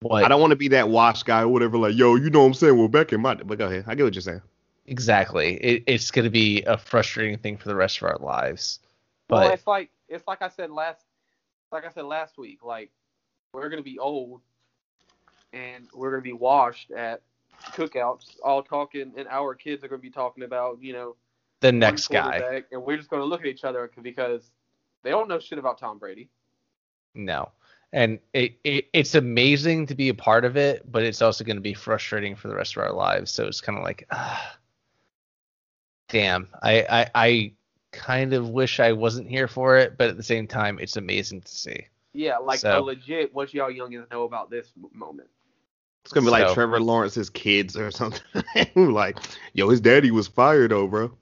What, 0.00 0.24
I 0.24 0.28
don't 0.28 0.40
want 0.40 0.50
to 0.50 0.56
be 0.56 0.68
that 0.68 0.88
wash 0.88 1.22
guy 1.22 1.42
or 1.42 1.48
whatever. 1.48 1.78
Like, 1.78 1.94
yo, 1.94 2.16
you 2.16 2.28
know 2.28 2.40
what 2.40 2.46
I'm 2.46 2.54
saying? 2.54 2.76
Well, 2.76 2.88
back 2.88 3.12
in 3.12 3.20
my, 3.20 3.34
but 3.34 3.58
go 3.58 3.66
ahead. 3.66 3.84
I 3.86 3.94
get 3.94 4.04
what 4.04 4.14
you're 4.14 4.22
saying. 4.22 4.42
Exactly. 4.86 5.54
It, 5.54 5.84
it's 5.86 6.10
going 6.10 6.24
to 6.24 6.30
be 6.30 6.62
a 6.62 6.76
frustrating 6.76 7.38
thing 7.38 7.56
for 7.56 7.68
the 7.68 7.74
rest 7.74 7.98
of 7.98 8.04
our 8.04 8.18
lives. 8.18 8.80
But 9.28 9.44
well, 9.44 9.52
it's 9.52 9.66
like 9.66 9.90
it's 10.08 10.26
like 10.28 10.42
I 10.42 10.48
said 10.48 10.70
last, 10.70 11.04
like 11.72 11.86
I 11.86 11.90
said 11.90 12.04
last 12.04 12.36
week. 12.36 12.62
Like 12.62 12.90
we're 13.54 13.70
going 13.70 13.82
to 13.82 13.90
be 13.90 13.98
old, 13.98 14.42
and 15.54 15.86
we're 15.94 16.10
going 16.10 16.22
to 16.22 16.28
be 16.28 16.34
washed 16.34 16.90
at 16.90 17.22
cookouts, 17.72 18.36
all 18.44 18.62
talking, 18.62 19.12
and 19.16 19.26
our 19.28 19.54
kids 19.54 19.82
are 19.84 19.88
going 19.88 20.00
to 20.00 20.06
be 20.06 20.10
talking 20.10 20.44
about, 20.44 20.82
you 20.82 20.92
know, 20.92 21.16
the 21.60 21.72
next 21.72 22.08
guy, 22.08 22.62
and 22.70 22.82
we're 22.82 22.98
just 22.98 23.08
going 23.08 23.22
to 23.22 23.26
look 23.26 23.40
at 23.40 23.46
each 23.46 23.64
other 23.64 23.90
because 24.02 24.50
they 25.02 25.10
don't 25.10 25.28
know 25.28 25.38
shit 25.38 25.58
about 25.58 25.78
Tom 25.78 25.98
Brady. 25.98 26.28
No. 27.14 27.50
And 27.92 28.18
it, 28.32 28.58
it 28.64 28.88
it's 28.92 29.14
amazing 29.14 29.86
to 29.86 29.94
be 29.94 30.08
a 30.08 30.14
part 30.14 30.44
of 30.44 30.56
it, 30.56 30.90
but 30.90 31.04
it's 31.04 31.22
also 31.22 31.44
going 31.44 31.56
to 31.56 31.62
be 31.62 31.74
frustrating 31.74 32.34
for 32.34 32.48
the 32.48 32.54
rest 32.54 32.76
of 32.76 32.82
our 32.82 32.92
lives. 32.92 33.30
So 33.30 33.46
it's 33.46 33.60
kind 33.60 33.78
of 33.78 33.84
like, 33.84 34.06
ah, 34.10 34.56
damn. 36.08 36.48
I, 36.60 36.82
I 36.82 37.10
I 37.14 37.52
kind 37.92 38.32
of 38.34 38.48
wish 38.48 38.80
I 38.80 38.92
wasn't 38.92 39.28
here 39.28 39.46
for 39.46 39.76
it, 39.78 39.96
but 39.96 40.08
at 40.08 40.16
the 40.16 40.22
same 40.24 40.48
time, 40.48 40.78
it's 40.80 40.96
amazing 40.96 41.42
to 41.42 41.52
see. 41.52 41.86
Yeah, 42.12 42.38
like 42.38 42.58
so, 42.58 42.82
legit. 42.82 43.32
What 43.32 43.54
y'all 43.54 43.70
youngins 43.70 44.10
know 44.10 44.24
about 44.24 44.50
this 44.50 44.72
moment? 44.92 45.28
It's 46.04 46.12
gonna 46.12 46.24
be 46.24 46.30
so, 46.30 46.44
like 46.44 46.54
Trevor 46.54 46.80
Lawrence's 46.80 47.30
kids 47.30 47.76
or 47.76 47.90
something. 47.90 48.22
like, 48.74 49.18
yo, 49.52 49.68
his 49.68 49.80
daddy 49.80 50.10
was 50.10 50.28
fired, 50.28 50.72
though, 50.72 50.86
bro. 50.86 51.16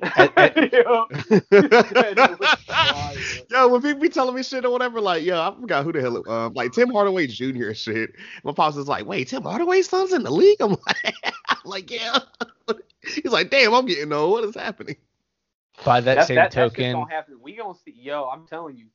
At, 0.00 0.38
at, 0.38 0.56
yo, 3.50 3.68
when 3.68 3.82
people 3.82 4.00
be 4.00 4.08
telling 4.08 4.34
me 4.34 4.42
shit 4.42 4.64
or 4.64 4.70
whatever, 4.70 5.00
like, 5.00 5.24
yo, 5.24 5.40
I 5.40 5.54
forgot 5.60 5.84
who 5.84 5.92
the 5.92 6.00
hell, 6.00 6.22
uh, 6.28 6.50
like 6.50 6.72
Tim 6.72 6.90
Hardaway 6.90 7.26
Jr. 7.26 7.72
shit. 7.72 8.12
My 8.44 8.52
pops 8.52 8.76
is 8.76 8.88
like, 8.88 9.06
wait, 9.06 9.28
Tim 9.28 9.42
Hardaway's 9.42 9.88
son's 9.88 10.12
in 10.12 10.22
the 10.22 10.30
league? 10.30 10.60
I'm 10.60 10.70
like, 10.86 11.14
I'm 11.48 11.56
like 11.64 11.90
yeah. 11.90 12.20
He's 13.02 13.32
like, 13.32 13.50
damn, 13.50 13.74
I'm 13.74 13.86
getting 13.86 14.12
old. 14.12 14.32
What 14.32 14.44
is 14.44 14.54
happening? 14.54 14.96
By 15.84 16.00
that, 16.00 16.14
that 16.14 16.26
same 16.26 16.36
that, 16.36 16.52
token, 16.52 16.92
gonna 16.92 17.10
happen. 17.10 17.38
we 17.42 17.56
gonna 17.56 17.78
see, 17.84 17.94
yo, 17.96 18.28
I'm 18.28 18.46
telling 18.46 18.76
you, 18.76 18.86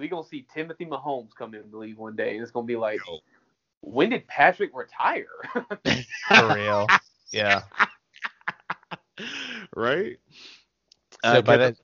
we 0.00 0.08
gonna 0.08 0.26
see 0.26 0.46
Timothy 0.52 0.86
Mahomes 0.86 1.34
come 1.34 1.54
in 1.54 1.70
the 1.70 1.76
league 1.76 1.96
one 1.96 2.16
day, 2.16 2.34
and 2.34 2.42
it's 2.42 2.50
gonna 2.50 2.66
be 2.66 2.76
like, 2.76 2.98
yo. 3.06 3.18
when 3.82 4.10
did 4.10 4.26
Patrick 4.26 4.70
retire? 4.74 5.26
For 6.28 6.54
real, 6.54 6.86
yeah 7.30 7.62
right? 9.76 10.18
So 11.24 11.38
uh, 11.38 11.42
by 11.42 11.56
that 11.56 11.76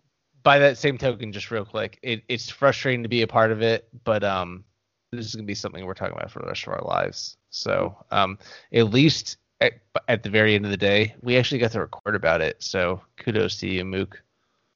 by 0.42 0.58
that 0.58 0.78
same 0.78 0.98
token, 0.98 1.32
just 1.32 1.50
real 1.50 1.64
quick, 1.64 1.98
it, 2.02 2.22
it's 2.28 2.50
frustrating 2.50 3.02
to 3.02 3.08
be 3.08 3.22
a 3.22 3.26
part 3.26 3.50
of 3.50 3.62
it, 3.62 3.88
but 4.04 4.22
um, 4.22 4.64
this 5.10 5.26
is 5.26 5.34
gonna 5.34 5.46
be 5.46 5.54
something 5.54 5.84
we're 5.84 5.94
talking 5.94 6.16
about 6.16 6.30
for 6.30 6.40
the 6.40 6.46
rest 6.46 6.66
of 6.66 6.74
our 6.74 6.82
lives. 6.82 7.36
So 7.50 7.96
um, 8.10 8.38
at 8.72 8.90
least 8.90 9.38
at, 9.60 9.72
at 10.08 10.22
the 10.22 10.30
very 10.30 10.54
end 10.54 10.64
of 10.64 10.70
the 10.70 10.76
day, 10.76 11.14
we 11.22 11.36
actually 11.36 11.58
got 11.58 11.72
to 11.72 11.80
record 11.80 12.14
about 12.14 12.40
it. 12.40 12.62
So 12.62 13.00
kudos 13.16 13.56
to 13.58 13.68
you, 13.68 13.84
Mook. 13.84 14.22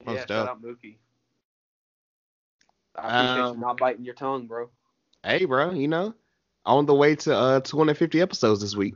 Yeah, 0.01 0.13
Most 0.13 0.27
shout 0.27 0.47
out 0.47 0.61
Mookie. 0.61 0.95
I 2.95 3.07
appreciate 3.07 3.43
um, 3.43 3.55
you 3.55 3.61
not 3.61 3.77
biting 3.77 4.03
your 4.03 4.15
tongue, 4.15 4.47
bro. 4.47 4.69
Hey, 5.23 5.45
bro, 5.45 5.71
you 5.71 5.87
know, 5.87 6.13
on 6.65 6.85
the 6.85 6.95
way 6.95 7.15
to 7.15 7.35
uh 7.35 7.59
250 7.61 8.21
episodes 8.21 8.61
this 8.61 8.75
week. 8.75 8.95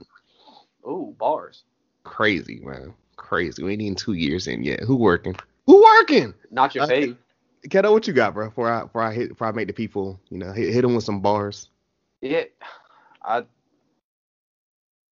Ooh, 0.86 1.16
bars. 1.18 1.64
Crazy, 2.04 2.60
man 2.64 2.94
crazy. 3.16 3.64
We 3.64 3.74
ain't 3.74 3.82
even 3.82 3.96
two 3.96 4.14
years 4.14 4.48
in 4.48 4.64
yet. 4.64 4.82
Who 4.82 4.96
working? 4.96 5.36
Who 5.66 5.82
working? 5.84 6.34
Not 6.52 6.76
your 6.76 6.86
uh, 6.86 6.88
fave. 6.88 7.18
Keto, 7.68 7.92
what 7.92 8.08
you 8.08 8.14
got, 8.14 8.34
bro? 8.34 8.50
Before 8.50 8.70
I 8.70 8.84
before 8.84 9.02
I 9.02 9.14
hit 9.14 9.30
before 9.30 9.48
I 9.48 9.52
make 9.52 9.68
the 9.68 9.74
people, 9.74 10.20
you 10.30 10.38
know, 10.38 10.52
hit, 10.52 10.74
hit 10.74 10.82
them 10.82 10.96
with 10.96 11.06
some 11.06 11.22
bars. 11.22 11.70
Yeah, 12.22 12.44
I 13.24 13.44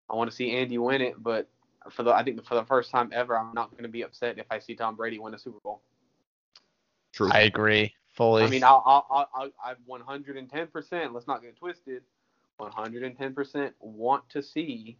I 0.08 0.14
want 0.14 0.30
to 0.30 0.36
see 0.36 0.52
Andy 0.52 0.78
win 0.78 1.02
it, 1.02 1.22
but 1.22 1.48
for 1.90 2.02
the 2.02 2.12
I 2.12 2.22
think 2.22 2.44
for 2.44 2.54
the 2.54 2.64
first 2.64 2.90
time 2.90 3.10
ever, 3.12 3.38
I'm 3.38 3.52
not 3.52 3.70
going 3.72 3.82
to 3.82 3.88
be 3.88 4.02
upset 4.02 4.38
if 4.38 4.46
I 4.50 4.58
see 4.58 4.74
Tom 4.74 4.96
Brady 4.96 5.18
win 5.18 5.34
a 5.34 5.38
Super 5.38 5.58
Bowl. 5.60 5.82
True. 7.12 7.30
I 7.32 7.40
agree 7.40 7.92
fully. 8.18 8.42
I 8.42 8.48
mean, 8.48 8.64
I'll, 8.64 8.82
I'll, 8.84 9.28
I'll, 9.32 9.50
I 9.64 9.74
110%. 9.88 11.12
Let's 11.12 11.26
not 11.26 11.40
get 11.40 11.56
twisted. 11.56 12.02
110% 12.60 13.72
want 13.80 14.28
to 14.30 14.42
see 14.42 14.98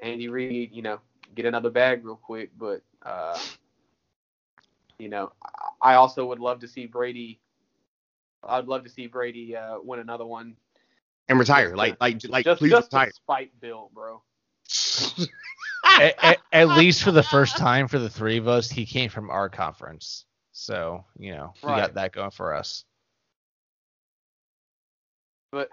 Andy 0.00 0.28
Reid, 0.28 0.70
you 0.72 0.82
know, 0.82 1.00
get 1.34 1.46
another 1.46 1.70
bag 1.70 2.04
real 2.04 2.16
quick. 2.16 2.50
But 2.58 2.82
uh, 3.02 3.38
you 4.98 5.08
know, 5.08 5.32
I 5.80 5.94
also 5.94 6.26
would 6.26 6.40
love 6.40 6.60
to 6.60 6.68
see 6.68 6.86
Brady. 6.86 7.40
I'd 8.42 8.66
love 8.66 8.84
to 8.84 8.90
see 8.90 9.06
Brady 9.06 9.56
uh, 9.56 9.78
win 9.82 10.00
another 10.00 10.26
one 10.26 10.56
and 11.28 11.38
retire. 11.38 11.76
Like, 11.76 11.96
like, 12.00 12.20
like, 12.28 12.44
just, 12.44 12.58
please 12.58 12.70
just 12.70 12.92
retire. 12.92 13.10
spite 13.12 13.60
Bill, 13.60 13.90
bro. 13.94 14.22
at, 15.84 16.14
at, 16.22 16.38
at, 16.52 16.68
least 16.68 17.02
for 17.02 17.12
the 17.12 17.22
first 17.22 17.56
time 17.56 17.88
for 17.88 17.98
the 17.98 18.08
three 18.08 18.38
of 18.38 18.48
us, 18.48 18.70
he 18.70 18.84
came 18.86 19.10
from 19.10 19.30
our 19.30 19.48
conference, 19.48 20.24
so 20.52 21.04
you 21.18 21.32
know 21.32 21.52
we 21.62 21.70
right. 21.70 21.80
got 21.80 21.94
that 21.94 22.12
going 22.12 22.30
for 22.30 22.54
us. 22.54 22.84
But 25.50 25.70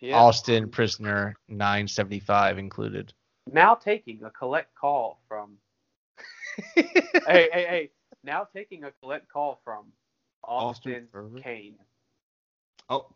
yeah. 0.00 0.16
Austin 0.16 0.70
prisoner 0.70 1.34
975 1.48 2.58
included 2.58 3.12
now 3.52 3.74
taking 3.74 4.22
a 4.24 4.30
collect 4.30 4.74
call 4.74 5.20
from. 5.28 5.56
hey, 6.74 6.88
hey, 7.26 7.48
hey! 7.52 7.90
Now 8.24 8.46
taking 8.52 8.84
a 8.84 8.90
collect 9.00 9.28
call 9.28 9.60
from 9.64 9.86
Austin, 10.42 11.08
Austin 11.14 11.42
Kane. 11.42 11.74
Oh. 12.90 13.06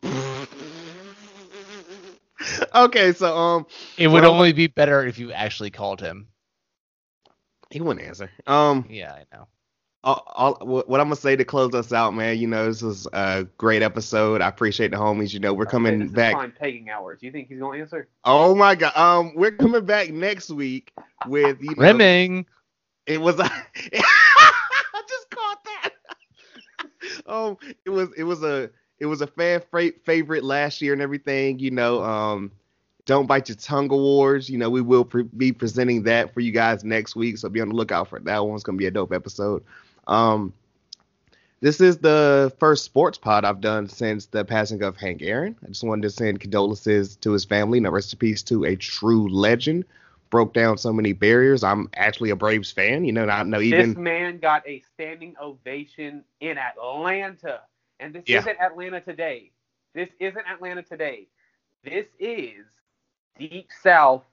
okay, 2.74 3.12
so 3.12 3.36
um, 3.36 3.66
it 3.96 4.08
would 4.08 4.22
well, 4.22 4.34
only 4.34 4.52
be 4.52 4.66
better 4.66 5.04
if 5.06 5.18
you 5.18 5.32
actually 5.32 5.70
called 5.70 6.00
him. 6.00 6.28
He 7.70 7.80
wouldn't 7.80 8.06
answer. 8.06 8.30
Um, 8.46 8.86
yeah, 8.90 9.12
I 9.12 9.24
know. 9.34 9.48
All, 10.04 10.24
all, 10.34 10.82
what 10.86 11.00
I'm 11.00 11.06
gonna 11.06 11.16
say 11.16 11.36
to 11.36 11.44
close 11.44 11.74
us 11.74 11.92
out, 11.92 12.12
man. 12.14 12.38
You 12.38 12.48
know, 12.48 12.66
this 12.66 12.82
was 12.82 13.06
a 13.12 13.46
great 13.56 13.82
episode. 13.82 14.40
I 14.40 14.48
appreciate 14.48 14.90
the 14.90 14.96
homies. 14.96 15.32
You 15.32 15.40
know, 15.40 15.54
we're 15.54 15.66
coming 15.66 16.00
this 16.00 16.10
back. 16.10 16.32
Is 16.32 16.34
prime 16.34 16.52
pegging 16.58 16.90
hours. 16.90 17.20
Do 17.20 17.26
you 17.26 17.32
think 17.32 17.48
he's 17.48 17.60
gonna 17.60 17.78
answer? 17.78 18.08
Oh 18.24 18.54
my 18.54 18.74
god. 18.74 18.96
Um, 18.96 19.32
we're 19.36 19.52
coming 19.52 19.84
back 19.84 20.10
next 20.10 20.50
week 20.50 20.92
with 21.26 21.62
you 21.62 21.74
know, 21.76 21.82
Rimming. 21.82 22.46
It 23.06 23.20
was. 23.20 23.38
A, 23.38 23.44
I 23.44 25.02
just 25.08 25.30
caught 25.30 25.64
that. 25.64 25.90
um, 27.26 27.56
it 27.84 27.90
was 27.90 28.08
it 28.16 28.24
was 28.24 28.42
a 28.42 28.70
it 28.98 29.06
was 29.06 29.20
a 29.20 29.26
fan 29.26 29.62
favorite 30.04 30.42
last 30.42 30.82
year 30.82 30.92
and 30.92 31.02
everything. 31.02 31.60
You 31.60 31.70
know, 31.70 32.02
um, 32.02 32.50
don't 33.06 33.26
bite 33.26 33.48
your 33.48 33.56
tongue 33.56 33.90
awards. 33.92 34.50
You 34.50 34.58
know, 34.58 34.70
we 34.70 34.80
will 34.80 35.04
pre- 35.04 35.22
be 35.22 35.52
presenting 35.52 36.02
that 36.04 36.34
for 36.34 36.40
you 36.40 36.50
guys 36.50 36.82
next 36.82 37.14
week, 37.14 37.38
so 37.38 37.48
be 37.48 37.60
on 37.60 37.68
the 37.68 37.74
lookout 37.74 38.08
for 38.08 38.18
that 38.18 38.44
one. 38.44 38.54
It's 38.54 38.64
gonna 38.64 38.78
be 38.78 38.86
a 38.86 38.90
dope 38.90 39.12
episode. 39.12 39.62
Um, 40.06 40.52
this 41.60 41.80
is 41.80 41.98
the 41.98 42.52
first 42.58 42.84
sports 42.84 43.18
pod 43.18 43.44
I've 43.44 43.60
done 43.60 43.88
since 43.88 44.26
the 44.26 44.44
passing 44.44 44.82
of 44.82 44.96
Hank 44.96 45.22
Aaron. 45.22 45.56
I 45.62 45.68
just 45.68 45.84
wanted 45.84 46.02
to 46.02 46.10
send 46.10 46.40
condolences 46.40 47.16
to 47.16 47.30
his 47.32 47.44
family. 47.44 47.78
No 47.80 47.90
rest 47.90 48.12
in 48.12 48.18
peace 48.18 48.42
to 48.44 48.64
a 48.64 48.74
true 48.76 49.28
legend. 49.28 49.84
Broke 50.30 50.54
down 50.54 50.78
so 50.78 50.92
many 50.92 51.12
barriers. 51.12 51.62
I'm 51.62 51.88
actually 51.94 52.30
a 52.30 52.36
Braves 52.36 52.72
fan. 52.72 53.04
You 53.04 53.12
know, 53.12 53.26
not 53.26 53.46
know 53.46 53.60
even. 53.60 53.90
This 53.90 53.98
man 53.98 54.38
got 54.38 54.66
a 54.66 54.82
standing 54.94 55.36
ovation 55.40 56.24
in 56.40 56.56
Atlanta, 56.58 57.60
and 58.00 58.14
this 58.14 58.24
Yeah. 58.26 58.38
isn't 58.38 58.58
Atlanta 58.60 59.00
today. 59.00 59.52
This 59.94 60.08
isn't 60.18 60.46
Atlanta 60.48 60.82
today. 60.82 61.28
This 61.84 62.06
is 62.18 62.64
deep 63.38 63.68
south, 63.82 64.24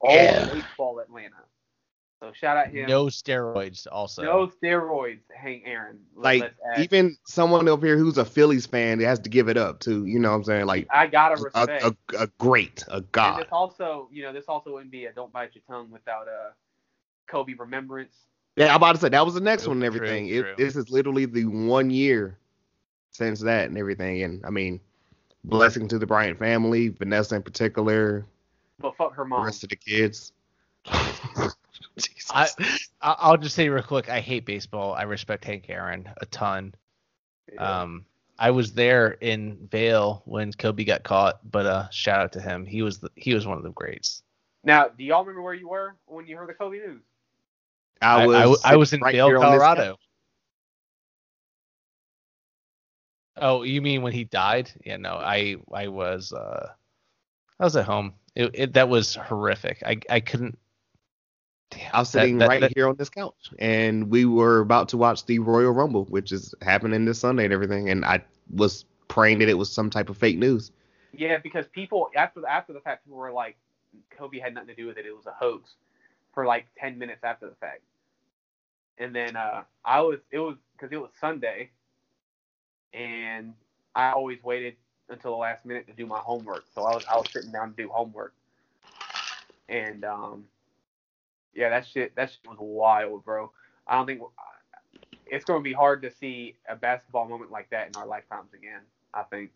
all 0.00 0.14
Yeah. 0.14 0.46
baseball 0.52 1.00
Atlanta. 1.00 1.42
So 2.20 2.32
shout 2.32 2.56
out 2.56 2.68
him. 2.68 2.88
No 2.88 3.06
steroids. 3.06 3.86
Also. 3.90 4.22
No 4.22 4.48
steroids, 4.48 5.20
Hank 5.34 5.62
Aaron. 5.66 6.00
Like 6.16 6.52
even 6.78 7.16
someone 7.26 7.68
over 7.68 7.86
here 7.86 7.96
who's 7.96 8.18
a 8.18 8.24
Phillies 8.24 8.66
fan 8.66 8.98
has 9.00 9.20
to 9.20 9.30
give 9.30 9.48
it 9.48 9.56
up 9.56 9.78
to. 9.80 10.04
You 10.04 10.18
know 10.18 10.30
what 10.30 10.36
I'm 10.38 10.44
saying? 10.44 10.66
Like 10.66 10.88
I 10.92 11.06
gotta 11.06 11.40
a, 11.40 11.44
respect. 11.44 11.84
a, 11.84 12.22
a 12.22 12.26
great, 12.38 12.82
a 12.88 13.02
god. 13.02 13.02
And 13.02 13.12
god. 13.12 13.40
this 13.40 13.48
also, 13.52 14.08
you 14.12 14.22
know, 14.22 14.32
this 14.32 14.46
also 14.48 14.72
wouldn't 14.72 14.90
be 14.90 15.04
a 15.06 15.12
don't 15.12 15.32
bite 15.32 15.54
your 15.54 15.62
tongue 15.68 15.90
without 15.90 16.26
a 16.26 16.54
Kobe 17.28 17.54
remembrance. 17.54 18.16
Yeah, 18.56 18.70
I'm 18.70 18.76
about 18.76 18.96
to 18.96 19.00
say 19.00 19.08
that 19.10 19.24
was 19.24 19.34
the 19.34 19.40
next 19.40 19.64
True, 19.64 19.70
one 19.70 19.78
and 19.78 19.84
everything. 19.84 20.26
true. 20.26 20.40
It, 20.40 20.56
this 20.56 20.74
is 20.74 20.90
literally 20.90 21.26
the 21.26 21.44
one 21.44 21.90
year 21.90 22.36
since 23.12 23.40
that 23.40 23.68
and 23.68 23.78
everything. 23.78 24.24
And 24.24 24.44
I 24.44 24.50
mean, 24.50 24.80
blessing 25.44 25.86
to 25.88 25.98
the 25.98 26.06
Bryant 26.06 26.38
family, 26.40 26.88
Vanessa 26.88 27.36
in 27.36 27.42
particular, 27.42 28.26
But 28.80 28.96
fuck 28.96 29.14
her 29.14 29.24
mom. 29.24 29.36
the 29.36 29.36
mom. 29.36 29.46
rest 29.46 29.62
of 29.62 29.68
the 29.68 29.76
kids. 29.76 30.32
Jesus. 32.14 32.30
I- 32.30 32.48
I- 33.00 33.16
I'll 33.18 33.36
just 33.36 33.54
say 33.54 33.68
real 33.68 33.82
quick. 33.82 34.08
I 34.08 34.20
hate 34.20 34.44
baseball. 34.44 34.94
I 34.94 35.02
respect 35.02 35.44
Hank 35.44 35.66
Aaron 35.68 36.08
a 36.20 36.26
ton. 36.26 36.74
Yeah. 37.52 37.82
Um, 37.82 38.04
I 38.38 38.50
was 38.50 38.72
there 38.72 39.12
in 39.20 39.68
Vail 39.70 40.22
when 40.24 40.52
Kobe 40.52 40.84
got 40.84 41.02
caught, 41.02 41.40
but 41.50 41.66
uh, 41.66 41.88
shout 41.90 42.20
out 42.20 42.32
to 42.32 42.40
him. 42.40 42.64
He 42.64 42.82
was 42.82 42.98
the, 42.98 43.10
he 43.16 43.34
was 43.34 43.46
one 43.46 43.56
of 43.56 43.64
the 43.64 43.70
greats. 43.70 44.22
now, 44.62 44.88
do 44.88 45.02
y'all 45.02 45.20
remember 45.24 45.42
where 45.42 45.54
you 45.54 45.68
were 45.68 45.96
when 46.06 46.26
you 46.26 46.36
heard 46.36 46.48
the 46.48 46.54
Kobe 46.54 46.78
news? 46.78 47.02
I 48.00 48.26
was 48.26 48.36
I, 48.36 48.40
w- 48.42 48.58
I 48.64 48.76
was 48.76 48.92
in 48.92 49.00
right 49.00 49.12
Vail, 49.12 49.26
here 49.26 49.38
on 49.38 49.52
this 49.52 49.60
Colorado. 49.60 49.96
Oh, 53.36 53.62
you 53.62 53.80
mean 53.82 54.02
when 54.02 54.12
he 54.12 54.24
died? 54.24 54.70
Yeah, 54.84 54.96
no, 54.96 55.14
I 55.14 55.56
I 55.72 55.88
was 55.88 56.32
uh 56.32 56.68
I 57.58 57.64
was 57.64 57.76
at 57.76 57.86
home. 57.86 58.14
It, 58.34 58.50
it 58.54 58.72
that 58.74 58.88
was 58.88 59.14
horrific. 59.16 59.82
I 59.84 59.98
I 60.10 60.20
couldn't. 60.20 60.58
Damn, 61.70 61.90
I 61.94 61.98
was 62.00 62.12
that- 62.12 62.20
sitting 62.20 62.38
that- 62.38 62.48
right 62.48 62.60
that- 62.60 62.72
here 62.74 62.88
on 62.88 62.96
this 62.96 63.10
couch, 63.10 63.50
and 63.58 64.10
we 64.10 64.24
were 64.24 64.60
about 64.60 64.88
to 64.90 64.96
watch 64.96 65.26
the 65.26 65.38
Royal 65.38 65.72
Rumble, 65.72 66.04
which 66.06 66.32
is 66.32 66.54
happening 66.62 67.04
this 67.04 67.20
Sunday 67.20 67.44
and 67.44 67.52
everything. 67.52 67.90
And 67.90 68.04
I 68.04 68.24
was 68.50 68.84
praying 69.08 69.40
that 69.40 69.48
it 69.48 69.54
was 69.54 69.70
some 69.70 69.90
type 69.90 70.08
of 70.08 70.16
fake 70.16 70.38
news. 70.38 70.72
Yeah, 71.12 71.38
because 71.38 71.66
people 71.66 72.10
after 72.16 72.40
the, 72.40 72.50
after 72.50 72.72
the 72.72 72.80
fact, 72.80 73.04
people 73.04 73.18
were 73.18 73.32
like, 73.32 73.56
Kobe 74.10 74.38
had 74.38 74.54
nothing 74.54 74.68
to 74.68 74.74
do 74.74 74.86
with 74.86 74.98
it. 74.98 75.06
It 75.06 75.16
was 75.16 75.26
a 75.26 75.32
hoax 75.32 75.74
for 76.32 76.46
like 76.46 76.66
ten 76.78 76.98
minutes 76.98 77.24
after 77.24 77.48
the 77.48 77.54
fact. 77.56 77.82
And 78.98 79.14
then 79.14 79.36
uh, 79.36 79.62
I 79.84 80.00
was 80.00 80.18
it 80.30 80.38
was 80.38 80.56
because 80.72 80.92
it 80.92 81.00
was 81.00 81.10
Sunday, 81.20 81.70
and 82.92 83.54
I 83.94 84.10
always 84.12 84.42
waited 84.42 84.76
until 85.08 85.32
the 85.32 85.36
last 85.36 85.64
minute 85.64 85.86
to 85.86 85.92
do 85.92 86.06
my 86.06 86.18
homework. 86.18 86.64
So 86.74 86.82
I 86.82 86.94
was 86.94 87.04
I 87.06 87.16
was 87.16 87.30
sitting 87.30 87.52
down 87.52 87.70
to 87.70 87.76
do 87.76 87.88
homework, 87.88 88.34
and 89.68 90.04
um, 90.04 90.44
yeah, 91.58 91.70
that 91.70 91.86
shit 91.86 92.14
that 92.16 92.30
shit 92.30 92.48
was 92.48 92.58
wild, 92.60 93.24
bro. 93.24 93.52
I 93.86 93.96
don't 93.96 94.06
think 94.06 94.22
it's 95.26 95.44
going 95.44 95.60
to 95.60 95.64
be 95.64 95.74
hard 95.74 96.02
to 96.02 96.10
see 96.10 96.56
a 96.68 96.76
basketball 96.76 97.28
moment 97.28 97.50
like 97.50 97.70
that 97.70 97.88
in 97.88 97.96
our 97.96 98.06
lifetimes 98.06 98.54
again. 98.54 98.80
I 99.14 99.24
think. 99.24 99.50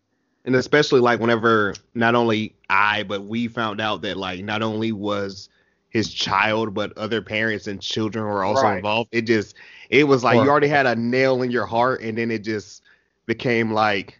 and 0.45 0.55
especially 0.55 0.99
like 0.99 1.19
whenever 1.21 1.75
not 1.95 2.15
only 2.15 2.55
I 2.69 3.03
but 3.03 3.23
we 3.23 3.47
found 3.47 3.81
out 3.81 4.01
that 4.03 4.17
like 4.17 4.43
not 4.43 4.61
only 4.63 4.91
was 4.91 5.49
his 5.89 6.11
child 6.13 6.73
but 6.73 6.97
other 6.97 7.21
parents 7.21 7.67
and 7.67 7.81
children 7.81 8.25
were 8.25 8.43
also 8.43 8.65
Right. 8.65 8.77
involved. 8.77 9.09
It 9.13 9.23
just 9.23 9.55
it 9.89 10.05
was 10.05 10.23
like 10.23 10.35
you 10.43 10.49
already 10.49 10.67
had 10.67 10.85
a 10.87 10.95
nail 10.95 11.41
in 11.43 11.51
your 11.51 11.65
heart 11.67 12.01
and 12.01 12.17
then 12.17 12.31
it 12.31 12.39
just 12.43 12.83
became 13.27 13.71
like 13.71 14.19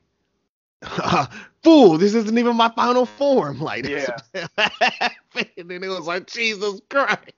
fool 1.64 1.98
this 1.98 2.14
isn't 2.14 2.38
even 2.38 2.56
my 2.56 2.70
final 2.76 3.06
form 3.06 3.60
like 3.62 3.86
Yeah. 3.86 4.18
and 4.34 5.70
then 5.70 5.84
it 5.84 5.88
was 5.90 6.06
like 6.08 6.28
Jesus 6.28 6.82
Christ 6.90 7.32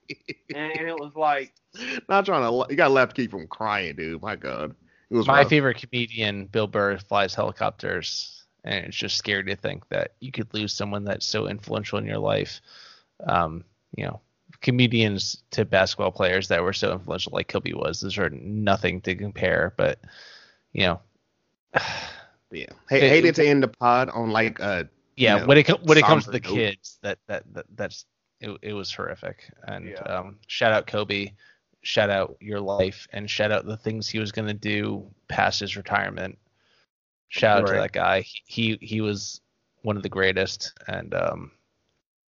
And, 0.54 0.72
and 0.78 0.88
it 0.88 0.98
was 0.98 1.14
like. 1.14 1.52
not 2.08 2.24
trying 2.26 2.42
to 2.42 2.66
you 2.70 2.76
got 2.76 2.90
left 2.90 3.14
to 3.16 3.22
keep 3.22 3.30
from 3.30 3.46
crying 3.46 3.94
dude 3.96 4.22
my 4.22 4.34
god 4.36 4.74
it 5.10 5.14
was 5.14 5.26
My 5.26 5.40
rough. 5.40 5.48
favorite 5.50 5.76
comedian, 5.78 6.46
Bill 6.46 6.66
Burr, 6.66 6.98
flies 6.98 7.32
helicopters, 7.34 8.44
and 8.64 8.86
it's 8.86 8.96
just 8.96 9.16
scary 9.16 9.44
to 9.44 9.54
think 9.54 9.88
that 9.90 10.14
you 10.18 10.32
could 10.32 10.52
lose 10.52 10.72
someone 10.72 11.04
that's 11.04 11.24
so 11.24 11.46
influential 11.46 11.98
in 11.98 12.06
your 12.06 12.18
life. 12.18 12.60
Um, 13.24 13.62
you 13.96 14.04
know, 14.04 14.20
comedians 14.62 15.44
to 15.52 15.64
basketball 15.64 16.10
players 16.10 16.48
that 16.48 16.60
were 16.60 16.72
so 16.72 16.92
influential, 16.92 17.30
like 17.34 17.46
Kobe 17.46 17.72
was, 17.72 18.00
those 18.00 18.18
are 18.18 18.30
nothing 18.30 19.00
to 19.02 19.14
compare. 19.14 19.72
But 19.76 20.00
you 20.72 20.82
know, 20.86 21.00
yeah 22.56 22.66
hey, 22.88 23.08
hated 23.08 23.34
to 23.36 23.46
end 23.46 23.62
the 23.62 23.68
pod 23.68 24.08
on 24.10 24.30
like 24.30 24.58
uh 24.60 24.84
yeah, 25.16 25.34
you 25.36 25.40
know, 25.40 25.46
when 25.46 25.58
it 25.58 25.62
co- 25.66 25.78
when 25.84 25.96
it 25.96 26.04
comes 26.04 26.24
to 26.26 26.30
the 26.30 26.40
note. 26.40 26.52
kids, 26.52 26.98
that 27.02 27.18
that, 27.26 27.42
that 27.54 27.64
that's 27.74 28.04
it, 28.40 28.50
it 28.60 28.72
was 28.74 28.92
horrific. 28.92 29.50
And 29.66 29.88
Yeah. 29.88 30.00
um, 30.00 30.38
shout 30.46 30.72
out 30.72 30.86
Kobe, 30.86 31.32
shout 31.80 32.10
out 32.10 32.36
your 32.38 32.60
life, 32.60 33.08
and 33.14 33.30
shout 33.30 33.50
out 33.50 33.64
the 33.64 33.78
things 33.78 34.08
he 34.10 34.18
was 34.18 34.30
gonna 34.30 34.52
do 34.52 35.06
past 35.28 35.60
his 35.60 35.74
retirement. 35.74 36.36
Shout 37.28 37.62
out 37.62 37.66
to 37.68 37.72
that 37.72 37.92
guy. 37.92 38.20
He 38.20 38.42
he, 38.46 38.78
he 38.86 39.00
was 39.00 39.40
one 39.82 39.96
of 39.96 40.02
the 40.02 40.10
greatest, 40.10 40.74
and 40.86 41.14
um, 41.14 41.50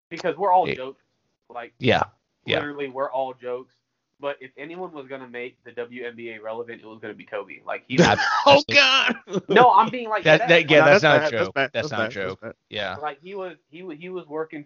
because 0.09 0.37
we're 0.39 0.53
all 0.53 0.67
It- 0.67 0.77
jokes. 0.77 1.03
Like 1.51 1.75
yeah, 1.79 2.05
yeah. 2.47 2.57
literally, 2.59 2.89
we're 2.89 3.11
all 3.11 3.35
jokes. 3.35 3.75
But 4.21 4.37
if 4.41 4.51
anyone 4.57 4.93
was 4.93 5.07
gonna 5.07 5.29
make 5.29 5.63
the 5.65 5.71
WNBA 5.71 6.43
relevant, 6.43 6.81
it 6.83 6.87
was 6.87 6.99
gonna 7.01 7.15
be 7.15 7.25
Kobe. 7.25 7.61
Like 7.65 7.85
he. 7.87 7.99
Ab- 8.03 8.19
oh 8.47 8.63
god 8.73 9.17
no, 9.49 9.71
I'm 9.71 9.91
being 9.91 10.09
like 10.09 10.25
That- 10.25 10.49
that- 10.49 10.69
yeah, 10.71 10.81
No, 10.81 10.85
that's 10.87 11.03
not 11.05 11.17
a 11.17 11.21
bad, 11.21 11.31
joke. 11.31 11.55
bad, 11.55 11.71
That's 11.73 11.91
not 11.91 12.01
a 12.01 12.03
bad, 12.05 12.11
joke. 12.11 12.41
bad. 12.41 12.55
yeah. 12.69 12.97
Like 12.97 13.21
he 13.23 13.35
was, 13.37 13.57
he 13.71 13.83
was, 13.85 13.97
he 13.99 14.09
was 14.09 14.27
working. 14.27 14.65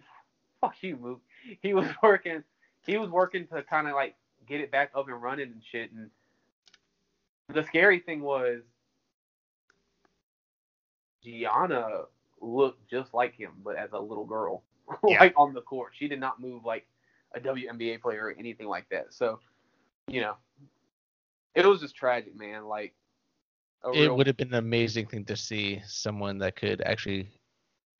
Fuck 0.61 0.75
you, 0.81 0.97
Mook. 0.97 1.21
He 1.61 1.73
was 1.73 1.87
working. 2.03 2.43
He 2.85 2.97
was 2.97 3.09
working 3.09 3.45
to 3.47 3.61
kind 3.63 3.87
of 3.87 3.93
like 3.93 4.15
get 4.47 4.59
it 4.59 4.71
back 4.71 4.91
up 4.95 5.07
and 5.07 5.21
running 5.21 5.47
and 5.51 5.61
shit. 5.71 5.91
And 5.91 6.09
the 7.53 7.63
scary 7.63 7.99
thing 7.99 8.21
was, 8.21 8.61
Gianna 11.23 12.03
looked 12.41 12.89
just 12.89 13.13
like 13.13 13.33
him, 13.35 13.51
but 13.63 13.75
as 13.77 13.91
a 13.93 13.99
little 13.99 14.25
girl, 14.25 14.63
Yeah. 15.07 15.19
like 15.19 15.33
on 15.37 15.53
the 15.53 15.61
court. 15.61 15.93
She 15.97 16.07
did 16.07 16.19
not 16.19 16.41
move 16.41 16.65
like 16.65 16.85
a 17.35 17.39
WNBA 17.39 18.01
player 18.01 18.25
or 18.27 18.35
anything 18.37 18.67
like 18.67 18.87
that. 18.89 19.13
So, 19.13 19.39
you 20.07 20.21
know, 20.21 20.35
it 21.55 21.65
was 21.65 21.81
just 21.81 21.95
tragic, 21.95 22.35
man. 22.35 22.65
Like, 22.65 22.93
a 23.83 23.89
It 23.89 24.01
real- 24.01 24.17
would 24.17 24.27
have 24.27 24.37
been 24.37 24.49
an 24.49 24.53
amazing 24.55 25.07
thing 25.07 25.25
to 25.25 25.35
see 25.35 25.81
someone 25.85 26.37
that 26.39 26.55
could 26.55 26.81
actually 26.81 27.29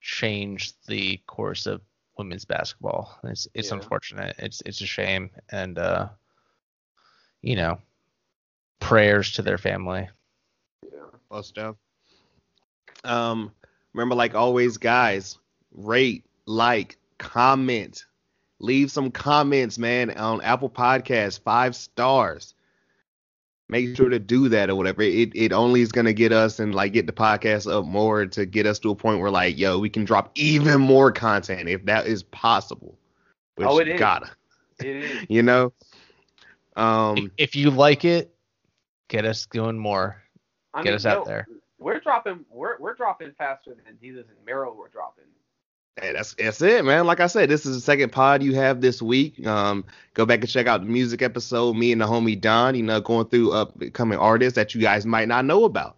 change 0.00 0.72
the 0.86 1.16
course 1.26 1.66
of 1.66 1.80
women's 2.18 2.44
basketball. 2.44 3.18
It's 3.24 3.48
it's 3.54 3.68
Yeah. 3.70 3.76
unfortunate. 3.76 4.36
It's 4.38 4.60
it's 4.66 4.80
a 4.80 4.86
shame, 4.86 5.30
and 5.50 5.78
uh, 5.78 6.08
you 7.42 7.56
know, 7.56 7.78
prayers 8.80 9.32
to 9.32 9.42
their 9.42 9.58
family. 9.58 10.08
yeah. 10.92 11.00
Well, 11.28 11.42
stuff. 11.42 11.76
Um, 13.04 13.52
remember, 13.92 14.14
like 14.14 14.34
always, 14.34 14.76
guys, 14.78 15.38
rate, 15.72 16.24
like, 16.46 16.96
comment, 17.18 18.04
leave 18.58 18.90
some 18.90 19.10
comments, 19.10 19.78
man, 19.78 20.10
on 20.12 20.40
Apple 20.42 20.70
Podcasts, 20.70 21.38
five 21.38 21.74
stars. 21.76 22.54
Make 23.68 23.96
sure 23.96 24.10
to 24.10 24.18
do 24.18 24.48
that 24.50 24.68
or 24.68 24.76
whatever. 24.76 25.02
It 25.02 25.32
it 25.34 25.52
only 25.52 25.80
is 25.80 25.90
gonna 25.90 26.12
get 26.12 26.32
us 26.32 26.60
and 26.60 26.74
like 26.74 26.92
get 26.92 27.06
the 27.06 27.12
podcast 27.12 27.70
up 27.72 27.86
more 27.86 28.26
to 28.26 28.44
get 28.44 28.66
us 28.66 28.78
to 28.80 28.90
a 28.90 28.94
point 28.94 29.20
where 29.20 29.30
like, 29.30 29.56
yo, 29.58 29.78
we 29.78 29.88
can 29.88 30.04
drop 30.04 30.30
even 30.34 30.80
more 30.80 31.10
content 31.10 31.68
if 31.68 31.84
that 31.86 32.06
is 32.06 32.22
possible. 32.24 32.98
Which 33.56 33.66
Oh, 33.66 33.78
it 33.78 33.88
is. 33.88 33.98
gotta, 33.98 34.30
It 34.80 34.96
is. 34.96 35.26
you 35.28 35.42
know. 35.42 35.72
If, 36.76 36.82
Um, 36.82 37.30
if 37.38 37.54
you 37.56 37.70
like 37.70 38.04
it, 38.04 38.34
Get 39.08 39.24
us 39.24 39.46
doing 39.46 39.78
more. 39.78 40.22
I 40.72 40.82
Get 40.82 40.90
mean, 40.90 40.94
us 40.96 41.06
out 41.06 41.18
yo, 41.18 41.24
there. 41.24 41.46
We're 41.78 42.00
dropping. 42.00 42.44
We're 42.50 42.78
we're 42.78 42.94
dropping 42.94 43.32
faster 43.36 43.76
than 43.84 43.98
Jesus 44.00 44.24
and 44.28 44.44
Mero 44.44 44.72
were 44.72 44.88
dropping. 44.88 45.24
Hey, 46.00 46.12
that's 46.12 46.34
that's 46.34 46.60
it, 46.60 46.84
man. 46.84 47.06
Like 47.06 47.20
I 47.20 47.28
said, 47.28 47.48
this 47.48 47.64
is 47.64 47.76
the 47.76 47.80
second 47.80 48.10
pod 48.10 48.42
you 48.42 48.54
have 48.56 48.80
this 48.80 49.00
week. 49.00 49.46
Um, 49.46 49.84
go 50.14 50.26
back 50.26 50.40
and 50.40 50.48
check 50.48 50.66
out 50.66 50.80
the 50.80 50.86
music 50.88 51.22
episode. 51.22 51.74
Me 51.76 51.92
and 51.92 52.00
the 52.00 52.06
homie 52.06 52.40
Don, 52.40 52.74
you 52.74 52.82
know, 52.82 53.00
going 53.00 53.26
through 53.28 53.52
upcoming 53.52 54.18
artists 54.18 54.56
that 54.56 54.74
you 54.74 54.80
guys 54.80 55.06
might 55.06 55.28
not 55.28 55.44
know 55.44 55.64
about. 55.64 55.96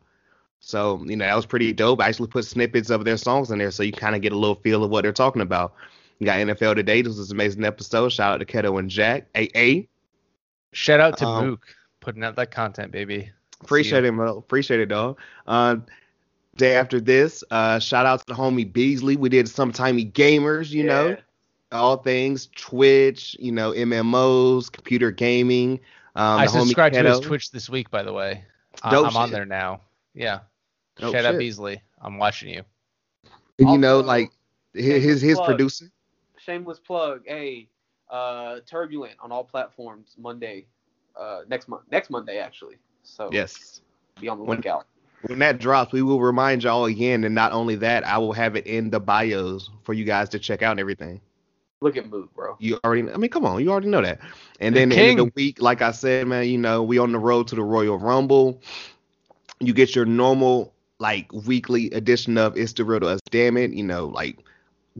So, 0.60 1.02
you 1.06 1.16
know, 1.16 1.24
that 1.24 1.34
was 1.34 1.46
pretty 1.46 1.72
dope. 1.72 2.00
I 2.02 2.08
actually 2.08 2.28
put 2.28 2.44
snippets 2.44 2.90
of 2.90 3.04
their 3.04 3.16
songs 3.16 3.50
in 3.50 3.58
there 3.58 3.70
so 3.70 3.82
you 3.82 3.92
kind 3.92 4.14
of 4.14 4.20
get 4.20 4.32
a 4.32 4.36
little 4.36 4.56
feel 4.56 4.84
of 4.84 4.90
what 4.90 5.02
they're 5.02 5.12
talking 5.12 5.42
about. 5.42 5.74
You 6.18 6.26
got 6.26 6.38
NFL 6.38 6.74
today. 6.74 7.02
This 7.02 7.16
was 7.16 7.30
an 7.30 7.36
amazing 7.36 7.64
episode. 7.64 8.10
Shout 8.10 8.34
out 8.34 8.38
to 8.38 8.44
Keto 8.46 8.78
and 8.78 8.90
Jack. 8.90 9.26
AA. 9.34 9.86
Shout 10.72 11.00
out 11.00 11.16
to 11.18 11.26
Um, 11.26 11.46
Mook 11.50 11.66
putting 12.00 12.22
out 12.24 12.36
that 12.36 12.50
content, 12.50 12.92
baby. 12.92 13.30
Appreciate 13.62 14.04
it, 14.04 14.14
bro. 14.14 14.36
Appreciate 14.36 14.80
it, 14.80 14.86
dog. 14.86 15.18
Uh, 15.46 15.76
day 16.56 16.76
after 16.76 17.00
this, 17.00 17.44
uh, 17.50 17.78
shout 17.78 18.06
out 18.06 18.20
to 18.20 18.24
the 18.26 18.34
homie 18.34 18.70
Beasley. 18.70 19.16
We 19.16 19.28
did 19.28 19.48
some 19.48 19.72
timey 19.72 20.04
gamers, 20.06 20.70
you 20.70 20.84
know, 20.84 21.16
all 21.72 21.96
things 21.98 22.48
Twitch, 22.56 23.36
you 23.38 23.52
know, 23.52 23.72
MMOs, 23.72 24.70
computer 24.70 25.10
gaming. 25.10 25.80
Um, 26.14 26.40
I 26.40 26.46
the 26.46 26.52
homie 26.52 26.60
subscribed 26.62 26.94
to 26.94 27.02
his 27.02 27.20
Twitch 27.20 27.50
this 27.50 27.68
week, 27.68 27.90
by 27.90 28.02
the 28.02 28.12
way. 28.12 28.44
I- 28.82 28.90
Dope 28.90 29.08
I'm 29.08 29.16
on 29.16 29.30
there 29.30 29.46
now. 29.46 29.80
Yeah. 30.14 30.40
Dope 30.96 31.12
Shout 31.14 31.24
out. 31.26 31.38
Beasley. 31.38 31.80
I'm 32.00 32.18
watching 32.18 32.50
you. 32.50 32.62
You 33.58 33.78
know, 33.78 34.00
like 34.00 34.30
his 34.74 35.02
his, 35.02 35.20
his 35.22 35.34
plug. 35.36 35.46
producer. 35.46 35.90
Shameless 36.38 36.78
plug. 36.78 37.22
Hey, 37.26 37.68
uh, 38.10 38.60
Turbulent 38.66 39.14
on 39.20 39.32
all 39.32 39.44
platforms 39.44 40.14
Monday, 40.18 40.66
uh, 41.18 41.40
next 41.48 41.68
month, 41.68 41.82
next 41.90 42.10
Monday 42.10 42.38
actually. 42.38 42.76
So 43.02 43.30
Yes. 43.32 43.80
be 44.20 44.28
on 44.28 44.38
the 44.38 44.44
When- 44.44 44.58
lookout. 44.58 44.86
When 45.22 45.38
that 45.40 45.58
drops, 45.58 45.92
we 45.92 46.02
will 46.02 46.20
remind 46.20 46.62
y'all 46.62 46.84
again, 46.84 47.24
and 47.24 47.34
not 47.34 47.52
only 47.52 47.74
that, 47.76 48.06
I 48.06 48.18
will 48.18 48.32
have 48.32 48.54
it 48.56 48.66
in 48.66 48.90
the 48.90 49.00
bios 49.00 49.70
for 49.84 49.92
you 49.92 50.04
guys 50.04 50.28
to 50.30 50.38
check 50.38 50.62
out 50.62 50.72
and 50.72 50.80
everything. 50.80 51.20
Look 51.80 51.96
at 51.96 52.08
Mood, 52.08 52.28
bro. 52.34 52.56
You 52.58 52.78
already, 52.84 53.10
I 53.10 53.16
mean, 53.16 53.30
come 53.30 53.44
on, 53.44 53.62
you 53.62 53.70
already 53.70 53.88
know 53.88 54.02
that. 54.02 54.20
And 54.60 54.74
The 54.74 54.80
then 54.80 54.88
the 54.90 54.96
end 54.96 55.20
of 55.20 55.26
the 55.26 55.32
week, 55.34 55.60
like 55.60 55.82
I 55.82 55.90
said, 55.90 56.26
man, 56.26 56.46
you 56.48 56.58
know, 56.58 56.82
we 56.82 56.98
on 56.98 57.12
the 57.12 57.18
road 57.18 57.48
to 57.48 57.54
the 57.54 57.62
Royal 57.62 57.98
Rumble. 57.98 58.60
You 59.60 59.74
get 59.74 59.94
your 59.94 60.06
normal 60.06 60.72
like 60.98 61.30
weekly 61.32 61.90
edition 61.90 62.38
of 62.38 62.56
It's 62.56 62.72
the 62.72 62.84
Real 62.84 63.00
to 63.00 63.08
Us, 63.08 63.20
damn 63.30 63.56
it, 63.56 63.72
you 63.72 63.84
know, 63.84 64.06
like 64.06 64.38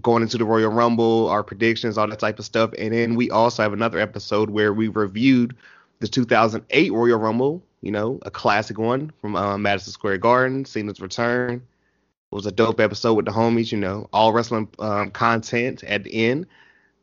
going 0.02 0.22
into 0.22 0.36
the 0.36 0.44
Royal 0.44 0.70
Rumble, 0.70 1.28
our 1.28 1.43
predictions, 1.43 1.97
all 1.97 2.09
that 2.09 2.18
type 2.18 2.38
of 2.38 2.44
stuff. 2.44 2.70
And 2.78 2.93
then 2.93 3.14
we 3.14 3.30
also 3.30 3.62
have 3.62 3.72
another 3.72 3.98
episode 3.98 4.51
where 4.51 4.74
we 4.74 4.88
reviewed 4.88 5.56
the 6.01 6.09
2008 6.09 6.93
Royal 6.93 7.18
Rumble, 7.18 7.62
you 7.86 7.92
know, 7.92 8.18
a 8.22 8.32
classic 8.32 8.78
one 8.78 9.12
from 9.20 9.36
uh, 9.36 9.56
Madison 9.56 9.92
Square 9.92 10.18
Garden, 10.18 10.64
Cena's 10.64 11.00
return. 11.00 11.54
It 11.54 12.34
was 12.34 12.44
a 12.44 12.50
dope 12.50 12.80
episode 12.80 13.14
with 13.14 13.26
the 13.26 13.30
homies, 13.30 13.70
you 13.70 13.78
know, 13.78 14.08
all 14.12 14.32
wrestling 14.32 14.68
um, 14.80 15.12
content 15.12 15.84
at 15.84 16.02
the 16.02 16.12
end 16.26 16.48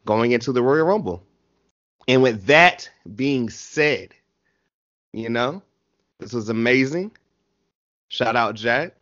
going 0.06 0.34
into 0.34 0.52
the 0.52 0.62
Royal 0.62 0.86
Rumble. 0.86 1.24
And 2.10 2.22
with 2.22 2.48
that 2.48 2.92
being 3.16 3.50
said, 3.50 4.14
you 5.14 5.30
know, 5.30 5.62
this 6.20 6.34
was 6.34 6.50
amazing. 6.50 7.12
Shout 8.10 8.36
out 8.36 8.56
Jack. 8.56 8.98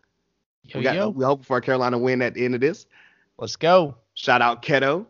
Yo, 0.66 0.78
we, 0.78 0.84
got, 0.84 0.94
yo. 0.94 1.10
we 1.10 1.26
hope 1.26 1.44
for 1.44 1.58
a 1.58 1.62
Carolina 1.62 1.98
win 1.98 2.22
at 2.22 2.36
the 2.36 2.46
end 2.46 2.54
of 2.54 2.62
this. 2.62 2.86
Let's 3.40 3.56
go. 3.56 3.96
Shout 4.14 4.44
out 4.44 4.62
Keto. 4.62 5.08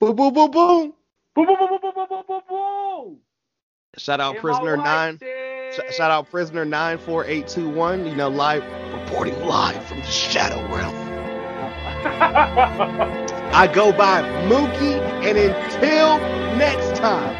Boom, 0.00 0.16
boom, 0.16 0.34
boom, 0.34 0.50
boom. 0.50 0.94
Boom, 1.36 1.46
boom, 1.46 1.56
boom, 1.56 1.78
boom, 1.80 1.92
boom, 1.94 2.06
boom, 2.08 2.22
boom, 2.26 2.40
boom. 2.48 3.16
Shout 3.98 4.18
out 4.18 4.36
Prisoner 4.38 4.76
9. 4.76 5.18
Said- 5.20 5.39
Sh- 5.72 5.94
shout 5.94 6.10
out 6.10 6.30
Prisoner 6.30 6.64
Nine 6.64 6.98
Four 6.98 7.24
Eight 7.26 7.48
Two 7.48 7.68
One. 7.68 8.06
You 8.06 8.14
know, 8.14 8.28
live 8.28 8.64
reporting 8.92 9.38
live 9.44 9.84
from 9.84 9.98
the 10.00 10.06
Shadow 10.06 10.60
Realm. 10.74 10.94
I 13.52 13.66
go 13.72 13.92
by 13.92 14.22
Mookie, 14.48 14.98
and 15.24 15.38
until 15.38 16.18
next 16.56 16.96
time, 16.98 17.34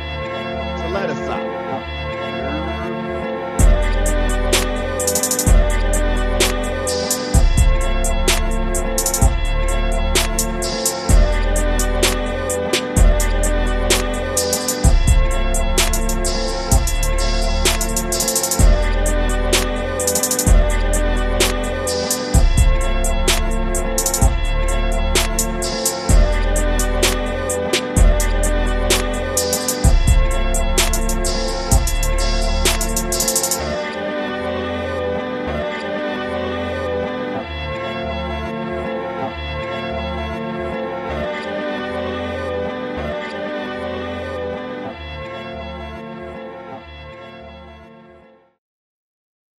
to 0.79 0.89
let 0.95 1.11
us 1.11 1.19
out. 1.29 1.50